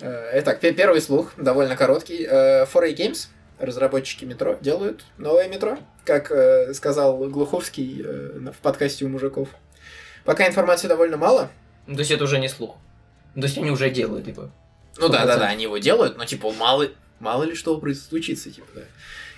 Э, 0.00 0.38
Итак, 0.40 0.60
пе- 0.60 0.72
первый 0.72 1.00
слух, 1.00 1.32
довольно 1.36 1.76
короткий. 1.76 2.26
Э, 2.28 2.64
4A 2.66 2.94
Games, 2.94 3.28
разработчики 3.58 4.24
метро, 4.24 4.58
делают 4.60 5.04
новое 5.18 5.48
метро, 5.48 5.78
как 6.04 6.30
э, 6.30 6.74
сказал 6.74 7.16
Глуховский 7.28 8.02
э, 8.04 8.50
в 8.52 8.58
подкасте 8.58 9.04
у 9.04 9.08
мужиков. 9.08 9.48
Пока 10.24 10.46
информации 10.46 10.88
довольно 10.88 11.16
мало. 11.16 11.50
Ну, 11.86 11.94
то 11.94 12.00
есть 12.00 12.10
это 12.10 12.24
уже 12.24 12.38
не 12.38 12.48
слух. 12.48 12.76
Ну, 13.34 13.42
То 13.42 13.46
есть 13.46 13.58
они 13.58 13.70
уже 13.70 13.90
делают, 13.90 14.24
типа. 14.24 14.50
Ну 14.98 15.08
да, 15.08 15.24
да, 15.24 15.36
100%. 15.36 15.38
да, 15.38 15.46
они 15.48 15.62
его 15.64 15.78
делают, 15.78 16.16
но 16.18 16.24
типа 16.24 16.50
мало, 16.52 16.88
мало 17.20 17.44
ли 17.44 17.54
что 17.54 17.80
случится, 17.94 18.50
типа, 18.50 18.66
да. 18.74 18.82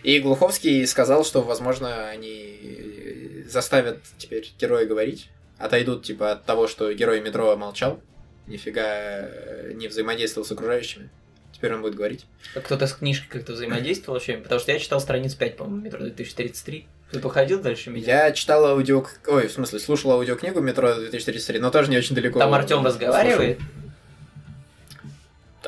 И 0.03 0.21
Глуховский 0.21 0.87
сказал, 0.87 1.25
что, 1.25 1.43
возможно, 1.43 2.09
они 2.09 3.45
заставят 3.49 3.99
теперь 4.17 4.49
героя 4.59 4.87
говорить, 4.87 5.31
отойдут, 5.59 6.05
типа, 6.05 6.33
от 6.33 6.45
того, 6.45 6.69
что 6.69 6.93
герой 6.93 7.21
метро 7.21 7.57
молчал, 7.57 8.01
нифига 8.49 8.83
э, 8.85 9.73
не 9.75 9.89
взаимодействовал 9.89 10.47
с 10.47 10.53
окружающими. 10.53 11.09
Теперь 11.53 11.75
он 11.75 11.83
будет 11.83 11.95
говорить. 11.95 12.27
А 12.55 12.61
Кто-то 12.61 12.87
с 12.87 12.93
книжкой 12.93 13.29
как-то 13.29 13.53
взаимодействовал 13.53 14.15
вообще? 14.15 14.37
Потому 14.37 14.61
что 14.61 14.73
я 14.73 14.79
читал 14.79 15.01
страниц 15.01 15.35
5, 15.35 15.57
по-моему, 15.57 15.83
метро 15.83 15.99
2033. 15.99 16.87
Ты 17.11 17.21
походил 17.21 17.61
дальше 17.61 17.91
меня? 17.91 18.27
Я 18.27 18.33
читал 18.33 18.67
аудио... 18.67 19.05
Ой, 19.27 19.49
в 19.49 19.53
смысле, 19.53 19.79
слушал 19.79 20.13
аудиокнигу 20.13 20.61
«Метро 20.61 20.91
2033», 20.91 21.59
но 21.59 21.71
тоже 21.71 21.91
не 21.91 21.97
очень 21.97 22.15
далеко. 22.15 22.39
Там 22.39 22.53
Артем 22.53 22.85
разговаривает. 22.85 23.59
слушал. 23.59 23.73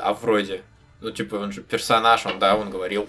А 0.03 0.13
вроде. 0.13 0.63
Ну, 1.01 1.11
типа, 1.11 1.37
он 1.37 1.51
же 1.51 1.63
персонаж, 1.63 2.27
он, 2.27 2.39
да, 2.39 2.57
он 2.57 2.71
говорил. 2.71 3.09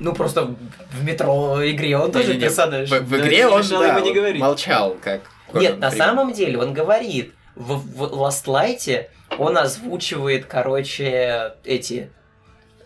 Ну, 0.00 0.14
просто 0.14 0.56
в 0.90 1.04
метро 1.04 1.60
игре 1.70 1.96
он 1.96 2.10
тоже 2.10 2.28
Не-не-не, 2.28 2.46
персонаж. 2.46 2.90
В, 2.90 3.00
в 3.02 3.16
игре 3.20 3.46
он, 3.46 3.62
да, 3.68 4.00
не 4.00 4.18
он 4.18 4.38
молчал, 4.38 4.96
как... 5.02 5.22
Нет, 5.52 5.78
на 5.78 5.90
Фриман. 5.90 6.08
самом 6.08 6.32
деле 6.32 6.58
он 6.58 6.72
говорит. 6.72 7.32
В, 7.54 7.76
в 7.76 8.02
Last 8.14 8.46
Light 8.46 9.08
он 9.38 9.56
озвучивает, 9.56 10.46
короче, 10.46 11.54
эти... 11.64 12.10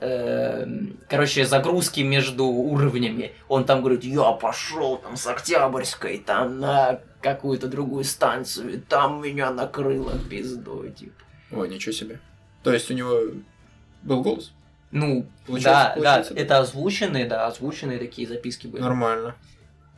эм, 0.01 0.99
короче, 1.09 1.45
загрузки 1.47 2.01
между 2.01 2.45
уровнями. 2.45 3.33
Он 3.49 3.65
там 3.65 3.81
говорит, 3.81 4.05
я 4.05 4.33
пошел 4.33 4.99
там 4.99 5.17
с 5.17 5.27
Октябрьской, 5.27 6.19
там 6.19 6.61
на 6.61 7.01
какую-то 7.21 7.67
другую 7.67 8.05
станцию, 8.05 8.81
там 8.83 9.23
меня 9.23 9.51
накрыло 9.51 10.13
пиздой, 10.31 10.93
типа. 10.93 11.25
Ой, 11.51 11.69
ничего 11.69 11.93
себе. 11.93 12.21
То 12.63 12.73
есть 12.73 12.91
у 12.91 12.95
него 12.95 13.21
был 14.03 14.23
голос? 14.23 14.53
Ну, 14.91 15.27
Получается- 15.47 15.71
да, 15.71 15.93
получается, 15.95 16.35
да, 16.35 16.41
это 16.41 16.59
озвученные, 16.59 17.27
да, 17.27 17.47
озвученные 17.47 17.99
такие 17.99 18.27
записки 18.29 18.67
были. 18.67 18.81
Нормально. 18.83 19.35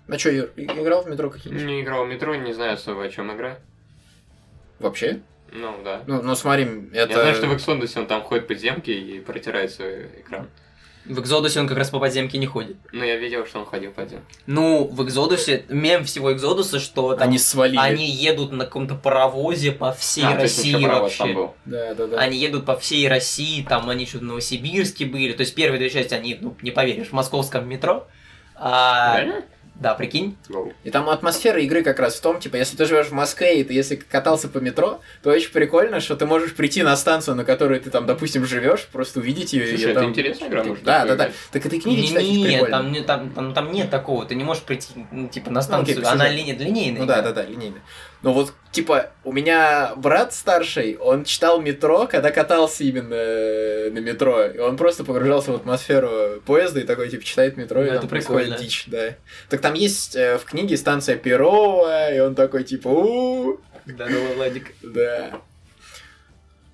А 0.08 0.18
что, 0.18 0.30
Юр, 0.30 0.50
играл 0.56 1.02
в 1.02 1.08
метро 1.08 1.30
какие-нибудь? 1.30 1.64
Не 1.64 1.82
играл 1.82 2.04
в 2.04 2.08
метро, 2.08 2.34
не 2.34 2.52
знаю 2.52 2.74
особо 2.74 3.04
о 3.04 3.08
чем 3.08 3.32
игра. 3.32 3.58
Вообще? 4.80 5.20
Ну, 5.52 5.76
да. 5.84 6.02
Ну, 6.06 6.22
ну 6.22 6.34
смотри, 6.34 6.64
это... 6.92 7.12
Я 7.12 7.18
знаю, 7.20 7.34
что 7.34 7.46
в 7.46 7.52
Exodus 7.52 7.98
он 7.98 8.06
там 8.06 8.22
ходит 8.22 8.46
по 8.48 8.54
земке 8.54 8.92
и 8.92 9.20
протирает 9.20 9.70
свой 9.70 10.06
экран. 10.18 10.48
В 11.06 11.18
Экзодусе 11.18 11.60
он 11.60 11.66
как 11.66 11.78
раз 11.78 11.90
по 11.90 11.98
подземке 11.98 12.36
не 12.36 12.46
ходит. 12.46 12.76
Ну, 12.92 13.02
я 13.02 13.16
видел, 13.16 13.46
что 13.46 13.60
он 13.60 13.66
ходил 13.66 13.90
по 13.90 14.02
земке. 14.02 14.22
Ну, 14.46 14.84
в 14.84 15.02
Экзодусе, 15.02 15.64
мем 15.68 16.04
всего 16.04 16.32
Экзодуса, 16.32 16.78
что 16.78 17.14
там 17.14 17.28
Они 17.28 17.38
свалили. 17.38 17.78
Они 17.78 18.08
едут 18.08 18.52
на 18.52 18.66
каком-то 18.66 18.94
паровозе 18.96 19.72
по 19.72 19.92
всей 19.92 20.24
А, 20.24 20.32
есть 20.32 20.58
России 20.58 20.74
паровоз 20.74 21.00
вообще. 21.02 21.18
там 21.18 21.34
был. 21.34 21.54
Да, 21.64 21.94
да, 21.94 22.06
да. 22.06 22.18
Они 22.18 22.38
едут 22.38 22.66
по 22.66 22.76
всей 22.76 23.08
России, 23.08 23.62
там 23.62 23.88
они 23.88 24.04
что-то 24.04 24.24
в 24.24 24.28
Новосибирске 24.28 25.06
были. 25.06 25.32
То 25.32 25.40
есть 25.40 25.54
первые 25.54 25.78
две 25.78 25.88
части, 25.88 26.12
они, 26.12 26.38
ну, 26.40 26.54
не 26.60 26.70
поверишь, 26.70 27.08
в 27.08 27.12
московском 27.12 27.66
метро. 27.66 28.06
А, 28.54 29.16
Реально? 29.16 29.44
Да, 29.80 29.94
прикинь. 29.94 30.36
Воу. 30.48 30.72
И 30.84 30.90
там 30.90 31.08
атмосфера 31.08 31.58
игры 31.60 31.82
как 31.82 31.98
раз 31.98 32.16
в 32.16 32.20
том, 32.20 32.38
типа, 32.38 32.56
если 32.56 32.76
ты 32.76 32.84
живешь 32.84 33.06
в 33.06 33.12
Москве, 33.12 33.60
и 33.60 33.64
ты 33.64 33.72
если 33.72 33.96
катался 33.96 34.48
по 34.48 34.58
метро, 34.58 35.00
то 35.22 35.30
очень 35.30 35.50
прикольно, 35.50 36.00
что 36.00 36.16
ты 36.16 36.26
можешь 36.26 36.54
прийти 36.54 36.82
на 36.82 36.94
станцию, 36.96 37.34
на 37.34 37.44
которой 37.44 37.80
ты 37.80 37.90
там, 37.90 38.04
допустим, 38.04 38.44
живешь, 38.44 38.86
просто 38.92 39.20
увидеть 39.20 39.54
ее. 39.54 39.66
Слушай, 39.66 39.80
и 39.80 39.90
это 39.90 40.00
там... 40.00 40.10
интересная 40.10 40.48
игра, 40.48 40.64
может, 40.64 40.84
Да, 40.84 41.06
да, 41.06 41.16
да. 41.16 41.30
Так 41.50 41.64
это 41.64 41.80
книги 41.80 42.02
читать 42.06 42.24
очень 42.24 42.36
Нет, 42.38 42.52
прикольно. 42.52 42.76
там, 42.76 42.92
не- 42.92 43.00
там, 43.00 43.30
там, 43.30 43.54
там 43.54 43.72
нет 43.72 43.90
такого. 43.90 44.26
Ты 44.26 44.34
не 44.34 44.44
можешь 44.44 44.62
прийти, 44.62 44.88
ну, 45.10 45.28
типа, 45.28 45.50
на 45.50 45.60
окей, 45.60 45.68
станцию. 45.68 46.02
по 46.02 46.10
Она 46.10 46.28
сюжету. 46.28 46.36
линия 46.36 46.58
линейная. 46.58 47.00
Ну 47.00 47.06
да, 47.06 47.22
да, 47.22 47.32
да, 47.32 47.42
линейный. 47.44 47.80
Но 48.22 48.34
вот, 48.34 48.52
типа, 48.70 49.10
у 49.24 49.32
меня 49.32 49.94
брат 49.96 50.34
старший, 50.34 50.96
он 50.98 51.24
читал 51.24 51.60
метро, 51.60 52.06
когда 52.06 52.30
катался 52.30 52.84
именно 52.84 53.14
э, 53.14 53.90
на 53.90 53.98
метро, 53.98 54.44
и 54.44 54.58
он 54.58 54.76
просто 54.76 55.04
погружался 55.04 55.52
в 55.52 55.56
атмосферу 55.56 56.42
поезда 56.44 56.80
и 56.80 56.84
такой, 56.84 57.08
типа, 57.08 57.24
читает 57.24 57.56
метро, 57.56 57.80
и 57.80 57.84
Ну, 57.86 57.88
там 57.94 57.98
это 57.98 58.08
прикольно. 58.08 58.58
дичь, 58.58 58.84
да. 58.88 59.14
Так 59.48 59.62
там 59.62 59.72
есть 59.72 60.14
э, 60.16 60.36
в 60.36 60.44
книге 60.44 60.76
станция 60.76 61.16
Перова, 61.16 62.12
и 62.14 62.18
он 62.20 62.34
такой, 62.34 62.64
типа, 62.64 62.88
у 62.88 63.58
Здорово, 63.86 64.34
Владик. 64.36 64.74
да. 64.82 65.40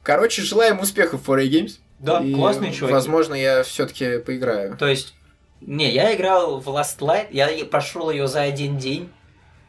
Короче, 0.02 0.42
желаем 0.42 0.80
успехов 0.80 1.26
в 1.26 1.30
4A 1.30 1.48
Games. 1.48 1.72
Да, 1.98 2.20
И, 2.20 2.34
классные 2.34 2.72
чуваки. 2.72 2.92
Возможно, 2.92 3.34
я 3.34 3.62
все-таки 3.62 4.18
поиграю. 4.18 4.76
То 4.76 4.86
есть, 4.86 5.14
не, 5.60 5.90
я 5.92 6.14
играл 6.14 6.60
в 6.60 6.68
Last 6.68 6.98
Light, 6.98 7.28
я 7.30 7.48
и 7.50 7.64
прошел 7.64 8.10
ее 8.10 8.28
за 8.28 8.42
один 8.42 8.76
день. 8.78 9.08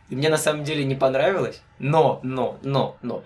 И 0.09 0.15
мне 0.15 0.29
на 0.29 0.37
самом 0.37 0.63
деле 0.63 0.83
не 0.85 0.95
понравилось. 0.95 1.61
Но, 1.79 2.19
но, 2.23 2.59
но, 2.63 2.97
но. 3.01 3.23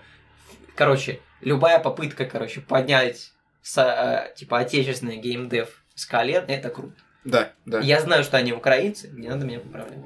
Короче, 0.74 1.20
любая 1.40 1.78
попытка, 1.78 2.24
короче, 2.24 2.60
поднять 2.60 3.32
со- 3.62 4.30
э, 4.32 4.34
типа 4.36 4.58
отечественный 4.60 5.16
геймдев 5.18 5.82
с 5.94 6.06
колен, 6.06 6.44
это 6.48 6.70
круто. 6.70 6.94
Да, 7.24 7.52
да. 7.66 7.78
Я 7.80 8.00
знаю, 8.00 8.24
что 8.24 8.36
они 8.36 8.52
украинцы, 8.52 9.08
не 9.12 9.28
надо 9.28 9.46
меня 9.46 9.60
поправлять. 9.60 10.00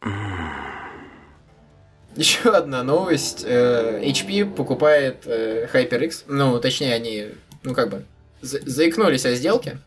Еще 2.16 2.50
одна 2.50 2.82
новость. 2.82 3.44
Э, 3.46 4.00
HP 4.02 4.54
покупает 4.54 5.26
э, 5.26 5.68
HyperX. 5.72 6.24
Ну, 6.26 6.58
точнее, 6.58 6.92
они, 6.94 7.28
ну, 7.62 7.72
как 7.74 7.88
бы, 7.88 8.04
за- 8.40 8.60
заикнулись 8.68 9.24
о 9.26 9.34
сделке. 9.34 9.78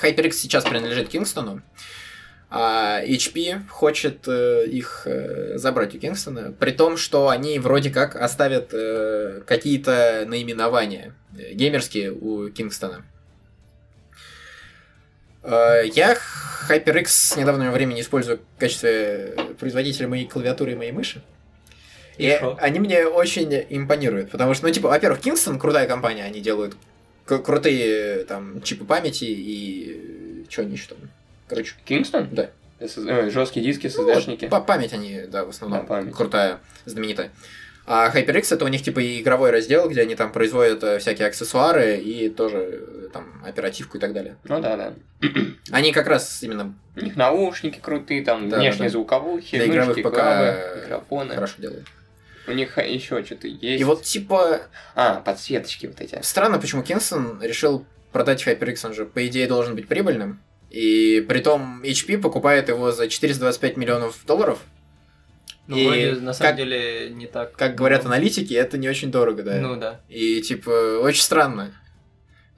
HyperX 0.00 0.32
сейчас 0.32 0.64
принадлежит 0.64 1.08
Кингстону. 1.10 1.60
А 2.48 3.02
HP 3.04 3.66
хочет 3.68 4.28
э, 4.28 4.66
их 4.66 5.02
э, 5.04 5.58
забрать 5.58 5.94
у 5.96 5.98
Кингстона, 5.98 6.52
при 6.52 6.70
том, 6.70 6.96
что 6.96 7.28
они 7.28 7.58
вроде 7.58 7.90
как 7.90 8.14
оставят 8.14 8.72
э, 8.72 9.42
какие-то 9.44 10.24
наименования 10.28 11.14
геймерские 11.32 12.12
у 12.12 12.48
Кингстона. 12.50 13.04
Я 15.44 16.16
HyperX 16.68 17.06
с 17.06 17.36
недавнего 17.36 17.70
времени 17.70 18.00
использую 18.00 18.38
в 18.38 18.60
качестве 18.60 19.36
производителя 19.60 20.08
моей 20.08 20.26
клавиатуры 20.26 20.72
и 20.72 20.74
моей 20.74 20.90
мыши. 20.90 21.22
И 22.18 22.26
И 22.26 22.40
они 22.58 22.80
мне 22.80 23.06
очень 23.06 23.54
импонируют, 23.68 24.30
потому 24.30 24.54
что, 24.54 24.66
ну, 24.66 24.72
типа, 24.72 24.88
во-первых, 24.88 25.20
Kingston 25.20 25.58
крутая 25.58 25.86
компания, 25.86 26.24
они 26.24 26.40
делают 26.40 26.76
крутые 27.26 28.24
там 28.24 28.62
чипы 28.62 28.84
памяти 28.84 29.26
и 29.26 30.46
что 30.48 30.62
они 30.62 30.72
еще 30.72 30.88
там. 30.88 30.98
Короче, 31.48 31.74
Кингстон? 31.84 32.28
да. 32.32 32.50
жесткие 33.30 33.64
диски, 33.64 33.90
Ну, 33.96 34.08
SSD-шники. 34.10 34.48
па- 34.48 34.60
память 34.60 34.92
они, 34.92 35.22
да, 35.28 35.44
в 35.44 35.50
основном 35.50 35.80
Да, 35.80 35.86
память. 35.86 36.14
крутая, 36.14 36.58
знаменитая. 36.84 37.30
А 37.88 38.10
HyperX 38.12 38.52
это 38.52 38.64
у 38.64 38.68
них 38.68 38.82
типа 38.82 38.98
и 38.98 39.20
игровой 39.22 39.50
раздел, 39.50 39.88
где 39.88 40.02
они 40.02 40.16
там 40.16 40.32
производят 40.32 40.82
э, 40.82 40.98
всякие 40.98 41.28
аксессуары 41.28 41.98
и 41.98 42.28
тоже 42.28 42.58
э, 42.58 43.08
там 43.12 43.40
оперативку 43.46 43.96
и 43.96 44.00
так 44.00 44.12
далее. 44.12 44.36
Ну 44.44 44.60
да, 44.60 44.76
да. 44.76 44.94
Они 45.70 45.92
как 45.92 46.08
раз 46.08 46.42
именно 46.42 46.74
У 46.96 47.00
них 47.00 47.14
наушники 47.14 47.78
крутые, 47.80 48.24
там 48.24 48.48
Да, 48.48 48.56
внешние 48.58 48.78
да, 48.78 48.84
да. 48.86 48.90
звуковухи, 48.90 49.56
Для 49.56 49.66
игровых 49.68 49.98
ПК 50.02 50.10
клавы, 50.14 50.56
микрофоны. 50.82 51.34
хорошо 51.34 51.54
делают. 51.58 51.86
У 52.48 52.52
них 52.52 52.76
еще 52.76 53.24
что-то 53.24 53.46
есть. 53.46 53.80
И 53.80 53.84
вот 53.84 54.02
типа 54.02 54.62
А, 54.96 55.20
подсветочки 55.20 55.86
вот 55.86 56.00
эти. 56.00 56.18
Странно, 56.22 56.58
почему 56.58 56.82
Kingston 56.82 57.38
решил 57.46 57.86
продать 58.10 58.44
HyperX, 58.44 58.84
он 58.84 58.94
же, 58.94 59.04
по 59.06 59.24
идее, 59.28 59.46
должен 59.46 59.76
быть 59.76 59.86
прибыльным. 59.86 60.40
И 60.70 61.24
притом 61.28 61.82
HP 61.82 62.18
покупает 62.18 62.68
его 62.68 62.92
за 62.92 63.08
425 63.08 63.76
миллионов 63.76 64.18
долларов. 64.26 64.58
Ну, 65.68 65.76
И 65.76 65.84
вроде, 65.86 66.12
на 66.20 66.32
самом 66.32 66.50
как- 66.50 66.56
деле, 66.56 67.10
не 67.10 67.26
так. 67.26 67.52
Как 67.56 67.74
говорят 67.74 68.04
Ну, 68.04 68.10
аналитики, 68.10 68.54
это 68.54 68.78
не 68.78 68.88
очень 68.88 69.10
дорого, 69.10 69.42
да. 69.42 69.56
Ну 69.56 69.76
да. 69.76 70.00
И 70.08 70.40
типа, 70.42 71.00
очень 71.02 71.22
странно. 71.22 71.72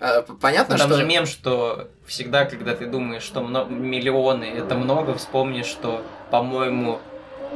А, 0.00 0.22
понятно, 0.22 0.76
там 0.76 0.88
что... 0.90 0.98
же 0.98 1.04
мем, 1.06 1.26
что 1.26 1.90
всегда, 2.06 2.44
когда 2.44 2.74
ты 2.76 2.86
думаешь, 2.86 3.22
что 3.22 3.40
мно- 3.40 3.64
миллионы 3.64 4.44
это 4.44 4.74
много, 4.76 5.14
вспомни, 5.14 5.62
что, 5.62 6.04
по-моему, 6.30 7.00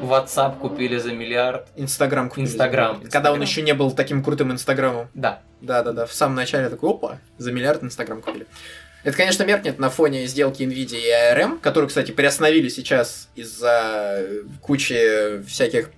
WhatsApp 0.01 0.59
купили 0.59 0.97
за 0.97 1.12
миллиард. 1.12 1.69
Инстаграм 1.77 2.29
купили. 2.31 2.47
Инстаграм, 2.47 3.03
Когда 3.11 3.33
он 3.33 3.41
еще 3.43 3.62
не 3.62 3.74
был 3.74 3.91
таким 3.93 4.24
крутым 4.24 4.51
Инстаграмом. 4.53 5.09
Да. 5.15 5.43
Да-да-да, 5.61 6.07
в 6.07 6.12
самом 6.12 6.35
начале 6.35 6.69
такой, 6.70 6.91
опа, 6.91 7.19
за 7.39 7.53
миллиард 7.53 7.85
Инстаграм 7.85 8.20
купили. 8.20 8.47
Это, 9.05 9.16
конечно, 9.16 9.43
меркнет 9.45 9.79
на 9.79 9.91
фоне 9.91 10.27
сделки 10.27 10.62
NVIDIA 10.62 10.99
и 11.01 11.37
ARM, 11.37 11.59
которые, 11.61 11.89
кстати, 11.89 12.12
приостановили 12.12 12.69
сейчас 12.69 13.29
из-за 13.35 14.27
кучи 14.61 15.43
всяких 15.47 15.91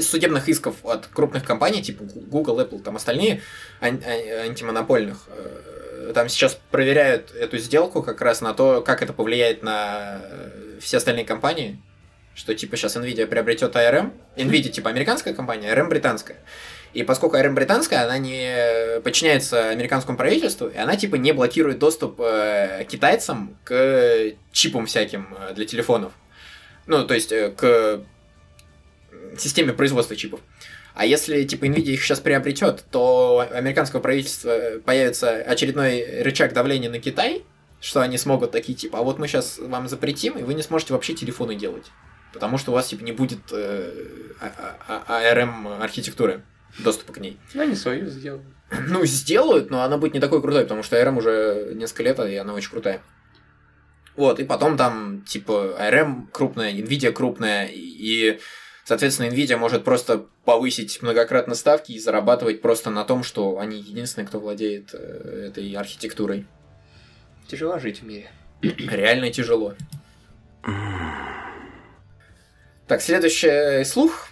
судебных 0.00 0.48
исков 0.48 0.76
от 0.84 1.06
крупных 1.06 1.44
компаний, 1.44 1.82
типа 1.82 2.04
Google, 2.04 2.60
Apple, 2.60 2.82
там 2.82 2.96
остальные 2.96 3.42
ан- 3.80 4.02
ан- 4.06 4.40
антимонопольных. 4.50 5.28
Э, 5.28 6.12
Там 6.14 6.28
сейчас 6.28 6.58
проверяют 6.70 7.34
эту 7.34 7.58
сделку 7.58 8.02
как 8.02 8.20
раз 8.20 8.40
на 8.40 8.54
то, 8.54 8.80
как 8.80 9.02
это 9.02 9.12
повлияет 9.12 9.62
на 9.62 10.20
э, 10.22 10.78
все 10.80 10.98
остальные 10.98 11.24
компании. 11.24 11.78
Что 12.34 12.54
типа 12.54 12.76
сейчас 12.76 12.96
Nvidia 12.96 13.26
приобретет 13.26 13.74
ARM. 13.74 14.12
Nvidia 14.36 14.68
типа 14.68 14.90
американская 14.90 15.32
компания, 15.34 15.72
ARM 15.74 15.88
британская. 15.88 16.36
И 16.96 17.02
поскольку 17.02 17.36
ARM 17.36 17.52
британская, 17.52 18.06
она 18.06 18.16
не 18.16 19.00
подчиняется 19.02 19.68
американскому 19.68 20.16
правительству, 20.16 20.68
и 20.68 20.78
она 20.78 20.96
типа 20.96 21.16
не 21.16 21.32
блокирует 21.32 21.78
доступ 21.78 22.18
э, 22.22 22.86
китайцам 22.88 23.58
к 23.64 24.32
чипам 24.50 24.86
всяким 24.86 25.36
э, 25.38 25.52
для 25.52 25.66
телефонов. 25.66 26.14
Ну, 26.86 27.06
то 27.06 27.12
есть 27.12 27.32
э, 27.32 27.50
к 27.50 28.00
системе 29.36 29.74
производства 29.74 30.16
чипов. 30.16 30.40
А 30.94 31.04
если 31.04 31.44
типа 31.44 31.66
Nvidia 31.66 31.92
их 31.92 32.02
сейчас 32.02 32.20
приобретет, 32.20 32.86
то 32.90 33.44
у 33.52 33.54
американского 33.54 34.00
правительства 34.00 34.58
появится 34.82 35.36
очередной 35.36 36.22
рычаг 36.22 36.54
давления 36.54 36.88
на 36.88 36.98
Китай, 36.98 37.44
что 37.78 38.00
они 38.00 38.16
смогут 38.16 38.52
такие 38.52 38.74
типа, 38.74 39.00
а 39.00 39.02
вот 39.02 39.18
мы 39.18 39.28
сейчас 39.28 39.58
вам 39.58 39.86
запретим, 39.90 40.38
и 40.38 40.42
вы 40.42 40.54
не 40.54 40.62
сможете 40.62 40.94
вообще 40.94 41.12
телефоны 41.12 41.56
делать. 41.56 41.84
Потому 42.32 42.56
что 42.56 42.70
у 42.70 42.74
вас 42.74 42.86
типа 42.86 43.04
не 43.04 43.12
будет 43.12 43.40
э, 43.52 43.92
а- 44.40 45.04
доступа 46.78 47.12
к 47.12 47.18
ней. 47.18 47.38
Ну, 47.54 47.62
они 47.62 47.74
свою 47.74 48.06
сделали. 48.08 48.44
Ну, 48.88 49.04
сделают, 49.04 49.70
но 49.70 49.82
она 49.82 49.96
будет 49.96 50.14
не 50.14 50.20
такой 50.20 50.40
крутой, 50.42 50.64
потому 50.64 50.82
что 50.82 51.00
ARM 51.00 51.18
уже 51.18 51.72
несколько 51.74 52.02
лет, 52.02 52.18
и 52.18 52.36
она 52.36 52.52
очень 52.52 52.70
крутая. 52.70 53.02
Вот, 54.16 54.40
и 54.40 54.44
потом 54.44 54.76
там, 54.76 55.22
типа, 55.22 55.76
ARM 55.78 56.28
крупная, 56.32 56.72
NVIDIA 56.72 57.12
крупная, 57.12 57.68
и, 57.70 58.40
соответственно, 58.84 59.28
NVIDIA 59.28 59.56
может 59.56 59.84
просто 59.84 60.26
повысить 60.44 61.02
многократно 61.02 61.54
ставки 61.54 61.92
и 61.92 61.98
зарабатывать 61.98 62.62
просто 62.62 62.90
на 62.90 63.04
том, 63.04 63.22
что 63.22 63.58
они 63.58 63.78
единственные, 63.78 64.26
кто 64.26 64.40
владеет 64.40 64.90
э, 64.94 65.48
этой 65.48 65.70
архитектурой. 65.74 66.46
Тяжело 67.46 67.78
жить 67.78 68.00
в 68.00 68.06
мире. 68.06 68.30
Реально 68.62 69.30
тяжело. 69.30 69.74
Так, 72.88 73.02
следующий 73.02 73.84
слух 73.84 74.25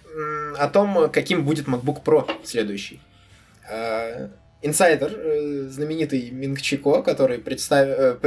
о 0.59 0.69
том, 0.69 1.11
каким 1.11 1.45
будет 1.45 1.67
MacBook 1.67 2.03
Pro 2.03 2.29
следующий. 2.45 3.01
А, 3.71 4.31
Инсайдер, 4.63 5.13
э, 5.15 5.69
знаменитый 5.69 6.31
Минг 6.31 6.61
Чико, 6.61 7.03
который 7.03 7.39
представил... 7.39 8.19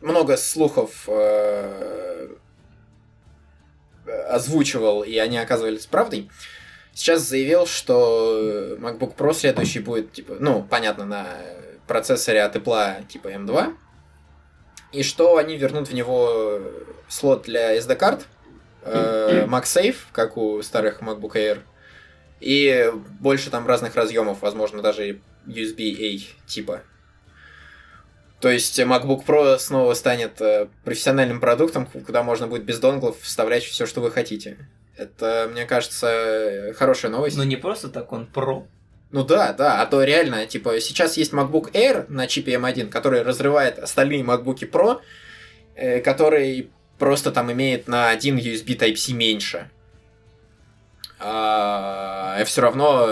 Много 0.00 0.36
слухов 0.36 1.08
э, 1.08 2.28
озвучивал, 4.28 5.02
и 5.02 5.16
они 5.16 5.38
оказывались 5.38 5.86
правдой. 5.86 6.30
Сейчас 6.94 7.22
заявил, 7.22 7.66
что 7.66 8.76
MacBook 8.78 9.16
Pro 9.16 9.34
следующий 9.34 9.80
будет, 9.80 10.12
типа, 10.12 10.36
ну, 10.38 10.62
понятно, 10.62 11.06
на 11.06 11.26
процессоре 11.86 12.42
от 12.42 12.56
Apple 12.56 13.06
типа 13.06 13.28
M2, 13.28 13.74
и 14.92 15.02
что 15.02 15.36
они 15.36 15.56
вернут 15.56 15.88
в 15.88 15.94
него 15.94 16.60
слот 17.08 17.42
для 17.42 17.76
SD-карт, 17.76 18.26
э, 18.86 19.46
MagSafe, 19.46 19.96
как 20.12 20.36
у 20.36 20.62
старых 20.62 21.00
MacBook 21.00 21.34
Air, 21.34 21.60
и 22.40 22.92
больше 23.20 23.50
там 23.50 23.66
разных 23.66 23.94
разъемов, 23.94 24.42
возможно, 24.42 24.82
даже 24.82 25.20
USB-A 25.46 26.20
типа. 26.46 26.82
То 28.40 28.50
есть 28.50 28.78
MacBook 28.78 29.24
Pro 29.24 29.58
снова 29.58 29.94
станет 29.94 30.40
э, 30.40 30.68
профессиональным 30.84 31.40
продуктом, 31.40 31.86
куда 31.86 32.22
можно 32.22 32.46
будет 32.46 32.64
без 32.64 32.78
донглов 32.78 33.20
вставлять 33.22 33.64
все, 33.64 33.86
что 33.86 34.00
вы 34.00 34.10
хотите. 34.10 34.58
Это, 34.96 35.48
мне 35.50 35.64
кажется, 35.64 36.74
хорошая 36.76 37.10
новость. 37.10 37.36
Ну 37.36 37.44
не 37.44 37.56
просто 37.56 37.88
так, 37.88 38.12
он 38.12 38.26
про. 38.26 38.66
Ну 39.10 39.24
да, 39.24 39.52
да, 39.52 39.80
а 39.80 39.86
то 39.86 40.02
реально, 40.02 40.46
типа, 40.46 40.80
сейчас 40.80 41.16
есть 41.16 41.32
MacBook 41.32 41.72
Air 41.72 42.06
на 42.08 42.26
чипе 42.26 42.54
M1, 42.54 42.88
который 42.88 43.22
разрывает 43.22 43.78
остальные 43.78 44.22
MacBook 44.22 44.70
Pro, 44.70 45.00
э, 45.74 46.00
который 46.00 46.70
просто 46.98 47.30
там 47.32 47.52
имеет 47.52 47.88
на 47.88 48.10
один 48.10 48.38
USB 48.38 48.78
Type-C 48.78 49.12
меньше. 49.12 49.70
А 51.18 52.42
все 52.44 52.60
равно, 52.60 53.08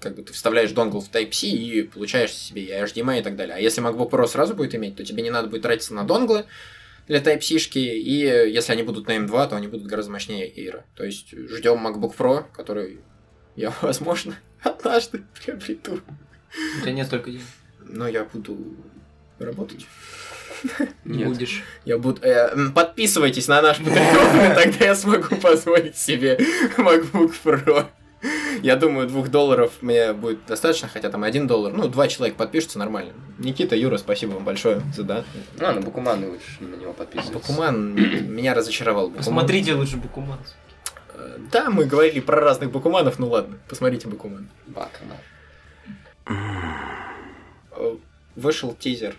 как 0.00 0.16
бы 0.16 0.22
ты 0.22 0.32
вставляешь 0.32 0.72
донгл 0.72 1.00
в 1.00 1.10
Type-C 1.10 1.46
и 1.46 1.82
получаешь 1.82 2.32
себе 2.32 2.64
и 2.64 2.70
HDMI 2.70 3.20
и 3.20 3.22
так 3.22 3.36
далее. 3.36 3.56
А 3.56 3.60
если 3.60 3.82
MacBook 3.82 4.10
Pro 4.10 4.26
сразу 4.26 4.54
будет 4.54 4.74
иметь, 4.74 4.96
то 4.96 5.04
тебе 5.04 5.22
не 5.22 5.30
надо 5.30 5.48
будет 5.48 5.62
тратиться 5.62 5.94
на 5.94 6.04
донглы 6.04 6.46
для 7.06 7.20
Type-C-шки, 7.20 7.78
и 7.78 8.18
если 8.18 8.72
они 8.72 8.82
будут 8.82 9.06
на 9.06 9.16
M2, 9.16 9.48
то 9.48 9.56
они 9.56 9.68
будут 9.68 9.86
гораздо 9.86 10.10
мощнее 10.10 10.50
Air. 10.50 10.82
То 10.96 11.04
есть 11.04 11.30
ждем 11.30 11.86
MacBook 11.86 12.16
Pro, 12.16 12.44
который 12.52 13.00
я, 13.56 13.72
возможно, 13.82 14.36
однажды 14.62 15.24
приобрету. 15.44 16.00
У 16.78 16.82
тебя 16.82 16.92
нет 16.92 17.06
столько 17.06 17.30
денег. 17.30 17.44
Но 17.86 18.08
я 18.08 18.24
буду 18.24 18.76
работать. 19.38 19.86
Нет. 21.04 21.28
Будешь. 21.28 21.62
Я 21.84 21.98
буду... 21.98 22.20
э, 22.22 22.70
подписывайтесь 22.74 23.48
на 23.48 23.60
наш 23.62 23.78
Patreon, 23.80 24.54
тогда 24.62 24.84
я 24.86 24.94
смогу 24.94 25.36
позволить 25.36 25.96
себе 25.96 26.38
MacBook 26.76 27.32
Pro. 27.44 27.86
Я 28.62 28.76
думаю, 28.76 29.06
двух 29.06 29.28
долларов 29.28 29.72
мне 29.82 30.14
будет 30.14 30.46
достаточно, 30.46 30.88
хотя 30.88 31.10
там 31.10 31.24
один 31.24 31.46
доллар. 31.46 31.74
Ну, 31.74 31.88
два 31.88 32.08
человека 32.08 32.38
подпишутся 32.38 32.78
нормально. 32.78 33.12
Никита, 33.38 33.76
Юра, 33.76 33.98
спасибо 33.98 34.32
вам 34.32 34.44
большое 34.44 34.80
за 34.96 35.02
да. 35.02 35.24
Ну, 35.58 35.72
на 35.72 35.80
Бакуманы 35.82 36.30
лучше 36.30 36.44
на 36.60 36.74
него 36.76 36.94
подписываться. 36.94 37.34
Бакуман 37.38 37.94
меня 38.34 38.54
разочаровал. 38.54 39.08
Бакуман. 39.08 39.18
Посмотрите 39.18 39.74
лучше 39.74 39.98
Бакуман. 39.98 40.38
Э, 41.12 41.36
Да, 41.52 41.68
мы 41.68 41.84
говорили 41.84 42.20
про 42.20 42.40
разных 42.40 42.70
Бакуманов, 42.70 43.18
ну 43.18 43.28
ладно, 43.28 43.58
посмотрите 43.68 44.08
Бакуман. 44.08 44.48
Бакуман. 44.68 45.18
Э, 47.72 47.96
Вышел 48.36 48.74
тизер 48.74 49.14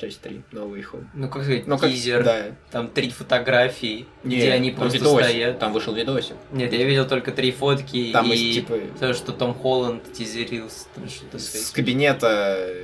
Spider-Man 0.00 0.08
часть 0.08 0.20
3, 0.22 0.42
новый 0.52 0.82
ход. 0.82 1.02
Ну, 1.14 1.28
как 1.28 1.42
сказать, 1.42 1.66
Ну, 1.66 1.78
как, 1.78 1.90
тизер. 1.90 2.24
да. 2.24 2.46
Там 2.70 2.88
три 2.88 3.10
фотографии, 3.10 4.06
Не, 4.24 4.36
где 4.36 4.52
они 4.52 4.70
он 4.70 4.76
просто 4.76 4.98
видосик. 4.98 5.24
стоят. 5.24 5.58
Там 5.58 5.72
вышел 5.72 5.94
видосик. 5.94 6.36
Нет, 6.52 6.72
я 6.72 6.84
видел 6.84 7.06
только 7.06 7.32
три 7.32 7.52
фотки 7.52 8.10
Там 8.12 8.26
и 8.26 8.36
есть, 8.36 8.60
типа, 8.60 8.78
то, 8.98 9.14
что 9.14 9.32
Том 9.32 9.54
Холланд 9.54 10.12
тизерился. 10.12 10.86
там 10.94 11.08
что-то 11.08 11.38
с 11.38 11.70
кабинета 11.70 12.74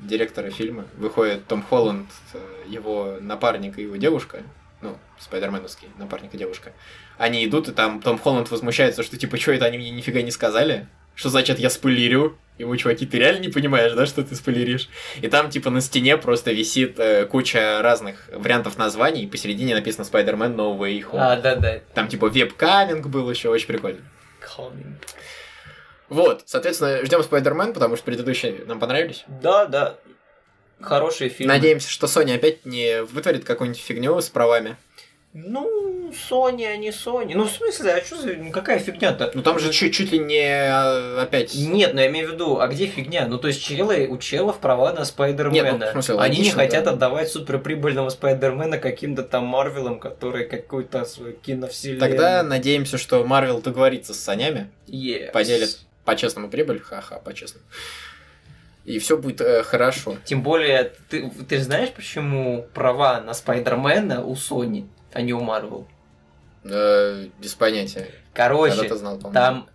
директора 0.00 0.50
фильма 0.50 0.84
выходит 0.96 1.46
Том 1.46 1.62
Холланд, 1.62 2.08
э, 2.34 2.38
его 2.68 3.16
напарник 3.20 3.78
и 3.78 3.82
его 3.82 3.96
девушка, 3.96 4.42
ну, 4.82 4.96
спайдерменовский 5.18 5.88
напарник 5.98 6.34
и 6.34 6.38
девушка. 6.38 6.72
Они 7.16 7.44
идут, 7.46 7.68
и 7.68 7.72
там 7.72 8.02
Том 8.02 8.18
Холланд 8.18 8.50
возмущается, 8.50 9.02
что 9.02 9.16
типа, 9.16 9.38
что 9.38 9.52
это 9.52 9.64
они 9.64 9.78
мне 9.78 9.90
нифига 9.90 10.20
не 10.22 10.30
сказали? 10.30 10.88
Что 11.14 11.30
значит 11.30 11.58
я 11.58 11.70
спойлерю? 11.70 12.36
Ему, 12.56 12.76
чуваки, 12.76 13.04
ты 13.04 13.18
реально 13.18 13.40
не 13.40 13.48
понимаешь, 13.48 13.92
да, 13.94 14.06
что 14.06 14.22
ты 14.22 14.36
спойлеришь? 14.36 14.88
И 15.20 15.28
там, 15.28 15.50
типа, 15.50 15.70
на 15.70 15.80
стене 15.80 16.16
просто 16.16 16.52
висит 16.52 17.00
э, 17.00 17.26
куча 17.26 17.80
разных 17.82 18.28
вариантов 18.32 18.78
названий, 18.78 19.24
и 19.24 19.26
посередине 19.26 19.74
написано 19.74 20.04
Spider-Man 20.04 20.54
No 20.54 20.78
Way 20.78 21.02
Home. 21.10 21.18
А, 21.18 21.36
да-да. 21.36 21.80
Там, 21.94 22.06
типа, 22.06 22.28
веб-каминг 22.28 23.08
был 23.08 23.28
еще, 23.28 23.48
очень 23.48 23.66
прикольно. 23.66 24.02
Calming. 24.40 24.94
Вот, 26.08 26.42
соответственно, 26.46 27.04
ждем 27.04 27.20
Spider-Man, 27.20 27.72
потому 27.72 27.96
что 27.96 28.04
предыдущие 28.04 28.60
нам 28.66 28.78
понравились. 28.78 29.24
Да, 29.26 29.66
да. 29.66 29.96
Хорошие 30.80 31.30
фильмы. 31.30 31.54
Надеемся, 31.54 31.90
что 31.90 32.06
Sony 32.06 32.34
опять 32.34 32.64
не 32.66 33.02
вытворит 33.02 33.44
какую-нибудь 33.44 33.80
фигню 33.80 34.20
с 34.20 34.28
правами. 34.28 34.76
Ну, 35.36 36.12
Sony, 36.12 36.64
они 36.64 36.90
Sony. 36.90 37.32
Ну, 37.34 37.42
в 37.42 37.50
смысле, 37.50 37.94
а 37.94 38.04
что 38.04 38.16
за... 38.16 38.34
ну, 38.34 38.52
Какая 38.52 38.78
фигня-то? 38.78 39.32
Ну 39.34 39.42
там 39.42 39.58
же 39.58 39.72
чуть, 39.72 39.92
чуть 39.92 40.12
ли 40.12 40.20
не 40.20 40.46
э, 40.46 41.20
опять... 41.20 41.56
Нет, 41.56 41.92
но 41.92 42.02
я 42.02 42.06
имею 42.06 42.28
в 42.28 42.32
виду, 42.34 42.60
а 42.60 42.68
где 42.68 42.86
фигня? 42.86 43.26
Ну, 43.26 43.38
то 43.38 43.48
есть, 43.48 43.60
челы, 43.60 44.06
у 44.08 44.16
челов 44.18 44.60
права 44.60 44.92
на 44.92 45.04
Спайдермена. 45.04 45.72
Нет, 45.72 45.80
ну, 45.80 45.86
в 45.86 45.90
смысле, 45.90 46.18
Они 46.20 46.36
не 46.36 46.42
логично, 46.42 46.62
хотят 46.62 46.84
да. 46.84 46.92
отдавать 46.92 47.30
суперприбыльного 47.30 48.10
Спайдермена 48.10 48.78
каким-то 48.78 49.24
там 49.24 49.46
Марвелам, 49.46 49.98
которые 49.98 50.44
какую-то 50.44 51.04
свою 51.04 51.32
киновселенную... 51.32 51.98
Тогда 52.00 52.44
надеемся, 52.44 52.96
что 52.96 53.24
Марвел 53.24 53.60
договорится 53.60 54.14
с 54.14 54.20
Санями, 54.20 54.70
Yes. 54.86 55.32
поделит 55.32 55.80
по-честному 56.04 56.48
прибыль, 56.48 56.78
ха-ха, 56.78 57.18
по-честному. 57.18 57.66
И 58.84 59.00
все 59.00 59.16
будет 59.16 59.40
э, 59.40 59.64
хорошо. 59.64 60.16
Тем 60.24 60.42
более, 60.42 60.92
ты, 61.08 61.28
ты 61.48 61.58
знаешь, 61.58 61.90
почему 61.90 62.66
права 62.72 63.20
на 63.20 63.34
Спайдермена 63.34 64.22
у 64.24 64.34
Sony, 64.34 64.86
а 65.14 65.22
не 65.22 65.32
у 65.32 65.40
Марвел? 65.40 65.86
Э, 66.64 67.28
без 67.38 67.54
понятия. 67.54 68.08
Короче, 68.34 68.94
знал. 68.96 69.18
Там 69.18 69.68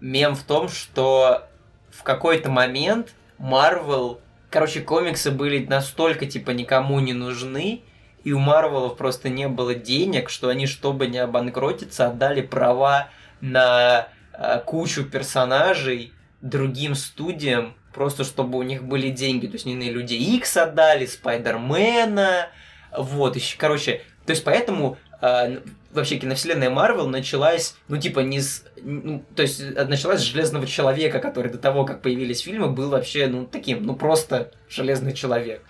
мем 0.00 0.34
в 0.34 0.42
том, 0.42 0.68
что 0.68 1.46
в 1.90 2.02
какой-то 2.02 2.50
момент 2.50 3.14
Marvel, 3.38 4.20
короче, 4.50 4.80
комиксы 4.80 5.30
были 5.30 5.64
настолько 5.64 6.26
типа 6.26 6.50
никому 6.50 6.98
не 7.00 7.12
нужны, 7.12 7.82
и 8.24 8.32
у 8.32 8.38
Марвелов 8.38 8.96
просто 8.96 9.28
не 9.28 9.48
было 9.48 9.74
денег, 9.74 10.28
что 10.28 10.48
они, 10.48 10.66
чтобы 10.66 11.06
не 11.06 11.18
обанкротиться, 11.18 12.08
отдали 12.08 12.42
права 12.42 13.08
на 13.40 14.08
э, 14.32 14.60
кучу 14.66 15.04
персонажей 15.04 16.12
другим 16.42 16.94
студиям, 16.94 17.74
просто 17.94 18.24
чтобы 18.24 18.58
у 18.58 18.62
них 18.62 18.84
были 18.84 19.10
деньги. 19.10 19.46
То 19.46 19.54
есть 19.54 19.66
они 19.66 19.76
на 19.76 19.90
Люди 19.90 20.14
Икс 20.14 20.56
отдали, 20.56 21.06
Спайдермена, 21.06 22.48
вот, 22.96 23.36
еще, 23.36 23.56
короче, 23.56 24.02
то 24.30 24.32
есть 24.32 24.44
поэтому 24.44 24.96
э, 25.22 25.58
вообще 25.90 26.16
киновселенная 26.18 26.70
Марвел 26.70 27.08
началась, 27.08 27.74
ну, 27.88 27.96
типа, 27.96 28.20
не 28.20 28.40
с... 28.40 28.64
ну, 28.80 29.24
то 29.34 29.42
есть, 29.42 29.60
э, 29.60 29.84
началась 29.86 30.20
с 30.20 30.22
Железного 30.22 30.68
Человека, 30.68 31.18
который 31.18 31.50
до 31.50 31.58
того, 31.58 31.84
как 31.84 32.00
появились 32.00 32.42
фильмы, 32.42 32.68
был 32.68 32.90
вообще, 32.90 33.26
ну, 33.26 33.44
таким, 33.44 33.82
ну, 33.82 33.96
просто 33.96 34.52
Железный 34.68 35.14
Человек. 35.14 35.62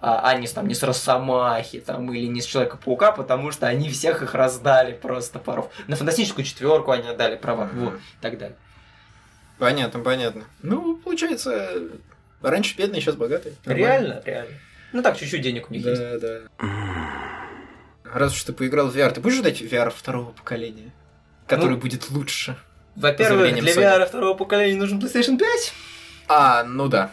А, 0.00 0.28
а 0.28 0.34
не, 0.36 0.48
с- 0.48 0.52
там, 0.52 0.66
не 0.66 0.74
с 0.74 0.82
Росомахи, 0.82 1.78
там, 1.78 2.12
или 2.12 2.26
не 2.26 2.40
с 2.40 2.44
Человека-паука, 2.46 3.12
потому 3.12 3.52
что 3.52 3.68
они 3.68 3.88
всех 3.88 4.20
их 4.24 4.34
раздали 4.34 4.94
просто 4.94 5.38
паров. 5.38 5.70
На 5.86 5.94
фантастическую 5.94 6.44
четверку 6.44 6.90
они 6.90 7.08
отдали 7.08 7.36
права, 7.36 7.66
Мгм. 7.66 7.84
вот, 7.84 7.94
и 7.94 8.20
так 8.20 8.36
далее. 8.36 8.56
Понятно, 9.60 10.00
понятно. 10.00 10.42
Ну, 10.62 10.96
получается, 10.96 11.70
раньше 12.42 12.76
бедный, 12.76 13.00
сейчас 13.00 13.14
богатый. 13.14 13.52
Нормально. 13.64 13.86
Реально, 13.86 14.22
реально. 14.26 14.50
Ну 14.92 15.02
так, 15.02 15.16
чуть-чуть 15.18 15.42
денег 15.42 15.70
у 15.70 15.72
них 15.72 15.84
есть. 15.86 16.00
Да, 16.00 16.18
да. 16.18 16.40
Раз 18.12 18.32
уж 18.34 18.42
ты 18.44 18.52
поиграл 18.52 18.88
в 18.88 18.96
VR, 18.96 19.10
ты 19.10 19.20
будешь 19.20 19.36
ждать 19.36 19.60
VR 19.60 19.90
второго 19.90 20.32
поколения? 20.32 20.92
Который 21.46 21.72
Ну, 21.72 21.78
будет 21.78 22.10
лучше? 22.10 22.56
Во-первых, 22.96 23.52
для 23.54 23.72
Sony. 23.72 24.00
VR 24.00 24.06
второго 24.06 24.34
поколения 24.34 24.76
нужен 24.78 24.98
PlayStation 24.98 25.38
5. 25.38 25.72
А, 26.28 26.64
ну 26.64 26.88
да. 26.88 27.10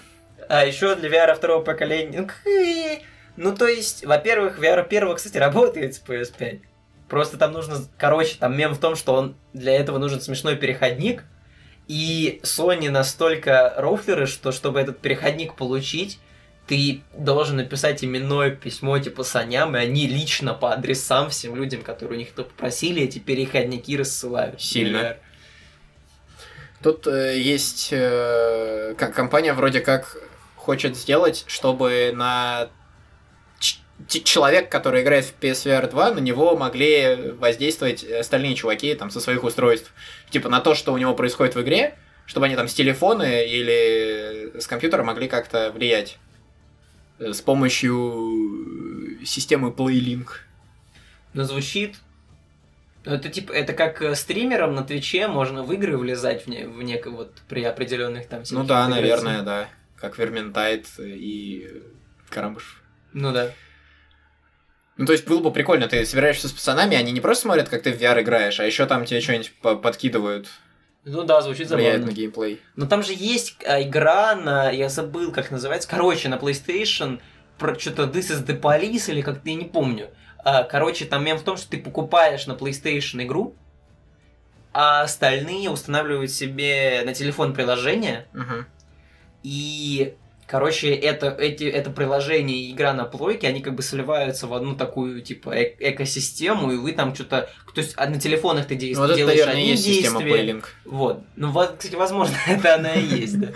А 0.49 0.65
еще 0.65 0.95
для 0.95 1.09
VR 1.09 1.35
второго 1.35 1.63
поколения... 1.63 2.21
Ну, 2.21 2.99
ну, 3.37 3.55
то 3.55 3.67
есть, 3.67 4.05
во-первых, 4.05 4.59
VR 4.59 4.87
первого, 4.87 5.15
кстати, 5.15 5.37
работает 5.37 5.95
с 5.95 6.01
PS5. 6.01 6.61
Просто 7.09 7.37
там 7.37 7.51
нужно... 7.51 7.77
Короче, 7.97 8.37
там 8.39 8.57
мем 8.57 8.73
в 8.73 8.79
том, 8.79 8.95
что 8.95 9.13
он 9.13 9.35
для 9.53 9.73
этого 9.73 9.97
нужен 9.97 10.21
смешной 10.21 10.55
переходник. 10.55 11.23
И 11.87 12.39
Sony 12.43 12.89
настолько 12.89 13.73
рофлеры, 13.77 14.25
что 14.25 14.51
чтобы 14.51 14.79
этот 14.79 14.99
переходник 14.99 15.55
получить, 15.55 16.19
ты 16.67 17.01
должен 17.15 17.57
написать 17.57 18.03
именное 18.03 18.49
письмо 18.51 18.97
типа 18.97 19.23
Саням, 19.23 19.75
и 19.75 19.79
они 19.79 20.07
лично 20.07 20.53
по 20.53 20.73
адресам 20.73 21.29
всем 21.29 21.55
людям, 21.55 21.81
которые 21.81 22.17
у 22.17 22.19
них 22.19 22.29
это 22.31 22.43
попросили, 22.43 23.03
эти 23.03 23.19
переходники 23.19 23.95
рассылают. 23.95 24.61
Сильно. 24.61 24.91
Например. 24.91 25.17
Тут 26.81 27.07
э, 27.07 27.39
есть 27.39 27.89
э, 27.91 28.95
как 28.97 29.13
компания 29.13 29.53
вроде 29.53 29.79
как 29.79 30.17
хочет 30.55 30.97
сделать, 30.97 31.45
чтобы 31.47 32.11
на 32.15 32.69
человек, 34.07 34.69
который 34.69 35.03
играет 35.03 35.25
в 35.25 35.33
PSVR 35.39 35.89
2, 35.89 36.11
на 36.11 36.19
него 36.19 36.57
могли 36.57 37.31
воздействовать 37.39 38.03
остальные 38.03 38.55
чуваки 38.55 38.93
там 38.95 39.09
со 39.09 39.19
своих 39.19 39.43
устройств. 39.43 39.93
Типа 40.31 40.49
на 40.49 40.59
то, 40.59 40.75
что 40.75 40.93
у 40.93 40.97
него 40.97 41.13
происходит 41.13 41.55
в 41.55 41.61
игре, 41.61 41.95
чтобы 42.25 42.47
они 42.47 42.55
там 42.55 42.67
с 42.67 42.73
телефона 42.73 43.41
или 43.41 44.59
с 44.59 44.67
компьютера 44.67 45.03
могли 45.03 45.27
как-то 45.27 45.71
влиять 45.71 46.17
с 47.19 47.41
помощью 47.41 49.17
системы 49.25 49.69
PlayLink. 49.69 50.27
Но 51.33 51.43
звучит... 51.43 51.95
ну, 53.05 53.13
Это 53.13 53.29
типа, 53.29 53.51
это 53.51 53.73
как 53.73 54.01
э, 54.01 54.15
стримерам 54.15 54.75
на 54.75 54.83
Твиче 54.83 55.27
можно 55.27 55.63
в 55.63 55.71
игры 55.73 55.97
влезать 55.97 56.45
в, 56.45 56.49
не, 56.49 56.65
в 56.65 56.81
неко, 56.81 57.09
вот 57.09 57.33
при 57.49 57.63
определенных 57.63 58.27
там 58.27 58.43
Ну 58.49 58.63
да, 58.63 58.87
наверное, 58.87 59.41
да. 59.41 59.69
Как 59.97 60.17
Верментайт 60.17 60.87
и 60.99 61.83
Карамбышев. 62.29 62.81
Ну 63.13 63.31
да. 63.31 63.51
Ну, 64.97 65.05
то 65.05 65.11
есть 65.11 65.27
было 65.27 65.41
бы 65.41 65.51
прикольно, 65.51 65.87
ты 65.87 66.05
собираешься 66.05 66.47
с 66.47 66.51
пацанами, 66.53 66.95
они 66.95 67.11
не 67.11 67.19
просто 67.19 67.43
смотрят, 67.43 67.67
как 67.67 67.83
ты 67.83 67.91
в 67.91 68.01
VR 68.01 68.21
играешь, 68.21 68.59
а 68.61 68.65
еще 68.65 68.85
там 68.85 69.05
тебе 69.05 69.19
что-нибудь 69.19 69.51
по- 69.61 69.75
подкидывают, 69.75 70.47
Ну 71.05 71.23
да, 71.23 71.41
звучит 71.41 71.69
забавно. 71.69 72.07
на 72.07 72.11
геймплей. 72.11 72.59
Но 72.75 72.87
там 72.87 73.03
же 73.03 73.13
есть 73.15 73.55
а, 73.65 73.81
игра 73.81 74.35
на, 74.35 74.71
я 74.71 74.89
забыл, 74.89 75.31
как 75.31 75.51
называется, 75.51 75.87
короче, 75.87 76.29
на 76.29 76.35
PlayStation, 76.35 77.21
про 77.59 77.77
что-то 77.79 78.03
This 78.03 78.31
is 78.31 78.45
the 78.45 78.59
Police 78.59 79.09
или 79.11 79.21
как-то, 79.21 79.47
я 79.49 79.55
не 79.55 79.65
помню. 79.65 80.09
А, 80.39 80.63
короче, 80.63 81.05
там 81.05 81.23
мем 81.23 81.37
в 81.37 81.43
том, 81.43 81.57
что 81.57 81.69
ты 81.69 81.77
покупаешь 81.77 82.47
на 82.47 82.53
PlayStation 82.53 83.23
игру, 83.23 83.55
а 84.73 85.03
остальные 85.03 85.69
устанавливают 85.69 86.31
себе 86.31 87.03
на 87.05 87.13
телефон 87.13 87.53
приложение, 87.53 88.27
Мгм. 88.33 88.65
и, 89.43 90.15
короче, 90.47 90.93
это, 90.93 91.29
эти, 91.39 91.63
это 91.63 91.89
приложение 91.89 92.57
и 92.57 92.71
игра 92.71 92.93
на 92.93 93.05
плойке, 93.05 93.47
они 93.47 93.61
как 93.61 93.73
бы 93.75 93.81
сливаются 93.83 94.47
в 94.47 94.53
одну 94.53 94.75
такую, 94.75 95.21
типа, 95.21 95.49
э- 95.55 95.75
экосистему, 95.79 96.71
и 96.71 96.77
вы 96.77 96.91
там 96.93 97.13
что-то... 97.15 97.49
То 97.73 97.81
есть 97.81 97.93
а 97.97 98.07
на 98.07 98.19
телефонах 98.19 98.67
ты 98.67 98.75
Ну, 98.75 98.79
действ- 98.81 98.99
вот 98.99 99.09
это, 99.09 99.17
делаешь 99.17 99.39
наверное, 99.39 99.55
и 99.61 99.63
одни 99.63 99.71
есть 99.71 99.83
система 99.85 100.21
действия. 100.23 100.51
PlayLink. 100.53 100.65
Вот. 100.85 101.23
Ну, 101.35 101.51
вот, 101.51 101.75
кстати, 101.77 101.95
возможно, 101.95 102.35
это 102.47 102.75
она 102.75 102.93
и 102.93 103.03
есть, 103.03 103.39
да. 103.39 103.47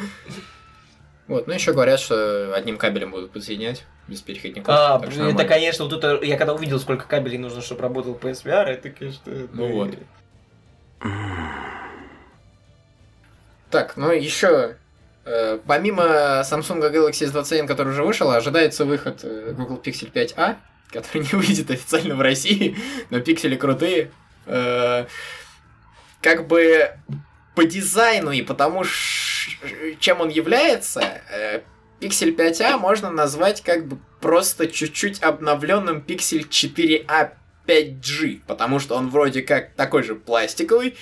Вот, 1.28 1.45
ну 1.45 1.53
еще 1.53 1.74
говорят, 1.74 1.99
что 1.99 2.56
одним 2.56 2.78
кабелем 2.78 3.11
будут 3.11 3.32
подсоединять, 3.32 3.86
без 4.07 4.20
переходников. 4.22 4.74
А, 4.76 4.98
так 4.98 5.10
это, 5.10 5.18
нормально. 5.20 5.45
конечно, 5.45 5.86
вот 5.86 5.94
это, 5.94 6.26
я 6.26 6.38
когда 6.38 6.56
увидел, 6.56 6.80
сколько 6.80 7.06
кабелей 7.06 7.38
нужно, 7.38 7.61
чтобы 7.61 7.84
работал 7.84 8.16
PSVR, 8.20 8.64
это, 8.66 8.90
конечно... 8.90 9.22
Ну 9.53 9.66
это- 9.66 9.74
вот. 9.76 11.10
Так, 13.70 13.95
ну 13.98 14.11
еще 14.11 14.76
помимо 15.65 16.03
Samsung 16.41 16.80
Galaxy 16.91 17.31
S21, 17.31 17.68
который 17.68 17.93
уже 17.93 18.03
вышел, 18.03 18.31
ожидается 18.31 18.85
выход 18.85 19.19
э, 19.23 19.53
Google 19.56 19.81
Pixel 19.84 20.11
5a, 20.11 20.56
который 20.91 21.22
не 21.22 21.38
выйдет 21.38 21.69
официально 21.72 22.15
в 22.15 22.22
России, 22.22 22.77
но 23.10 23.19
пиксели 23.19 23.56
крутые. 23.56 24.11
Э, 24.45 25.06
как 26.22 26.47
бы 26.47 26.91
по 27.56 27.64
дизайну 27.64 28.31
и 28.31 28.41
потому, 28.41 28.84
чем 29.99 30.22
он 30.22 30.30
является, 30.30 31.22
э, 31.31 31.61
Pixel 31.99 32.35
5a 32.35 32.77
можно 32.77 33.11
назвать 33.11 33.61
как 33.61 33.85
бы 33.88 33.97
просто 34.22 34.68
чуть-чуть 34.68 35.22
обновленным 35.22 36.03
Pixel 36.06 36.47
4a 36.47 37.31
5G, 37.68 38.41
потому 38.47 38.80
что 38.80 38.95
он 38.95 39.10
вроде 39.10 39.41
как 39.41 39.73
такой 39.73 40.03
же 40.03 40.15
пластиковый, 40.15 40.97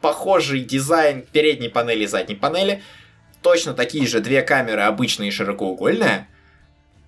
похожий 0.00 0.60
дизайн 0.60 1.22
передней 1.22 1.68
панели 1.68 2.04
и 2.04 2.06
задней 2.06 2.34
панели, 2.34 2.82
точно 3.44 3.74
такие 3.74 4.06
же 4.08 4.20
две 4.20 4.42
камеры, 4.42 4.80
обычная 4.80 5.28
и 5.28 5.30
широкоугольная, 5.30 6.26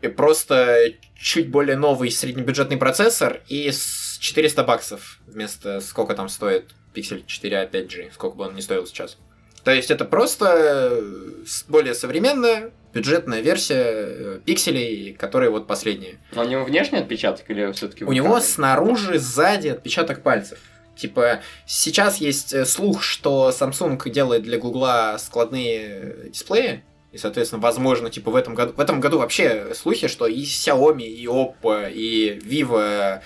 и 0.02 0.08
просто 0.08 0.92
чуть 1.18 1.48
более 1.48 1.76
новый 1.76 2.10
среднебюджетный 2.10 2.76
процессор 2.76 3.40
и 3.48 3.72
с 3.72 4.18
400 4.20 4.62
баксов 4.62 5.18
вместо 5.26 5.80
сколько 5.80 6.14
там 6.14 6.28
стоит 6.28 6.74
Pixel 6.94 7.24
4a 7.24 7.70
5G, 7.70 8.12
сколько 8.12 8.36
бы 8.36 8.44
он 8.44 8.54
ни 8.54 8.60
стоил 8.60 8.86
сейчас. 8.86 9.16
То 9.64 9.72
есть 9.72 9.90
это 9.90 10.04
просто 10.04 10.46
э, 10.54 11.44
более 11.68 11.94
современная 11.94 12.70
бюджетная 12.92 13.40
версия 13.40 13.84
э, 13.86 14.40
пикселей, 14.44 15.14
которые 15.14 15.50
вот 15.50 15.66
последние. 15.66 16.20
А 16.34 16.42
У 16.42 16.44
него 16.44 16.64
внешний 16.64 16.98
отпечаток 16.98 17.50
или 17.50 17.72
все-таки 17.72 18.04
У 18.04 18.12
него 18.12 18.38
снаружи, 18.40 19.18
сзади 19.18 19.68
отпечаток 19.68 20.22
пальцев. 20.22 20.58
Типа, 20.97 21.40
сейчас 21.66 22.16
есть 22.18 22.52
э, 22.52 22.64
слух, 22.64 23.02
что 23.02 23.51
Samsung 23.51 24.10
делает 24.10 24.43
для 24.43 24.59
Гугла 24.59 25.16
складные 25.18 26.31
дисплеи. 26.31 26.82
И, 27.12 27.18
соответственно, 27.18 27.62
возможно, 27.62 28.10
типа 28.10 28.31
в 28.31 28.36
этом 28.36 28.55
году... 28.55 28.73
В 28.73 28.81
этом 28.81 29.01
году 29.01 29.18
вообще 29.18 29.74
слухи, 29.74 30.09
что 30.09 30.27
и 30.27 30.43
Xiaomi, 30.43 31.05
и 31.05 31.27
Oppo, 31.27 31.90
и 31.90 32.39
Vivo, 32.39 33.20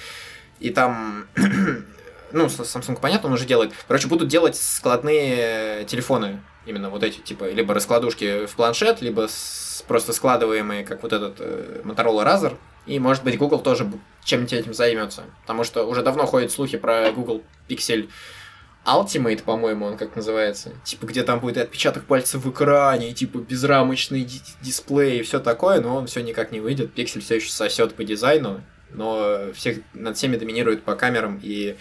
и 0.58 0.70
там... 0.70 1.26
ну, 2.32 2.46
Samsung, 2.46 2.98
понятно, 3.00 3.28
он 3.28 3.34
уже 3.34 3.46
делает. 3.46 3.72
Короче, 3.86 4.08
будут 4.08 4.28
делать 4.28 4.56
складные 4.56 5.84
телефоны. 5.86 6.40
Именно 6.66 6.90
вот 6.90 7.02
эти, 7.02 7.20
типа, 7.20 7.50
либо 7.50 7.72
раскладушки 7.72 8.46
в 8.46 8.54
планшет, 8.54 9.00
либо 9.00 9.28
просто 9.88 10.12
складываемые, 10.12 10.84
как 10.84 11.02
вот 11.02 11.12
этот 11.12 11.36
э, 11.38 11.82
Motorola 11.84 12.24
Razr. 12.24 12.56
И, 12.86 12.98
может 12.98 13.24
быть, 13.24 13.38
Google 13.38 13.60
тоже 13.60 13.84
бу- 13.84 14.00
чем-нибудь 14.24 14.52
этим 14.52 14.74
займется. 14.74 15.24
Потому 15.42 15.64
что 15.64 15.84
уже 15.84 16.02
давно 16.02 16.26
ходят 16.26 16.52
слухи 16.52 16.78
про 16.78 17.10
Google 17.12 17.42
Pixel 17.70 18.08
Ultimate, 18.86 19.42
по-моему, 19.42 19.84
он 19.86 19.96
как 19.98 20.16
называется. 20.16 20.72
Типа, 20.84 21.04
где 21.06 21.22
там 21.22 21.38
будет 21.40 21.58
и 21.58 21.60
отпечаток 21.60 22.04
пальца 22.06 22.38
в 22.38 22.50
экране, 22.50 23.10
и, 23.10 23.14
типа, 23.14 23.38
безрамочный 23.38 24.22
ди- 24.24 24.40
дисплей 24.62 25.20
и 25.20 25.22
все 25.22 25.38
такое, 25.38 25.80
но 25.82 25.96
он 25.96 26.06
все 26.06 26.22
никак 26.22 26.50
не 26.50 26.60
выйдет. 26.60 26.90
Pixel 26.98 27.20
все 27.20 27.36
еще 27.36 27.50
сосет 27.50 27.94
по 27.94 28.04
дизайну, 28.04 28.62
но 28.90 29.52
всех, 29.54 29.78
над 29.92 30.16
всеми 30.16 30.36
доминирует 30.36 30.82
по 30.82 30.96
камерам 30.96 31.38
и 31.42 31.76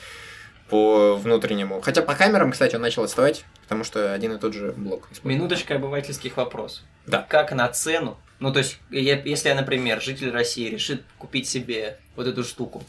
по 0.70 1.16
внутреннему. 1.16 1.82
Хотя 1.82 2.02
по 2.02 2.14
камерам, 2.16 2.52
кстати, 2.52 2.76
он 2.76 2.82
начал 2.82 3.04
отставать, 3.04 3.44
потому 3.64 3.84
что 3.84 4.14
один 4.14 4.34
и 4.34 4.38
тот 4.40 4.54
же 4.54 4.74
блок. 4.74 5.08
Минуточка 5.24 5.76
обывательских 5.76 6.36
вопросов. 6.38 6.84
Да. 7.08 7.26
Как 7.28 7.52
на 7.54 7.68
цену? 7.70 8.18
Ну, 8.40 8.54
то 8.54 8.60
есть, 8.60 8.78
я- 8.92 9.20
если 9.22 9.50
я, 9.50 9.56
например, 9.56 10.02
житель 10.02 10.32
России 10.32 10.70
решит 10.70 11.04
купить 11.18 11.48
себе 11.48 11.98
вот 12.16 12.28
эту 12.28 12.44
штуку, 12.44 12.84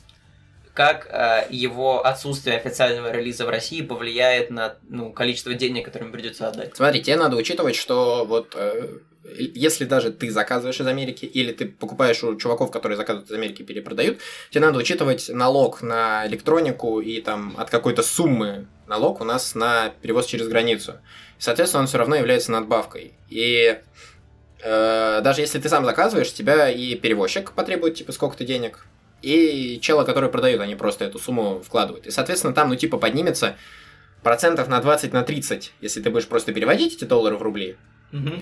как 0.74 1.08
э, 1.10 1.46
его 1.50 2.04
отсутствие 2.04 2.56
официального 2.56 3.10
релиза 3.12 3.46
в 3.46 3.50
России 3.50 3.82
повлияет 3.82 4.50
на 4.50 4.76
ну, 4.88 5.12
количество 5.12 5.54
денег, 5.54 5.84
которое 5.84 6.04
ему 6.04 6.12
придется 6.12 6.48
отдать? 6.48 6.76
Смотри, 6.76 7.02
тебе 7.02 7.16
надо 7.16 7.36
учитывать, 7.36 7.76
что 7.76 8.24
вот 8.24 8.54
э, 8.56 8.98
если 9.24 9.84
даже 9.84 10.10
ты 10.12 10.30
заказываешь 10.30 10.80
из 10.80 10.86
Америки 10.86 11.24
или 11.24 11.52
ты 11.52 11.66
покупаешь 11.66 12.22
у 12.24 12.36
чуваков, 12.36 12.70
которые 12.70 12.96
заказывают 12.96 13.30
из 13.30 13.34
Америки 13.34 13.62
перепродают, 13.62 14.18
тебе 14.50 14.64
надо 14.64 14.78
учитывать 14.78 15.28
налог 15.28 15.82
на 15.82 16.26
электронику 16.26 17.00
и 17.00 17.20
там 17.20 17.54
от 17.58 17.70
какой-то 17.70 18.02
суммы 18.02 18.66
налог 18.86 19.20
у 19.20 19.24
нас 19.24 19.54
на 19.54 19.90
перевоз 20.02 20.26
через 20.26 20.48
границу. 20.48 20.94
Соответственно, 21.38 21.82
он 21.82 21.86
все 21.86 21.98
равно 21.98 22.16
является 22.16 22.52
надбавкой. 22.52 23.14
И 23.28 23.78
э, 24.62 25.20
даже 25.22 25.40
если 25.40 25.58
ты 25.58 25.68
сам 25.68 25.84
заказываешь, 25.84 26.32
тебя 26.32 26.70
и 26.70 26.94
перевозчик 26.96 27.52
потребует, 27.52 27.94
типа, 27.94 28.12
сколько-то 28.12 28.44
денег, 28.44 28.86
и 29.22 29.78
чела, 29.80 30.04
который 30.04 30.28
продают, 30.30 30.60
они 30.60 30.74
просто 30.74 31.04
эту 31.04 31.18
сумму 31.18 31.62
вкладывают. 31.64 32.06
И, 32.06 32.10
соответственно, 32.10 32.54
там, 32.54 32.68
ну, 32.68 32.76
типа, 32.76 32.98
поднимется 32.98 33.56
процентов 34.22 34.68
на 34.68 34.80
20 34.80 35.12
на 35.12 35.22
30, 35.22 35.72
если 35.80 36.00
ты 36.02 36.10
будешь 36.10 36.26
просто 36.26 36.52
переводить 36.52 36.94
эти 36.96 37.04
доллары 37.04 37.36
в 37.36 37.42
рубли. 37.42 37.76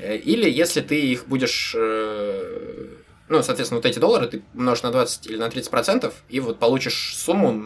Э, 0.02 0.16
Или 0.16 0.50
если 0.50 0.80
ты 0.80 1.00
их 1.00 1.26
будешь... 1.28 1.74
э, 1.76 2.86
Ну, 3.28 3.42
соответственно, 3.42 3.78
вот 3.80 3.86
эти 3.86 3.98
доллары 3.98 4.26
ты 4.26 4.42
умножишь 4.55 4.82
на 4.82 4.90
20 4.90 5.26
или 5.26 5.36
на 5.36 5.50
30 5.50 5.70
процентов, 5.70 6.14
и 6.30 6.40
вот 6.40 6.59
получишь 6.59 7.14
сумму, 7.16 7.62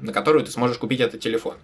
на 0.00 0.12
которую 0.12 0.44
ты 0.44 0.50
сможешь 0.52 0.78
купить 0.78 1.00
этот 1.00 1.20
телефон. 1.20 1.54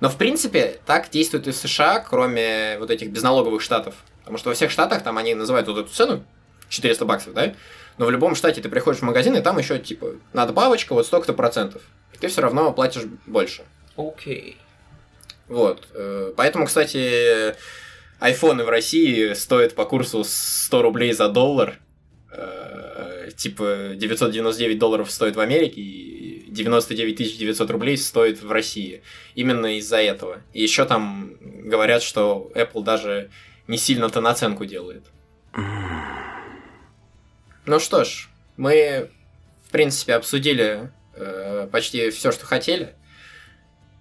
Но, 0.00 0.08
в 0.08 0.16
принципе, 0.16 0.80
так 0.86 1.10
действует 1.10 1.48
и 1.48 1.50
в 1.50 1.56
США, 1.56 2.00
кроме 2.00 2.76
вот 2.78 2.90
этих 2.90 3.10
безналоговых 3.10 3.62
штатов. 3.62 3.94
Потому 4.20 4.38
что 4.38 4.50
во 4.50 4.54
всех 4.54 4.70
штатах 4.70 5.02
там 5.02 5.16
они 5.18 5.34
называют 5.34 5.66
вот 5.68 5.78
эту 5.78 5.88
цену, 5.92 6.22
400 6.68 7.04
баксов, 7.06 7.34
да? 7.34 7.54
Но 8.00 8.06
в 8.06 8.10
любом 8.10 8.34
штате 8.34 8.62
ты 8.62 8.70
приходишь 8.70 9.00
в 9.00 9.04
магазин, 9.04 9.36
и 9.36 9.42
там 9.42 9.58
еще, 9.58 9.78
типа, 9.78 10.14
надбавочка 10.32 10.94
вот 10.94 11.04
столько-то 11.04 11.34
процентов. 11.34 11.82
И 12.14 12.16
ты 12.16 12.28
все 12.28 12.40
равно 12.40 12.72
платишь 12.72 13.02
больше. 13.26 13.64
Окей. 13.94 14.56
Вот. 15.48 15.86
э, 15.92 16.32
Поэтому, 16.34 16.64
кстати, 16.64 17.54
айфоны 18.18 18.64
в 18.64 18.70
России 18.70 19.34
стоят 19.34 19.74
по 19.74 19.84
курсу 19.84 20.24
100 20.26 20.80
рублей 20.80 21.12
за 21.12 21.28
доллар. 21.28 21.78
Э, 22.32 23.28
Типа 23.36 23.90
999 23.94 24.78
долларов 24.78 25.10
стоит 25.10 25.36
в 25.36 25.40
Америке 25.40 25.82
и 25.82 26.50
99 26.50 27.38
900 27.38 27.70
рублей 27.70 27.98
стоит 27.98 28.40
в 28.42 28.50
России. 28.50 29.02
Именно 29.34 29.76
из-за 29.76 29.98
этого. 29.98 30.40
И 30.54 30.62
еще 30.62 30.86
там 30.86 31.34
говорят, 31.42 32.02
что 32.02 32.50
Apple 32.54 32.82
даже 32.82 33.28
не 33.68 33.76
сильно-то 33.76 34.22
наценку 34.22 34.64
делает. 34.64 35.04
Ну 37.70 37.78
что 37.78 38.02
ж, 38.02 38.28
мы, 38.56 39.10
в 39.64 39.70
принципе, 39.70 40.14
обсудили 40.14 40.90
э, 41.14 41.68
почти 41.70 42.10
все, 42.10 42.32
что 42.32 42.44
хотели. 42.44 42.96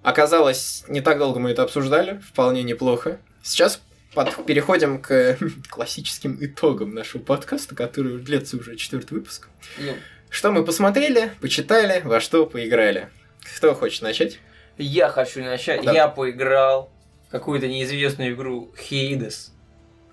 Оказалось, 0.02 0.86
не 0.88 1.02
так 1.02 1.20
долго 1.20 1.40
мы 1.40 1.52
это 1.52 1.62
обсуждали, 1.62 2.18
вполне 2.18 2.64
неплохо. 2.64 3.20
Сейчас 3.44 3.80
под... 4.16 4.44
переходим 4.48 5.00
к 5.00 5.38
классическим 5.70 6.36
итогам 6.42 6.96
нашего 6.96 7.22
подкаста, 7.22 7.76
который 7.76 8.18
длится 8.18 8.58
уже 8.58 8.76
четвертый 8.76 9.14
выпуск. 9.14 9.50
Ну, 9.78 9.94
Что 10.32 10.52
мы 10.52 10.66
посмотрели, 10.66 11.32
почитали, 11.40 12.02
во 12.04 12.20
что 12.22 12.48
поиграли. 12.48 13.10
Кто 13.56 13.76
хочет 13.76 14.02
начать? 14.02 14.40
Я 14.80 15.10
хочу 15.10 15.44
начать. 15.44 15.86
Да. 15.86 15.94
Я 15.94 16.08
поиграл 16.08 16.92
какую-то 17.30 17.68
неизвестную 17.68 18.34
игру 18.34 18.74
Hades. 18.90 19.52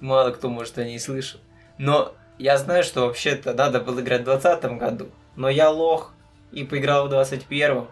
Мало 0.01 0.33
кто, 0.33 0.51
может, 0.51 0.77
о 0.77 0.85
ней 0.85 1.01
слышал. 1.01 1.41
Но 1.79 2.15
я 2.39 2.59
знаю, 2.59 2.85
что 2.85 3.07
вообще-то 3.07 3.55
надо 3.55 3.81
было 3.81 4.01
играть 4.01 4.23
в 4.23 4.25
2020 4.25 4.79
году. 4.79 5.11
Но 5.37 5.49
я 5.49 5.71
лох 5.71 6.13
и 6.53 6.65
поиграл 6.65 7.07
в 7.07 7.11
21 7.11 7.87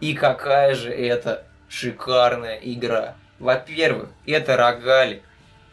И 0.00 0.14
какая 0.14 0.74
же 0.74 0.90
это 0.90 1.46
шикарная 1.68 2.58
игра. 2.62 3.16
Во-первых, 3.38 4.10
это 4.26 4.56
рогалик 4.56 5.22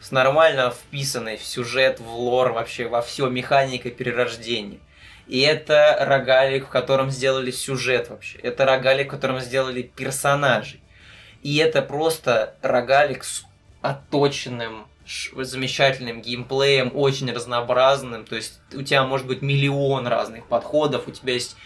с 0.00 0.10
нормально 0.10 0.70
вписанной 0.70 1.38
в 1.38 1.44
сюжет, 1.44 1.98
в 1.98 2.08
лор, 2.14 2.52
вообще 2.52 2.86
во 2.88 3.00
все 3.00 3.28
механика 3.28 3.90
перерождения. 3.90 4.80
И 5.26 5.40
это 5.40 5.96
рогалик, 6.00 6.66
в 6.66 6.68
котором 6.68 7.10
сделали 7.10 7.50
сюжет 7.50 8.10
вообще. 8.10 8.38
Это 8.38 8.66
рогалик, 8.66 9.08
в 9.08 9.10
котором 9.10 9.40
сделали 9.40 9.82
персонажей. 9.82 10.82
И 11.42 11.56
это 11.56 11.80
просто 11.80 12.54
рогалик 12.60 13.24
с 13.24 13.44
отточенным, 13.80 14.86
замечательным 15.06 16.22
геймплеем, 16.22 16.90
очень 16.94 17.30
разнообразным. 17.32 18.24
То 18.24 18.36
есть 18.36 18.60
у 18.72 18.82
тебя 18.82 19.04
может 19.04 19.26
быть 19.26 19.42
миллион 19.42 20.06
разных 20.06 20.46
подходов, 20.46 21.08
у 21.08 21.10
тебя 21.10 21.34
есть 21.34 21.56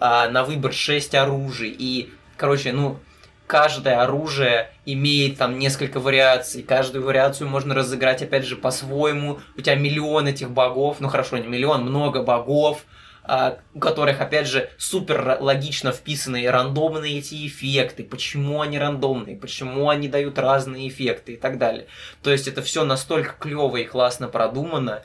а, 0.00 0.28
на 0.28 0.44
выбор 0.44 0.72
6 0.72 1.14
оружий. 1.14 1.74
И, 1.76 2.12
короче, 2.36 2.72
ну, 2.72 2.98
каждое 3.46 4.02
оружие 4.02 4.70
имеет 4.86 5.38
там 5.38 5.58
несколько 5.58 6.00
вариаций. 6.00 6.62
Каждую 6.62 7.04
вариацию 7.04 7.48
можно 7.48 7.74
разыграть, 7.74 8.22
опять 8.22 8.44
же, 8.44 8.56
по-своему. 8.56 9.40
У 9.56 9.60
тебя 9.60 9.74
миллион 9.74 10.28
этих 10.28 10.50
богов, 10.50 10.98
ну 11.00 11.08
хорошо, 11.08 11.38
не 11.38 11.46
миллион, 11.46 11.82
много 11.82 12.22
богов, 12.22 12.84
у 13.26 13.78
которых, 13.78 14.20
опять 14.20 14.46
же, 14.46 14.70
супер 14.76 15.38
логично 15.40 15.92
вписаны 15.92 16.46
рандомные 16.50 17.18
эти 17.18 17.46
эффекты, 17.46 18.04
почему 18.04 18.60
они 18.60 18.78
рандомные, 18.78 19.36
почему 19.36 19.88
они 19.88 20.08
дают 20.08 20.38
разные 20.38 20.88
эффекты 20.88 21.32
и 21.32 21.36
так 21.36 21.58
далее. 21.58 21.86
То 22.22 22.30
есть 22.30 22.48
это 22.48 22.60
все 22.60 22.84
настолько 22.84 23.34
клево 23.38 23.78
и 23.78 23.84
классно 23.84 24.28
продумано, 24.28 25.02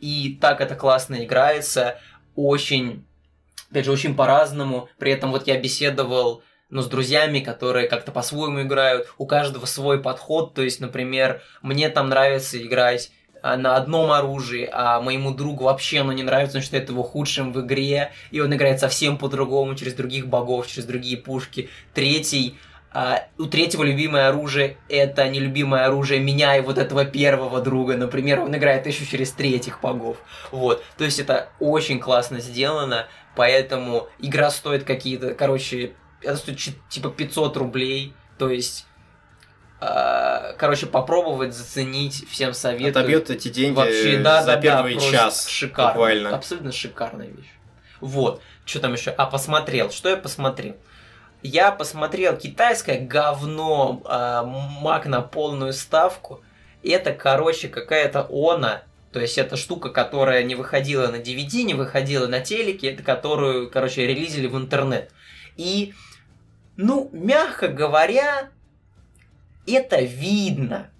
и 0.00 0.36
так 0.40 0.60
это 0.60 0.74
классно 0.74 1.24
играется, 1.24 2.00
очень, 2.34 3.04
опять 3.70 3.84
же, 3.84 3.92
очень 3.92 4.16
по-разному. 4.16 4.88
При 4.98 5.12
этом 5.12 5.30
вот 5.30 5.46
я 5.46 5.60
беседовал 5.60 6.42
ну, 6.70 6.82
с 6.82 6.86
друзьями, 6.86 7.40
которые 7.40 7.88
как-то 7.88 8.10
по-своему 8.10 8.62
играют, 8.62 9.12
у 9.18 9.26
каждого 9.26 9.66
свой 9.66 10.00
подход, 10.00 10.54
то 10.54 10.62
есть, 10.62 10.80
например, 10.80 11.42
мне 11.62 11.88
там 11.88 12.08
нравится 12.08 12.60
играть 12.60 13.10
а, 13.10 13.19
на 13.42 13.76
одном 13.76 14.10
оружии, 14.10 14.68
а 14.70 15.00
моему 15.00 15.32
другу 15.32 15.64
вообще 15.64 16.00
оно 16.00 16.12
не 16.12 16.22
нравится, 16.22 16.58
он 16.58 16.62
считает 16.62 16.88
его 16.88 17.02
худшим 17.02 17.52
в 17.52 17.60
игре, 17.60 18.12
и 18.30 18.40
он 18.40 18.54
играет 18.54 18.80
совсем 18.80 19.18
по-другому, 19.18 19.74
через 19.74 19.94
других 19.94 20.26
богов, 20.26 20.66
через 20.66 20.84
другие 20.84 21.16
пушки. 21.16 21.68
Третий, 21.94 22.56
а, 22.92 23.28
у 23.38 23.46
третьего 23.46 23.84
любимое 23.84 24.28
оружие 24.28 24.76
это 24.88 25.28
нелюбимое 25.28 25.86
оружие 25.86 26.20
меня 26.20 26.56
и 26.56 26.60
вот 26.60 26.76
этого 26.76 27.04
первого 27.04 27.60
друга, 27.60 27.96
например, 27.96 28.40
он 28.40 28.56
играет 28.56 28.86
еще 28.86 29.06
через 29.06 29.30
третьих 29.30 29.80
богов. 29.80 30.16
Вот, 30.50 30.82
то 30.98 31.04
есть 31.04 31.20
это 31.20 31.50
очень 31.60 32.00
классно 32.00 32.40
сделано, 32.40 33.06
поэтому 33.36 34.08
игра 34.18 34.50
стоит 34.50 34.82
какие-то, 34.84 35.34
короче, 35.34 35.92
это 36.20 36.36
стоит 36.36 36.58
типа 36.88 37.10
500 37.10 37.56
рублей, 37.56 38.12
то 38.38 38.50
есть 38.50 38.86
Короче, 39.80 40.86
попробовать, 40.86 41.54
заценить, 41.54 42.28
всем 42.28 42.52
советую. 42.52 42.90
Отобьет 42.90 43.30
эти 43.30 43.48
деньги 43.48 43.76
Вообще, 43.76 44.18
да, 44.18 44.42
за 44.42 44.48
да, 44.48 44.56
да, 44.56 44.60
первый 44.60 44.92
просто 44.94 45.10
час. 45.10 45.48
Шикарно. 45.48 45.92
Буквально. 45.92 46.34
Абсолютно 46.34 46.72
шикарная 46.72 47.28
вещь. 47.28 47.50
Вот. 48.00 48.42
Что 48.66 48.80
там 48.80 48.92
еще? 48.92 49.10
А, 49.10 49.26
посмотрел. 49.26 49.90
Что 49.90 50.10
я 50.10 50.16
посмотрел? 50.18 50.76
Я 51.42 51.72
посмотрел 51.72 52.36
китайское 52.36 53.00
говно 53.00 54.02
а, 54.04 54.44
маг 54.44 55.06
на 55.06 55.22
полную 55.22 55.72
ставку. 55.72 56.42
Это, 56.82 57.12
короче, 57.12 57.68
какая-то 57.68 58.28
она. 58.30 58.82
То 59.12 59.20
есть 59.20 59.38
это 59.38 59.56
штука, 59.56 59.88
которая 59.88 60.42
не 60.44 60.54
выходила 60.54 61.08
на 61.08 61.16
DVD, 61.16 61.62
не 61.62 61.74
выходила 61.74 62.26
на 62.26 62.40
телеке, 62.40 62.92
это 62.92 63.02
которую, 63.02 63.70
короче, 63.70 64.06
релизили 64.06 64.46
в 64.46 64.56
интернет. 64.56 65.10
И, 65.56 65.94
ну, 66.76 67.08
мягко 67.12 67.68
говоря, 67.68 68.50
это 69.72 70.00
видно. 70.00 70.90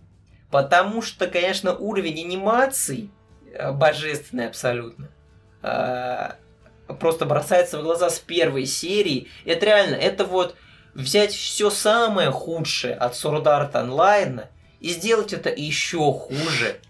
Потому 0.50 1.00
что, 1.02 1.26
конечно, 1.26 1.76
уровень 1.76 2.24
анимаций 2.24 3.10
э, 3.52 3.72
божественный 3.72 4.48
абсолютно. 4.48 5.08
А, 5.62 6.36
Просто 6.98 7.24
бросается 7.24 7.78
в 7.78 7.82
глаза 7.82 8.10
с 8.10 8.18
первой 8.18 8.66
серии. 8.66 9.28
Это 9.44 9.66
реально, 9.66 9.94
это 9.94 10.24
вот 10.24 10.56
взять 10.94 11.32
все 11.32 11.70
самое 11.70 12.30
худшее 12.30 12.94
от 12.94 13.12
Sword 13.14 13.44
Art 13.44 13.72
Online 13.72 14.46
и 14.80 14.88
сделать 14.88 15.32
это 15.32 15.50
еще 15.50 16.12
хуже. 16.12 16.80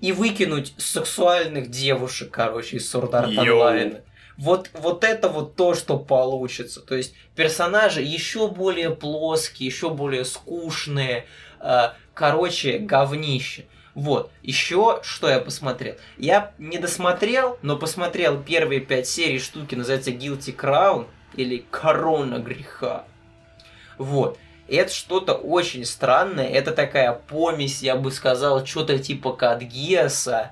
И 0.00 0.12
выкинуть 0.12 0.74
сексуальных 0.78 1.70
девушек, 1.70 2.30
короче, 2.30 2.76
из 2.76 2.92
Sword 2.92 3.12
Art 3.12 3.30
Йоу. 3.46 4.02
Вот, 4.42 4.70
вот 4.72 5.04
это 5.04 5.28
вот 5.28 5.54
то, 5.54 5.76
что 5.76 5.96
получится. 6.00 6.80
То 6.80 6.96
есть 6.96 7.14
персонажи 7.36 8.02
еще 8.02 8.48
более 8.48 8.90
плоские, 8.90 9.68
еще 9.68 9.90
более 9.90 10.24
скучные. 10.24 11.26
э, 11.60 11.90
короче, 12.12 12.78
говнище. 12.78 13.66
Вот, 13.94 14.32
еще 14.42 14.98
что 15.04 15.28
я 15.28 15.38
посмотрел. 15.38 15.94
Я 16.18 16.54
не 16.58 16.78
досмотрел, 16.78 17.56
но 17.62 17.76
посмотрел 17.76 18.42
первые 18.42 18.80
пять 18.80 19.06
серий 19.06 19.38
штуки, 19.38 19.76
называется 19.76 20.10
Guilty 20.10 20.56
Crown 20.56 21.06
или 21.36 21.64
Корона 21.70 22.40
греха. 22.40 23.04
Вот. 23.96 24.38
Это 24.66 24.92
что-то 24.92 25.34
очень 25.34 25.84
странное. 25.84 26.48
Это 26.48 26.72
такая 26.72 27.12
помесь, 27.12 27.80
я 27.80 27.94
бы 27.94 28.10
сказал, 28.10 28.66
что-то 28.66 28.98
типа 28.98 29.34
Код 29.34 29.62
Гиаса. 29.62 30.50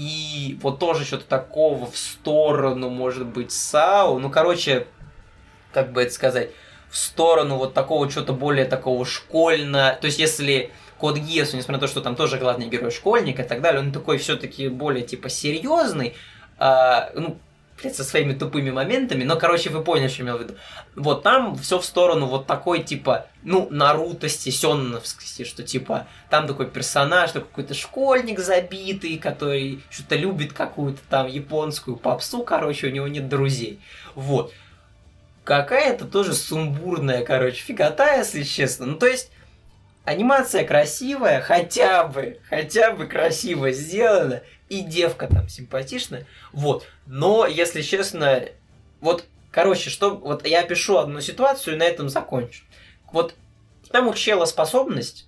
И 0.00 0.58
вот 0.62 0.78
тоже 0.78 1.04
что-то 1.04 1.26
такого 1.26 1.84
в 1.90 1.94
сторону, 1.94 2.88
может 2.88 3.26
быть, 3.26 3.52
САУ. 3.52 4.18
Ну, 4.18 4.30
короче, 4.30 4.86
как 5.74 5.92
бы 5.92 6.00
это 6.00 6.14
сказать, 6.14 6.52
в 6.88 6.96
сторону 6.96 7.56
вот 7.56 7.74
такого 7.74 8.08
что-то 8.08 8.32
более 8.32 8.64
такого 8.64 9.04
школьно. 9.04 9.98
То 10.00 10.06
есть, 10.06 10.18
если 10.18 10.72
Код 10.96 11.18
Гиасу, 11.18 11.58
несмотря 11.58 11.74
на 11.74 11.80
то, 11.80 11.86
что 11.86 12.00
там 12.00 12.16
тоже 12.16 12.38
главный 12.38 12.66
герой 12.68 12.90
школьник 12.90 13.40
и 13.40 13.42
так 13.42 13.60
далее, 13.60 13.82
он 13.82 13.92
такой 13.92 14.16
все-таки 14.16 14.68
более 14.68 15.02
типа 15.02 15.28
серьезный, 15.28 16.14
а, 16.56 17.10
ну, 17.14 17.36
блядь, 17.78 17.94
со 17.94 18.02
своими 18.02 18.32
тупыми 18.32 18.70
моментами, 18.70 19.24
но, 19.24 19.36
короче, 19.36 19.68
вы 19.68 19.84
поняли, 19.84 20.08
что 20.08 20.22
я 20.22 20.24
имел 20.24 20.38
в 20.38 20.40
виду. 20.40 20.54
Вот 20.96 21.22
там 21.22 21.58
все 21.58 21.78
в 21.78 21.84
сторону 21.84 22.24
вот 22.24 22.46
такой, 22.46 22.82
типа, 22.82 23.26
ну, 23.42 23.68
Наруто 23.70 24.28
стесенновский, 24.28 25.44
что, 25.44 25.62
типа, 25.62 26.06
там 26.28 26.46
такой 26.46 26.66
персонаж, 26.68 27.32
такой 27.32 27.48
какой-то 27.48 27.74
школьник 27.74 28.38
забитый, 28.38 29.18
который 29.18 29.80
что-то 29.90 30.16
любит 30.16 30.52
какую-то 30.52 31.00
там 31.08 31.26
японскую 31.26 31.96
попсу, 31.96 32.42
короче, 32.42 32.88
у 32.88 32.90
него 32.90 33.08
нет 33.08 33.28
друзей. 33.28 33.80
Вот. 34.14 34.52
Какая-то 35.44 36.04
тоже 36.04 36.34
сумбурная, 36.34 37.24
короче, 37.24 37.62
фигота, 37.62 38.16
если 38.16 38.42
честно. 38.42 38.86
Ну, 38.86 38.96
то 38.96 39.06
есть, 39.06 39.30
анимация 40.04 40.64
красивая, 40.64 41.40
хотя 41.40 42.04
бы, 42.04 42.38
хотя 42.48 42.92
бы 42.92 43.06
красиво 43.06 43.72
сделана, 43.72 44.42
и 44.68 44.82
девка 44.82 45.26
там 45.26 45.48
симпатичная, 45.48 46.26
вот. 46.52 46.86
Но, 47.06 47.46
если 47.46 47.82
честно, 47.82 48.44
вот, 49.00 49.24
короче, 49.50 49.90
что, 49.90 50.14
вот 50.16 50.46
я 50.46 50.60
опишу 50.60 50.98
одну 50.98 51.20
ситуацию 51.20 51.74
и 51.74 51.78
на 51.78 51.84
этом 51.84 52.08
закончу. 52.08 52.62
Вот, 53.12 53.34
там 53.90 54.08
у 54.08 54.14
чела 54.14 54.44
способность, 54.44 55.26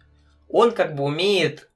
он 0.49 0.73
как 0.73 0.95
бы 0.95 1.05
умеет, 1.05 1.71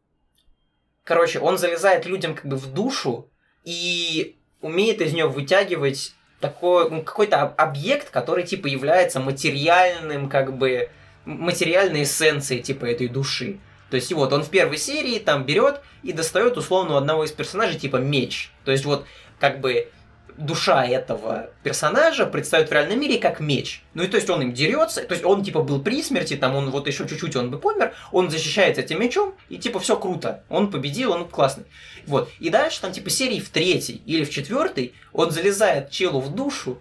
короче, 1.04 1.40
он 1.40 1.58
залезает 1.58 2.06
людям 2.06 2.34
как 2.34 2.46
бы 2.46 2.56
в 2.56 2.72
душу 2.72 3.30
и 3.64 4.36
умеет 4.60 5.00
из 5.00 5.12
нее 5.12 5.26
вытягивать 5.26 6.14
такой, 6.40 6.90
ну, 6.90 7.02
какой-то 7.02 7.42
об- 7.42 7.60
объект, 7.60 8.10
который 8.10 8.44
типа 8.44 8.66
является 8.66 9.20
материальным, 9.20 10.28
как 10.28 10.56
бы, 10.56 10.90
материальной 11.24 12.04
эссенцией 12.04 12.62
типа 12.62 12.84
этой 12.84 13.08
души. 13.08 13.58
То 13.90 13.96
есть 13.96 14.12
вот 14.12 14.32
он 14.32 14.42
в 14.42 14.50
первой 14.50 14.78
серии 14.78 15.18
там 15.18 15.44
берет 15.44 15.80
и 16.02 16.12
достает 16.12 16.56
условно 16.56 16.94
у 16.94 16.96
одного 16.98 17.24
из 17.24 17.32
персонажей 17.32 17.78
типа 17.78 17.96
меч. 17.96 18.50
То 18.64 18.72
есть 18.72 18.84
вот 18.84 19.06
как 19.38 19.60
бы 19.60 19.88
душа 20.36 20.84
этого 20.84 21.50
персонажа 21.62 22.26
предстает 22.26 22.68
в 22.68 22.72
реальном 22.72 23.00
мире 23.00 23.18
как 23.18 23.40
меч. 23.40 23.82
Ну 23.94 24.02
и 24.02 24.06
то 24.06 24.16
есть 24.16 24.28
он 24.30 24.42
им 24.42 24.52
дерется, 24.52 25.02
то 25.02 25.12
есть 25.12 25.24
он 25.24 25.42
типа 25.44 25.62
был 25.62 25.80
при 25.80 26.02
смерти, 26.02 26.36
там 26.36 26.54
он 26.54 26.70
вот 26.70 26.86
еще 26.86 27.08
чуть-чуть 27.08 27.36
он 27.36 27.50
бы 27.50 27.58
помер, 27.58 27.94
он 28.12 28.30
защищается 28.30 28.82
этим 28.82 29.00
мечом, 29.00 29.34
и 29.48 29.58
типа 29.58 29.80
все 29.80 29.96
круто, 29.96 30.44
он 30.48 30.70
победил, 30.70 31.12
он 31.12 31.28
классный. 31.28 31.64
Вот. 32.06 32.30
И 32.38 32.50
дальше 32.50 32.80
там 32.80 32.92
типа 32.92 33.10
серии 33.10 33.40
в 33.40 33.48
третьей 33.48 34.02
или 34.06 34.24
в 34.24 34.30
четвертой 34.30 34.94
он 35.12 35.30
залезает 35.30 35.90
челу 35.90 36.20
в 36.20 36.34
душу 36.34 36.78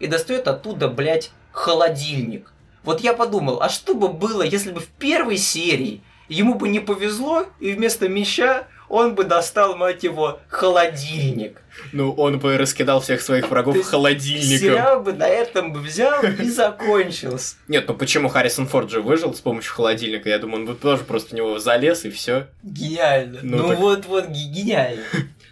и 0.00 0.06
достает 0.06 0.48
оттуда, 0.48 0.88
блядь, 0.88 1.30
холодильник. 1.52 2.52
Вот 2.82 3.00
я 3.00 3.14
подумал, 3.14 3.62
а 3.62 3.68
что 3.68 3.94
бы 3.94 4.08
было, 4.08 4.42
если 4.42 4.70
бы 4.70 4.80
в 4.80 4.88
первой 4.88 5.38
серии 5.38 6.02
ему 6.28 6.54
бы 6.54 6.68
не 6.68 6.80
повезло, 6.80 7.46
и 7.60 7.72
вместо 7.72 8.08
меча 8.08 8.66
он 8.88 9.14
бы 9.14 9.24
достал, 9.24 9.76
мать 9.76 10.02
его, 10.04 10.40
холодильник. 10.48 11.60
Ну, 11.92 12.12
он 12.12 12.38
бы 12.38 12.56
раскидал 12.58 13.00
всех 13.00 13.20
своих 13.22 13.48
врагов 13.50 13.80
холодильником. 13.82 14.58
Сериал 14.58 15.00
бы 15.00 15.12
на 15.12 15.26
этом 15.26 15.72
бы 15.72 15.80
взял 15.80 16.22
и 16.22 16.48
закончился. 16.48 17.56
Нет, 17.68 17.86
ну 17.88 17.94
почему 17.94 18.28
Харрисон 18.28 18.66
Форд 18.66 18.90
же 18.90 19.00
выжил 19.02 19.34
с 19.34 19.40
помощью 19.40 19.74
холодильника? 19.74 20.28
Я 20.28 20.38
думаю, 20.38 20.60
он 20.62 20.66
бы 20.66 20.74
тоже 20.74 21.02
просто 21.04 21.30
в 21.30 21.32
него 21.32 21.58
залез 21.58 22.04
и 22.04 22.10
все. 22.10 22.46
Гениально. 22.62 23.40
Ну, 23.42 23.56
Ну, 23.58 23.68
так- 23.68 23.78
вот, 23.78 24.06
вот, 24.06 24.26
ге- 24.28 24.48
гениально. 24.50 25.02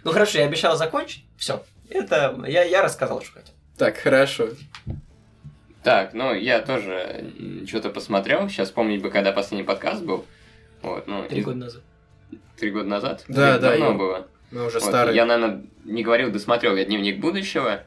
Ну 0.03 0.11
хорошо, 0.11 0.37
я 0.39 0.45
обещал 0.45 0.77
закончить. 0.77 1.23
Все. 1.37 1.63
Это 1.89 2.39
я, 2.47 2.63
я 2.63 2.81
рассказал, 2.81 3.21
что 3.21 3.33
хотел. 3.33 3.53
Так, 3.77 3.97
хорошо. 3.97 4.49
Так, 5.83 6.13
ну 6.13 6.33
я 6.33 6.59
тоже 6.61 7.25
что-то 7.67 7.89
посмотрел. 7.89 8.47
Сейчас 8.47 8.69
помнить 8.71 9.01
бы, 9.01 9.09
когда 9.09 9.31
последний 9.33 9.65
подкаст 9.65 10.01
был. 10.03 10.25
Вот, 10.81 11.07
ну, 11.07 11.23
Три 11.27 11.39
из- 11.39 11.45
года 11.45 11.57
назад. 11.57 11.81
Три 12.63 12.71
года 12.71 12.87
назад. 12.87 13.25
Да, 13.27 13.57
да, 13.59 13.71
Давно 13.71 13.85
я- 13.87 13.91
было. 13.91 14.27
Мы 14.51 14.65
уже 14.65 14.79
Вот, 14.79 14.87
старые. 14.87 15.15
Я, 15.17 15.25
наверное, 15.25 15.63
не 15.83 16.01
говорил, 16.01 16.31
досмотрел 16.31 16.77
я 16.77 16.85
дневник 16.85 17.19
будущего. 17.19 17.83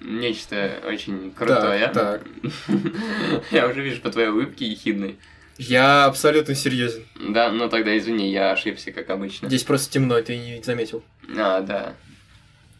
Нечто 0.00 0.80
очень 0.84 1.30
крутое. 1.36 1.86
Так, 1.88 2.22
так. 2.22 2.22
Я 3.52 3.66
уже 3.68 3.80
вижу 3.82 4.00
по 4.00 4.10
твоей 4.10 4.28
улыбке 4.28 4.64
ехидной. 4.66 5.18
Я 5.56 6.04
абсолютно 6.06 6.54
серьезен. 6.54 7.04
Да, 7.30 7.50
ну 7.50 7.68
тогда 7.68 7.96
извини, 7.98 8.30
я 8.30 8.52
ошибся, 8.52 8.92
как 8.92 9.10
обычно. 9.10 9.48
Здесь 9.48 9.64
просто 9.64 9.92
темно, 9.92 10.20
ты 10.20 10.36
не 10.36 10.62
заметил. 10.62 11.02
А, 11.36 11.60
да. 11.60 11.94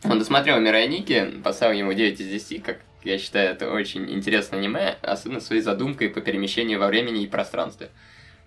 Он 0.04 0.18
досмотрел 0.18 0.60
Мироники, 0.60 1.34
поставил 1.42 1.76
ему 1.76 1.92
9 1.92 2.20
из 2.20 2.28
10, 2.28 2.62
как 2.62 2.78
я 3.02 3.18
считаю, 3.18 3.50
это 3.50 3.70
очень 3.70 4.08
интересное 4.12 4.60
аниме, 4.60 4.96
особенно 5.02 5.40
своей 5.40 5.62
задумкой 5.62 6.08
по 6.08 6.20
перемещению 6.20 6.78
во 6.78 6.86
времени 6.86 7.24
и 7.24 7.26
пространстве. 7.26 7.90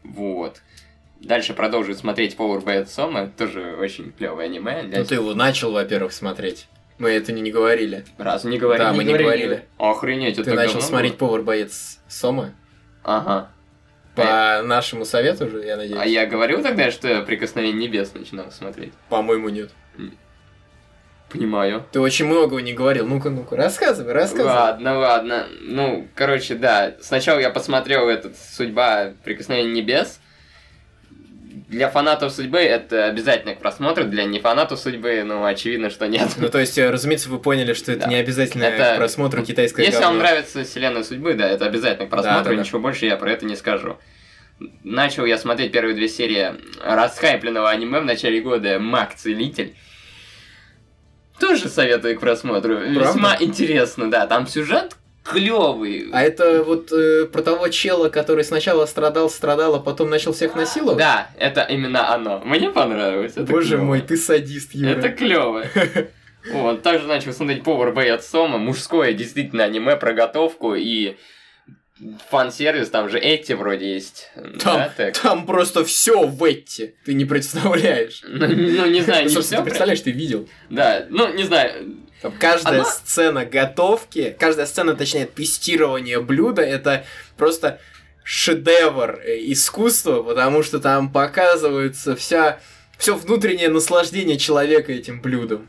Вот. 0.03 0.61
Дальше 1.21 1.53
продолжу 1.53 1.93
смотреть 1.93 2.35
Power 2.35 2.63
Bad 2.63 2.87
Soma, 2.87 3.29
тоже 3.37 3.75
очень 3.79 4.11
клевое 4.11 4.45
аниме. 4.45 4.83
Для... 4.83 4.99
Ну 4.99 5.05
ты 5.05 5.15
его 5.15 5.33
начал, 5.35 5.71
во-первых, 5.71 6.13
смотреть. 6.13 6.67
Мы 6.97 7.09
это 7.09 7.31
не, 7.31 7.41
не 7.41 7.51
говорили. 7.51 8.05
Раз 8.17 8.43
не 8.43 8.57
говори. 8.57 8.79
да, 8.79 8.91
мы 8.91 9.03
не 9.03 9.13
говорили. 9.13 9.43
говорили. 9.43 9.65
Охренеть, 9.77 10.39
это 10.39 10.51
Ты 10.51 10.53
начал 10.53 10.73
говно 10.73 10.87
смотреть 10.87 11.17
было? 11.17 11.37
Power 11.37 11.43
Боец 11.43 11.99
Сома. 12.07 12.53
Ага. 13.03 13.49
По 14.15 14.61
нашему 14.63 15.05
совету 15.05 15.49
же, 15.49 15.63
я 15.63 15.77
надеюсь. 15.77 15.99
А 15.99 16.05
я 16.05 16.25
говорил 16.25 16.61
тогда, 16.61 16.91
что 16.91 17.07
я 17.07 17.21
Прикосновение 17.21 17.87
небес 17.87 18.13
начинал 18.13 18.51
смотреть? 18.51 18.93
По-моему, 19.09 19.49
нет. 19.49 19.71
Понимаю. 21.29 21.85
Ты 21.91 21.99
очень 22.01 22.25
многого 22.25 22.61
не 22.61 22.73
говорил. 22.73 23.07
Ну-ка, 23.07 23.29
ну-ка, 23.29 23.55
рассказывай, 23.55 24.11
рассказывай. 24.11 24.53
Ладно, 24.53 24.99
ладно. 24.99 25.47
Ну, 25.61 26.07
короче, 26.13 26.55
да. 26.55 26.95
Сначала 26.99 27.39
я 27.39 27.49
посмотрел 27.49 28.09
этот 28.09 28.37
«Судьба. 28.37 29.13
Прикосновение 29.23 29.73
небес». 29.73 30.19
Для 31.71 31.89
фанатов 31.89 32.33
судьбы 32.33 32.57
это 32.59 33.05
обязательно 33.05 33.55
к 33.55 33.59
просмотру, 33.59 34.03
для 34.03 34.25
не 34.25 34.41
фанатов 34.41 34.77
судьбы, 34.77 35.23
ну, 35.25 35.45
очевидно, 35.45 35.89
что 35.89 36.05
нет. 36.05 36.27
Ну, 36.35 36.49
то 36.49 36.59
есть, 36.59 36.77
э, 36.77 36.89
разумеется, 36.89 37.29
вы 37.29 37.39
поняли, 37.39 37.71
что 37.71 37.93
это 37.93 38.01
Да. 38.01 38.07
не 38.09 38.15
обязательно 38.17 38.65
Это- 38.65 38.95
к 38.95 38.97
просмотру 38.97 39.41
китайское 39.41 39.85
Если 39.85 39.97
говно. 40.01 40.17
вам 40.17 40.17
нравится 40.19 40.65
вселенная 40.65 41.03
судьбы, 41.03 41.33
да, 41.33 41.47
это 41.47 41.65
обязательно 41.65 42.07
к 42.07 42.09
просмотру, 42.09 42.43
Да, 42.43 42.49
да, 42.49 42.55
да. 42.57 42.61
ничего 42.61 42.79
больше 42.81 43.05
я 43.05 43.15
про 43.15 43.31
это 43.31 43.45
не 43.45 43.55
скажу. 43.55 43.97
Начал 44.83 45.23
я 45.23 45.37
смотреть 45.37 45.71
первые 45.71 45.95
две 45.95 46.09
серии 46.09 46.55
расхайпленного 46.83 47.69
аниме 47.69 48.01
в 48.01 48.05
начале 48.05 48.41
года 48.41 48.77
«Маг 48.77 49.15
Целитель». 49.15 49.73
Тоже 51.39 51.69
советую 51.69 52.17
к 52.17 52.19
просмотру. 52.19 52.79
Весьма 52.79 53.37
интересно, 53.39 54.11
да. 54.11 54.27
Там 54.27 54.45
сюжет 54.45 54.97
клевый. 55.23 56.09
А 56.11 56.21
это 56.23 56.63
вот 56.63 56.91
э, 56.91 57.25
про 57.25 57.41
того 57.41 57.67
чела, 57.69 58.09
который 58.09 58.43
сначала 58.43 58.85
страдал, 58.85 59.29
страдал, 59.29 59.75
а 59.75 59.79
потом 59.79 60.09
начал 60.09 60.33
всех 60.33 60.55
насиловать? 60.55 60.97
Да, 60.97 61.29
это 61.37 61.61
именно 61.61 62.13
оно. 62.13 62.41
Мне 62.43 62.69
понравилось. 62.69 63.33
это 63.33 63.43
Боже 63.43 63.75
клёво. 63.75 63.83
мой, 63.83 64.01
ты 64.01 64.17
садист, 64.17 64.73
Юра. 64.73 64.89
Это 64.91 65.09
клево. 65.09 65.65
Вот, 66.51 66.81
также 66.81 67.05
начал 67.05 67.33
смотреть 67.33 67.61
Power 67.61 67.93
Bay 67.93 68.09
от 68.09 68.23
Сома. 68.23 68.57
Мужское 68.57 69.13
действительно 69.13 69.63
аниме 69.63 69.95
про 69.95 70.11
готовку 70.13 70.73
и 70.73 71.15
фан-сервис, 72.31 72.89
там 72.89 73.09
же 73.09 73.19
эти 73.19 73.53
вроде 73.53 73.93
есть. 73.93 74.31
Там, 74.35 74.77
Да, 74.79 74.93
так? 74.97 75.15
там 75.19 75.45
просто 75.45 75.85
все 75.85 76.25
в 76.25 76.43
Этти. 76.43 76.95
Ты 77.05 77.13
не 77.13 77.25
представляешь. 77.25 78.21
Ну, 78.27 78.47
ну, 78.47 78.85
не 78.87 79.01
знаю, 79.01 79.25
Ну, 79.25 79.29
не 79.35 79.41
все. 79.41 79.57
ты 79.57 79.61
представляешь, 79.63 80.01
ты 80.01 80.09
видел. 80.09 80.49
Да, 80.71 81.05
ну, 81.11 81.31
не 81.31 81.43
знаю. 81.43 81.97
Там 82.21 82.33
каждая 82.39 82.81
Она- 82.81 82.85
сцена 82.85 83.45
готовки, 83.45 84.35
каждая 84.39 84.65
сцена, 84.67 84.95
точнее, 84.95 85.25
тестирования 85.25 86.19
блюда, 86.19 86.61
это 86.61 87.03
просто 87.35 87.79
шедевр 88.23 89.19
э, 89.23 89.37
искусства, 89.51 90.21
потому 90.21 90.61
что 90.61 90.79
там 90.79 91.11
показывается 91.11 92.15
вся 92.15 92.59
все 92.97 93.15
внутреннее 93.15 93.69
наслаждение 93.69 94.37
человека 94.37 94.91
этим 94.93 95.21
блюдом. 95.21 95.67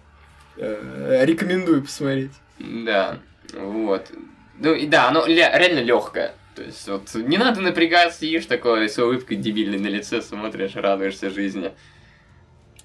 Э, 0.58 1.22
Рекомендую 1.24 1.82
посмотреть. 1.82 2.32
Да, 2.58 3.18
вот. 3.54 4.08
Ну, 4.58 4.74
и 4.74 4.86
да, 4.86 5.08
оно 5.08 5.24
реально 5.24 5.80
легкое. 5.80 6.34
То 6.54 6.62
есть, 6.62 6.86
вот, 6.86 7.14
не 7.14 7.38
надо 7.38 7.62
напрягаться, 7.62 8.26
ешь 8.26 8.44
такое 8.44 8.86
с 8.86 8.98
улыбкой 8.98 9.38
дебильной 9.38 9.78
на 9.78 9.86
лице, 9.86 10.20
смотришь, 10.20 10.72
радуешься 10.74 11.30
жизни. 11.30 11.72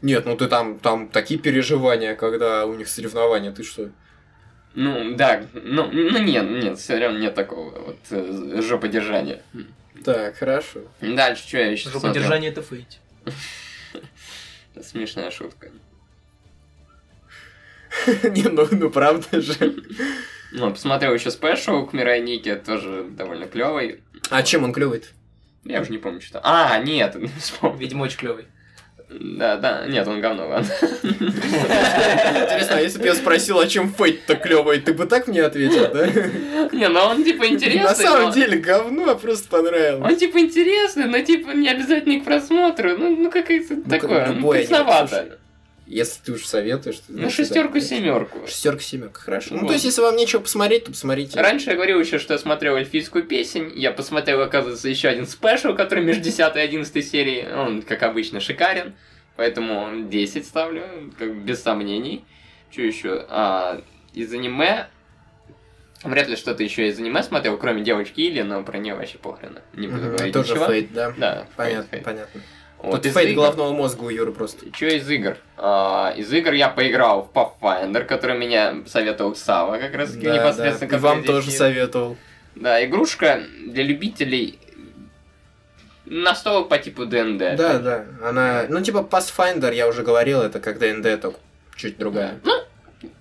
Нет, 0.02 0.26
ну 0.26 0.36
ты 0.38 0.48
там, 0.48 0.80
там 0.80 1.08
такие 1.08 1.40
переживания, 1.40 2.16
когда 2.16 2.66
у 2.66 2.74
них 2.76 2.88
соревнования, 2.88 3.52
ты 3.52 3.64
что? 3.64 3.90
Ну, 4.76 5.16
да, 5.16 5.44
ну, 5.54 5.90
ну 5.92 6.20
нет, 6.20 6.50
нет, 6.50 6.78
все 6.78 7.00
равно 7.00 7.18
нет 7.18 7.34
такого 7.34 7.72
вот 7.80 7.98
э, 8.12 8.62
жоподержания. 8.62 9.42
Так, 10.04 10.38
хорошо. 10.38 10.82
Дальше, 11.02 11.48
что 11.48 11.58
я 11.58 11.72
еще? 11.72 11.90
Жоподержание 11.90 12.52
это 12.52 12.62
фейт. 12.62 13.00
Смешная 14.84 15.32
шутка. 15.32 15.72
Не, 18.24 18.44
ну, 18.44 18.68
ну 18.72 18.90
правда 18.90 19.42
же. 19.42 19.76
Ну, 20.52 20.72
посмотрел 20.72 21.14
еще 21.14 21.32
спешл 21.32 21.86
к 21.86 21.94
Мирай 21.94 22.22
Нике, 22.22 22.56
тоже 22.56 23.06
довольно 23.10 23.48
клевый. 23.48 24.02
А 24.30 24.44
чем 24.44 24.64
он 24.64 24.74
клюет? 24.74 25.14
Я 25.64 25.82
уже 25.82 25.92
не 25.92 25.98
помню, 25.98 26.22
что. 26.22 26.40
А, 26.44 26.80
нет, 26.80 27.18
вспомнил. 27.40 27.78
Видимо, 27.80 28.04
очень 28.04 28.18
клевый. 28.18 28.48
Да, 29.10 29.56
да, 29.56 29.86
нет, 29.88 30.06
он 30.06 30.20
говно, 30.20 30.50
ладно. 30.50 30.70
Интересно, 30.82 32.76
а 32.76 32.82
если 32.82 33.00
бы 33.00 33.06
я 33.06 33.16
спросил, 33.16 33.58
о 33.58 33.66
чем 33.66 33.94
фейт-то 33.94 34.36
клевый, 34.36 34.82
ты 34.82 34.94
бы 34.94 35.06
так 35.06 35.28
мне 35.28 35.44
ответил, 35.44 35.88
да? 35.94 36.08
Не, 36.74 36.90
ну 36.90 37.00
он 37.00 37.24
типа 37.24 37.48
интересный. 37.48 37.84
На 37.84 37.96
самом 37.96 38.28
но- 38.28 38.34
деле 38.34 38.58
говно, 38.58 39.10
а 39.10 39.16
просто 39.16 39.48
понравилось. 39.48 40.12
Он 40.12 40.18
типа 40.18 40.40
интересный, 40.40 41.06
но 41.06 41.22
типа 41.22 41.52
не 41.52 41.70
обязательно 41.70 42.20
к 42.20 42.26
просмотру. 42.26 42.98
Ну, 42.98 43.16
ну 43.16 43.32
как 43.32 43.48
такое, 43.90 44.28
ну, 44.28 44.34
любой 44.34 44.58
аниме, 44.64 44.66
вкусновато. 44.66 45.40
Если 45.88 46.22
ты 46.22 46.34
уж 46.34 46.46
советуешь, 46.46 46.98
то 46.98 47.04
Ну, 47.08 47.20
значит, 47.20 47.36
шестерку, 47.38 47.76
да. 47.76 47.80
семерку. 47.80 48.46
Шестерка, 48.46 48.82
семерка, 48.82 49.22
хорошо. 49.22 49.54
Ну, 49.56 49.62
Вот. 49.62 49.68
то 49.68 49.74
есть, 49.74 49.86
если 49.86 50.02
вам 50.02 50.18
нечего 50.18 50.42
посмотреть, 50.42 50.84
то 50.84 50.92
посмотрите. 50.92 51.40
Раньше 51.40 51.70
я 51.70 51.76
говорил 51.76 51.98
еще, 52.00 52.20
что 52.20 52.34
я 52.34 52.40
смотрел 52.40 52.76
эльфийскую 52.76 53.24
песнь. 53.24 53.72
Я 53.74 53.92
посмотрел, 53.94 54.42
оказывается, 54.42 54.90
еще 54.90 55.08
один 55.08 55.26
special, 55.26 55.74
который 55.76 56.04
между 56.04 56.24
10 56.24 56.56
и 56.58 56.60
11 56.60 57.10
серией. 57.10 57.54
Он, 57.54 57.82
как 57.82 58.04
обычно, 58.04 58.42
шикарен. 58.42 58.96
Поэтому 59.38 60.10
10 60.10 60.46
ставлю, 60.46 60.84
как 61.18 61.34
без 61.44 61.62
сомнений. 61.64 62.26
Что 62.70 62.82
еще? 62.82 63.26
А, 63.30 63.82
из 64.14 64.34
аниме... 64.34 64.88
Вряд 66.04 66.28
ли 66.28 66.36
что-то 66.36 66.64
еще 66.64 66.90
из 66.90 67.00
аниме 67.00 67.24
смотрел, 67.24 67.58
кроме 67.58 67.82
девочки 67.84 68.22
Или, 68.22 68.42
но 68.44 68.62
про 68.64 68.78
нее 68.78 68.94
вообще 68.94 69.18
похрена. 69.18 69.62
Не 69.74 69.88
буду 69.88 70.02
Мгм, 70.02 70.16
говорить 70.16 70.34
Тоже 70.34 70.52
ничего. 70.54 70.66
Fate, 70.68 70.94
да. 70.94 71.14
Да, 71.18 71.48
Понятно, 71.56 71.82
Fate, 71.84 71.90
Fate. 71.92 72.04
понятно. 72.04 72.42
Вот, 72.80 73.02
Тут 73.02 73.12
Fate 73.12 73.30
игр- 73.30 73.36
головного 73.42 73.74
мозга 73.74 74.04
у 74.04 74.10
Юры 74.10 74.32
просто. 74.32 74.66
Что 74.74 74.86
из 74.86 75.10
игр? 75.10 75.38
А, 75.58 76.14
из 76.16 76.32
игр 76.32 76.54
я 76.54 76.70
поиграл 76.70 77.24
в 77.24 77.36
Pathfinder, 77.36 78.04
который 78.06 78.38
меня 78.38 78.84
советовал 78.86 79.36
Сава, 79.36 79.78
как 79.80 79.96
раз 79.96 80.12
таки 80.12 80.26
Да, 80.26 80.36
непосредственно. 80.38 80.92
да. 80.92 80.98
И 80.98 81.00
вам 81.00 81.24
тоже 81.24 81.48
есть. 81.48 81.58
советовал. 81.58 82.18
Да, 82.56 82.84
игрушка 82.86 83.42
для 83.66 83.84
любителей 83.84 84.60
настолок 86.06 86.70
по 86.70 86.78
типу 86.78 87.06
DnD. 87.06 87.56
Да, 87.56 87.80
да. 87.80 88.06
Она, 88.24 88.66
ну, 88.70 88.82
типа 88.82 89.00
Pathfinder, 89.10 89.74
я 89.74 89.88
уже 89.88 90.04
говорил, 90.04 90.42
это 90.42 90.60
как 90.60 90.80
DnD, 90.80 91.20
только 91.20 91.40
чуть 91.76 91.98
другая. 91.98 92.40
Ну, 92.44 92.54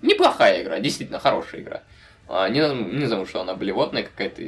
неплохая 0.02 0.62
игра, 0.62 0.78
действительно 0.80 1.18
хорошая 1.18 1.62
игра. 1.62 1.82
А, 2.28 2.48
не, 2.48 2.60
назову- 2.60 2.92
не 2.92 3.06
знаю, 3.06 3.26
что 3.26 3.40
она 3.40 3.54
блевотная 3.54 4.02
какая-то, 4.02 4.42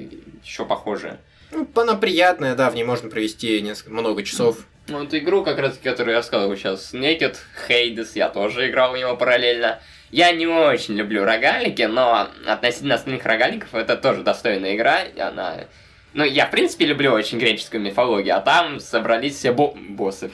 еще 0.44 0.64
похожая. 0.64 1.18
Ну, 1.50 1.66
она 1.76 1.94
приятная, 1.94 2.54
да, 2.54 2.70
в 2.70 2.74
ней 2.74 2.84
можно 2.84 3.08
провести 3.08 3.60
несколько, 3.62 3.90
много 3.92 4.22
часов. 4.22 4.58
Ну, 4.88 5.00
вот 5.00 5.12
игру, 5.14 5.44
как 5.44 5.58
раз 5.58 5.76
таки, 5.76 5.90
которую 5.90 6.12
я 6.12 6.18
рассказывал 6.18 6.56
сейчас, 6.56 6.94
Naked 6.94 7.36
Hades, 7.68 8.08
я 8.14 8.30
тоже 8.30 8.70
играл 8.70 8.92
в 8.92 8.96
него 8.96 9.16
параллельно. 9.16 9.80
Я 10.10 10.32
не 10.32 10.46
очень 10.46 10.94
люблю 10.94 11.24
рогалики, 11.24 11.82
но 11.82 12.28
относительно 12.46 12.94
остальных 12.94 13.24
рогаликов 13.26 13.74
это 13.74 13.96
тоже 13.96 14.22
достойная 14.22 14.74
игра, 14.74 15.02
и 15.02 15.20
она... 15.20 15.66
Ну, 16.14 16.24
я, 16.24 16.46
в 16.46 16.50
принципе, 16.50 16.86
люблю 16.86 17.12
очень 17.12 17.38
греческую 17.38 17.82
мифологию, 17.82 18.36
а 18.36 18.40
там 18.40 18.80
собрались 18.80 19.36
все 19.36 19.52
бо... 19.52 19.74
боссы. 19.76 20.30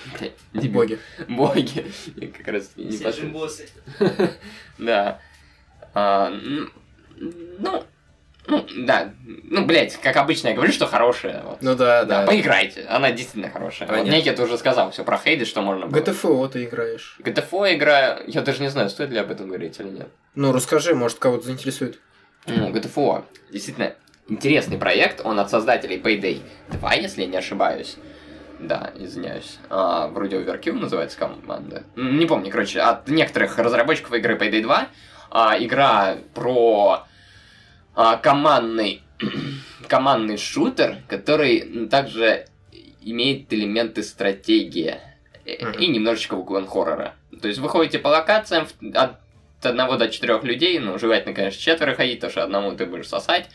Боги. 0.52 1.00
Боги. 1.26 1.92
Я 2.16 2.28
как 2.28 2.46
раз 2.46 2.70
не 2.76 2.96
Все 2.96 3.26
боссы. 3.26 3.68
Да. 4.78 5.20
А, 5.94 6.32
ну, 7.58 7.84
ну, 8.46 8.66
да. 8.78 9.12
Ну, 9.44 9.64
блядь, 9.64 9.96
как 10.00 10.16
обычно, 10.16 10.48
я 10.48 10.54
говорю, 10.54 10.72
что 10.72 10.86
хорошая. 10.86 11.42
вот. 11.44 11.58
Ну 11.62 11.74
да, 11.74 12.04
Да, 12.04 12.20
да. 12.22 12.26
поиграйте, 12.26 12.84
она 12.88 13.10
действительно 13.10 13.50
хорошая. 13.50 13.88
Вот 13.88 13.96
Понятно. 13.98 14.16
Некит 14.16 14.38
уже 14.40 14.58
сказал 14.58 14.90
все 14.90 15.04
про 15.04 15.16
хейды, 15.18 15.44
что 15.44 15.62
можно 15.62 15.86
было. 15.86 15.98
GTFO 16.00 16.48
ты 16.48 16.64
играешь. 16.64 17.16
GTFO 17.22 17.74
игра, 17.74 18.18
я 18.26 18.42
даже 18.42 18.60
не 18.62 18.68
знаю, 18.68 18.90
стоит 18.90 19.10
ли 19.10 19.18
об 19.18 19.30
этом 19.30 19.48
говорить 19.48 19.78
или 19.80 19.88
нет. 19.88 20.08
Ну, 20.34 20.52
расскажи, 20.52 20.94
может, 20.94 21.18
кого-то 21.18 21.44
заинтересует. 21.46 21.98
Ну, 22.46 22.70
GTFO, 22.70 23.24
действительно, 23.50 23.94
интересный 24.28 24.76
проект, 24.78 25.20
он 25.24 25.40
от 25.40 25.48
создателей 25.50 25.98
Payday 25.98 26.42
2, 26.68 26.94
если 26.94 27.22
я 27.22 27.28
не 27.28 27.36
ошибаюсь. 27.38 27.96
Да, 28.60 28.92
извиняюсь. 28.96 29.58
А, 29.68 30.06
вроде 30.08 30.36
Overkill 30.36 30.74
называется 30.74 31.18
команда. 31.18 31.82
Не 31.96 32.24
помню, 32.26 32.50
короче, 32.50 32.80
от 32.80 33.08
некоторых 33.08 33.58
разработчиков 33.58 34.12
игры 34.12 34.36
Payday 34.36 34.62
2. 34.62 34.88
А, 35.30 35.56
игра 35.58 36.16
про 36.34 37.06
а, 37.94 38.16
командный, 38.16 39.02
командный 39.88 40.36
шутер, 40.38 40.98
который 41.08 41.86
также 41.88 42.46
имеет 43.02 43.52
элементы 43.52 44.02
стратегии 44.02 44.96
э, 45.44 45.64
Мгм. 45.64 45.78
и 45.78 45.86
немножечко 45.88 46.34
уклон 46.34 46.66
хоррора. 46.66 47.14
То 47.42 47.48
есть 47.48 47.60
вы 47.60 47.68
ходите 47.68 47.98
по 47.98 48.08
локациям 48.08 48.66
от 48.94 49.16
одного 49.62 49.96
до 49.96 50.08
четырех 50.08 50.44
людей, 50.44 50.78
ну, 50.78 50.98
желательно, 50.98 51.34
конечно, 51.34 51.60
четверо 51.60 51.94
ходить, 51.94 52.16
потому 52.18 52.30
что 52.32 52.44
одному 52.44 52.72
ты 52.72 52.86
будешь 52.86 53.08
сосать. 53.08 53.48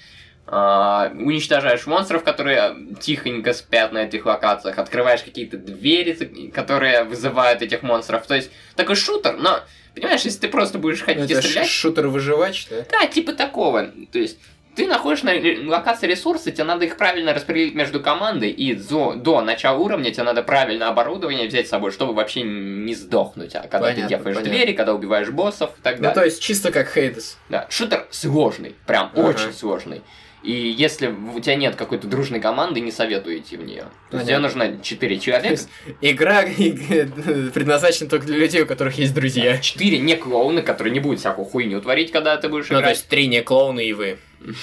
А, 0.52 1.12
уничтожаешь 1.14 1.86
монстров, 1.86 2.24
которые 2.24 2.76
тихонько 3.00 3.54
спят 3.54 3.92
на 3.92 4.00
этих 4.06 4.26
локациях, 4.26 4.80
открываешь 4.80 5.22
какие-то 5.22 5.58
двери, 5.58 6.50
которые 6.54 7.04
вызывают 7.04 7.62
этих 7.62 7.84
монстров. 7.84 8.26
То 8.26 8.36
есть 8.36 8.52
такой 8.76 8.96
шутер, 8.96 9.38
но, 9.38 9.60
понимаешь, 9.96 10.22
если 10.22 10.40
ты 10.40 10.48
просто 10.48 10.78
будешь 10.80 11.02
ходить 11.02 11.30
и 11.30 11.34
Это 11.34 11.42
ш- 11.42 11.48
стрелять... 11.50 11.68
шутер-выживач, 11.70 12.68
да? 12.70 12.86
Да, 12.92 13.08
типа 13.08 13.34
такого. 13.34 13.88
То 14.12 14.20
есть 14.20 14.38
ты 14.76 14.88
находишь 14.88 15.24
на 15.24 15.34
локации 15.70 16.08
ресурсы, 16.08 16.52
тебе 16.52 16.64
надо 16.64 16.86
их 16.86 16.96
правильно 16.96 17.34
распределить 17.34 17.76
между 17.76 18.00
командой, 18.00 18.50
и 18.50 18.74
до, 18.76 19.14
до 19.16 19.42
начала 19.42 19.78
уровня 19.78 20.12
тебе 20.12 20.24
надо 20.24 20.42
правильно 20.42 20.88
оборудование 20.88 21.48
взять 21.50 21.68
с 21.68 21.70
собой, 21.70 21.92
чтобы 21.92 22.14
вообще 22.14 22.44
не 22.44 22.96
сдохнуть. 22.96 23.56
А 23.56 23.62
когда 23.64 23.80
Понятно, 23.88 24.04
ты 24.04 24.10
дефаешь 24.10 24.36
понятно. 24.38 24.50
двери, 24.50 24.72
когда 24.74 24.94
убиваешь 24.94 25.30
боссов 25.30 25.72
и 25.78 25.82
так 25.82 25.98
Ну, 25.98 26.04
далее. 26.04 26.16
то 26.16 26.24
есть, 26.24 26.42
чисто 26.42 26.72
как 26.72 26.90
Хейдес. 26.94 27.38
Да, 27.50 27.68
шутер 27.70 28.08
сложный, 28.12 28.76
прям 28.86 29.12
Ага. 29.14 29.28
очень 29.28 29.52
сложный. 29.54 30.02
И 30.42 30.52
если 30.52 31.08
у 31.08 31.40
тебя 31.42 31.56
нет 31.56 31.76
какой-то 31.76 32.08
дружной 32.08 32.40
команды, 32.40 32.80
не 32.80 32.92
советую 32.92 33.40
идти 33.40 33.58
в 33.58 33.64
нее. 33.66 33.86
То 34.10 34.18
есть 34.18 34.28
тебе 34.28 34.38
Понятно. 34.38 34.62
нужно 34.64 34.82
4 34.84 35.16
То 35.18 35.22
человека, 35.22 35.50
есть, 35.50 35.70
игра 36.02 36.42
предназначена 37.54 38.10
только 38.10 38.26
для 38.28 38.38
людей, 38.38 38.62
у 38.62 38.66
которых 38.66 38.98
есть 38.98 39.14
друзья. 39.14 39.58
4 39.58 40.00
не 40.00 40.16
клоуны, 40.16 40.62
которые 40.62 40.94
не 40.94 41.00
будут 41.00 41.20
всякую 41.20 41.46
хуйню 41.46 41.82
творить, 41.82 42.12
когда 42.12 42.38
ты 42.38 42.48
будешь 42.48 42.70
Ну, 42.70 42.76
то 42.76 42.82
играть. 42.82 42.96
есть, 42.98 43.10
три 43.10 43.28
не 43.28 43.42
клоуны 43.42 43.86
и 43.86 43.94
вы. 43.94 44.18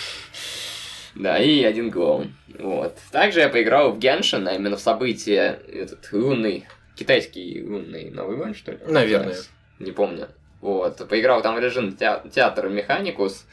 Да, 1.15 1.39
и 1.39 1.65
один 1.65 1.91
клоун. 1.91 2.35
Вот. 2.59 2.99
Также 3.11 3.41
я 3.41 3.49
поиграл 3.49 3.93
в 3.93 3.99
Геншин, 3.99 4.47
а 4.49 4.53
именно 4.55 4.77
в 4.77 4.81
событие 4.81 5.61
этот 5.73 6.07
лунный, 6.13 6.67
китайский 6.95 7.63
лунный 7.67 8.11
Новый 8.11 8.37
год, 8.37 8.55
что 8.55 8.73
ли? 8.73 8.79
Наверное. 8.87 9.35
Не 9.79 9.93
помню. 9.93 10.29
Вот. 10.61 11.09
Поиграл 11.09 11.41
там 11.41 11.55
в 11.55 11.59
режим 11.59 11.97
теа- 11.99 12.23
театр 12.31 12.69
Механикус 12.69 13.47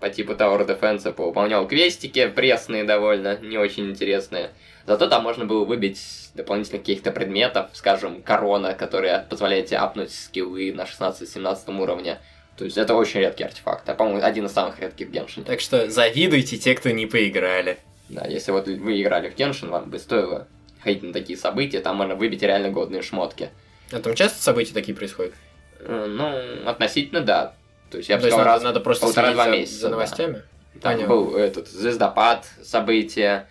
по 0.00 0.08
типу 0.10 0.32
Tower 0.32 0.66
Defense, 0.66 1.12
повыполнял 1.12 1.66
квестики 1.66 2.26
пресные 2.28 2.84
довольно, 2.84 3.38
не 3.38 3.58
очень 3.58 3.90
интересные. 3.90 4.50
Зато 4.86 5.06
там 5.08 5.22
можно 5.22 5.44
было 5.44 5.64
выбить 5.64 6.00
дополнительно 6.34 6.78
каких-то 6.78 7.10
предметов, 7.10 7.70
скажем, 7.74 8.22
корона, 8.22 8.74
которая 8.74 9.26
позволяет 9.28 9.66
тебе 9.66 9.78
апнуть 9.78 10.12
скиллы 10.12 10.72
на 10.72 10.82
16-17 10.82 11.78
уровне. 11.80 12.18
То 12.56 12.64
есть 12.64 12.76
это 12.76 12.94
очень 12.94 13.20
редкий 13.20 13.44
артефакт. 13.44 13.88
А, 13.88 13.94
по-моему, 13.94 14.24
один 14.24 14.46
из 14.46 14.52
самых 14.52 14.80
редких 14.80 15.08
в 15.08 15.10
Геншине. 15.10 15.44
Так 15.44 15.60
что 15.60 15.90
завидуйте 15.90 16.56
те, 16.56 16.74
кто 16.74 16.90
не 16.90 17.06
поиграли. 17.06 17.78
Да, 18.08 18.26
если 18.26 18.50
вот 18.50 18.66
вы 18.66 19.00
играли 19.00 19.28
в 19.28 19.36
Геншин, 19.36 19.68
вам 19.68 19.90
бы 19.90 19.98
стоило 19.98 20.48
ходить 20.82 21.02
на 21.02 21.12
такие 21.12 21.38
события, 21.38 21.80
там 21.80 21.96
можно 21.96 22.14
выбить 22.14 22.42
реально 22.42 22.70
годные 22.70 23.02
шмотки. 23.02 23.50
А 23.92 24.00
там 24.00 24.14
часто 24.14 24.42
события 24.42 24.74
такие 24.74 24.96
происходят? 24.96 25.34
Э, 25.80 26.06
Ну, 26.08 26.68
относительно, 26.68 27.20
да. 27.20 27.54
То 27.90 27.98
есть 27.98 28.08
я 28.08 28.16
бы 28.16 28.22
То 28.22 28.26
есть 28.26 28.34
сказал, 28.36 28.38
надо, 28.38 28.54
раз 28.56 28.62
надо 28.62 28.80
просто 28.80 29.06
полтора-два 29.06 29.44
за- 29.44 29.50
месяца, 29.50 29.78
за 29.80 29.86
да. 29.86 29.90
новостями? 29.92 30.42
Там 30.80 30.92
Понятно. 30.94 31.08
был 31.08 31.36
этот 31.36 31.68
звездопад 31.68 32.46
событие, 32.62 33.48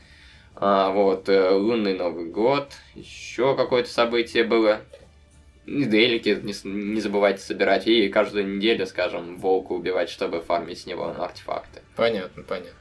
а, 0.56 0.90
вот 0.92 1.28
э, 1.30 1.50
лунный 1.52 1.98
Новый 1.98 2.26
год, 2.26 2.72
еще 2.96 3.56
какое-то 3.56 3.90
событие 3.90 4.44
было. 4.44 4.82
И 5.66 5.84
делики 5.84 6.30
не, 6.42 6.54
не 6.94 7.02
забывайте 7.02 7.42
собирать, 7.42 7.88
и 7.88 8.08
каждую 8.08 8.48
неделю, 8.56 8.88
скажем, 8.88 9.38
волка 9.38 9.74
убивать, 9.74 10.10
чтобы 10.10 10.40
фармить 10.42 10.80
с 10.82 10.86
него 10.86 11.14
артефакты. 11.20 11.82
Понятно, 11.96 12.44
понятно. 12.44 12.72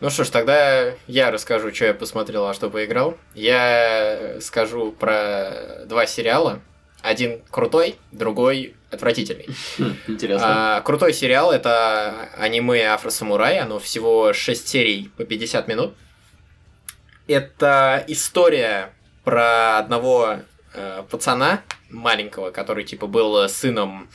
Ну 0.00 0.10
что 0.10 0.24
ж, 0.24 0.28
тогда 0.30 0.92
я 1.06 1.30
расскажу, 1.30 1.72
что 1.72 1.86
я 1.86 1.94
посмотрел, 1.94 2.46
а 2.46 2.54
что 2.54 2.68
поиграл. 2.68 3.16
Я 3.34 4.38
скажу 4.40 4.92
про 4.92 5.84
два 5.86 6.06
сериала. 6.06 6.60
Один 7.02 7.40
крутой, 7.50 7.96
другой 8.10 8.74
отвратительный. 8.92 9.46
Хм, 9.78 9.96
Интересно. 10.08 10.76
А, 10.76 10.80
крутой 10.82 11.12
сериал 11.14 11.50
это 11.52 12.28
аниме 12.36 12.92
Афросамурай, 12.92 13.58
оно 13.58 13.78
всего 13.78 14.32
6 14.32 14.68
серий 14.68 15.10
по 15.16 15.24
50 15.24 15.66
минут. 15.68 15.94
Это 17.26 18.04
история 18.08 18.92
про 19.24 19.78
одного 19.78 20.38
э, 20.74 21.02
пацана 21.10 21.62
маленького, 21.90 22.50
который 22.50 22.84
типа 22.84 23.06
был 23.06 23.48
сыном 23.48 24.08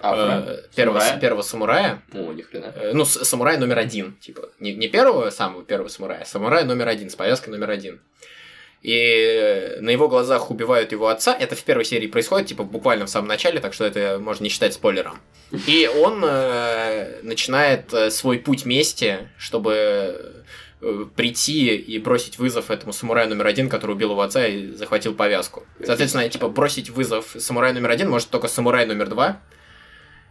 Афро. 0.00 0.44
э, 0.46 0.62
первого, 0.74 0.98
Самурая? 1.00 1.20
первого 1.20 1.42
самурая. 1.42 2.02
О, 2.12 2.32
ни 2.32 2.42
хрена. 2.42 2.72
Э, 2.74 2.92
Ну, 2.94 3.04
самурай 3.04 3.58
номер 3.58 3.78
один, 3.78 4.14
типа. 4.16 4.48
Не, 4.60 4.74
не 4.74 4.88
первого 4.88 5.30
самого 5.30 5.62
первого 5.64 5.88
самурая, 5.88 6.22
а 6.22 6.24
самурай 6.24 6.64
номер 6.64 6.88
один, 6.88 7.10
с 7.10 7.14
повязкой 7.16 7.50
номер 7.50 7.70
один. 7.70 8.00
И 8.84 8.92
э, 8.92 9.80
на 9.80 9.88
его 9.88 10.08
глазах 10.08 10.50
убивают 10.50 10.92
его 10.92 11.08
отца. 11.08 11.34
Это 11.34 11.56
в 11.56 11.64
первой 11.64 11.86
серии 11.86 12.06
происходит, 12.06 12.48
типа, 12.48 12.64
буквально 12.64 13.06
в 13.06 13.08
самом 13.08 13.28
начале, 13.28 13.58
так 13.58 13.72
что 13.72 13.86
это 13.86 14.18
можно 14.20 14.44
не 14.44 14.50
считать 14.50 14.74
спойлером. 14.74 15.18
И 15.66 15.88
он 15.88 16.22
э, 16.22 17.22
начинает 17.22 17.94
э, 17.94 18.10
свой 18.10 18.38
путь 18.38 18.66
мести, 18.66 19.30
чтобы 19.38 20.44
э, 20.82 21.04
прийти 21.16 21.74
и 21.74 21.98
бросить 21.98 22.38
вызов 22.38 22.70
этому 22.70 22.92
самураю 22.92 23.30
номер 23.30 23.46
один, 23.46 23.70
который 23.70 23.92
убил 23.92 24.10
его 24.10 24.20
отца 24.20 24.46
и 24.46 24.72
захватил 24.72 25.14
повязку. 25.14 25.62
Соответственно, 25.82 26.28
типа, 26.28 26.50
бросить 26.50 26.90
вызов 26.90 27.36
самураю 27.38 27.72
номер 27.72 27.90
один 27.90 28.10
может 28.10 28.28
только 28.28 28.48
самурай 28.48 28.84
номер 28.84 29.08
два. 29.08 29.40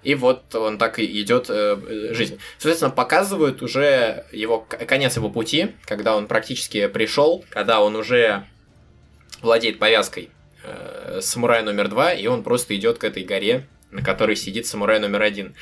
И 0.03 0.15
вот 0.15 0.53
он 0.55 0.77
так 0.77 0.99
и 0.99 1.21
идет 1.21 1.45
э, 1.49 2.13
жизнь. 2.13 2.39
Соответственно, 2.57 2.91
показывают 2.91 3.61
уже 3.61 4.25
его 4.31 4.59
конец 4.59 5.15
его 5.15 5.29
пути, 5.29 5.71
когда 5.85 6.15
он 6.15 6.27
практически 6.27 6.87
пришел, 6.87 7.45
когда 7.49 7.81
он 7.81 7.95
уже 7.95 8.45
владеет 9.41 9.79
повязкой 9.79 10.29
э, 10.63 11.19
самурая 11.21 11.63
номер 11.63 11.87
два, 11.87 12.13
и 12.13 12.27
он 12.27 12.43
просто 12.43 12.75
идет 12.75 12.97
к 12.97 13.03
этой 13.03 13.23
горе, 13.23 13.67
на 13.91 14.01
которой 14.01 14.35
сидит 14.35 14.65
самурай 14.65 14.99
номер 14.99 15.21
один. 15.21 15.55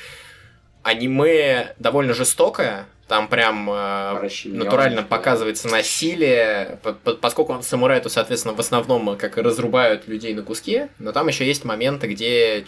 Аниме 0.82 1.74
довольно 1.78 2.12
жестокое, 2.12 2.86
там 3.12 3.28
прям 3.28 3.68
э, 3.70 4.28
натурально 4.44 5.02
показывается 5.02 5.68
насилие, 5.68 6.78
по- 6.82 6.94
по- 6.94 7.12
поскольку 7.14 7.52
он 7.52 7.62
самурай, 7.62 8.00
то, 8.00 8.08
соответственно, 8.08 8.54
в 8.54 8.60
основном 8.60 9.18
как 9.18 9.36
и 9.36 9.42
разрубают 9.42 10.08
людей 10.08 10.32
на 10.32 10.42
куски, 10.42 10.86
но 10.98 11.12
там 11.12 11.28
еще 11.28 11.44
есть 11.46 11.62
моменты, 11.66 12.06
где 12.06 12.64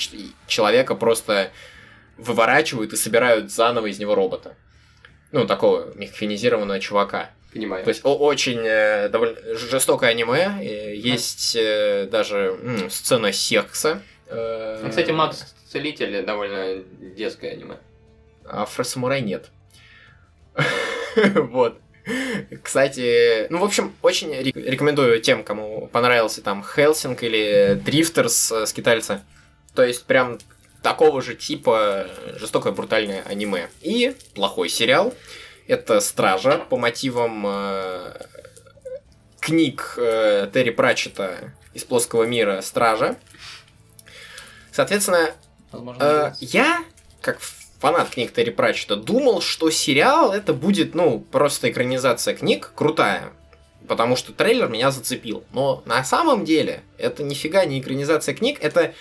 человека 0.46 0.94
просто 0.96 1.50
выворачивают 2.18 2.92
и 2.92 2.96
собирают 2.96 3.50
заново 3.50 3.86
из 3.86 3.98
него 3.98 4.14
робота. 4.14 4.54
Ну, 5.32 5.46
такого 5.46 5.94
механизированного 5.94 6.78
чувака. 6.78 7.30
Понимаю. 7.54 7.82
То 7.82 7.88
есть 7.88 8.04
о- 8.04 8.18
очень 8.18 8.60
э, 8.62 9.08
довольно 9.08 9.36
жестокое 9.56 10.10
аниме. 10.10 10.58
э, 10.60 10.94
Есть 10.94 11.56
э, 11.56 12.06
даже 12.12 12.58
м, 12.62 12.90
сцена 12.90 13.32
секса. 13.32 14.02
э, 14.26 14.80
Ну, 14.82 14.90
Кстати, 14.90 15.10
Макс 15.10 15.54
Целитель 15.72 16.22
довольно 16.22 16.82
детское 17.16 17.52
аниме. 17.52 17.76
а 18.44 18.66
Фросамурай 18.66 19.22
нет. 19.22 19.46
Вот. 21.34 21.78
Кстати, 22.62 23.46
ну, 23.48 23.58
в 23.58 23.64
общем, 23.64 23.94
очень 24.02 24.32
рек- 24.34 24.56
рекомендую 24.56 25.20
тем, 25.20 25.42
кому 25.42 25.86
понравился 25.88 26.42
там 26.42 26.62
Хелсинг 26.62 27.22
или 27.22 27.80
Дрифтерс 27.82 28.52
э, 28.52 28.66
скитальца. 28.66 29.22
То 29.74 29.82
есть, 29.84 30.04
прям 30.04 30.38
такого 30.82 31.22
же 31.22 31.34
типа 31.34 32.08
жестокое 32.36 32.72
брутальное 32.72 33.22
аниме. 33.22 33.68
И 33.80 34.14
плохой 34.34 34.68
сериал. 34.68 35.14
Это 35.66 36.00
Стража 36.00 36.58
по 36.58 36.76
мотивам 36.76 37.44
э, 37.46 38.26
книг 39.40 39.94
э, 39.96 40.50
Терри 40.52 40.70
Пратчета 40.70 41.54
из 41.72 41.84
плоского 41.84 42.24
мира 42.24 42.60
Стража. 42.60 43.16
Соответственно, 44.72 45.30
Возможно, 45.72 46.02
Э, 46.02 46.32
я, 46.40 46.84
как 47.22 47.40
фанат 47.84 48.08
книг 48.08 48.32
Терри 48.32 48.48
Пратчета, 48.48 48.96
думал, 48.96 49.42
что 49.42 49.68
сериал 49.68 50.32
это 50.32 50.54
будет, 50.54 50.94
ну, 50.94 51.20
просто 51.20 51.70
экранизация 51.70 52.34
книг 52.34 52.72
крутая. 52.74 53.34
Потому 53.86 54.16
что 54.16 54.32
трейлер 54.32 54.68
меня 54.70 54.90
зацепил. 54.90 55.44
Но 55.52 55.82
на 55.84 56.02
самом 56.02 56.46
деле 56.46 56.82
это 56.96 57.22
нифига 57.22 57.66
не 57.66 57.78
экранизация 57.78 58.34
книг, 58.34 58.56
это 58.62 58.94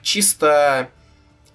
чисто 0.00 0.88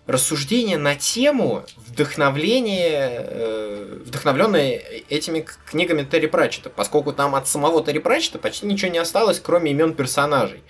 рассуждение 0.06 0.78
на 0.78 0.94
тему 0.94 1.64
вдохновление, 1.76 3.10
э, 3.32 3.99
вдохновленное 4.06 4.80
этими 5.10 5.44
книгами 5.72 6.03
Терри 6.03 6.28
Пратчета, 6.28 6.70
поскольку 6.70 7.14
там 7.14 7.34
от 7.34 7.48
самого 7.48 7.84
Терри 7.84 7.98
Пратчета 7.98 8.38
почти 8.38 8.68
ничего 8.68 8.91
не 8.91 8.99
осталось, 8.99 9.40
кроме 9.40 9.72
имен 9.72 9.95
персонажей. 9.95 10.62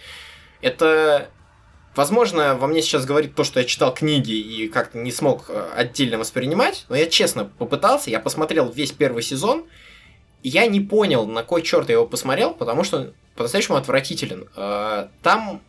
Это 0.61 1.27
Возможно, 1.95 2.55
во 2.55 2.67
мне 2.67 2.81
сейчас 2.81 3.05
говорит 3.05 3.35
то, 3.35 3.43
что 3.43 3.59
я 3.59 3.65
читал 3.65 3.93
книги 3.93 4.31
и 4.33 4.67
как-то 4.67 4.97
не 4.97 5.11
смог 5.11 5.45
э, 5.49 5.69
отдельно 5.75 6.17
воспринимать, 6.17 6.85
но 6.89 6.95
я 6.95 7.05
честно 7.07 7.45
попытался, 7.45 8.09
я 8.09 8.19
посмотрел 8.19 8.69
весь 8.69 8.91
первый 8.91 9.23
сезон, 9.23 9.65
и 10.43 10.49
я 10.49 10.67
не 10.67 10.81
понял, 10.81 11.25
на 11.25 11.43
кой 11.43 11.61
черт 11.61 11.87
я 11.89 11.95
его 11.95 12.05
посмотрел, 12.05 12.53
потому 12.53 12.83
что 12.83 12.97
он 12.97 13.13
по-настоящему 13.35 13.77
отвратителен. 13.77 14.47
Э, 14.55 15.07
Там 15.23 15.61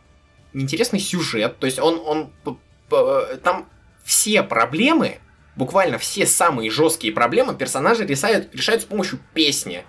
интересный 0.53 0.99
сюжет, 0.99 1.57
то 1.59 1.65
есть 1.65 1.79
он, 1.79 2.01
он 2.05 2.29
п- 2.43 3.37
там 3.43 3.69
все 4.03 4.43
проблемы, 4.43 5.19
буквально 5.55 5.97
все 5.97 6.25
самые 6.25 6.69
жесткие 6.69 7.13
проблемы 7.13 7.55
персонажи 7.55 8.05
решают, 8.05 8.53
решают 8.53 8.81
с 8.83 8.85
помощью 8.85 9.19
песни. 9.33 9.83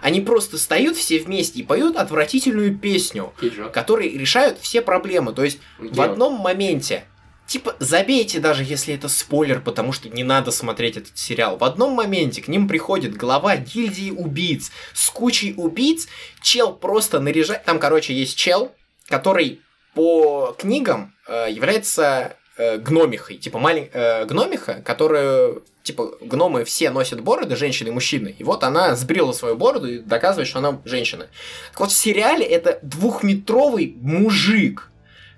Они 0.00 0.20
просто 0.20 0.56
встают 0.56 0.96
все 0.96 1.18
вместе 1.18 1.60
и 1.60 1.62
поют 1.62 1.96
отвратительную 1.96 2.76
песню 2.76 3.32
Киджо. 3.40 3.68
которые 3.68 4.10
решают 4.10 4.58
все 4.60 4.82
проблемы. 4.82 5.32
То 5.32 5.44
есть 5.44 5.58
Где 5.78 5.92
в 5.92 6.00
одном 6.00 6.34
моменте, 6.34 7.04
типа, 7.46 7.76
забейте 7.78 8.40
даже 8.40 8.64
если 8.64 8.94
это 8.94 9.08
спойлер, 9.08 9.60
потому 9.60 9.92
что 9.92 10.08
не 10.08 10.24
надо 10.24 10.50
смотреть 10.50 10.96
этот 10.96 11.18
сериал. 11.18 11.56
В 11.56 11.64
одном 11.64 11.92
моменте 11.92 12.42
к 12.42 12.48
ним 12.48 12.68
приходит 12.68 13.16
глава 13.16 13.56
гильдии 13.56 14.10
убийц 14.10 14.70
с 14.94 15.10
кучей 15.10 15.54
убийц, 15.56 16.08
чел 16.42 16.72
просто 16.72 17.20
наряжает... 17.20 17.64
Там, 17.64 17.78
короче, 17.78 18.14
есть 18.14 18.36
чел, 18.36 18.72
который 19.08 19.60
по 19.94 20.54
книгам 20.58 21.14
э, 21.26 21.48
является 21.50 22.36
э, 22.60 22.78
гномихой. 22.78 23.36
Типа 23.36 23.58
малень... 23.58 23.88
э, 23.92 24.24
гномиха, 24.26 24.82
которая... 24.84 25.54
Типа, 25.82 26.10
гномы 26.20 26.64
все 26.64 26.90
носят 26.90 27.22
бороды, 27.22 27.56
женщины 27.56 27.88
и 27.88 27.92
мужчины. 27.92 28.34
И 28.38 28.44
вот 28.44 28.64
она 28.64 28.94
сбрила 28.94 29.32
свою 29.32 29.56
бороду 29.56 29.88
и 29.88 29.98
доказывает, 29.98 30.46
что 30.46 30.58
она 30.58 30.78
женщина. 30.84 31.28
Так 31.70 31.80
вот, 31.80 31.90
в 31.90 31.96
сериале 31.96 32.44
это 32.44 32.78
двухметровый 32.82 33.96
мужик, 34.00 34.90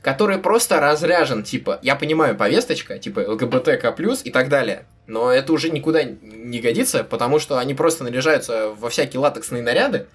который 0.03 0.39
просто 0.39 0.81
разряжен, 0.81 1.45
типа, 1.45 1.79
я 1.83 1.95
понимаю, 1.95 2.37
повесточка, 2.37 2.99
типа 2.99 3.21
ЛГБТК+, 3.21 3.95
и 4.25 4.31
так 4.31 4.49
далее, 4.49 4.85
но 5.07 5.31
это 5.31 5.53
уже 5.53 5.71
никуда 5.71 6.03
не 6.03 6.59
годится, 6.61 7.05
потому 7.05 7.39
что 7.39 7.59
они 7.59 7.75
просто 7.75 8.03
наряжаются 8.03 8.71
во 8.77 8.91
всякие 8.91 9.21
латексные 9.21 9.63
наряды, 9.63 10.07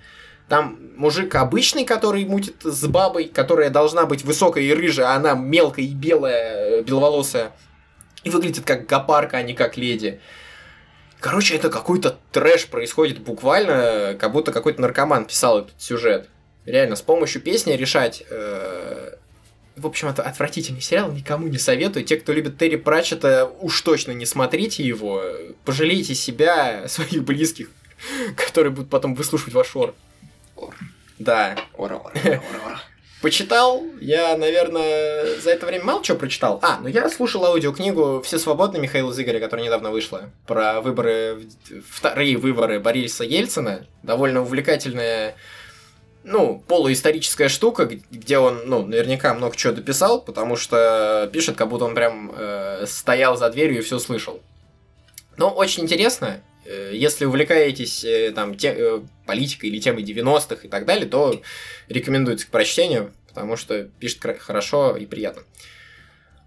там 0.50 0.80
мужик 0.96 1.36
обычный, 1.36 1.86
который 1.86 2.26
мутит 2.26 2.56
с 2.64 2.88
бабой, 2.88 3.26
которая 3.26 3.70
должна 3.70 4.06
быть 4.06 4.24
высокая 4.24 4.64
и 4.64 4.74
рыжая, 4.74 5.08
а 5.10 5.16
она 5.16 5.34
мелкая 5.34 5.86
и 5.86 5.94
белая, 5.94 6.80
э, 6.80 6.84
беловолосая, 6.84 7.52
и 8.24 8.30
выглядит 8.30 8.66
как 8.66 8.86
гопарка, 8.86 9.38
а 9.38 9.42
не 9.44 9.54
как 9.54 9.78
леди. 9.78 10.20
Короче, 11.20 11.56
это 11.56 11.70
какой-то 11.70 12.18
трэш 12.32 12.68
происходит 12.68 13.20
буквально, 13.20 14.16
как 14.20 14.32
будто 14.32 14.52
какой-то 14.52 14.82
наркоман 14.82 15.26
писал 15.26 15.60
этот 15.60 15.82
сюжет. 15.82 16.30
Реально, 16.66 16.96
с 16.96 17.02
помощью 17.02 17.42
песни 17.42 17.74
решать... 17.74 18.24
э, 18.30 19.16
В 19.78 19.86
общем, 19.86 20.10
это 20.10 20.24
отвратительный 20.24 20.82
сериал, 20.82 21.12
никому 21.12 21.48
не 21.48 21.58
советую. 21.58 22.06
Те, 22.06 22.18
кто 22.18 22.34
любит 22.34 22.58
Терри 22.58 22.76
Пратчета, 22.76 23.46
уж 23.62 23.82
точно 23.82 24.12
не 24.12 24.26
смотрите 24.26 24.84
его. 24.84 25.24
Пожалейте 25.66 26.14
себя, 26.16 26.84
своих 26.88 27.24
близких, 27.24 27.70
которые 28.36 28.72
будут 28.72 28.90
потом 28.90 29.16
выслушивать 29.16 29.54
ваш 29.54 29.76
ор. 29.76 29.96
Ор. 30.58 30.76
Да. 31.20 31.56
Ора, 31.76 31.96
ора, 31.96 32.14
ора, 32.26 32.42
ора. 32.66 32.80
Почитал, 33.22 33.84
я, 34.00 34.38
наверное, 34.38 35.40
за 35.40 35.50
это 35.50 35.66
время 35.66 35.86
мало 35.86 36.04
чего 36.04 36.20
прочитал. 36.20 36.60
А, 36.62 36.80
ну 36.80 36.88
я 36.88 37.10
слушал 37.10 37.46
аудиокнигу 37.46 38.22
«Все 38.24 38.38
свободны» 38.38 38.78
Михаила 38.78 39.12
Зыгоря, 39.12 39.40
которая 39.40 39.66
недавно 39.66 39.90
вышла, 39.90 40.30
про 40.46 40.82
выборы, 40.82 41.48
вторые 41.90 42.38
выборы 42.38 42.80
Бориса 42.80 43.24
Ельцина. 43.24 43.88
Довольно 44.04 44.42
увлекательная, 44.42 45.36
ну, 46.24 46.64
полуисторическая 46.68 47.50
штука, 47.50 47.90
где 48.12 48.38
он, 48.38 48.62
ну, 48.68 48.86
наверняка 48.86 49.34
много 49.34 49.56
чего 49.56 49.74
дописал, 49.74 50.22
потому 50.22 50.56
что 50.56 51.28
пишет, 51.34 51.56
как 51.56 51.70
будто 51.70 51.86
он 51.86 51.96
прям 51.96 52.32
э, 52.36 52.86
стоял 52.86 53.36
за 53.36 53.50
дверью 53.50 53.80
и 53.80 53.82
все 53.82 53.98
слышал. 53.98 54.42
Но 55.38 55.50
очень 55.50 55.84
интересно, 55.84 56.42
если 56.94 57.26
увлекаетесь 57.26 58.04
э, 58.04 58.32
там 58.32 58.56
те- 58.56 58.76
э, 58.78 59.02
политикой 59.26 59.68
или 59.70 59.80
темой 59.80 60.04
90-х 60.04 60.62
и 60.64 60.68
так 60.68 60.86
далее, 60.86 61.08
то 61.08 61.42
рекомендуется 61.90 62.48
к 62.48 62.50
прочтению, 62.50 63.14
потому 63.28 63.56
что 63.56 63.84
пишет 64.00 64.22
хорошо 64.40 64.96
и 64.98 65.06
приятно. 65.06 65.44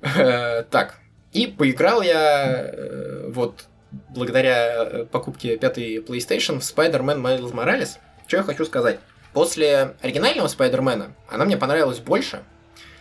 Э, 0.02 0.62
Так, 0.70 0.98
и 1.32 1.46
поиграл 1.46 2.02
я 2.02 2.70
э, 2.72 3.30
вот 3.30 3.64
благодаря 4.10 4.84
э, 4.84 5.04
покупке 5.04 5.56
пятой 5.56 5.96
PlayStation 5.98 6.60
в 6.60 6.62
Spider-Man 6.62 7.20
Miles 7.20 7.52
Morales. 7.52 7.98
Что 8.26 8.38
я 8.38 8.42
хочу 8.42 8.64
сказать? 8.64 8.98
После 9.32 9.94
оригинального 10.00 10.48
Спайдермена 10.48 11.14
она 11.28 11.44
мне 11.44 11.56
понравилась 11.56 11.98
больше, 11.98 12.42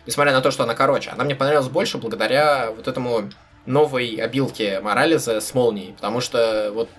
несмотря 0.05 0.31
на 0.33 0.41
то, 0.41 0.51
что 0.51 0.63
она 0.63 0.75
короче, 0.75 1.09
она 1.09 1.23
мне 1.23 1.35
понравилась 1.35 1.69
больше 1.69 1.97
благодаря 1.97 2.69
вот 2.71 2.87
этому 2.87 3.29
новой 3.69 4.15
обилке 4.15 4.79
Моралеса 4.81 5.39
с 5.39 5.53
молнией, 5.53 5.93
потому 5.93 6.19
что 6.19 6.71
вот 6.73 6.89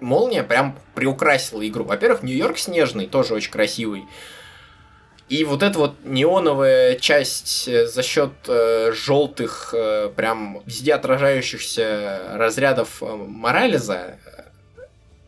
молния 0.00 0.42
прям 0.42 0.78
приукрасила 0.94 1.66
игру. 1.66 1.84
Во-первых, 1.84 2.22
Нью-Йорк 2.22 2.58
снежный, 2.58 3.06
тоже 3.06 3.34
очень 3.34 3.50
красивый. 3.50 4.04
И 5.28 5.42
вот 5.42 5.64
эта 5.64 5.78
вот 5.78 5.96
неоновая 6.04 6.94
часть 6.94 7.66
э, 7.66 7.86
за 7.86 8.04
счет 8.04 8.30
желтых, 8.46 9.74
прям 10.14 10.62
везде 10.66 10.94
отражающихся 10.94 12.20
разрядов 12.34 13.02
э, 13.02 13.06
Морализа 13.06 14.18
э, 14.24 14.36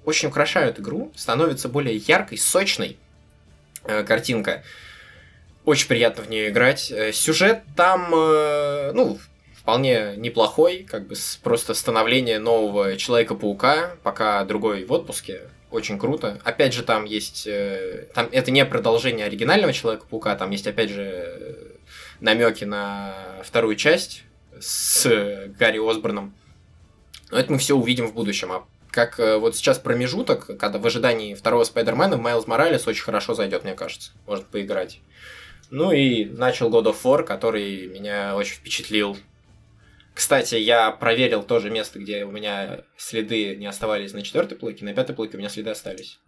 очень 0.04 0.28
украшают 0.28 0.80
игру, 0.80 1.12
становится 1.16 1.68
более 1.68 1.96
яркой, 1.96 2.38
сочной 2.38 2.96
э, 3.84 4.04
картинка. 4.04 4.62
Очень 5.66 5.88
приятно 5.88 6.24
в 6.24 6.30
нее 6.30 6.48
играть. 6.48 6.90
Э, 6.90 7.12
Сюжет 7.12 7.60
там, 7.76 8.14
э, 8.14 8.92
ну, 8.94 9.18
вполне 9.68 10.14
неплохой, 10.16 10.86
как 10.88 11.06
бы 11.08 11.14
просто 11.42 11.74
становление 11.74 12.38
нового 12.38 12.96
Человека-паука, 12.96 13.96
пока 14.02 14.42
другой 14.46 14.86
в 14.86 14.92
отпуске. 14.92 15.42
Очень 15.70 15.98
круто. 15.98 16.40
Опять 16.42 16.72
же, 16.72 16.82
там 16.82 17.04
есть... 17.04 17.46
э, 17.46 18.06
Там, 18.14 18.30
это 18.32 18.50
не 18.50 18.64
продолжение 18.64 19.26
оригинального 19.26 19.74
Человека-паука, 19.74 20.36
там 20.36 20.52
есть, 20.52 20.66
опять 20.66 20.88
же, 20.88 21.76
намеки 22.20 22.64
на 22.64 23.14
вторую 23.44 23.76
часть 23.76 24.22
с 24.58 25.04
Гарри 25.58 25.86
Осборном. 25.86 26.34
Но 27.30 27.38
это 27.38 27.52
мы 27.52 27.58
все 27.58 27.76
увидим 27.76 28.06
в 28.06 28.14
будущем. 28.14 28.50
А 28.52 28.64
как 28.90 29.20
э, 29.20 29.36
вот 29.36 29.54
сейчас 29.54 29.78
промежуток, 29.78 30.46
когда 30.58 30.78
в 30.78 30.86
ожидании 30.86 31.34
второго 31.34 31.64
Спайдермена, 31.64 32.16
Майлз 32.16 32.46
Моралес 32.46 32.88
очень 32.88 33.04
хорошо 33.04 33.34
зайдет, 33.34 33.64
мне 33.64 33.74
кажется. 33.74 34.12
Можно 34.26 34.46
поиграть. 34.50 35.00
Ну 35.68 35.92
и 35.92 36.24
начал 36.24 36.70
God 36.70 36.84
of 36.84 37.02
War, 37.02 37.22
который 37.22 37.86
меня 37.88 38.34
очень 38.34 38.54
впечатлил. 38.54 39.18
Кстати, 40.18 40.56
я 40.56 40.90
проверил 40.90 41.44
тоже 41.44 41.70
место, 41.70 42.00
где 42.00 42.24
у 42.24 42.32
меня 42.32 42.80
следы 42.96 43.54
не 43.54 43.66
оставались 43.66 44.12
на 44.14 44.22
четвертой 44.22 44.58
плойке, 44.58 44.84
на 44.84 44.92
пятой 44.92 45.14
плойке 45.14 45.36
у 45.36 45.38
меня 45.38 45.48
следы 45.48 45.70
остались. 45.70 46.18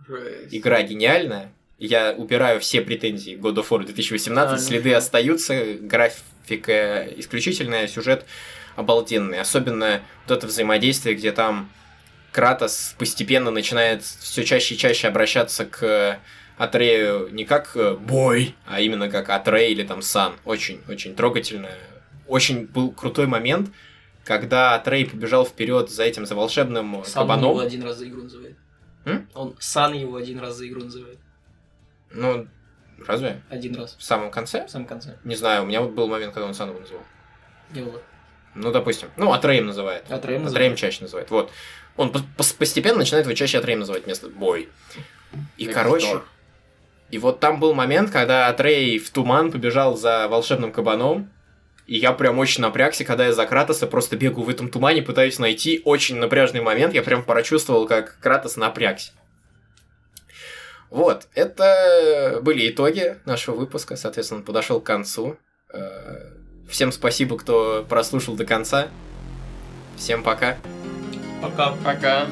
Игра 0.53 0.81
гениальная. 0.83 1.53
Я 1.77 2.13
убираю 2.17 2.61
все 2.61 2.83
претензии 2.83 3.35
God 3.37 3.57
of 3.57 3.69
War 3.69 3.85
2018, 3.85 4.55
А, 4.55 4.59
следы 4.59 4.93
да. 4.93 4.99
остаются, 4.99 5.75
графика 5.81 7.09
исключительная, 7.17 7.89
сюжет 7.89 8.27
обалденный. 8.77 9.41
Особенно 9.41 10.01
вот 10.29 10.39
это 10.39 10.47
взаимодействие, 10.47 11.17
где 11.17 11.33
там 11.33 11.69
Кратос 12.31 12.95
постепенно 12.97 13.51
начинает 13.51 14.05
все 14.05 14.45
чаще 14.45 14.77
и 14.77 14.79
чаще 14.79 15.09
обращаться 15.09 15.67
к 15.67 16.21
Атрею 16.59 17.29
не 17.33 17.45
как 17.45 17.73
э, 17.75 17.95
бой, 17.95 18.55
а 18.67 18.81
именно 18.81 19.09
как 19.09 19.31
Атрей 19.31 19.73
или 19.73 19.83
там 19.83 20.01
Сан. 20.01 20.35
Очень-очень 20.45 21.17
трогательно. 21.17 21.71
Очень 22.31 22.67
был 22.67 22.93
крутой 22.93 23.27
момент, 23.27 23.71
когда 24.25 24.75
Атрей 24.77 25.05
побежал 25.05 25.45
вперед 25.45 25.91
за 25.91 26.05
этим, 26.05 26.27
за 26.27 26.37
волшебным 26.37 27.03
Сан 27.05 27.23
кабаном. 27.25 27.51
его 27.51 27.59
один 27.61 27.83
раз 27.83 27.97
за 27.97 28.07
игру 28.09 28.23
называет. 28.23 28.57
М? 29.05 29.29
Он 29.35 29.57
Сан 29.59 29.95
его 29.95 30.15
один 30.17 30.39
раз 30.39 30.55
за 30.57 30.69
игру 30.69 30.83
называет. 30.85 31.19
Ну, 32.13 32.47
разве? 33.07 33.43
Один 33.49 33.75
раз. 33.75 33.97
В 33.99 34.03
самом 34.03 34.31
конце? 34.31 34.67
В 34.67 34.71
самом 34.71 34.87
конце. 34.87 35.17
Не 35.25 35.35
знаю, 35.35 35.65
у 35.65 35.67
меня 35.67 35.81
вот 35.81 35.91
был 35.91 36.07
момент, 36.07 36.33
когда 36.33 36.47
он 36.47 36.55
Сан 36.55 36.69
его 36.71 36.79
называл. 36.79 37.03
Не 37.75 37.83
было. 37.83 38.01
Ну, 38.55 38.71
допустим. 38.71 39.09
Ну, 39.17 39.33
Атреем 39.33 39.67
называет. 39.67 40.03
Атреем 40.05 40.19
Атреем 40.19 40.43
называет. 40.45 40.77
чаще 40.79 41.03
называет. 41.03 41.31
Вот. 41.31 41.51
Он 41.97 42.13
по- 42.13 42.19
пос- 42.39 42.57
постепенно 42.57 42.99
начинает 42.99 43.27
его 43.27 43.35
чаще 43.35 43.59
Атреем 43.59 43.81
называть 43.81 44.05
вместо 44.05 44.29
бой. 44.29 44.69
И, 45.57 45.67
Как 45.67 45.75
короче, 45.75 46.07
Тор. 46.13 46.25
и 47.11 47.19
вот 47.19 47.41
там 47.41 47.59
был 47.61 47.75
момент, 47.75 48.11
когда 48.11 48.49
Атрей 48.49 48.99
в 48.99 49.11
туман 49.11 49.51
побежал 49.53 49.97
за 49.97 50.27
волшебным 50.29 50.73
кабаном, 50.73 51.31
И 51.91 51.97
я 51.97 52.13
прям 52.13 52.39
очень 52.39 52.63
напрягся, 52.63 53.05
когда 53.05 53.27
я 53.27 53.33
за 53.33 53.45
Кратоса 53.47 53.89
просто 53.89 54.17
бегаю 54.17 54.45
в 54.45 54.49
этом 54.49 54.69
тумане, 54.69 55.03
пытаюсь 55.03 55.41
найти 55.41 55.83
очень 55.85 56.19
напряжный 56.19 56.61
момент. 56.61 56.95
Я 56.95 57.03
прям 57.03 57.25
прочувствовал, 57.25 57.89
как 57.89 58.21
Кратос 58.21 58.57
напрягся. 58.57 59.11
Вот, 60.89 61.27
это 61.35 62.39
были 62.43 62.71
итоги 62.71 63.17
нашего 63.25 63.57
выпуска. 63.57 63.97
Соответственно, 63.97 64.39
он 64.39 64.47
подошел 64.47 64.81
к 64.81 64.87
концу. 64.87 65.37
Э, 65.73 66.31
Всем 66.69 66.93
спасибо, 66.93 67.37
кто 67.37 67.85
прослушал 67.89 68.37
до 68.37 68.47
конца. 68.47 68.87
Всем 69.97 70.23
пока. 70.23 70.59
Пока. 71.43 71.75
Пока. 71.85 72.27